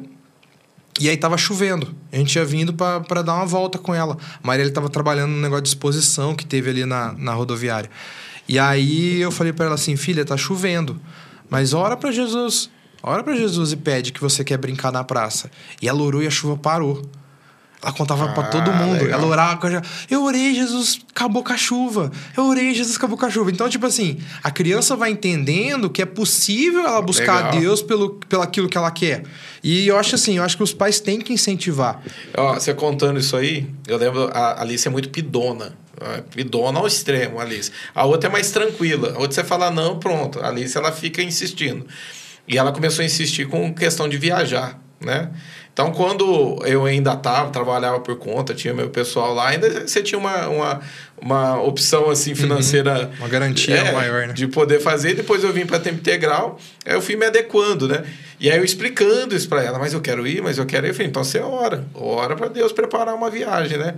E 1.00 1.08
aí 1.08 1.16
tava 1.16 1.38
chovendo. 1.38 1.94
A 2.12 2.16
gente 2.16 2.32
tinha 2.32 2.44
vindo 2.44 2.74
para 2.74 3.22
dar 3.22 3.36
uma 3.36 3.46
volta 3.46 3.78
com 3.78 3.94
ela. 3.94 4.18
A 4.42 4.46
Maria 4.46 4.66
estava 4.66 4.90
trabalhando 4.90 5.30
no 5.30 5.40
negócio 5.40 5.62
de 5.62 5.70
exposição 5.70 6.34
que 6.34 6.44
teve 6.44 6.68
ali 6.68 6.84
na, 6.84 7.14
na 7.14 7.32
rodoviária. 7.32 7.88
E 8.48 8.58
aí 8.58 9.20
eu 9.20 9.30
falei 9.30 9.52
para 9.52 9.66
ela 9.66 9.74
assim, 9.74 9.96
filha, 9.96 10.24
tá 10.24 10.36
chovendo, 10.36 11.00
mas 11.48 11.72
ora 11.72 11.96
para 11.96 12.12
Jesus, 12.12 12.70
ora 13.02 13.22
para 13.22 13.34
Jesus 13.34 13.72
e 13.72 13.76
pede 13.76 14.12
que 14.12 14.20
você 14.20 14.44
quer 14.44 14.58
brincar 14.58 14.92
na 14.92 15.02
praça. 15.02 15.50
E 15.80 15.88
ela 15.88 16.02
orou 16.02 16.22
e 16.22 16.26
a 16.26 16.30
chuva 16.30 16.56
parou. 16.56 17.02
Ela 17.84 17.92
contava 17.92 18.24
ah, 18.24 18.32
para 18.32 18.44
todo 18.44 18.72
mundo. 18.72 19.02
Legal. 19.02 19.20
Ela 19.20 19.26
orava. 19.26 19.82
Eu 20.10 20.24
orei, 20.24 20.54
Jesus 20.54 21.00
acabou 21.14 21.44
com 21.44 21.52
a 21.52 21.56
chuva. 21.56 22.10
Eu 22.34 22.46
orei, 22.46 22.72
Jesus 22.72 22.96
acabou 22.96 23.18
com 23.18 23.26
a 23.26 23.30
chuva. 23.30 23.50
Então, 23.50 23.68
tipo 23.68 23.84
assim, 23.84 24.18
a 24.42 24.50
criança 24.50 24.96
vai 24.96 25.10
entendendo 25.10 25.90
que 25.90 26.00
é 26.00 26.06
possível 26.06 26.80
ela 26.80 27.02
buscar 27.02 27.46
legal. 27.46 27.60
Deus 27.60 27.82
pelo, 27.82 28.14
pelo 28.26 28.40
aquilo 28.40 28.70
que 28.70 28.78
ela 28.78 28.90
quer. 28.90 29.24
E 29.62 29.86
eu 29.86 29.98
acho 29.98 30.14
assim, 30.14 30.38
eu 30.38 30.42
acho 30.42 30.56
que 30.56 30.62
os 30.62 30.72
pais 30.72 30.98
têm 30.98 31.20
que 31.20 31.34
incentivar. 31.34 32.00
Ó, 32.34 32.54
você 32.54 32.72
contando 32.72 33.20
isso 33.20 33.36
aí, 33.36 33.68
eu 33.86 33.98
lembro, 33.98 34.30
a 34.32 34.62
Alice 34.62 34.88
é 34.88 34.90
muito 34.90 35.10
pidona. 35.10 35.76
Pidona 36.30 36.78
ao 36.78 36.86
extremo, 36.86 37.40
Alice. 37.40 37.70
A 37.94 38.04
outra 38.04 38.28
é 38.28 38.32
mais 38.32 38.50
tranquila. 38.50 39.12
A 39.14 39.18
outra 39.18 39.32
você 39.32 39.44
fala 39.44 39.70
não, 39.70 39.98
pronto. 39.98 40.40
A 40.40 40.48
Alice 40.48 40.76
ela 40.76 40.92
fica 40.92 41.22
insistindo. 41.22 41.86
E 42.46 42.58
ela 42.58 42.72
começou 42.72 43.02
a 43.02 43.06
insistir 43.06 43.48
com 43.48 43.74
questão 43.74 44.08
de 44.08 44.18
viajar, 44.18 44.78
né? 45.00 45.30
Então, 45.74 45.90
quando 45.90 46.62
eu 46.64 46.84
ainda 46.84 47.14
estava, 47.14 47.50
trabalhava 47.50 47.98
por 47.98 48.16
conta, 48.16 48.54
tinha 48.54 48.72
meu 48.72 48.90
pessoal 48.90 49.34
lá, 49.34 49.48
ainda 49.48 49.84
você 49.84 50.00
tinha 50.00 50.16
uma, 50.16 50.46
uma, 50.46 50.80
uma 51.20 51.62
opção 51.62 52.08
assim 52.08 52.30
uhum. 52.30 52.36
financeira. 52.36 53.06
Uhum. 53.06 53.18
Uma 53.18 53.28
garantia 53.28 53.74
é, 53.74 53.92
maior, 53.92 54.28
né? 54.28 54.32
De 54.32 54.46
poder 54.46 54.78
fazer. 54.78 55.14
Depois 55.14 55.42
eu 55.42 55.52
vim 55.52 55.66
para 55.66 55.80
tempo 55.80 55.98
integral, 55.98 56.60
aí 56.86 56.94
eu 56.94 57.02
fui 57.02 57.16
me 57.16 57.26
adequando, 57.26 57.88
né? 57.88 58.04
E 58.38 58.48
aí 58.48 58.56
eu 58.56 58.64
explicando 58.64 59.34
isso 59.34 59.48
para 59.48 59.64
ela, 59.64 59.76
mas 59.80 59.92
eu 59.92 60.00
quero 60.00 60.24
ir, 60.24 60.40
mas 60.40 60.58
eu 60.58 60.66
quero 60.66 60.86
ir. 60.86 60.90
Eu 60.90 60.94
falei, 60.94 61.08
então 61.08 61.24
você 61.24 61.40
ora. 61.40 61.84
Ora 61.92 62.36
para 62.36 62.46
Deus 62.46 62.70
preparar 62.70 63.12
uma 63.12 63.28
viagem, 63.28 63.76
né? 63.76 63.96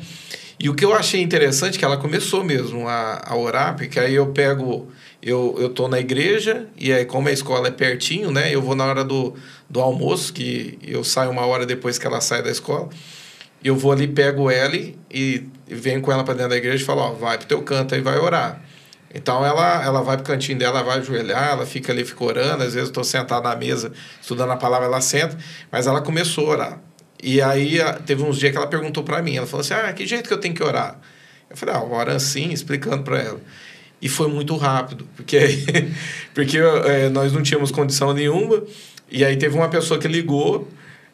E 0.58 0.68
o 0.70 0.74
que 0.74 0.84
eu 0.84 0.94
achei 0.94 1.20
interessante 1.20 1.76
é 1.76 1.78
que 1.78 1.84
ela 1.84 1.98
começou 1.98 2.42
mesmo 2.42 2.88
a, 2.88 3.22
a 3.26 3.36
orar, 3.36 3.76
porque 3.76 4.00
aí 4.00 4.14
eu 4.14 4.28
pego 4.28 4.88
eu, 5.22 5.56
eu 5.58 5.70
tô 5.70 5.88
na 5.88 5.98
igreja 5.98 6.66
e 6.78 6.92
aí 6.92 7.04
como 7.04 7.28
a 7.28 7.32
escola 7.32 7.68
é 7.68 7.70
pertinho, 7.70 8.30
né? 8.30 8.54
Eu 8.54 8.62
vou 8.62 8.74
na 8.74 8.84
hora 8.84 9.04
do, 9.04 9.34
do 9.68 9.80
almoço, 9.80 10.32
que 10.32 10.78
eu 10.82 11.02
saio 11.02 11.30
uma 11.30 11.44
hora 11.44 11.66
depois 11.66 11.98
que 11.98 12.06
ela 12.06 12.20
sai 12.20 12.42
da 12.42 12.50
escola. 12.50 12.88
Eu 13.62 13.74
vou 13.74 13.90
ali, 13.90 14.06
pego 14.06 14.50
ela 14.50 14.76
e 15.10 15.48
venho 15.66 16.00
com 16.00 16.12
ela 16.12 16.22
para 16.22 16.34
dentro 16.34 16.50
da 16.50 16.56
igreja 16.56 16.82
e 16.82 16.86
falo, 16.86 17.00
ó, 17.00 17.10
vai 17.12 17.38
pro 17.38 17.46
teu 17.46 17.60
canto 17.62 17.94
aí, 17.94 18.00
vai 18.00 18.18
orar. 18.18 18.62
Então 19.12 19.44
ela, 19.44 19.84
ela 19.84 20.02
vai 20.02 20.16
pro 20.16 20.26
cantinho 20.26 20.58
dela, 20.58 20.82
vai 20.82 20.98
ajoelhar, 20.98 21.52
ela 21.52 21.66
fica 21.66 21.92
ali, 21.92 22.04
fica 22.04 22.22
orando. 22.22 22.62
Às 22.62 22.74
vezes 22.74 22.76
eu 22.76 22.84
estou 22.84 23.02
sentado 23.02 23.42
na 23.42 23.56
mesa 23.56 23.92
estudando 24.20 24.52
a 24.52 24.56
palavra, 24.56 24.86
ela 24.86 25.00
senta, 25.00 25.36
mas 25.72 25.86
ela 25.86 26.00
começou 26.02 26.46
a 26.46 26.50
orar. 26.50 26.80
E 27.22 27.40
aí 27.40 27.78
teve 28.04 28.22
uns 28.22 28.38
dias 28.38 28.52
que 28.52 28.58
ela 28.58 28.66
perguntou 28.66 29.02
para 29.02 29.22
mim, 29.22 29.36
ela 29.36 29.46
falou 29.46 29.62
assim: 29.62 29.74
"Ah, 29.74 29.92
que 29.92 30.06
jeito 30.06 30.28
que 30.28 30.34
eu 30.34 30.38
tenho 30.38 30.54
que 30.54 30.62
orar?" 30.62 30.98
Eu 31.48 31.56
falei: 31.56 31.74
"Ah, 31.74 31.82
ora 31.82 32.14
assim", 32.16 32.52
explicando 32.52 33.02
para 33.02 33.18
ela. 33.20 33.40
E 34.00 34.08
foi 34.08 34.28
muito 34.28 34.56
rápido, 34.56 35.06
porque, 35.16 35.38
porque 36.34 36.58
é, 36.58 37.08
nós 37.08 37.32
não 37.32 37.42
tínhamos 37.42 37.70
condição 37.70 38.12
nenhuma. 38.12 38.62
E 39.10 39.24
aí 39.24 39.36
teve 39.36 39.56
uma 39.56 39.68
pessoa 39.68 39.98
que 39.98 40.08
ligou 40.08 40.68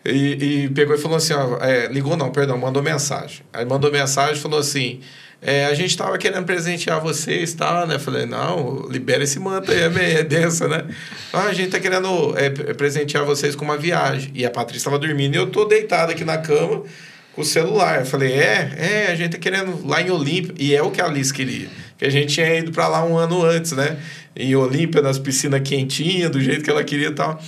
e, 0.04 0.64
e 0.64 0.68
pegou 0.70 0.94
e 0.94 0.98
falou 0.98 1.16
assim: 1.16 1.32
ó, 1.32 1.58
é, 1.60 1.86
ligou 1.86 2.16
não, 2.16 2.30
perdão, 2.30 2.58
mandou 2.58 2.82
mensagem. 2.82 3.42
Aí 3.52 3.64
mandou 3.64 3.90
mensagem 3.90 4.40
falou 4.40 4.58
assim: 4.58 5.00
é, 5.42 5.66
a 5.66 5.74
gente 5.74 5.90
estava 5.90 6.16
querendo 6.16 6.44
presentear 6.44 7.00
vocês, 7.00 7.52
tá, 7.52 7.84
né? 7.84 7.98
Falei, 7.98 8.24
não, 8.24 8.86
libera 8.88 9.24
esse 9.24 9.40
manto 9.40 9.72
aí, 9.72 9.80
é, 9.80 10.20
é 10.20 10.22
densa, 10.22 10.68
né? 10.68 10.84
Ah, 11.32 11.46
a 11.46 11.52
gente 11.52 11.70
tá 11.70 11.80
querendo 11.80 12.38
é, 12.38 12.48
presentear 12.74 13.24
vocês 13.24 13.56
com 13.56 13.64
uma 13.64 13.76
viagem. 13.76 14.30
E 14.34 14.46
a 14.46 14.50
Patrícia 14.50 14.78
estava 14.78 14.98
dormindo 14.98 15.34
e 15.34 15.38
eu 15.38 15.48
tô 15.48 15.64
deitado 15.64 16.12
aqui 16.12 16.24
na 16.24 16.38
cama 16.38 16.84
com 17.34 17.42
o 17.42 17.44
celular. 17.44 18.00
Eu 18.00 18.06
falei, 18.06 18.32
é, 18.32 18.72
é, 18.78 19.06
a 19.10 19.14
gente 19.16 19.32
tá 19.32 19.38
querendo 19.38 19.86
lá 19.86 20.00
em 20.00 20.10
Olímpia. 20.10 20.54
E 20.56 20.74
é 20.74 20.82
o 20.82 20.90
que 20.90 21.00
a 21.00 21.06
Alice 21.06 21.34
queria 21.34 21.68
que 22.02 22.06
a 22.06 22.10
gente 22.10 22.34
tinha 22.34 22.58
ido 22.58 22.72
para 22.72 22.88
lá 22.88 23.04
um 23.04 23.16
ano 23.16 23.44
antes, 23.44 23.70
né? 23.70 23.96
Em 24.34 24.56
Olímpia, 24.56 25.00
nas 25.00 25.20
piscinas 25.20 25.60
quentinhas, 25.60 26.32
do 26.32 26.40
jeito 26.40 26.64
que 26.64 26.70
ela 26.70 26.82
queria 26.82 27.10
e 27.10 27.14
tal. 27.14 27.40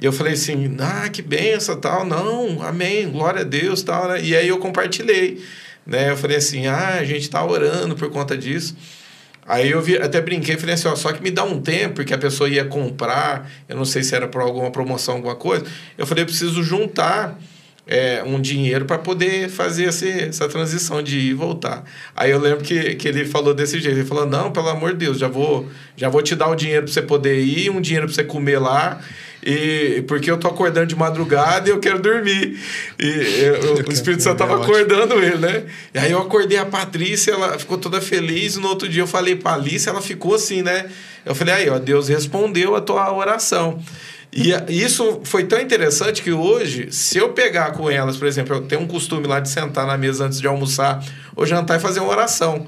E 0.00 0.06
eu 0.06 0.10
falei 0.10 0.32
assim, 0.32 0.74
ah, 0.80 1.06
que 1.10 1.20
benção, 1.20 1.78
tal. 1.78 2.06
Não, 2.06 2.62
amém, 2.62 3.10
glória 3.10 3.42
a 3.42 3.44
Deus, 3.44 3.82
tal. 3.82 4.08
Né? 4.08 4.22
E 4.22 4.34
aí 4.34 4.48
eu 4.48 4.56
compartilhei, 4.56 5.38
né? 5.86 6.10
Eu 6.10 6.16
falei 6.16 6.36
assim, 6.36 6.66
ah, 6.66 6.98
a 7.00 7.04
gente 7.04 7.28
tá 7.28 7.44
orando 7.44 7.94
por 7.94 8.10
conta 8.10 8.36
disso. 8.36 8.76
Aí 9.46 9.70
eu 9.70 9.82
vi, 9.82 9.96
até 9.98 10.20
brinquei, 10.20 10.56
falei 10.56 10.74
assim, 10.74 10.88
ó, 10.88 10.96
só 10.96 11.12
que 11.12 11.22
me 11.22 11.30
dá 11.30 11.44
um 11.44 11.60
tempo, 11.60 11.96
porque 11.96 12.14
a 12.14 12.18
pessoa 12.18 12.48
ia 12.48 12.64
comprar, 12.64 13.50
eu 13.68 13.76
não 13.76 13.84
sei 13.84 14.02
se 14.02 14.14
era 14.14 14.26
por 14.26 14.40
alguma 14.40 14.70
promoção, 14.70 15.16
alguma 15.16 15.36
coisa. 15.36 15.64
Eu 15.98 16.06
falei, 16.06 16.22
eu 16.22 16.26
preciso 16.26 16.62
juntar 16.62 17.38
é, 17.86 18.22
um 18.24 18.40
dinheiro 18.40 18.86
para 18.86 18.98
poder 18.98 19.50
fazer 19.50 19.84
essa, 19.84 20.08
essa 20.08 20.48
transição 20.48 21.02
de 21.02 21.18
ir 21.18 21.30
e 21.30 21.34
voltar. 21.34 21.84
Aí 22.16 22.30
eu 22.30 22.38
lembro 22.38 22.64
que, 22.64 22.94
que 22.94 23.06
ele 23.06 23.26
falou 23.26 23.52
desse 23.52 23.80
jeito, 23.80 23.98
ele 23.98 24.06
falou, 24.06 24.26
não, 24.26 24.50
pelo 24.50 24.68
amor 24.68 24.92
de 24.92 24.98
Deus, 24.98 25.18
já 25.18 25.28
vou, 25.28 25.68
já 25.96 26.08
vou 26.08 26.22
te 26.22 26.34
dar 26.34 26.48
o 26.48 26.54
dinheiro 26.54 26.84
para 26.84 26.92
você 26.92 27.02
poder 27.02 27.38
ir, 27.40 27.70
um 27.70 27.80
dinheiro 27.80 28.06
para 28.06 28.14
você 28.14 28.24
comer 28.24 28.58
lá, 28.58 29.00
e 29.44 30.02
porque 30.08 30.30
eu 30.30 30.38
tô 30.38 30.48
acordando 30.48 30.86
de 30.86 30.96
madrugada 30.96 31.68
e 31.68 31.72
eu 31.72 31.78
quero 31.78 32.00
dormir. 32.00 32.58
E 32.98 33.06
eu, 33.06 33.84
o 33.86 33.92
Espírito 33.92 34.22
Santo 34.22 34.38
tava 34.38 34.56
acordando 34.56 35.14
ele, 35.22 35.36
né? 35.36 35.64
E 35.92 35.98
aí 35.98 36.12
eu 36.12 36.18
acordei 36.18 36.56
a 36.56 36.64
Patrícia, 36.64 37.32
ela 37.32 37.58
ficou 37.58 37.76
toda 37.76 38.00
feliz, 38.00 38.56
e 38.56 38.60
no 38.60 38.68
outro 38.68 38.88
dia 38.88 39.02
eu 39.02 39.06
falei 39.06 39.36
para 39.36 39.54
Alice, 39.54 39.86
ela 39.86 40.00
ficou 40.00 40.34
assim, 40.34 40.62
né? 40.62 40.86
Eu 41.26 41.34
falei, 41.34 41.54
aí, 41.54 41.68
ó, 41.68 41.78
Deus 41.78 42.08
respondeu 42.08 42.74
a 42.74 42.80
tua 42.80 43.12
oração. 43.12 43.82
E 44.32 44.50
isso 44.68 45.20
foi 45.24 45.44
tão 45.44 45.60
interessante 45.60 46.22
que 46.22 46.32
hoje, 46.32 46.90
se 46.90 47.18
eu 47.18 47.28
pegar 47.34 47.72
com 47.72 47.88
elas, 47.88 48.16
por 48.16 48.26
exemplo, 48.26 48.56
eu 48.56 48.62
tenho 48.62 48.80
um 48.80 48.86
costume 48.86 49.28
lá 49.28 49.38
de 49.38 49.48
sentar 49.48 49.86
na 49.86 49.96
mesa 49.96 50.24
antes 50.24 50.40
de 50.40 50.46
almoçar 50.46 51.04
ou 51.36 51.46
jantar 51.46 51.78
e 51.78 51.80
fazer 51.80 52.00
uma 52.00 52.10
oração. 52.10 52.66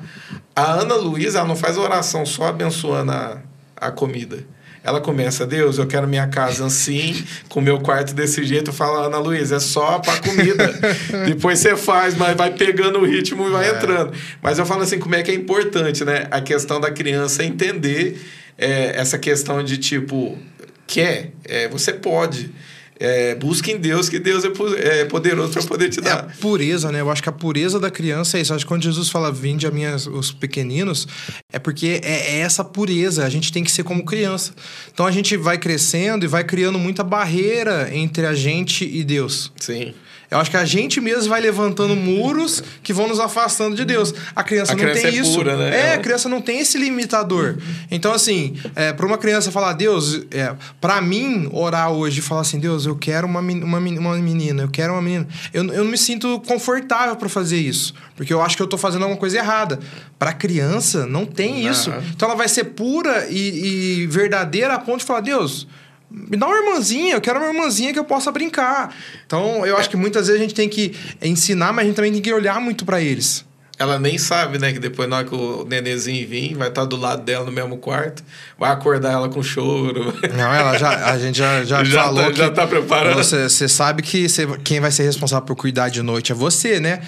A 0.54 0.74
Ana 0.74 0.94
Luísa, 0.94 1.38
ela 1.38 1.48
não 1.48 1.56
faz 1.56 1.76
oração 1.76 2.24
só 2.24 2.46
abençoando 2.46 3.10
a, 3.10 3.38
a 3.76 3.90
comida. 3.90 4.44
Ela 4.86 5.00
começa, 5.00 5.44
Deus, 5.44 5.78
eu 5.78 5.86
quero 5.86 6.06
minha 6.06 6.28
casa 6.28 6.64
assim, 6.64 7.24
com 7.48 7.60
meu 7.60 7.80
quarto 7.80 8.14
desse 8.14 8.44
jeito. 8.44 8.72
Fala, 8.72 9.06
Ana 9.06 9.18
Luísa, 9.18 9.56
é 9.56 9.60
só 9.60 9.98
pra 9.98 10.16
comida. 10.18 10.72
Depois 11.26 11.58
você 11.58 11.76
faz, 11.76 12.16
mas 12.16 12.36
vai 12.36 12.52
pegando 12.52 13.00
o 13.00 13.04
ritmo 13.04 13.48
e 13.48 13.50
vai 13.50 13.68
é. 13.68 13.72
entrando. 13.72 14.12
Mas 14.40 14.60
eu 14.60 14.64
falo 14.64 14.82
assim, 14.82 15.00
como 15.00 15.16
é 15.16 15.24
que 15.24 15.30
é 15.32 15.34
importante, 15.34 16.04
né? 16.04 16.28
A 16.30 16.40
questão 16.40 16.80
da 16.80 16.92
criança 16.92 17.44
entender 17.44 18.16
é, 18.56 18.92
essa 18.96 19.18
questão 19.18 19.62
de 19.64 19.76
tipo, 19.76 20.38
quer, 20.86 21.32
é, 21.44 21.68
você 21.68 21.92
pode. 21.92 22.50
É, 22.98 23.34
busque 23.34 23.72
em 23.72 23.78
Deus, 23.78 24.08
que 24.08 24.18
Deus 24.18 24.44
é, 24.44 25.00
é 25.00 25.04
poderoso 25.04 25.52
para 25.52 25.62
poder 25.62 25.90
te 25.90 26.00
dar. 26.00 26.10
É 26.10 26.12
a 26.12 26.22
pureza, 26.40 26.90
né? 26.90 27.00
Eu 27.00 27.10
acho 27.10 27.22
que 27.22 27.28
a 27.28 27.32
pureza 27.32 27.78
da 27.78 27.90
criança 27.90 28.38
é 28.38 28.40
isso. 28.40 28.52
Eu 28.52 28.56
acho 28.56 28.64
que 28.64 28.68
quando 28.68 28.82
Jesus 28.82 29.10
fala, 29.10 29.30
vinde 29.30 29.66
a 29.66 29.70
minhas, 29.70 30.06
os 30.06 30.32
pequeninos, 30.32 31.06
é 31.52 31.58
porque 31.58 32.00
é, 32.02 32.36
é, 32.36 32.38
essa 32.38 32.64
pureza. 32.64 33.24
A 33.24 33.28
gente 33.28 33.52
tem 33.52 33.62
que 33.62 33.70
ser 33.70 33.84
como 33.84 34.04
criança. 34.04 34.54
Então 34.92 35.04
a 35.06 35.10
gente 35.10 35.36
vai 35.36 35.58
crescendo 35.58 36.24
e 36.24 36.28
vai 36.28 36.44
criando 36.44 36.78
muita 36.78 37.04
barreira 37.04 37.94
entre 37.94 38.26
a 38.26 38.34
gente 38.34 38.84
e 38.84 39.04
Deus. 39.04 39.52
Sim. 39.56 39.94
Eu 40.30 40.38
acho 40.38 40.50
que 40.50 40.56
a 40.56 40.64
gente 40.64 41.00
mesmo 41.00 41.30
vai 41.30 41.40
levantando 41.40 41.94
muros 41.94 42.62
que 42.82 42.92
vão 42.92 43.08
nos 43.08 43.20
afastando 43.20 43.76
de 43.76 43.84
Deus. 43.84 44.12
A 44.34 44.42
criança 44.42 44.72
a 44.72 44.74
não 44.74 44.82
criança 44.82 45.02
tem 45.02 45.10
é 45.10 45.20
isso. 45.20 45.34
Pura, 45.34 45.56
né? 45.56 45.80
É, 45.80 45.94
a 45.94 45.98
criança 45.98 46.28
não 46.28 46.40
tem 46.40 46.58
esse 46.60 46.76
limitador. 46.78 47.56
Então, 47.90 48.12
assim, 48.12 48.56
é, 48.74 48.92
para 48.92 49.06
uma 49.06 49.18
criança 49.18 49.52
falar, 49.52 49.72
Deus, 49.74 50.22
é, 50.30 50.54
para 50.80 51.00
mim, 51.00 51.48
orar 51.52 51.90
hoje 51.92 52.18
e 52.18 52.22
falar 52.22 52.40
assim, 52.40 52.58
Deus, 52.58 52.86
eu 52.86 52.96
quero 52.96 53.26
uma, 53.26 53.40
uma, 53.40 53.78
uma 53.78 54.16
menina, 54.16 54.62
eu 54.62 54.68
quero 54.68 54.92
uma 54.92 55.02
menina. 55.02 55.28
Eu, 55.52 55.64
eu 55.72 55.84
não 55.84 55.90
me 55.90 55.98
sinto 55.98 56.40
confortável 56.40 57.14
para 57.16 57.28
fazer 57.28 57.58
isso. 57.58 57.94
Porque 58.16 58.32
eu 58.32 58.42
acho 58.42 58.56
que 58.56 58.62
eu 58.62 58.66
tô 58.66 58.78
fazendo 58.78 59.02
alguma 59.02 59.18
coisa 59.18 59.38
errada. 59.38 59.78
Para 60.18 60.32
criança, 60.32 61.06
não 61.06 61.24
tem 61.24 61.66
isso. 61.68 61.92
Então, 62.14 62.28
ela 62.28 62.36
vai 62.36 62.48
ser 62.48 62.64
pura 62.64 63.26
e, 63.28 64.00
e 64.02 64.06
verdadeira 64.06 64.74
a 64.74 64.78
ponto 64.78 65.00
de 65.00 65.04
falar, 65.04 65.20
Deus 65.20 65.66
me 66.10 66.36
dá 66.36 66.46
uma 66.46 66.56
irmãzinha, 66.56 67.14
eu 67.14 67.20
quero 67.20 67.38
uma 67.38 67.48
irmãzinha 67.48 67.92
que 67.92 67.98
eu 67.98 68.04
possa 68.04 68.30
brincar. 68.30 68.94
Então, 69.26 69.66
eu 69.66 69.76
acho 69.76 69.90
que 69.90 69.96
muitas 69.96 70.26
vezes 70.26 70.40
a 70.40 70.42
gente 70.42 70.54
tem 70.54 70.68
que 70.68 70.94
ensinar, 71.20 71.72
mas 71.72 71.84
a 71.84 71.86
gente 71.86 71.96
também 71.96 72.12
tem 72.12 72.22
que 72.22 72.32
olhar 72.32 72.60
muito 72.60 72.84
para 72.84 73.00
eles. 73.00 73.44
Ela 73.78 73.98
nem 73.98 74.16
sabe, 74.16 74.58
né? 74.58 74.72
Que 74.72 74.78
depois, 74.78 75.06
na 75.08 75.18
hora 75.18 75.26
que 75.26 75.34
o 75.34 75.66
nenenzinho 75.68 76.26
vir, 76.26 76.54
vai 76.54 76.68
estar 76.68 76.86
do 76.86 76.96
lado 76.96 77.22
dela 77.22 77.44
no 77.44 77.52
mesmo 77.52 77.76
quarto, 77.76 78.24
vai 78.58 78.70
acordar 78.70 79.12
ela 79.12 79.28
com 79.28 79.42
choro. 79.42 80.14
Não, 80.34 80.54
ela 80.54 80.78
já, 80.78 81.10
a 81.10 81.18
gente 81.18 81.36
já, 81.36 81.62
já, 81.62 81.84
já 81.84 82.04
falou. 82.04 82.24
Tá, 82.24 82.32
já 82.32 82.50
tá 82.50 82.66
preparando. 82.66 83.16
Você, 83.16 83.48
você 83.48 83.68
sabe 83.68 84.02
que 84.02 84.28
você, 84.28 84.46
quem 84.64 84.80
vai 84.80 84.90
ser 84.90 85.02
responsável 85.02 85.44
por 85.44 85.56
cuidar 85.56 85.90
de 85.90 86.00
noite 86.00 86.32
é 86.32 86.34
você, 86.34 86.80
né? 86.80 87.02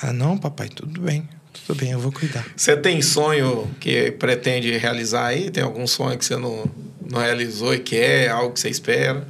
Ah, 0.00 0.12
não, 0.12 0.38
papai, 0.38 0.68
tudo 0.68 1.00
bem. 1.00 1.28
Tudo 1.52 1.78
bem, 1.78 1.92
eu 1.92 1.98
vou 1.98 2.10
cuidar. 2.10 2.44
Você 2.56 2.76
tem 2.76 3.02
sonho 3.02 3.70
que 3.78 4.10
pretende 4.12 4.76
realizar 4.78 5.26
aí? 5.26 5.50
Tem 5.50 5.62
algum 5.62 5.86
sonho 5.86 6.18
que 6.18 6.24
você 6.24 6.36
não, 6.36 6.64
não 7.08 7.20
realizou 7.20 7.74
e 7.74 7.78
quer? 7.78 8.30
Algo 8.30 8.54
que 8.54 8.60
você 8.60 8.68
espera? 8.68 9.26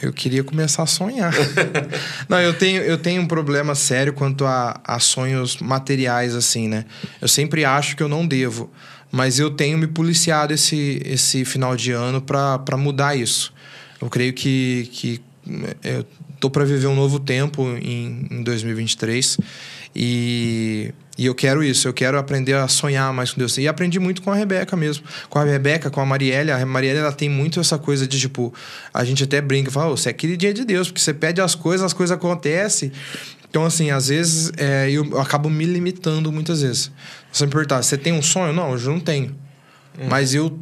Eu 0.00 0.12
queria 0.12 0.44
começar 0.44 0.82
a 0.82 0.86
sonhar. 0.86 1.32
não, 2.28 2.40
eu 2.40 2.52
tenho, 2.52 2.82
eu 2.82 2.98
tenho 2.98 3.22
um 3.22 3.26
problema 3.26 3.74
sério 3.74 4.12
quanto 4.12 4.44
a, 4.44 4.80
a 4.84 4.98
sonhos 4.98 5.56
materiais, 5.58 6.34
assim, 6.34 6.68
né? 6.68 6.84
Eu 7.20 7.28
sempre 7.28 7.64
acho 7.64 7.96
que 7.96 8.02
eu 8.02 8.08
não 8.08 8.26
devo. 8.26 8.70
Mas 9.10 9.38
eu 9.38 9.50
tenho 9.50 9.78
me 9.78 9.86
policiado 9.86 10.52
esse, 10.52 11.00
esse 11.04 11.44
final 11.44 11.76
de 11.76 11.92
ano 11.92 12.20
para 12.20 12.76
mudar 12.76 13.14
isso. 13.16 13.52
Eu 14.00 14.10
creio 14.10 14.32
que, 14.32 14.90
que 14.92 15.20
eu 15.82 16.04
tô 16.40 16.50
para 16.50 16.64
viver 16.64 16.88
um 16.88 16.94
novo 16.94 17.18
tempo 17.20 17.62
em, 17.80 18.26
em 18.30 18.42
2023 18.42 19.38
e 19.94 20.92
e 21.16 21.26
eu 21.26 21.34
quero 21.34 21.62
isso, 21.62 21.86
eu 21.86 21.92
quero 21.92 22.18
aprender 22.18 22.54
a 22.54 22.66
sonhar 22.66 23.12
mais 23.12 23.32
com 23.32 23.38
Deus. 23.38 23.56
E 23.56 23.68
aprendi 23.68 24.00
muito 24.00 24.20
com 24.20 24.32
a 24.32 24.34
Rebeca 24.34 24.76
mesmo. 24.76 25.04
Com 25.28 25.38
a 25.38 25.44
Rebeca, 25.44 25.88
com 25.88 26.00
a 26.00 26.06
Marielle. 26.06 26.50
A 26.50 26.66
Marielle, 26.66 26.98
ela 26.98 27.12
tem 27.12 27.28
muito 27.28 27.60
essa 27.60 27.78
coisa 27.78 28.06
de, 28.06 28.18
tipo... 28.18 28.52
A 28.92 29.04
gente 29.04 29.22
até 29.22 29.40
brinca, 29.40 29.70
fala, 29.70 29.92
oh, 29.92 29.96
você 29.96 30.10
é 30.10 30.12
queridinha 30.12 30.52
de 30.52 30.64
Deus. 30.64 30.88
Porque 30.88 31.00
você 31.00 31.14
pede 31.14 31.40
as 31.40 31.54
coisas, 31.54 31.86
as 31.86 31.92
coisas 31.92 32.16
acontecem. 32.16 32.90
Então, 33.48 33.64
assim, 33.64 33.92
às 33.92 34.08
vezes, 34.08 34.50
é, 34.56 34.90
eu 34.90 35.20
acabo 35.20 35.48
me 35.48 35.64
limitando 35.64 36.32
muitas 36.32 36.62
vezes. 36.62 36.90
Você 37.30 37.46
me 37.46 37.52
perguntar, 37.52 37.80
você 37.80 37.96
tem 37.96 38.12
um 38.12 38.22
sonho? 38.22 38.52
Não, 38.52 38.72
eu 38.72 38.80
não 38.90 38.98
tenho. 38.98 39.36
Hum. 39.96 40.06
Mas 40.08 40.34
eu 40.34 40.58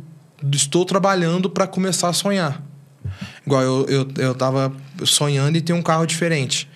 estou 0.52 0.84
trabalhando 0.84 1.48
para 1.48 1.66
começar 1.66 2.10
a 2.10 2.12
sonhar. 2.12 2.62
Igual 3.46 3.62
eu, 3.62 3.86
eu, 3.88 4.08
eu 4.18 4.34
tava 4.34 4.70
sonhando 5.04 5.56
em 5.56 5.62
ter 5.62 5.72
um 5.72 5.82
carro 5.82 6.04
diferente. 6.04 6.68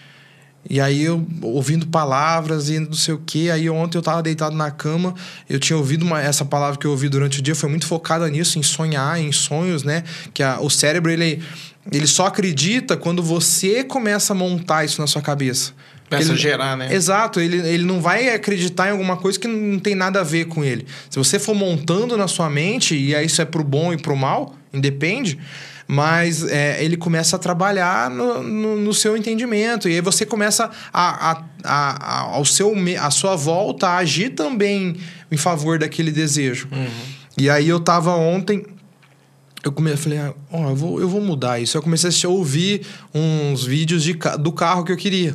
E 0.69 0.81
aí 0.81 1.03
eu 1.03 1.25
ouvindo 1.43 1.87
palavras 1.87 2.69
e 2.69 2.79
não 2.79 2.93
sei 2.93 3.14
o 3.14 3.19
que. 3.19 3.51
Aí 3.51 3.69
ontem 3.71 3.97
eu 3.97 4.03
tava 4.03 4.23
deitado 4.23 4.57
na 4.57 4.71
cama, 4.71 5.14
eu 5.49 5.59
tinha 5.59 5.77
ouvido 5.77 6.05
uma, 6.05 6.21
essa 6.21 6.45
palavra 6.45 6.79
que 6.79 6.87
eu 6.87 6.91
ouvi 6.91 7.09
durante 7.09 7.39
o 7.39 7.43
dia, 7.43 7.55
foi 7.55 7.71
muito 7.71 7.87
focada 7.87 8.29
nisso, 8.29 8.59
em 8.59 8.62
sonhar, 8.62 9.21
em 9.21 9.31
sonhos, 9.33 9.83
né? 9.83 10.03
Que 10.35 10.43
a, 10.43 10.61
o 10.61 10.69
cérebro, 10.69 11.11
ele, 11.11 11.43
ele 11.91 12.07
só 12.07 12.27
acredita 12.27 12.97
quando 12.97 13.23
você 13.23 13.85
começa 13.85 14.33
a 14.33 14.37
montar 14.37 14.85
isso 14.85 15.01
na 15.01 15.07
sua 15.07 15.23
cabeça. 15.23 15.73
Começa 16.09 16.33
a 16.33 16.37
gerar, 16.37 16.77
né? 16.77 16.93
Exato, 16.95 17.41
ele, 17.41 17.57
ele 17.69 17.85
não 17.85 18.01
vai 18.01 18.29
acreditar 18.29 18.89
em 18.89 18.93
alguma 18.93 19.17
coisa 19.17 19.39
que 19.39 19.49
não 19.49 19.79
tem 19.79 19.95
nada 19.95 20.21
a 20.21 20.25
ver 20.25 20.47
com 20.47 20.64
ele. 20.64 20.87
Se 21.11 21.19
você 21.19 21.39
for 21.39 21.55
montando 21.55 22.17
na 22.17 22.29
sua 22.29 22.49
mente, 22.49 22.97
e 22.97 23.14
aí 23.14 23.27
isso 23.27 23.43
é 23.43 23.45
pro 23.45 23.64
bom 23.64 23.93
e 23.93 23.97
pro 23.97 24.17
mal, 24.17 24.55
independe 24.73 25.39
mas 25.87 26.45
é, 26.45 26.82
ele 26.82 26.97
começa 26.97 27.37
a 27.37 27.39
trabalhar 27.39 28.11
no, 28.11 28.43
no, 28.43 28.76
no, 28.76 28.95
seu 28.95 29.16
entendimento. 29.16 29.89
E 29.89 29.95
aí 29.95 30.01
você 30.01 30.26
começa 30.26 30.70
a, 30.93 31.30
a, 31.30 31.45
a, 31.64 32.20
ao 32.34 32.45
seu, 32.45 32.72
a 33.01 33.11
sua 33.11 33.37
volta 33.37 33.89
a 33.89 33.99
agir 33.99 34.30
também 34.30 34.97
em 35.30 35.37
favor 35.37 35.78
daquele 35.78 36.11
desejo. 36.11 36.68
Uhum. 36.72 36.89
E 37.39 37.49
aí 37.49 37.68
eu 37.68 37.78
tava 37.78 38.14
ontem. 38.16 38.64
Eu 39.62 39.72
comecei, 39.72 39.97
falei, 39.97 40.18
ah, 40.18 40.34
oh, 40.53 40.70
eu, 40.70 40.76
vou, 40.76 41.01
eu 41.01 41.09
vou 41.09 41.20
mudar 41.20 41.61
isso. 41.61 41.76
Eu 41.76 41.82
comecei 41.82 42.11
a 42.24 42.28
ouvir 42.28 42.82
uns 43.12 43.64
vídeos 43.64 44.03
de, 44.03 44.14
do 44.39 44.53
carro 44.53 44.84
que 44.84 44.93
eu 44.93 44.97
queria. 44.97 45.34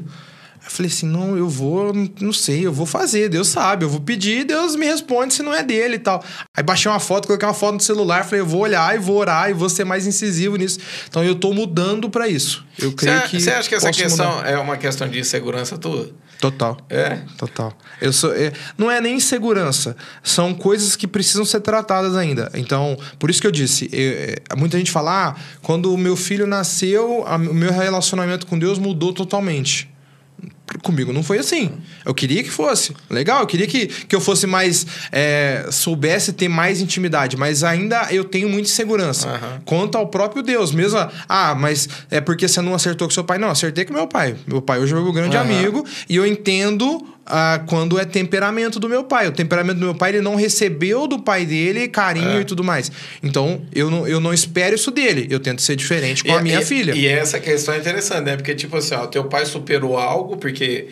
Falei 0.71 0.91
assim: 0.91 1.05
não, 1.05 1.37
eu 1.37 1.49
vou, 1.49 1.93
não 2.19 2.31
sei, 2.31 2.65
eu 2.65 2.71
vou 2.71 2.85
fazer, 2.85 3.27
Deus 3.27 3.49
sabe, 3.49 3.83
eu 3.83 3.89
vou 3.89 3.99
pedir, 3.99 4.45
Deus 4.45 4.75
me 4.75 4.85
responde 4.85 5.33
se 5.33 5.43
não 5.43 5.53
é 5.53 5.61
dele 5.61 5.95
e 5.95 5.99
tal. 5.99 6.23
Aí 6.55 6.63
baixei 6.63 6.89
uma 6.89 6.99
foto, 6.99 7.27
coloquei 7.27 7.47
uma 7.47 7.53
foto 7.53 7.73
no 7.73 7.79
celular, 7.81 8.23
falei: 8.23 8.39
eu 8.39 8.45
vou 8.45 8.61
olhar 8.61 8.95
e 8.95 8.99
vou 8.99 9.17
orar 9.17 9.49
e 9.49 9.53
vou 9.53 9.69
ser 9.69 9.83
mais 9.83 10.07
incisivo 10.07 10.55
nisso. 10.55 10.79
Então 11.09 11.23
eu 11.23 11.35
tô 11.35 11.53
mudando 11.53 12.09
para 12.09 12.27
isso. 12.27 12.65
Eu 12.79 12.93
creio 12.93 13.21
cê, 13.21 13.27
que. 13.27 13.41
Você 13.41 13.51
acha 13.51 13.67
que 13.67 13.75
essa 13.75 13.91
questão 13.91 14.37
mudar. 14.37 14.49
é 14.49 14.57
uma 14.57 14.77
questão 14.77 15.09
de 15.09 15.19
insegurança 15.19 15.77
tua? 15.77 16.09
Total. 16.39 16.75
É? 16.89 17.19
Total. 17.37 17.71
Eu 18.01 18.11
sou, 18.11 18.33
é, 18.33 18.51
não 18.75 18.89
é 18.89 18.99
nem 18.99 19.17
insegurança, 19.17 19.95
são 20.23 20.55
coisas 20.55 20.95
que 20.95 21.07
precisam 21.07 21.45
ser 21.45 21.59
tratadas 21.59 22.15
ainda. 22.15 22.49
Então, 22.55 22.97
por 23.19 23.29
isso 23.29 23.39
que 23.39 23.45
eu 23.45 23.51
disse, 23.51 23.87
eu, 23.93 24.11
é, 24.11 24.55
muita 24.57 24.75
gente 24.77 24.89
fala, 24.89 25.27
ah, 25.27 25.35
quando 25.61 25.93
o 25.93 25.97
meu 25.97 26.15
filho 26.15 26.47
nasceu, 26.47 27.23
a, 27.27 27.35
o 27.35 27.53
meu 27.53 27.71
relacionamento 27.71 28.47
com 28.47 28.57
Deus 28.57 28.79
mudou 28.79 29.13
totalmente. 29.13 29.90
Comigo 30.81 31.11
não 31.11 31.23
foi 31.23 31.39
assim. 31.39 31.71
Eu 32.05 32.13
queria 32.13 32.43
que 32.43 32.49
fosse. 32.49 32.95
Legal, 33.09 33.41
eu 33.41 33.47
queria 33.47 33.67
que, 33.67 33.87
que 33.87 34.15
eu 34.15 34.21
fosse 34.21 34.47
mais. 34.47 34.85
É, 35.11 35.67
soubesse 35.71 36.33
ter 36.33 36.47
mais 36.47 36.81
intimidade, 36.81 37.37
mas 37.37 37.63
ainda 37.63 38.07
eu 38.11 38.23
tenho 38.23 38.49
muita 38.49 38.69
insegurança. 38.69 39.27
Uhum. 39.27 39.61
Quanto 39.65 39.97
ao 39.97 40.07
próprio 40.07 40.41
Deus. 40.41 40.71
Mesmo, 40.71 40.99
ah, 41.27 41.55
mas 41.55 41.87
é 42.09 42.21
porque 42.21 42.47
você 42.47 42.61
não 42.61 42.73
acertou 42.73 43.07
com 43.07 43.13
seu 43.13 43.23
pai. 43.23 43.37
Não, 43.37 43.49
acertei 43.49 43.85
com 43.85 43.93
meu 43.93 44.07
pai. 44.07 44.35
Meu 44.47 44.61
pai 44.61 44.79
hoje 44.79 44.93
é 44.93 44.95
meu 44.95 45.11
grande 45.11 45.35
uhum. 45.35 45.43
amigo 45.43 45.85
e 46.09 46.15
eu 46.15 46.25
entendo 46.25 47.05
ah, 47.25 47.63
quando 47.67 47.99
é 47.99 48.05
temperamento 48.05 48.79
do 48.79 48.89
meu 48.89 49.03
pai. 49.03 49.27
O 49.27 49.31
temperamento 49.31 49.77
do 49.77 49.85
meu 49.85 49.95
pai, 49.95 50.11
ele 50.11 50.21
não 50.21 50.35
recebeu 50.35 51.07
do 51.07 51.19
pai 51.19 51.45
dele 51.45 51.87
carinho 51.87 52.37
é. 52.37 52.41
e 52.41 52.45
tudo 52.45 52.63
mais. 52.63 52.91
Então, 53.21 53.61
eu 53.73 53.89
não, 53.89 54.07
eu 54.07 54.19
não 54.19 54.33
espero 54.33 54.75
isso 54.75 54.91
dele. 54.91 55.27
Eu 55.29 55.39
tento 55.39 55.61
ser 55.61 55.75
diferente 55.75 56.23
com 56.23 56.31
e, 56.31 56.35
a 56.35 56.41
minha 56.41 56.61
e, 56.61 56.65
filha. 56.65 56.93
E 56.93 57.07
essa 57.07 57.39
questão 57.39 57.73
é 57.73 57.77
interessante, 57.77 58.25
né? 58.25 58.35
Porque, 58.35 58.55
tipo 58.55 58.77
assim, 58.77 58.95
ó, 58.95 59.07
teu 59.07 59.25
pai 59.25 59.45
superou 59.45 59.97
algo, 59.97 60.37
porque 60.37 60.87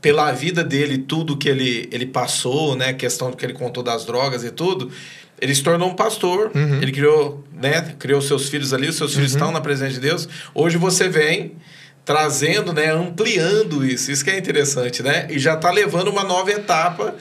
pela 0.00 0.32
vida 0.32 0.62
dele, 0.62 0.98
tudo 0.98 1.36
que 1.36 1.48
ele, 1.48 1.88
ele 1.92 2.06
passou, 2.06 2.76
né? 2.76 2.92
Questão 2.92 3.32
que 3.32 3.44
ele 3.44 3.54
contou 3.54 3.82
das 3.82 4.04
drogas 4.04 4.44
e 4.44 4.50
tudo 4.50 4.90
ele 5.40 5.54
se 5.54 5.62
tornou 5.62 5.90
um 5.90 5.94
pastor, 5.94 6.50
uhum. 6.54 6.80
ele 6.80 6.92
criou, 6.92 7.44
né, 7.52 7.94
criou 7.98 8.22
seus 8.22 8.48
filhos 8.48 8.72
ali, 8.72 8.88
os 8.88 8.96
seus 8.96 9.12
filhos 9.14 9.32
uhum. 9.32 9.36
estão 9.36 9.52
na 9.52 9.60
presença 9.60 9.92
de 9.92 10.00
Deus. 10.00 10.28
Hoje 10.54 10.78
você 10.78 11.08
vem 11.08 11.56
trazendo, 12.04 12.72
né, 12.72 12.90
ampliando 12.90 13.84
isso. 13.84 14.10
Isso 14.10 14.24
que 14.24 14.30
é 14.30 14.38
interessante, 14.38 15.02
né? 15.02 15.26
E 15.30 15.38
já 15.38 15.54
está 15.54 15.70
levando 15.70 16.08
uma 16.08 16.24
nova 16.24 16.50
etapa 16.50 17.14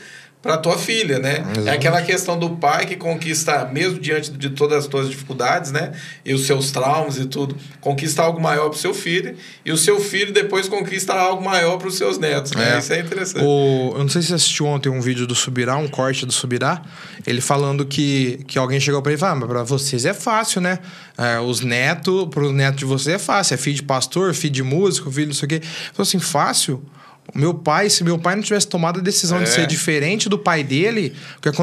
para 0.44 0.58
tua 0.58 0.78
filha, 0.78 1.20
né? 1.20 1.36
Exatamente. 1.36 1.70
É 1.70 1.72
aquela 1.72 2.02
questão 2.02 2.38
do 2.38 2.50
pai 2.58 2.86
que 2.86 2.98
conquista, 2.98 3.64
mesmo 3.72 3.98
diante 3.98 4.30
de 4.30 4.50
todas 4.50 4.80
as 4.80 4.88
tuas 4.88 5.10
dificuldades, 5.10 5.72
né? 5.72 5.94
E 6.26 6.34
os 6.34 6.46
seus 6.46 6.70
traumas 6.70 7.18
e 7.18 7.26
tudo, 7.26 7.56
conquista 7.80 8.22
algo 8.22 8.42
maior 8.42 8.68
para 8.68 8.76
o 8.76 8.80
seu 8.80 8.94
filho 8.94 9.38
e 9.64 9.72
o 9.72 9.78
seu 9.78 10.02
filho 10.02 10.34
depois 10.34 10.68
conquista 10.68 11.14
algo 11.14 11.42
maior 11.42 11.78
para 11.78 11.88
os 11.88 11.96
seus 11.96 12.18
netos, 12.18 12.52
né? 12.52 12.76
É. 12.76 12.80
Isso 12.80 12.92
é 12.92 13.00
interessante. 13.00 13.42
O, 13.42 13.94
eu 13.96 14.00
não 14.00 14.10
sei 14.10 14.22
se 14.22 14.28
você 14.28 14.34
assistiu 14.34 14.66
ontem 14.66 14.90
um 14.90 15.00
vídeo 15.00 15.26
do 15.26 15.34
Subirá, 15.34 15.78
um 15.78 15.88
corte 15.88 16.26
do 16.26 16.34
Subirá, 16.34 16.82
ele 17.26 17.40
falando 17.40 17.86
que, 17.86 18.44
que 18.46 18.60
alguém 18.60 18.82
chegou 18.82 19.02
para 19.02 19.14
ele 19.14 19.18
e 19.18 19.22
falou, 19.22 19.38
ah, 19.38 19.40
mas 19.40 19.50
para 19.50 19.64
vocês 19.64 20.04
é 20.04 20.14
fácil, 20.14 20.60
né? 20.60 20.80
É, 21.18 21.40
os 21.40 21.62
netos, 21.62 22.28
para 22.28 22.44
os 22.44 22.52
netos 22.52 22.80
de 22.80 22.86
vocês 22.86 23.16
é 23.16 23.20
fácil, 23.20 23.54
é 23.54 23.58
filho 23.58 23.78
de 23.78 23.84
pastor, 23.84 24.34
filho 24.34 24.54
de 24.54 24.64
músico, 24.64 25.10
filho 25.10 25.28
não 25.28 25.34
sei 25.34 25.46
o 25.46 25.50
quê. 25.50 25.56
Ele 25.56 25.66
falou 25.94 26.04
assim, 26.06 26.20
fácil? 26.20 26.84
Meu 27.34 27.54
pai, 27.54 27.90
se 27.90 28.04
meu 28.04 28.20
pai 28.20 28.36
não 28.36 28.44
tivesse 28.44 28.68
tomado 28.68 29.00
a 29.00 29.02
decisão 29.02 29.40
É. 29.40 29.44
de 29.44 29.50
ser 29.50 29.66
diferente 29.66 30.28
do 30.30 30.38
pai 30.38 30.64
dele, 30.64 31.14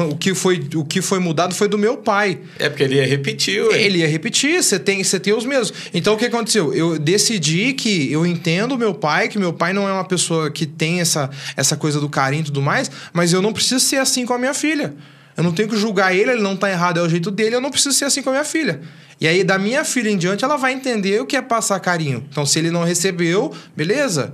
o 0.09 0.15
que 0.17 0.33
foi, 0.33 0.67
o 0.75 0.83
que 0.83 1.01
foi 1.01 1.19
mudado 1.19 1.53
foi 1.53 1.67
do 1.67 1.77
meu 1.77 1.97
pai. 1.97 2.39
É 2.59 2.67
porque 2.67 2.83
ele 2.83 2.95
ia 2.95 3.05
repetir, 3.07 3.61
ué. 3.63 3.81
Ele 3.81 3.99
ia 3.99 4.07
repetir, 4.07 4.61
você 4.61 4.77
tem, 4.79 5.03
você 5.03 5.19
tem 5.19 5.33
os 5.33 5.45
mesmos. 5.45 5.71
Então 5.93 6.15
o 6.15 6.17
que 6.17 6.25
aconteceu? 6.25 6.73
Eu 6.73 6.97
decidi 6.99 7.73
que 7.73 8.11
eu 8.11 8.25
entendo 8.25 8.77
meu 8.77 8.93
pai, 8.93 9.27
que 9.29 9.37
meu 9.39 9.53
pai 9.53 9.71
não 9.71 9.87
é 9.87 9.93
uma 9.93 10.03
pessoa 10.03 10.49
que 10.51 10.65
tem 10.65 10.99
essa, 10.99 11.29
essa 11.55 11.77
coisa 11.77 11.99
do 12.01 12.09
carinho 12.09 12.41
e 12.41 12.45
tudo 12.45 12.61
mais, 12.61 12.89
mas 13.13 13.31
eu 13.31 13.41
não 13.41 13.53
preciso 13.53 13.79
ser 13.79 13.97
assim 13.97 14.25
com 14.25 14.33
a 14.33 14.37
minha 14.39 14.53
filha. 14.53 14.93
Eu 15.37 15.43
não 15.43 15.53
tenho 15.53 15.69
que 15.69 15.77
julgar 15.77 16.13
ele, 16.13 16.31
ele 16.31 16.41
não 16.41 16.57
tá 16.57 16.69
errado, 16.69 16.99
é 16.99 17.03
o 17.03 17.07
jeito 17.07 17.31
dele, 17.31 17.55
eu 17.55 17.61
não 17.61 17.71
preciso 17.71 17.95
ser 17.95 18.05
assim 18.05 18.21
com 18.21 18.29
a 18.29 18.33
minha 18.33 18.43
filha. 18.43 18.81
E 19.19 19.27
aí, 19.27 19.43
da 19.43 19.57
minha 19.57 19.85
filha 19.85 20.09
em 20.09 20.17
diante, 20.17 20.43
ela 20.43 20.57
vai 20.57 20.73
entender 20.73 21.21
o 21.21 21.25
que 21.25 21.37
é 21.37 21.41
passar 21.41 21.79
carinho. 21.79 22.25
Então, 22.29 22.45
se 22.45 22.57
ele 22.59 22.71
não 22.71 22.83
recebeu, 22.83 23.53
beleza, 23.77 24.33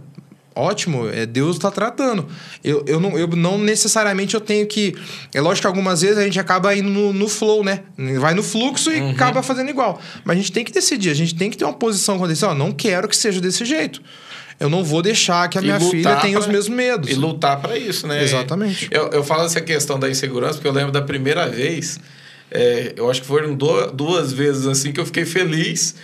ótimo, 0.57 1.07
é 1.09 1.25
Deus 1.25 1.55
está 1.57 1.69
tratando. 1.71 2.25
Eu, 2.63 2.83
eu, 2.87 2.99
não, 2.99 3.17
eu 3.17 3.27
não 3.27 3.57
necessariamente 3.57 4.33
eu 4.35 4.41
tenho 4.41 4.65
que. 4.67 4.95
É 5.33 5.39
lógico 5.39 5.61
que 5.61 5.67
algumas 5.67 6.01
vezes 6.01 6.17
a 6.17 6.23
gente 6.23 6.39
acaba 6.39 6.75
indo 6.75 6.89
no, 6.89 7.13
no 7.13 7.27
flow, 7.29 7.63
né? 7.63 7.81
Vai 8.19 8.33
no 8.33 8.43
fluxo 8.43 8.91
e 8.91 8.99
acaba 9.11 9.41
fazendo 9.43 9.69
igual. 9.69 10.01
Mas 10.25 10.35
a 10.37 10.39
gente 10.39 10.51
tem 10.51 10.63
que 10.63 10.71
decidir, 10.71 11.09
a 11.09 11.13
gente 11.13 11.35
tem 11.35 11.49
que 11.49 11.57
ter 11.57 11.65
uma 11.65 11.73
posição 11.73 12.17
quando 12.17 12.33
dizer, 12.33 12.45
ó, 12.47 12.53
não 12.55 12.71
quero 12.71 13.07
que 13.07 13.15
seja 13.15 13.39
desse 13.39 13.63
jeito. 13.65 14.01
Eu 14.59 14.69
não 14.69 14.83
vou 14.83 15.03
deixar 15.03 15.47
que 15.49 15.57
a 15.57 15.61
E 15.61 15.65
minha 15.65 15.79
filha 15.79 16.15
tenha 16.15 16.39
os 16.39 16.45
pra- 16.45 16.53
mesmos 16.53 16.75
medos. 16.75 17.09
E 17.11 17.13
lutar 17.13 17.61
para 17.61 17.77
isso, 17.77 18.07
né? 18.07 18.23
Exatamente. 18.23 18.87
Eu, 18.89 19.07
eu 19.09 19.23
falo 19.23 19.45
essa 19.45 19.61
questão 19.61 19.99
da 19.99 20.09
insegurança 20.09 20.55
porque 20.55 20.67
eu 20.67 20.71
lembro 20.73 20.91
da 20.91 21.01
primeira 21.01 21.47
vez, 21.47 21.99
é, 22.49 22.93
eu 22.95 23.07
acho 23.09 23.21
que 23.21 23.27
foram 23.27 23.55
duas 23.93 24.33
vezes 24.33 24.65
assim 24.65 24.91
que 24.91 24.99
eu 24.99 25.05
fiquei 25.05 25.25
feliz 25.25 25.95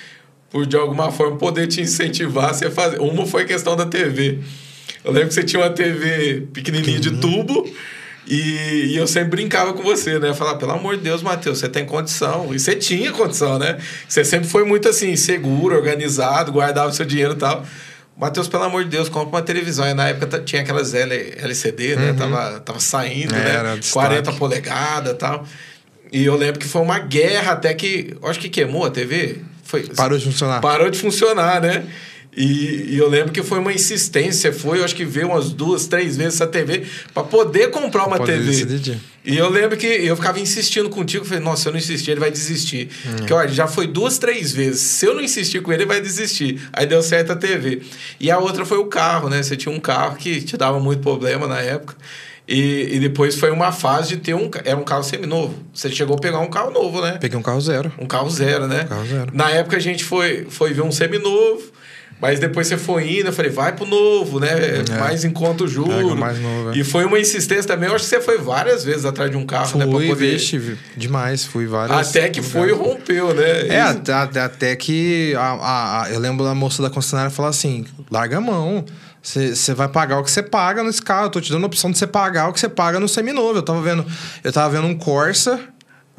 por 0.53 0.67
de 0.67 0.77
alguma 0.77 1.11
forma 1.11 1.35
poder 1.35 1.65
te 1.65 1.81
incentivar 1.81 2.51
a 2.51 2.71
fazer. 2.71 3.01
Uma 3.01 3.25
foi 3.25 3.41
a 3.41 3.45
questão 3.45 3.75
da 3.75 3.87
TV. 3.87 4.37
Eu 5.03 5.11
lembro 5.11 5.29
que 5.29 5.33
você 5.33 5.43
tinha 5.43 5.59
uma 5.63 5.71
TV 5.71 6.47
pequenininha 6.53 6.99
de 6.99 7.17
tubo. 7.17 7.67
E, 8.27 8.91
e 8.91 8.95
eu 8.95 9.05
sempre 9.07 9.31
brincava 9.31 9.73
com 9.73 9.81
você, 9.81 10.19
né? 10.19 10.31
Falar, 10.33 10.55
pelo 10.55 10.71
amor 10.71 10.95
de 10.95 11.01
Deus, 11.01 11.23
Matheus, 11.23 11.57
você 11.57 11.67
tem 11.67 11.85
condição. 11.85 12.53
E 12.53 12.59
você 12.59 12.75
tinha 12.75 13.11
condição, 13.11 13.57
né? 13.57 13.79
Você 14.07 14.23
sempre 14.23 14.47
foi 14.47 14.63
muito 14.63 14.87
assim, 14.87 15.15
seguro, 15.15 15.75
organizado, 15.75 16.51
guardava 16.51 16.89
o 16.89 16.93
seu 16.93 17.05
dinheiro 17.05 17.33
e 17.33 17.37
tal. 17.37 17.65
Matheus, 18.15 18.47
pelo 18.47 18.63
amor 18.63 18.83
de 18.83 18.91
Deus, 18.91 19.09
compra 19.09 19.29
uma 19.29 19.41
televisão. 19.41 19.87
E 19.87 19.93
na 19.95 20.09
época 20.09 20.39
tinha 20.39 20.61
aquelas 20.61 20.93
L, 20.93 21.33
LCD, 21.35 21.95
né? 21.95 22.13
Tava, 22.13 22.59
tava 22.59 22.79
saindo, 22.79 23.33
Era, 23.33 23.73
né? 23.73 23.79
destaque. 23.79 24.07
40 24.07 24.33
polegadas 24.33 25.13
e 25.13 25.15
tal. 25.15 25.45
E 26.11 26.23
eu 26.23 26.35
lembro 26.37 26.59
que 26.59 26.67
foi 26.67 26.83
uma 26.83 26.99
guerra 26.99 27.53
até 27.53 27.73
que. 27.73 28.15
Acho 28.23 28.39
que 28.39 28.49
queimou 28.49 28.85
a 28.85 28.91
TV. 28.91 29.41
Foi, 29.73 29.81
Parou 29.87 30.19
de 30.19 30.25
funcionar. 30.25 30.61
Parou 30.61 30.89
de 30.91 30.99
funcionar, 30.99 31.59
né? 31.59 31.83
E, 32.37 32.93
e 32.93 32.97
eu 32.97 33.09
lembro 33.09 33.31
que 33.31 33.41
foi 33.41 33.57
uma 33.57 33.73
insistência, 33.73 34.53
foi, 34.53 34.79
eu 34.79 34.85
acho 34.85 34.95
que 34.95 35.03
veio 35.03 35.29
umas 35.29 35.49
duas, 35.51 35.87
três 35.87 36.15
vezes 36.15 36.35
essa 36.35 36.45
TV 36.45 36.83
para 37.11 37.23
poder 37.23 37.71
comprar 37.71 38.05
uma 38.05 38.17
Poder 38.17 38.33
TV. 38.37 38.45
decidir. 38.45 38.99
E 39.25 39.35
eu 39.35 39.49
lembro 39.49 39.75
que 39.75 39.87
eu 39.87 40.15
ficava 40.15 40.39
insistindo 40.39 40.89
contigo, 40.89 41.25
falei, 41.25 41.43
nossa, 41.43 41.63
se 41.63 41.69
eu 41.69 41.71
não 41.71 41.79
insistir, 41.79 42.11
ele 42.11 42.19
vai 42.19 42.29
desistir. 42.29 42.89
Hum. 43.05 43.15
Porque, 43.17 43.33
olha, 43.33 43.49
já 43.49 43.67
foi 43.67 43.87
duas, 43.87 44.19
três 44.19 44.51
vezes. 44.51 44.81
Se 44.81 45.07
eu 45.07 45.15
não 45.15 45.21
insistir 45.21 45.61
com 45.61 45.71
ele, 45.71 45.83
ele 45.83 45.87
vai 45.87 46.01
desistir. 46.01 46.61
Aí 46.71 46.85
deu 46.85 47.01
certo 47.01 47.31
a 47.31 47.35
TV. 47.35 47.81
E 48.19 48.29
a 48.29 48.37
outra 48.37 48.63
foi 48.63 48.77
o 48.77 48.85
carro, 48.85 49.27
né? 49.27 49.41
Você 49.41 49.55
tinha 49.55 49.73
um 49.73 49.79
carro 49.79 50.15
que 50.17 50.41
te 50.41 50.55
dava 50.55 50.79
muito 50.79 51.01
problema 51.01 51.47
na 51.47 51.61
época. 51.61 51.95
E, 52.47 52.95
e 52.95 52.99
depois 52.99 53.35
foi 53.35 53.51
uma 53.51 53.71
fase 53.71 54.09
de 54.09 54.17
ter 54.17 54.33
um. 54.33 54.49
Era 54.65 54.77
um 54.77 54.83
carro 54.83 55.03
seminovo. 55.03 55.55
Você 55.73 55.89
chegou 55.89 56.17
a 56.17 56.19
pegar 56.19 56.39
um 56.39 56.49
carro 56.49 56.71
novo, 56.71 57.01
né? 57.01 57.17
Peguei 57.19 57.37
um 57.37 57.41
carro 57.41 57.61
zero. 57.61 57.91
Um 57.97 58.05
carro 58.05 58.29
zero, 58.29 58.67
né? 58.67 58.83
carro 58.83 59.05
zero. 59.05 59.31
Na 59.33 59.49
época 59.49 59.77
a 59.77 59.79
gente 59.79 60.03
foi, 60.03 60.45
foi 60.49 60.73
ver 60.73 60.81
um 60.81 60.91
seminovo, 60.91 61.61
mas 62.19 62.41
depois 62.41 62.67
você 62.67 62.75
foi 62.77 63.19
indo, 63.19 63.27
eu 63.29 63.33
falei, 63.33 63.49
vai 63.49 63.71
pro 63.73 63.85
novo, 63.85 64.41
né? 64.41 64.49
Mais 64.99 65.23
em 65.23 65.29
conta 65.31 65.63
o 65.63 65.67
juro. 65.69 65.89
É. 65.93 66.03
Pega 66.03 66.15
mais 66.15 66.37
novo, 66.39 66.71
é. 66.71 66.77
E 66.77 66.83
foi 66.83 67.05
uma 67.05 67.17
insistência 67.17 67.63
também. 67.63 67.87
Eu 67.87 67.95
acho 67.95 68.03
que 68.03 68.09
você 68.09 68.19
foi 68.19 68.37
várias 68.37 68.83
vezes 68.83 69.05
atrás 69.05 69.31
de 69.31 69.37
um 69.37 69.45
carro, 69.45 69.77
né? 69.79 69.85
Pra 69.85 69.95
Fui, 69.95 70.07
poder... 70.09 70.31
vixe, 70.33 70.57
vi- 70.57 70.77
demais. 70.97 71.45
Fui 71.45 71.65
várias. 71.65 72.09
Até 72.09 72.27
que 72.27 72.41
foi 72.41 72.69
e 72.69 72.73
rompeu, 72.73 73.33
né? 73.33 73.67
É, 73.69 73.79
até, 73.81 74.11
até- 74.13 74.41
até 74.41 74.75
que 74.75 75.33
a, 75.37 75.41
a- 75.41 76.03
a- 76.03 76.11
eu 76.11 76.19
lembro 76.19 76.43
da 76.43 76.53
moça 76.53 76.83
da 76.83 76.89
concessionária 76.89 77.31
falar 77.31 77.49
assim: 77.49 77.85
larga 78.11 78.37
a 78.37 78.41
mão. 78.41 78.83
Você 79.23 79.73
vai 79.73 79.87
pagar 79.87 80.19
o 80.19 80.23
que 80.23 80.29
você 80.29 80.43
paga 80.43 80.83
nesse 80.83 81.01
carro. 81.01 81.27
Eu 81.27 81.29
tô 81.29 81.39
te 81.39 81.49
dando 81.49 81.63
a 81.63 81.67
opção 81.67 81.89
de 81.89 81.97
você 81.97 82.05
pagar 82.05 82.49
o 82.49 82.53
que 82.53 82.59
você 82.59 82.67
paga 82.67 82.99
no 82.99 83.07
seminovo. 83.07 83.59
Eu 83.59 83.63
tava 83.63 83.81
vendo, 83.81 84.05
eu 84.43 84.51
tava 84.51 84.69
vendo 84.69 84.85
um 84.85 84.97
Corsa 84.97 85.59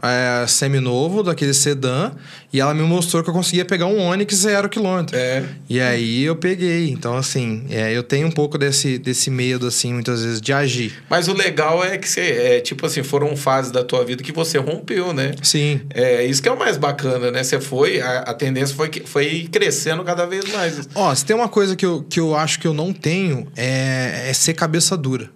é, 0.04 0.46
seminovo, 0.46 1.22
daquele 1.22 1.54
sedã, 1.54 2.12
e 2.52 2.60
ela 2.60 2.72
me 2.74 2.82
mostrou 2.82 3.22
que 3.22 3.30
eu 3.30 3.34
conseguia 3.34 3.64
pegar 3.64 3.86
um 3.86 3.98
Onix 4.00 4.34
zero 4.36 4.68
quilômetro. 4.68 5.16
É. 5.16 5.44
E 5.68 5.80
aí 5.80 6.22
eu 6.24 6.36
peguei. 6.36 6.90
Então, 6.90 7.16
assim, 7.16 7.64
é, 7.70 7.92
eu 7.96 8.02
tenho 8.02 8.26
um 8.26 8.30
pouco 8.30 8.56
desse, 8.58 8.98
desse 8.98 9.30
medo, 9.30 9.66
assim, 9.66 9.92
muitas 9.92 10.22
vezes, 10.22 10.40
de 10.40 10.52
agir. 10.52 10.92
Mas 11.08 11.26
o 11.28 11.32
legal 11.32 11.84
é 11.84 11.96
que 11.98 12.08
você, 12.08 12.20
é, 12.20 12.60
tipo 12.60 12.86
assim, 12.86 13.02
foram 13.02 13.36
fases 13.36 13.72
da 13.72 13.82
tua 13.82 14.04
vida 14.04 14.22
que 14.22 14.32
você 14.32 14.58
rompeu, 14.58 15.12
né? 15.12 15.34
Sim. 15.42 15.80
É 15.92 16.24
isso 16.24 16.42
que 16.42 16.48
é 16.48 16.52
o 16.52 16.58
mais 16.58 16.76
bacana, 16.76 17.30
né? 17.30 17.42
Você 17.42 17.60
foi, 17.60 18.00
a, 18.00 18.20
a 18.20 18.34
tendência 18.34 18.74
foi, 18.76 18.88
que- 18.88 19.00
foi 19.08 19.48
crescendo 19.50 20.04
cada 20.04 20.26
vez 20.26 20.44
mais. 20.52 20.88
Ó, 20.94 21.14
se 21.14 21.24
tem 21.24 21.34
uma 21.34 21.48
coisa 21.48 21.74
que 21.74 21.84
eu, 21.86 22.02
que 22.08 22.20
eu 22.20 22.36
acho 22.36 22.60
que 22.60 22.66
eu 22.66 22.74
não 22.74 22.92
tenho, 22.92 23.48
é, 23.56 24.26
é 24.28 24.32
ser 24.32 24.54
cabeça 24.54 24.96
dura. 24.96 25.30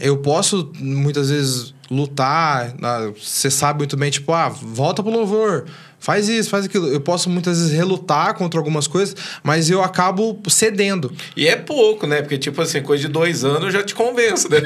Eu 0.00 0.16
posso, 0.18 0.72
muitas 0.78 1.28
vezes, 1.28 1.74
lutar. 1.90 2.72
Você 3.16 3.50
sabe 3.50 3.78
muito 3.78 3.96
bem, 3.96 4.10
tipo, 4.10 4.32
ah, 4.32 4.48
volta 4.48 5.02
pro 5.02 5.12
louvor. 5.12 5.66
Faz 6.00 6.28
isso, 6.28 6.48
faz 6.48 6.64
aquilo. 6.64 6.86
Eu 6.88 7.00
posso 7.00 7.28
muitas 7.28 7.58
vezes 7.58 7.72
relutar 7.72 8.34
contra 8.34 8.60
algumas 8.60 8.86
coisas, 8.86 9.16
mas 9.42 9.68
eu 9.68 9.82
acabo 9.82 10.40
cedendo. 10.48 11.12
E 11.36 11.48
é 11.48 11.56
pouco, 11.56 12.06
né? 12.06 12.22
Porque, 12.22 12.38
tipo 12.38 12.62
assim, 12.62 12.80
coisa 12.82 13.06
de 13.06 13.08
dois 13.08 13.44
anos 13.44 13.64
eu 13.64 13.70
já 13.72 13.82
te 13.82 13.94
convenço, 13.94 14.48
né? 14.48 14.60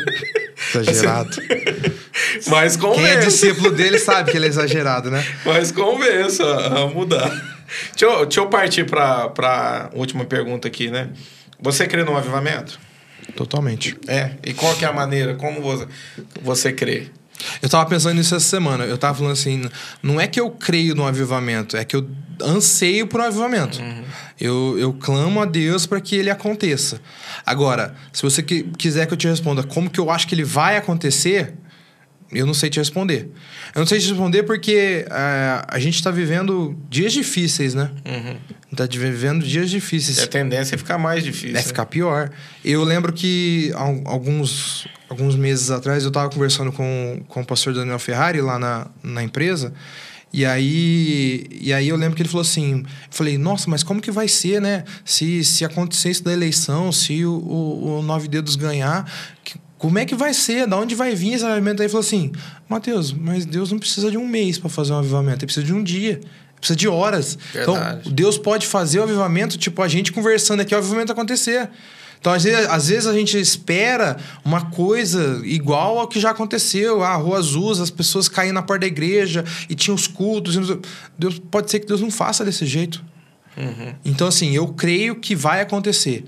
Exagerado. 0.74 1.30
Mas 2.46 2.76
Quem 2.76 2.88
é 2.90 2.94
convenço. 2.94 3.28
discípulo 3.28 3.70
dele 3.70 3.98
sabe 3.98 4.30
que 4.30 4.36
ele 4.36 4.46
é 4.46 4.48
exagerado, 4.48 5.10
né? 5.10 5.24
Mas 5.44 5.72
convença 5.72 6.44
a 6.44 6.86
mudar. 6.86 7.30
Deixa 7.90 8.04
eu, 8.04 8.26
deixa 8.26 8.40
eu 8.40 8.46
partir 8.46 8.84
para 8.84 9.32
a 9.38 9.90
última 9.94 10.24
pergunta 10.24 10.68
aqui, 10.68 10.88
né? 10.90 11.08
Você 11.60 11.86
crê 11.86 12.04
no 12.04 12.16
avivamento? 12.16 12.78
Totalmente. 13.36 13.96
É. 14.06 14.32
E 14.44 14.52
qual 14.52 14.74
que 14.74 14.84
é 14.84 14.88
a 14.88 14.92
maneira? 14.92 15.34
Como 15.34 15.60
você, 15.60 15.86
você 16.42 16.72
crê? 16.72 17.06
Eu 17.60 17.68
tava 17.68 17.88
pensando 17.88 18.14
nisso 18.14 18.34
essa 18.34 18.46
semana. 18.48 18.84
Eu 18.84 18.96
tava 18.98 19.14
falando 19.18 19.32
assim: 19.32 19.68
não 20.02 20.20
é 20.20 20.26
que 20.28 20.38
eu 20.38 20.50
creio 20.50 20.94
no 20.94 21.04
avivamento, 21.06 21.76
é 21.76 21.84
que 21.84 21.96
eu 21.96 22.08
anseio 22.42 23.06
por 23.06 23.20
um 23.20 23.24
avivamento. 23.24 23.80
Eu, 24.40 24.76
eu 24.78 24.92
clamo 24.92 25.40
a 25.40 25.44
Deus 25.44 25.86
para 25.86 26.00
que 26.00 26.14
ele 26.16 26.30
aconteça. 26.30 27.00
Agora, 27.44 27.94
se 28.12 28.22
você 28.22 28.42
qui- 28.42 28.64
quiser 28.78 29.06
que 29.06 29.12
eu 29.12 29.16
te 29.16 29.26
responda 29.28 29.62
como 29.62 29.90
que 29.90 29.98
eu 29.98 30.10
acho 30.10 30.26
que 30.28 30.34
ele 30.34 30.44
vai 30.44 30.76
acontecer, 30.76 31.54
eu 32.32 32.46
não 32.46 32.54
sei 32.54 32.70
te 32.70 32.78
responder. 32.78 33.28
Eu 33.74 33.80
não 33.80 33.86
sei 33.86 33.98
te 33.98 34.08
responder 34.08 34.42
porque 34.44 35.04
eh, 35.08 35.64
a 35.68 35.78
gente 35.78 35.94
está 35.96 36.10
vivendo 36.10 36.76
dias 36.90 37.12
difíceis, 37.12 37.74
né? 37.74 37.90
Uhum. 38.06 38.36
Tá 38.76 38.86
de- 38.86 38.98
vivendo 38.98 39.44
dias 39.44 39.68
difíceis. 39.70 40.18
A 40.18 40.26
tendência 40.26 40.74
é 40.74 40.78
ficar 40.78 40.96
mais 40.98 41.22
difícil. 41.22 41.50
É 41.50 41.52
né? 41.54 41.62
ficar 41.62 41.86
pior. 41.86 42.30
Eu 42.64 42.82
lembro 42.84 43.12
que 43.12 43.70
alguns, 44.04 44.86
alguns 45.08 45.36
meses 45.36 45.70
atrás 45.70 46.02
eu 46.04 46.08
estava 46.08 46.30
conversando 46.30 46.72
com, 46.72 47.22
com 47.28 47.40
o 47.42 47.44
pastor 47.46 47.74
Daniel 47.74 47.98
Ferrari 47.98 48.40
lá 48.40 48.58
na, 48.58 48.86
na 49.02 49.22
empresa. 49.22 49.72
E 50.34 50.46
aí, 50.46 51.46
e 51.50 51.74
aí 51.74 51.88
eu 51.88 51.96
lembro 51.96 52.16
que 52.16 52.22
ele 52.22 52.28
falou 52.30 52.40
assim: 52.40 52.78
eu 52.78 52.86
falei, 53.10 53.36
nossa, 53.36 53.68
mas 53.68 53.82
como 53.82 54.00
que 54.00 54.10
vai 54.10 54.26
ser, 54.28 54.62
né? 54.62 54.84
Se, 55.04 55.44
se 55.44 55.62
acontecer 55.62 56.08
isso 56.10 56.24
da 56.24 56.32
eleição, 56.32 56.90
se 56.90 57.24
o, 57.26 57.32
o, 57.34 57.98
o 57.98 58.02
Nove 58.02 58.28
Dedos 58.28 58.56
ganhar, 58.56 59.04
que- 59.44 59.60
como 59.82 59.98
é 59.98 60.06
que 60.06 60.14
vai 60.14 60.32
ser? 60.32 60.64
Da 60.68 60.76
onde 60.76 60.94
vai 60.94 61.12
vir 61.12 61.32
esse 61.32 61.44
avivamento? 61.44 61.82
Aí 61.82 61.86
ele 61.86 61.90
falou 61.90 62.06
assim: 62.06 62.30
Mateus, 62.68 63.12
mas 63.12 63.44
Deus 63.44 63.72
não 63.72 63.80
precisa 63.80 64.12
de 64.12 64.16
um 64.16 64.24
mês 64.24 64.56
para 64.56 64.70
fazer 64.70 64.92
um 64.92 64.98
avivamento, 64.98 65.38
ele 65.38 65.46
precisa 65.46 65.66
de 65.66 65.74
um 65.74 65.82
dia. 65.82 66.20
Precisa 66.54 66.76
de 66.76 66.86
horas. 66.86 67.36
Verdade. 67.52 67.98
Então, 68.02 68.12
Deus 68.14 68.38
pode 68.38 68.64
fazer 68.64 69.00
o 69.00 69.02
avivamento, 69.02 69.58
tipo, 69.58 69.82
a 69.82 69.88
gente 69.88 70.12
conversando 70.12 70.60
aqui, 70.60 70.72
o 70.72 70.78
avivamento 70.78 71.10
acontecer. 71.10 71.68
Então, 72.20 72.32
às 72.32 72.44
vezes, 72.44 72.70
às 72.70 72.86
vezes 72.86 73.06
a 73.08 73.12
gente 73.12 73.36
espera 73.36 74.16
uma 74.44 74.66
coisa 74.66 75.42
igual 75.44 75.98
ao 75.98 76.06
que 76.06 76.20
já 76.20 76.30
aconteceu. 76.30 77.02
A 77.02 77.16
Rua 77.16 77.38
Azul, 77.38 77.72
as 77.72 77.90
pessoas 77.90 78.28
caíam 78.28 78.52
na 78.52 78.62
porta 78.62 78.82
da 78.82 78.86
igreja 78.86 79.44
e 79.68 79.74
tinham 79.74 79.96
os 79.96 80.06
cultos. 80.06 80.54
Deus, 81.18 81.40
pode 81.50 81.68
ser 81.68 81.80
que 81.80 81.86
Deus 81.86 82.00
não 82.00 82.12
faça 82.12 82.44
desse 82.44 82.66
jeito. 82.66 83.04
Uhum. 83.56 83.94
Então, 84.04 84.28
assim, 84.28 84.54
eu 84.54 84.68
creio 84.68 85.16
que 85.16 85.34
vai 85.34 85.60
acontecer. 85.60 86.24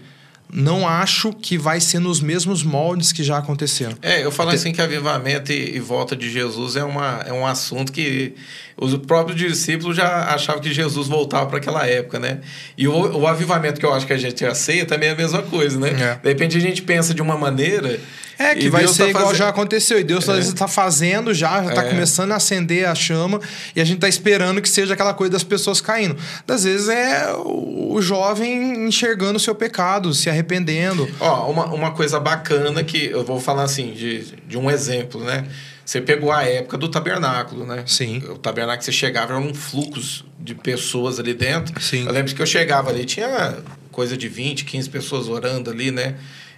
Não 0.56 0.86
acho 0.86 1.32
que 1.32 1.58
vai 1.58 1.80
ser 1.80 1.98
nos 1.98 2.20
mesmos 2.20 2.62
moldes 2.62 3.10
que 3.10 3.24
já 3.24 3.38
aconteceram. 3.38 3.96
É, 4.00 4.24
eu 4.24 4.30
falo 4.30 4.50
assim 4.50 4.72
que 4.72 4.80
avivamento 4.80 5.52
e, 5.52 5.74
e 5.74 5.80
volta 5.80 6.14
de 6.14 6.30
Jesus 6.30 6.76
é, 6.76 6.84
uma, 6.84 7.24
é 7.26 7.32
um 7.32 7.44
assunto 7.44 7.90
que 7.90 8.36
os 8.76 8.96
próprios 8.98 9.36
discípulos 9.36 9.96
já 9.96 10.32
achavam 10.32 10.62
que 10.62 10.72
Jesus 10.72 11.08
voltava 11.08 11.46
para 11.46 11.58
aquela 11.58 11.84
época, 11.84 12.20
né? 12.20 12.40
E 12.78 12.86
o, 12.86 13.18
o 13.18 13.26
avivamento 13.26 13.80
que 13.80 13.86
eu 13.86 13.92
acho 13.92 14.06
que 14.06 14.12
a 14.12 14.16
gente 14.16 14.44
aceita 14.44 14.94
também 14.94 15.08
é 15.08 15.12
a 15.12 15.16
mesma 15.16 15.42
coisa, 15.42 15.76
né? 15.76 15.90
É. 15.90 16.14
De 16.22 16.28
repente 16.28 16.56
a 16.56 16.60
gente 16.60 16.82
pensa 16.82 17.12
de 17.12 17.20
uma 17.20 17.36
maneira 17.36 17.98
É, 18.38 18.54
que 18.54 18.66
E 18.66 18.68
vai 18.68 18.82
Deus 18.84 18.96
ser 18.96 19.04
tá 19.04 19.10
igual 19.10 19.34
já 19.34 19.48
aconteceu. 19.48 19.98
E 19.98 20.04
Deus 20.04 20.28
É. 20.28 20.32
às 20.32 20.36
vezes 20.38 20.52
tá 20.54 20.66
fazendo 20.68 21.32
já, 21.32 21.62
já 21.62 21.72
tá 21.72 21.84
É. 21.84 21.90
começando 21.90 22.32
a 22.32 22.36
acender 22.36 22.86
a 22.88 22.94
chama 22.94 23.40
e 23.74 23.80
a 23.80 23.84
gente 23.84 23.98
tá 24.00 24.08
esperando 24.08 24.60
que 24.60 24.68
seja 24.68 24.94
aquela 24.94 25.14
coisa 25.14 25.32
das 25.32 25.44
pessoas 25.44 25.80
caindo. 25.80 26.16
Às 26.48 26.64
vezes 26.64 26.88
é 26.88 27.32
o 27.36 28.00
jovem 28.02 28.86
enxergando 28.86 29.36
o 29.36 29.40
seu 29.40 29.54
pecado, 29.54 30.12
se 30.14 30.28
arrependendo. 30.28 31.08
Ó, 31.20 31.50
uma, 31.50 31.66
uma 31.66 31.90
coisa 31.92 32.18
bacana 32.18 32.82
que 32.82 33.06
eu 33.06 33.24
vou 33.24 33.40
falar 33.40 33.62
assim, 33.64 33.92
de, 33.92 34.24
de 34.46 34.58
um 34.58 34.70
exemplo, 34.70 35.22
né? 35.22 35.46
Você 35.84 36.00
pegou 36.00 36.32
a 36.32 36.42
época 36.42 36.78
do 36.78 36.88
tabernáculo, 36.88 37.66
né? 37.66 37.84
Sim. 37.86 38.18
O 38.30 38.38
tabernáculo 38.38 38.82
você 38.82 38.90
chegava, 38.92 39.34
era 39.34 39.38
um 39.42 39.52
fluxo 39.52 40.24
de 40.40 40.54
pessoas 40.54 41.20
ali 41.20 41.34
dentro. 41.34 41.78
Sim. 41.80 42.06
Eu 42.06 42.12
lembro 42.12 42.34
que 42.34 42.40
eu 42.40 42.46
chegava 42.46 42.88
ali, 42.90 43.04
tinha 43.04 43.58
coisa 43.92 44.16
de 44.16 44.26
20, 44.26 44.64
15 44.64 44.88
pessoas 44.88 45.28
orando 45.28 45.70
ali, 45.70 45.90
né? 45.90 46.14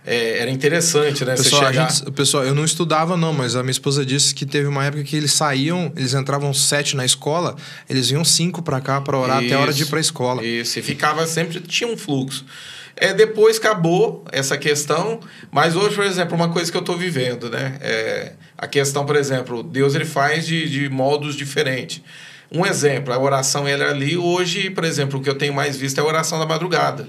É, 0.06 0.38
era 0.38 0.50
interessante, 0.50 1.24
né? 1.24 1.34
Pessoal, 1.34 1.62
você 1.62 1.72
chegar... 1.72 1.90
gente- 1.90 2.12
pessoal, 2.12 2.44
eu 2.44 2.54
não 2.54 2.64
estudava 2.64 3.16
não, 3.16 3.32
mas 3.32 3.56
a 3.56 3.62
minha 3.62 3.72
esposa 3.72 4.06
disse 4.06 4.32
que 4.32 4.46
teve 4.46 4.68
uma 4.68 4.84
época 4.84 5.02
que 5.02 5.16
eles 5.16 5.32
saíam, 5.32 5.92
eles 5.96 6.14
entravam 6.14 6.54
sete 6.54 6.94
na 6.94 7.04
escola, 7.04 7.56
eles 7.90 8.08
vinham 8.08 8.24
cinco 8.24 8.62
pra 8.62 8.80
cá 8.80 9.00
pra 9.00 9.18
orar 9.18 9.38
até 9.38 9.54
a 9.54 9.58
hora 9.58 9.72
de 9.72 9.80
ir 9.80 9.82
Isso, 9.82 9.90
pra 9.90 9.98
escola. 9.98 10.44
Isso, 10.44 10.78
e 10.78 10.82
ficava 10.82 11.26
sempre, 11.26 11.58
tinha 11.60 11.90
um 11.90 11.96
fluxo. 11.96 12.44
É, 12.96 13.12
depois 13.12 13.58
acabou 13.58 14.24
essa 14.30 14.56
questão, 14.56 15.18
mas 15.50 15.74
hoje, 15.74 15.96
por 15.96 16.04
exemplo, 16.04 16.36
uma 16.36 16.50
coisa 16.50 16.70
que 16.70 16.76
eu 16.76 16.80
estou 16.80 16.96
vivendo, 16.96 17.50
né? 17.50 17.76
É, 17.80 18.32
a 18.56 18.66
questão, 18.68 19.04
por 19.04 19.16
exemplo, 19.16 19.62
Deus 19.62 19.94
ele 19.96 20.06
faz 20.06 20.46
de, 20.46 20.68
de 20.68 20.88
modos 20.88 21.34
diferentes. 21.34 22.00
Um 22.50 22.64
exemplo, 22.64 23.12
a 23.12 23.18
oração 23.18 23.66
ela 23.66 23.84
é 23.84 23.90
ali, 23.90 24.16
hoje, 24.16 24.70
por 24.70 24.84
exemplo, 24.84 25.18
o 25.18 25.22
que 25.22 25.28
eu 25.28 25.34
tenho 25.34 25.52
mais 25.52 25.76
visto 25.76 25.98
é 25.98 26.00
a 26.00 26.06
oração 26.06 26.38
da 26.38 26.46
madrugada. 26.46 27.06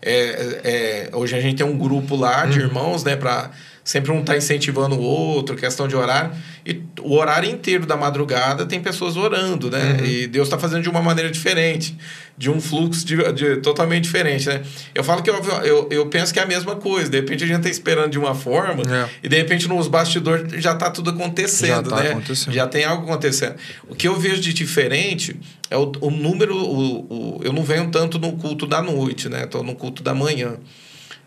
É, 0.00 1.08
é, 1.10 1.10
hoje 1.12 1.36
a 1.36 1.40
gente 1.40 1.56
tem 1.56 1.66
um 1.66 1.76
grupo 1.76 2.14
lá 2.14 2.46
de 2.46 2.60
irmãos, 2.60 3.02
né, 3.02 3.16
para 3.16 3.50
sempre 3.88 4.12
um 4.12 4.22
tá 4.22 4.36
incentivando 4.36 4.96
o 4.96 5.00
outro, 5.00 5.56
questão 5.56 5.88
de 5.88 5.96
horário. 5.96 6.30
E 6.66 6.82
o 7.00 7.14
horário 7.14 7.48
inteiro 7.48 7.86
da 7.86 7.96
madrugada 7.96 8.66
tem 8.66 8.82
pessoas 8.82 9.16
orando, 9.16 9.70
né? 9.70 9.96
E 10.04 10.26
Deus 10.26 10.46
está 10.48 10.58
fazendo 10.58 10.82
de 10.82 10.90
uma 10.90 11.00
maneira 11.00 11.30
diferente, 11.30 11.96
de 12.36 12.50
um 12.50 12.60
fluxo 12.60 13.06
de, 13.06 13.16
de- 13.32 13.56
totalmente 13.62 14.02
diferente, 14.04 14.46
né? 14.46 14.60
Eu 14.94 15.02
falo 15.02 15.22
que 15.22 15.30
eu, 15.30 15.42
eu, 15.64 15.88
eu 15.90 16.06
penso 16.06 16.34
que 16.34 16.38
é 16.38 16.42
a 16.42 16.46
mesma 16.46 16.76
coisa. 16.76 17.08
De 17.10 17.16
repente 17.18 17.44
a 17.44 17.46
gente 17.46 17.62
tá 17.62 17.70
esperando 17.70 18.10
de 18.10 18.18
uma 18.18 18.34
forma 18.34 18.82
É. 18.82 19.08
e 19.22 19.28
de 19.28 19.36
repente 19.38 19.66
nos 19.66 19.88
bastidores 19.88 20.62
já 20.62 20.74
tá 20.74 20.90
tudo 20.90 21.08
acontecendo, 21.08 21.88
Já 21.88 21.96
tá 21.96 22.02
né? 22.02 22.10
acontecendo. 22.10 22.52
Já 22.54 22.66
tem 22.66 22.84
algo 22.84 23.04
acontecendo. 23.04 23.54
O 23.88 23.94
que 23.94 24.06
eu 24.06 24.14
vejo 24.20 24.42
de 24.42 24.52
diferente 24.52 25.34
é 25.70 25.78
o, 25.78 25.90
o 26.02 26.10
número. 26.10 26.54
O, 26.54 27.38
o, 27.38 27.40
eu 27.42 27.54
não 27.54 27.62
venho 27.64 27.90
tanto 27.90 28.18
no 28.18 28.32
culto 28.32 28.66
da 28.66 28.82
noite, 28.82 29.30
né? 29.30 29.46
Tô 29.46 29.62
no 29.62 29.74
culto 29.74 30.02
da 30.02 30.14
manhã. 30.14 30.56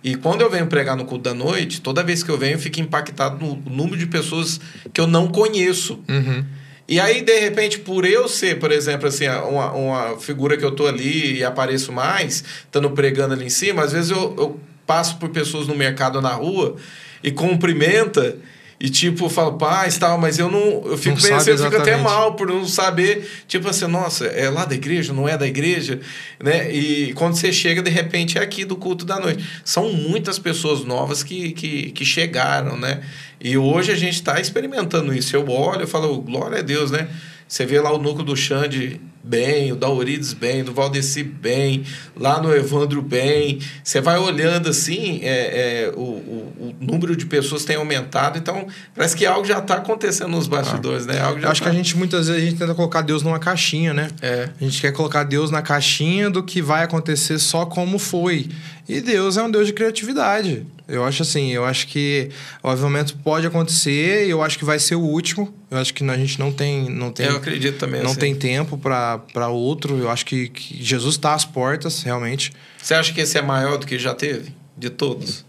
E 0.03 0.15
quando 0.15 0.41
eu 0.41 0.49
venho 0.49 0.67
pregar 0.67 0.95
no 0.95 1.05
culto 1.05 1.23
da 1.23 1.33
noite, 1.33 1.81
toda 1.81 2.03
vez 2.03 2.23
que 2.23 2.29
eu 2.29 2.37
venho, 2.37 2.55
eu 2.55 2.59
fico 2.59 2.79
impactado 2.79 3.43
no 3.43 3.55
número 3.69 3.97
de 3.97 4.07
pessoas 4.07 4.59
que 4.91 4.99
eu 4.99 5.05
não 5.05 5.27
conheço. 5.27 5.99
Uhum. 6.09 6.43
E 6.87 6.99
aí, 6.99 7.21
de 7.21 7.39
repente, 7.39 7.79
por 7.79 8.03
eu 8.03 8.27
ser, 8.27 8.59
por 8.59 8.71
exemplo, 8.71 9.07
assim, 9.07 9.27
uma, 9.27 9.71
uma 9.71 10.19
figura 10.19 10.57
que 10.57 10.65
eu 10.65 10.71
tô 10.71 10.87
ali 10.87 11.37
e 11.37 11.43
apareço 11.43 11.91
mais, 11.91 12.43
estando 12.65 12.89
pregando 12.91 13.33
ali 13.33 13.45
em 13.45 13.49
cima, 13.49 13.83
às 13.83 13.91
vezes 13.91 14.11
eu, 14.11 14.35
eu 14.37 14.59
passo 14.85 15.17
por 15.17 15.29
pessoas 15.29 15.67
no 15.67 15.75
mercado 15.75 16.17
ou 16.17 16.21
na 16.21 16.33
rua 16.33 16.75
e 17.23 17.31
cumprimenta 17.31 18.35
e, 18.81 18.89
tipo, 18.89 19.29
falo, 19.29 19.59
paz, 19.59 19.99
tal, 19.99 20.17
mas 20.17 20.39
eu 20.39 20.49
não. 20.49 20.81
Eu 20.87 20.97
fico 20.97 21.15
Não 21.15 21.21
meio 21.21 21.35
assim, 21.35 21.51
eu 21.51 21.57
fico 21.59 21.77
até 21.77 21.95
mal 21.97 22.33
por 22.33 22.47
não 22.47 22.65
saber, 22.65 23.29
tipo 23.47 23.69
assim, 23.69 23.85
nossa, 23.85 24.25
é 24.25 24.49
lá 24.49 24.65
da 24.65 24.73
igreja, 24.73 25.13
não 25.13 25.29
é 25.29 25.37
da 25.37 25.45
igreja, 25.45 25.99
né? 26.41 26.73
E 26.73 27.13
quando 27.13 27.35
você 27.35 27.53
chega, 27.53 27.79
de 27.83 27.91
repente, 27.91 28.39
é 28.39 28.41
aqui 28.41 28.65
do 28.65 28.75
culto 28.75 29.05
da 29.05 29.19
noite. 29.19 29.45
São 29.63 29.93
muitas 29.93 30.39
pessoas 30.39 30.83
novas 30.83 31.21
que, 31.21 31.51
que, 31.51 31.91
que 31.91 32.03
chegaram, 32.03 32.75
né? 32.75 33.01
E 33.39 33.55
hoje 33.55 33.91
a 33.91 33.95
gente 33.95 34.15
está 34.15 34.41
experimentando 34.41 35.13
isso. 35.13 35.35
Eu 35.35 35.47
olho 35.47 35.83
e 35.83 35.87
falo, 35.87 36.19
glória 36.19 36.57
a 36.57 36.63
Deus, 36.63 36.89
né? 36.89 37.07
Você 37.47 37.67
vê 37.67 37.79
lá 37.79 37.93
o 37.93 37.99
núcleo 37.99 38.25
do 38.25 38.35
Xande 38.35 38.99
bem, 39.23 39.71
o 39.71 39.75
da 39.75 39.87
Eurides 39.87 40.33
bem, 40.33 40.63
do 40.63 40.73
Valdeci 40.73 41.23
bem, 41.23 41.83
lá 42.15 42.41
no 42.41 42.53
Evandro 42.53 43.01
bem. 43.01 43.59
Você 43.83 44.01
vai 44.01 44.17
olhando 44.17 44.69
assim, 44.69 45.19
é, 45.23 45.85
é, 45.85 45.93
o, 45.95 46.01
o, 46.01 46.53
o 46.59 46.75
número 46.79 47.15
de 47.15 47.25
pessoas 47.25 47.63
tem 47.63 47.75
aumentado, 47.75 48.37
então 48.37 48.67
parece 48.95 49.15
que 49.15 49.25
algo 49.25 49.45
já 49.45 49.59
está 49.59 49.75
acontecendo 49.75 50.29
nos 50.29 50.47
bastidores, 50.47 51.05
né? 51.05 51.19
Algo 51.19 51.45
acho 51.47 51.61
tá- 51.61 51.69
que 51.69 51.75
a 51.75 51.77
gente 51.77 51.97
muitas 51.97 52.27
vezes 52.27 52.41
a 52.41 52.45
gente 52.45 52.57
tenta 52.57 52.73
colocar 52.73 53.01
Deus 53.01 53.23
numa 53.23 53.39
caixinha, 53.39 53.93
né? 53.93 54.09
É. 54.21 54.49
A 54.59 54.63
gente 54.63 54.81
quer 54.81 54.91
colocar 54.91 55.23
Deus 55.23 55.51
na 55.51 55.61
caixinha 55.61 56.29
do 56.29 56.43
que 56.43 56.61
vai 56.61 56.83
acontecer 56.83 57.39
só 57.39 57.65
como 57.65 57.99
foi. 57.99 58.49
E 58.91 58.99
Deus 58.99 59.37
é 59.37 59.43
um 59.43 59.49
Deus 59.49 59.67
de 59.67 59.71
criatividade. 59.71 60.65
Eu 60.85 61.05
acho 61.05 61.21
assim, 61.21 61.53
eu 61.53 61.63
acho 61.63 61.87
que 61.87 62.27
o 62.61 62.67
avivamento 62.67 63.15
pode 63.19 63.47
acontecer, 63.47 64.27
e 64.27 64.29
eu 64.29 64.43
acho 64.43 64.59
que 64.59 64.65
vai 64.65 64.79
ser 64.79 64.95
o 64.95 64.99
último. 65.01 65.53
Eu 65.71 65.77
acho 65.77 65.93
que 65.93 66.03
a 66.03 66.17
gente 66.17 66.37
não 66.37 66.51
tem 66.51 66.89
não 66.89 67.09
tem 67.09 67.27
Eu 67.27 67.37
acredito 67.37 67.77
também. 67.77 68.03
não 68.03 68.11
assim. 68.11 68.19
tem 68.19 68.35
tempo 68.35 68.77
para 68.77 69.47
outro. 69.47 69.97
Eu 69.97 70.09
acho 70.09 70.25
que, 70.25 70.49
que 70.49 70.83
Jesus 70.83 71.15
está 71.15 71.33
às 71.33 71.45
portas, 71.45 72.03
realmente. 72.03 72.51
Você 72.77 72.93
acha 72.93 73.13
que 73.13 73.21
esse 73.21 73.37
é 73.37 73.41
maior 73.41 73.77
do 73.77 73.87
que 73.87 73.97
já 73.97 74.13
teve? 74.13 74.53
De 74.77 74.89
todos? 74.89 75.45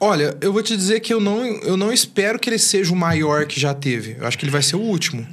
Olha, 0.00 0.36
eu 0.40 0.52
vou 0.52 0.64
te 0.64 0.76
dizer 0.76 0.98
que 0.98 1.14
eu 1.14 1.20
não, 1.20 1.44
eu 1.62 1.76
não 1.76 1.92
espero 1.92 2.36
que 2.40 2.50
ele 2.50 2.58
seja 2.58 2.92
o 2.92 2.96
maior 2.96 3.46
que 3.46 3.60
já 3.60 3.72
teve. 3.72 4.16
Eu 4.18 4.26
acho 4.26 4.36
que 4.36 4.44
ele 4.44 4.50
vai 4.50 4.62
ser 4.62 4.74
o 4.74 4.80
último. 4.80 5.24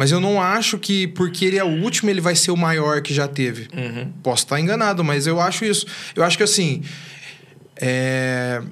Mas 0.00 0.10
eu 0.10 0.18
não 0.18 0.40
acho 0.40 0.78
que 0.78 1.06
porque 1.08 1.44
ele 1.44 1.58
é 1.58 1.62
o 1.64 1.82
último, 1.82 2.08
ele 2.08 2.22
vai 2.22 2.34
ser 2.34 2.50
o 2.52 2.56
maior 2.56 3.02
que 3.02 3.12
já 3.12 3.28
teve. 3.28 3.68
Uhum. 3.76 4.10
Posso 4.22 4.44
estar 4.44 4.58
enganado, 4.58 5.04
mas 5.04 5.26
eu 5.26 5.38
acho 5.38 5.62
isso. 5.64 5.84
Eu 6.16 6.24
acho 6.24 6.38
que 6.38 6.42
assim. 6.42 6.82
é, 7.76 8.62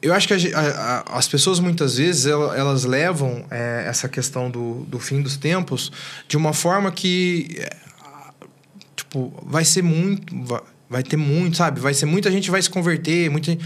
Eu 0.00 0.14
acho 0.14 0.28
que 0.28 0.34
a 0.34 0.60
a- 0.60 1.18
as 1.18 1.26
pessoas 1.26 1.58
muitas 1.58 1.96
vezes 1.96 2.24
ela- 2.26 2.56
elas 2.56 2.84
levam 2.84 3.44
é, 3.50 3.82
essa 3.88 4.08
questão 4.08 4.48
do, 4.48 4.84
do 4.84 5.00
fim 5.00 5.20
dos 5.20 5.36
tempos 5.36 5.90
de 6.28 6.36
uma 6.36 6.52
forma 6.52 6.92
que 6.92 7.56
é, 7.58 7.76
tipo 8.94 9.32
vai 9.44 9.64
ser 9.64 9.82
muito 9.82 10.32
vai, 10.44 10.60
vai 10.88 11.02
ter 11.02 11.16
muito 11.16 11.56
sabe 11.56 11.80
vai 11.80 11.92
ser 11.94 12.06
muita 12.06 12.30
gente 12.30 12.48
vai 12.48 12.62
se 12.62 12.70
converter 12.70 13.28
muita 13.28 13.50
gente- 13.50 13.64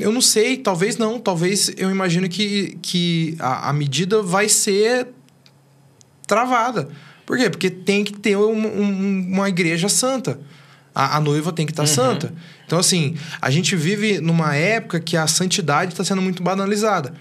eu 0.00 0.10
não 0.10 0.20
sei 0.20 0.56
talvez 0.56 0.96
não 0.96 1.20
talvez 1.20 1.72
eu 1.76 1.90
imagino 1.92 2.28
que, 2.28 2.76
que 2.82 3.36
a, 3.38 3.70
a 3.70 3.72
medida 3.72 4.20
vai 4.22 4.48
ser 4.48 5.06
travada. 6.26 6.88
Por 7.24 7.36
quê? 7.36 7.50
Porque 7.50 7.70
tem 7.70 8.04
que 8.04 8.12
ter 8.12 8.36
um- 8.36 8.52
um- 8.66 9.28
uma 9.32 9.48
igreja 9.48 9.88
santa. 9.88 10.38
A, 10.94 11.16
a 11.16 11.20
noiva 11.20 11.52
tem 11.52 11.66
que 11.66 11.72
estar 11.72 11.86
santa. 11.86 12.32
Então 12.66 12.78
assim 12.78 13.16
a 13.40 13.50
gente 13.50 13.74
vive 13.76 14.20
numa 14.20 14.54
época 14.54 14.98
que 15.00 15.16
a 15.16 15.26
santidade 15.26 15.92
está 15.92 16.02
sendo 16.04 16.22
muito 16.22 16.42
banalizada. 16.42 17.12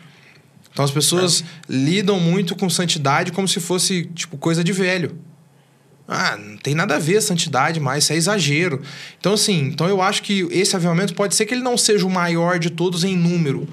Então 0.72 0.84
as 0.86 0.92
pessoas 0.92 1.44
lidam 1.68 2.20
muito 2.20 2.56
com 2.56 2.70
santidade 2.70 3.32
como 3.32 3.48
se 3.48 3.60
fosse 3.60 4.06
tipo 4.14 4.38
coisa 4.38 4.64
de 4.64 4.72
velho. 4.72 5.18
Ah, 6.08 6.38
não 6.38 6.56
tem 6.58 6.76
nada 6.76 6.98
a 6.98 7.00
ver 7.00 7.20
santidade 7.22 7.80
mais, 7.80 8.04
isso 8.04 8.14
é 8.14 8.16
exagero. 8.16 8.80
Então, 9.20 9.34
assim, 9.34 9.60
então 9.62 9.88
eu 9.88 10.02
acho 10.04 10.22
que 10.22 10.48
esse 10.52 10.76
avivamento 10.76 11.16
pode 11.16 11.34
ser 11.34 11.48
que 11.48 11.54
ele 11.56 11.64
não 11.64 11.76
seja 11.78 12.06
o 12.06 12.10
maior 12.12 12.60
de 12.60 12.70
todos 12.70 13.04
em 13.04 13.18
número. 13.18 13.68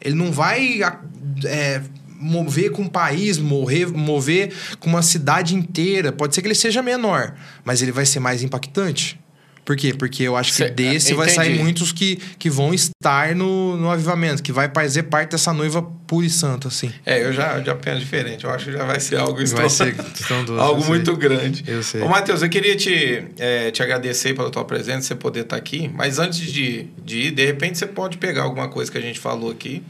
Ele 0.00 0.16
não 0.16 0.32
vai 0.32 0.82
a- 0.82 0.98
é, 1.44 1.80
mover 2.18 2.70
com 2.70 2.82
um 2.82 2.88
país, 2.88 3.38
morrer, 3.38 3.86
mover 3.86 4.52
com 4.80 4.88
uma 4.88 5.02
cidade 5.02 5.54
inteira. 5.54 6.12
Pode 6.12 6.34
ser 6.34 6.42
que 6.42 6.48
ele 6.48 6.54
seja 6.54 6.82
menor, 6.82 7.34
mas 7.64 7.82
ele 7.82 7.92
vai 7.92 8.06
ser 8.06 8.20
mais 8.20 8.42
impactante. 8.42 9.18
Por 9.66 9.76
quê? 9.76 9.92
Porque 9.92 10.22
eu 10.22 10.36
acho 10.36 10.52
que 10.52 10.56
Cê- 10.58 10.70
desse 10.70 11.12
vai 11.12 11.28
sair 11.28 11.48
entendi. 11.48 11.62
muitos 11.64 11.90
que, 11.90 12.16
que 12.38 12.48
vão 12.48 12.72
estar 12.72 13.34
no, 13.34 13.76
no 13.76 13.90
avivamento, 13.90 14.40
que 14.40 14.52
vai 14.52 14.70
fazer 14.72 15.02
parte 15.02 15.32
dessa 15.32 15.52
noiva 15.52 15.82
pura 15.82 16.24
e 16.24 16.30
santa, 16.30 16.68
assim. 16.68 16.92
É, 17.04 17.24
eu 17.24 17.32
já, 17.32 17.60
já 17.60 17.74
penso 17.74 17.98
diferente. 17.98 18.44
Eu 18.44 18.50
acho 18.50 18.66
que 18.66 18.72
já 18.72 18.84
vai 18.84 19.00
ser 19.00 19.16
algo 19.16 19.44
Vai 19.44 19.68
ser 19.68 19.96
estrondoso, 20.14 20.58
algo 20.62 20.78
eu 20.78 20.82
sei. 20.84 20.88
muito 20.90 21.16
grande. 21.16 21.64
Eu 21.66 21.82
sei. 21.82 22.00
Ô, 22.00 22.08
Matheus, 22.08 22.42
eu 22.42 22.48
queria 22.48 22.76
te, 22.76 23.24
é, 23.38 23.72
te 23.72 23.82
agradecer 23.82 24.34
pela 24.34 24.50
tua 24.50 24.64
presença, 24.64 25.08
você 25.08 25.14
poder 25.16 25.40
estar 25.40 25.56
aqui. 25.56 25.90
Mas 25.92 26.20
antes 26.20 26.52
de, 26.52 26.86
de 27.04 27.18
ir, 27.22 27.30
de 27.32 27.44
repente 27.44 27.76
você 27.76 27.86
pode 27.88 28.18
pegar 28.18 28.44
alguma 28.44 28.68
coisa 28.68 28.88
que 28.92 28.98
a 28.98 29.02
gente 29.02 29.18
falou 29.18 29.50
aqui. 29.50 29.82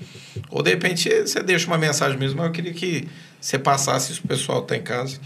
Ou 0.50 0.62
de 0.62 0.70
repente 0.70 1.10
você 1.20 1.42
deixa 1.42 1.66
uma 1.66 1.76
mensagem 1.76 2.18
mesmo, 2.18 2.38
mas 2.38 2.46
eu 2.46 2.52
queria 2.52 2.72
que 2.72 3.06
você 3.38 3.58
passasse 3.58 4.10
isso 4.12 4.22
pro 4.22 4.34
pessoal 4.36 4.62
que 4.62 4.68
tá 4.68 4.76
em 4.76 4.82
casa. 4.82 5.18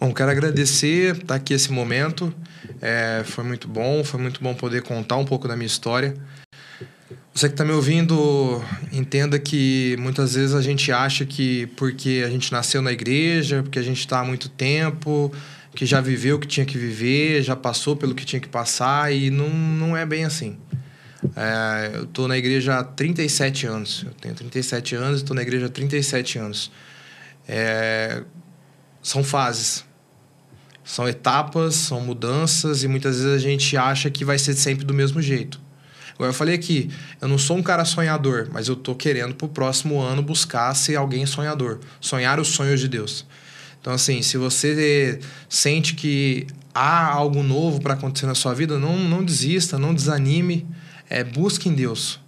Bom, 0.00 0.12
quero 0.12 0.30
agradecer 0.32 1.14
estar 1.18 1.36
aqui 1.36 1.54
esse 1.54 1.70
momento. 1.70 2.34
É, 2.82 3.22
foi 3.24 3.44
muito 3.44 3.68
bom, 3.68 4.02
foi 4.02 4.20
muito 4.20 4.42
bom 4.42 4.52
poder 4.54 4.82
contar 4.82 5.16
um 5.16 5.24
pouco 5.24 5.46
da 5.46 5.54
minha 5.54 5.68
história. 5.68 6.16
Você 7.32 7.48
que 7.48 7.54
está 7.54 7.64
me 7.64 7.70
ouvindo, 7.70 8.60
entenda 8.92 9.38
que 9.38 9.96
muitas 10.00 10.34
vezes 10.34 10.52
a 10.52 10.60
gente 10.60 10.90
acha 10.90 11.24
que 11.24 11.66
porque 11.76 12.24
a 12.26 12.28
gente 12.28 12.50
nasceu 12.50 12.82
na 12.82 12.90
igreja, 12.90 13.62
porque 13.62 13.78
a 13.78 13.82
gente 13.82 14.00
está 14.00 14.18
há 14.18 14.24
muito 14.24 14.48
tempo, 14.48 15.32
que 15.74 15.86
já 15.86 16.00
viveu 16.00 16.36
o 16.36 16.38
que 16.40 16.46
tinha 16.46 16.66
que 16.66 16.76
viver, 16.76 17.40
já 17.42 17.54
passou 17.54 17.96
pelo 17.96 18.16
que 18.16 18.24
tinha 18.24 18.40
que 18.40 18.48
passar, 18.48 19.14
e 19.14 19.30
não, 19.30 19.48
não 19.48 19.96
é 19.96 20.04
bem 20.04 20.24
assim. 20.24 20.58
É, 21.36 21.92
eu 21.94 22.04
estou 22.04 22.26
na 22.26 22.36
igreja 22.36 22.80
há 22.80 22.84
37 22.84 23.66
anos. 23.66 24.04
Eu 24.04 24.12
tenho 24.14 24.34
37 24.34 24.96
anos 24.96 25.20
e 25.20 25.22
estou 25.22 25.36
na 25.36 25.42
igreja 25.42 25.66
há 25.66 25.70
37 25.70 26.38
anos. 26.38 26.70
É, 27.46 28.24
são 29.00 29.22
fases. 29.22 29.84
São 30.84 31.08
etapas, 31.08 31.74
são 31.74 32.00
mudanças 32.00 32.82
e 32.82 32.88
muitas 32.88 33.20
vezes 33.20 33.32
a 33.32 33.38
gente 33.38 33.76
acha 33.76 34.10
que 34.10 34.24
vai 34.24 34.38
ser 34.38 34.54
sempre 34.54 34.84
do 34.84 34.92
mesmo 34.92 35.22
jeito. 35.22 35.60
Agora 36.14 36.30
eu 36.30 36.34
falei 36.34 36.54
aqui, 36.54 36.90
eu 37.20 37.28
não 37.28 37.38
sou 37.38 37.56
um 37.56 37.62
cara 37.62 37.84
sonhador, 37.84 38.48
mas 38.52 38.68
eu 38.68 38.76
tô 38.76 38.94
querendo 38.94 39.34
pro 39.34 39.48
próximo 39.48 40.00
ano 40.00 40.22
buscar 40.22 40.74
ser 40.74 40.96
alguém 40.96 41.24
sonhador. 41.26 41.80
Sonhar 42.00 42.38
os 42.38 42.48
sonhos 42.48 42.80
de 42.80 42.88
Deus. 42.88 43.26
Então, 43.80 43.92
assim, 43.92 44.22
se 44.22 44.36
você 44.36 45.18
sente 45.48 45.94
que 45.94 46.46
há 46.72 47.06
algo 47.06 47.42
novo 47.42 47.80
para 47.80 47.94
acontecer 47.94 48.26
na 48.26 48.34
sua 48.34 48.54
vida, 48.54 48.78
não, 48.78 48.96
não 48.96 49.24
desista, 49.24 49.78
não 49.78 49.92
desanime, 49.92 50.66
é, 51.10 51.24
busque 51.24 51.68
em 51.68 51.74
Deus. 51.74 52.20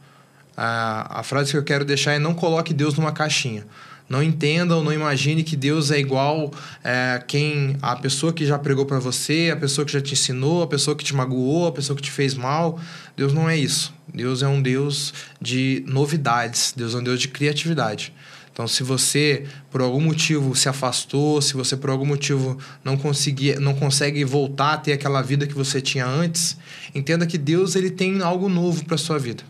A, 0.56 1.20
a 1.20 1.22
frase 1.22 1.52
que 1.52 1.56
eu 1.56 1.64
quero 1.64 1.84
deixar 1.84 2.12
é 2.12 2.18
não 2.18 2.34
coloque 2.34 2.74
Deus 2.74 2.94
numa 2.94 3.12
caixinha. 3.12 3.66
Não 4.08 4.22
entenda 4.22 4.76
ou 4.76 4.84
não 4.84 4.92
imagine 4.92 5.42
que 5.42 5.56
Deus 5.56 5.90
é 5.90 5.98
igual 5.98 6.52
é, 6.82 7.22
quem 7.26 7.76
a 7.80 7.96
pessoa 7.96 8.32
que 8.32 8.44
já 8.44 8.58
pregou 8.58 8.84
para 8.84 8.98
você, 8.98 9.50
a 9.52 9.56
pessoa 9.56 9.84
que 9.84 9.92
já 9.92 10.00
te 10.00 10.12
ensinou, 10.12 10.62
a 10.62 10.66
pessoa 10.66 10.94
que 10.94 11.02
te 11.02 11.14
magoou, 11.14 11.66
a 11.66 11.72
pessoa 11.72 11.96
que 11.96 12.02
te 12.02 12.10
fez 12.10 12.34
mal. 12.34 12.78
Deus 13.16 13.32
não 13.32 13.48
é 13.48 13.56
isso. 13.56 13.94
Deus 14.12 14.42
é 14.42 14.48
um 14.48 14.60
Deus 14.60 15.14
de 15.40 15.82
novidades. 15.86 16.74
Deus 16.76 16.94
é 16.94 16.98
um 16.98 17.02
Deus 17.02 17.18
de 17.18 17.28
criatividade. 17.28 18.12
Então, 18.52 18.68
se 18.68 18.84
você 18.84 19.46
por 19.70 19.80
algum 19.80 20.00
motivo 20.00 20.54
se 20.54 20.68
afastou, 20.68 21.42
se 21.42 21.54
você 21.54 21.76
por 21.76 21.90
algum 21.90 22.06
motivo 22.06 22.56
não 22.84 22.96
conseguir, 22.96 23.58
não 23.58 23.74
consegue 23.74 24.22
voltar 24.22 24.74
a 24.74 24.76
ter 24.76 24.92
aquela 24.92 25.22
vida 25.22 25.44
que 25.46 25.54
você 25.54 25.80
tinha 25.80 26.06
antes, 26.06 26.56
entenda 26.94 27.26
que 27.26 27.36
Deus 27.36 27.74
ele 27.74 27.90
tem 27.90 28.22
algo 28.22 28.48
novo 28.48 28.84
para 28.84 28.96
sua 28.96 29.18
vida 29.18 29.42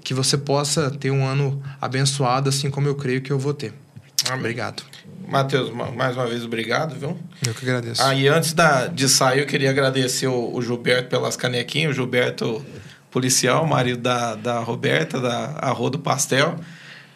e 0.00 0.02
que 0.02 0.14
você 0.14 0.38
possa 0.38 0.90
ter 0.90 1.10
um 1.10 1.26
ano 1.26 1.62
abençoado, 1.80 2.48
assim 2.48 2.70
como 2.70 2.88
eu 2.88 2.94
creio 2.94 3.20
que 3.20 3.30
eu 3.30 3.38
vou 3.38 3.52
ter. 3.52 3.74
Amém. 4.26 4.40
Obrigado. 4.40 4.82
Matheus, 5.28 5.70
mais 5.70 6.16
uma 6.16 6.26
vez, 6.26 6.44
obrigado, 6.44 6.98
viu? 6.98 7.16
Eu 7.46 7.54
que 7.54 7.64
agradeço. 7.64 8.02
Ah, 8.02 8.14
e 8.14 8.26
antes 8.26 8.52
da, 8.52 8.86
de 8.86 9.08
sair, 9.08 9.40
eu 9.40 9.46
queria 9.46 9.70
agradecer 9.70 10.26
o, 10.26 10.54
o 10.54 10.60
Gilberto 10.60 11.08
pelas 11.08 11.36
canequinhas, 11.36 11.92
o 11.92 11.94
Gilberto 11.94 12.64
policial, 13.10 13.64
marido 13.66 14.00
da, 14.00 14.34
da 14.34 14.58
Roberta, 14.60 15.20
da 15.20 15.56
Arro 15.60 15.90
do 15.90 15.98
Pastel, 15.98 16.58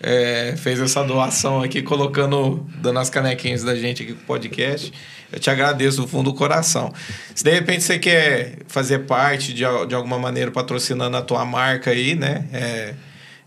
é, 0.00 0.54
fez 0.56 0.78
essa 0.80 1.02
doação 1.02 1.62
aqui, 1.62 1.82
colocando, 1.82 2.64
dando 2.76 2.98
as 2.98 3.10
canequinhas 3.10 3.64
da 3.64 3.74
gente 3.74 4.02
aqui 4.02 4.12
pro 4.12 4.26
podcast. 4.26 4.92
Eu 5.34 5.40
te 5.40 5.50
agradeço 5.50 6.00
do 6.00 6.06
fundo 6.06 6.30
do 6.30 6.36
coração. 6.36 6.92
Se 7.34 7.42
de 7.42 7.50
repente 7.50 7.82
você 7.82 7.98
quer 7.98 8.58
fazer 8.68 9.00
parte 9.00 9.52
de, 9.52 9.64
de 9.88 9.94
alguma 9.94 10.16
maneira 10.16 10.48
patrocinando 10.52 11.16
a 11.16 11.22
tua 11.22 11.44
marca 11.44 11.90
aí, 11.90 12.14
né? 12.14 12.46
É, 12.52 12.94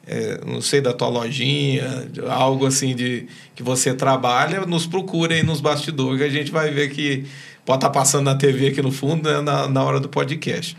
é, 0.06 0.42
não 0.46 0.60
sei, 0.60 0.82
da 0.82 0.92
tua 0.92 1.08
lojinha, 1.08 2.10
algo 2.30 2.66
assim 2.66 2.94
de 2.94 3.28
que 3.56 3.64
você 3.64 3.94
trabalha, 3.94 4.66
nos 4.66 4.86
procure 4.86 5.36
aí 5.36 5.44
nos 5.44 5.62
bastidores 5.62 6.18
que 6.18 6.26
a 6.26 6.30
gente 6.30 6.52
vai 6.52 6.72
ver 6.72 6.90
que 6.90 7.26
pode 7.66 7.78
estar 7.78 7.90
tá 7.90 7.90
passando 7.90 8.26
na 8.26 8.36
TV 8.36 8.68
aqui 8.68 8.82
no 8.82 8.92
fundo, 8.92 9.30
né, 9.30 9.40
na, 9.40 9.70
na 9.70 9.84
hora 9.84 10.00
do 10.02 10.10
podcast. 10.10 10.76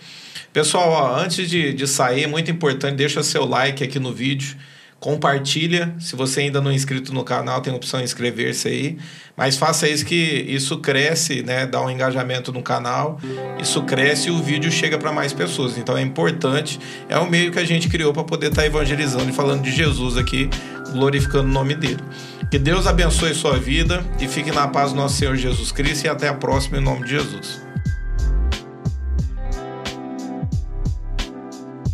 Pessoal, 0.52 0.90
ó, 0.90 1.16
antes 1.16 1.48
de, 1.48 1.72
de 1.72 1.86
sair, 1.86 2.24
é 2.24 2.26
muito 2.26 2.50
importante, 2.50 2.96
deixa 2.96 3.22
seu 3.22 3.46
like 3.46 3.82
aqui 3.82 3.98
no 3.98 4.12
vídeo 4.12 4.56
compartilha. 5.00 5.94
Se 6.00 6.16
você 6.16 6.40
ainda 6.40 6.60
não 6.60 6.70
é 6.70 6.74
inscrito 6.74 7.12
no 7.12 7.22
canal, 7.24 7.60
tem 7.60 7.72
a 7.72 7.76
opção 7.76 8.00
inscrever-se 8.00 8.68
aí. 8.68 8.98
Mas 9.36 9.56
faça 9.56 9.88
isso 9.88 10.04
que 10.04 10.14
isso 10.48 10.78
cresce, 10.78 11.42
né? 11.42 11.66
Dá 11.66 11.80
um 11.80 11.90
engajamento 11.90 12.52
no 12.52 12.62
canal. 12.62 13.20
Isso 13.60 13.82
cresce 13.82 14.28
e 14.28 14.30
o 14.30 14.42
vídeo 14.42 14.70
chega 14.70 14.98
para 14.98 15.12
mais 15.12 15.32
pessoas. 15.32 15.78
Então 15.78 15.96
é 15.96 16.02
importante. 16.02 16.80
É 17.08 17.18
um 17.18 17.28
meio 17.28 17.52
que 17.52 17.58
a 17.58 17.64
gente 17.64 17.88
criou 17.88 18.12
para 18.12 18.24
poder 18.24 18.48
estar 18.48 18.62
tá 18.62 18.66
evangelizando 18.66 19.28
e 19.30 19.32
falando 19.32 19.62
de 19.62 19.70
Jesus 19.70 20.16
aqui, 20.16 20.50
glorificando 20.92 21.48
o 21.48 21.52
nome 21.52 21.74
dele. 21.74 22.02
Que 22.50 22.58
Deus 22.58 22.86
abençoe 22.86 23.34
sua 23.34 23.58
vida 23.58 24.04
e 24.18 24.26
fique 24.26 24.50
na 24.50 24.66
paz 24.66 24.92
do 24.92 24.96
nosso 24.96 25.16
Senhor 25.16 25.36
Jesus 25.36 25.70
Cristo 25.70 26.06
e 26.06 26.08
até 26.08 26.28
a 26.28 26.34
próxima 26.34 26.78
em 26.78 26.80
nome 26.80 27.04
de 27.04 27.10
Jesus. 27.10 27.67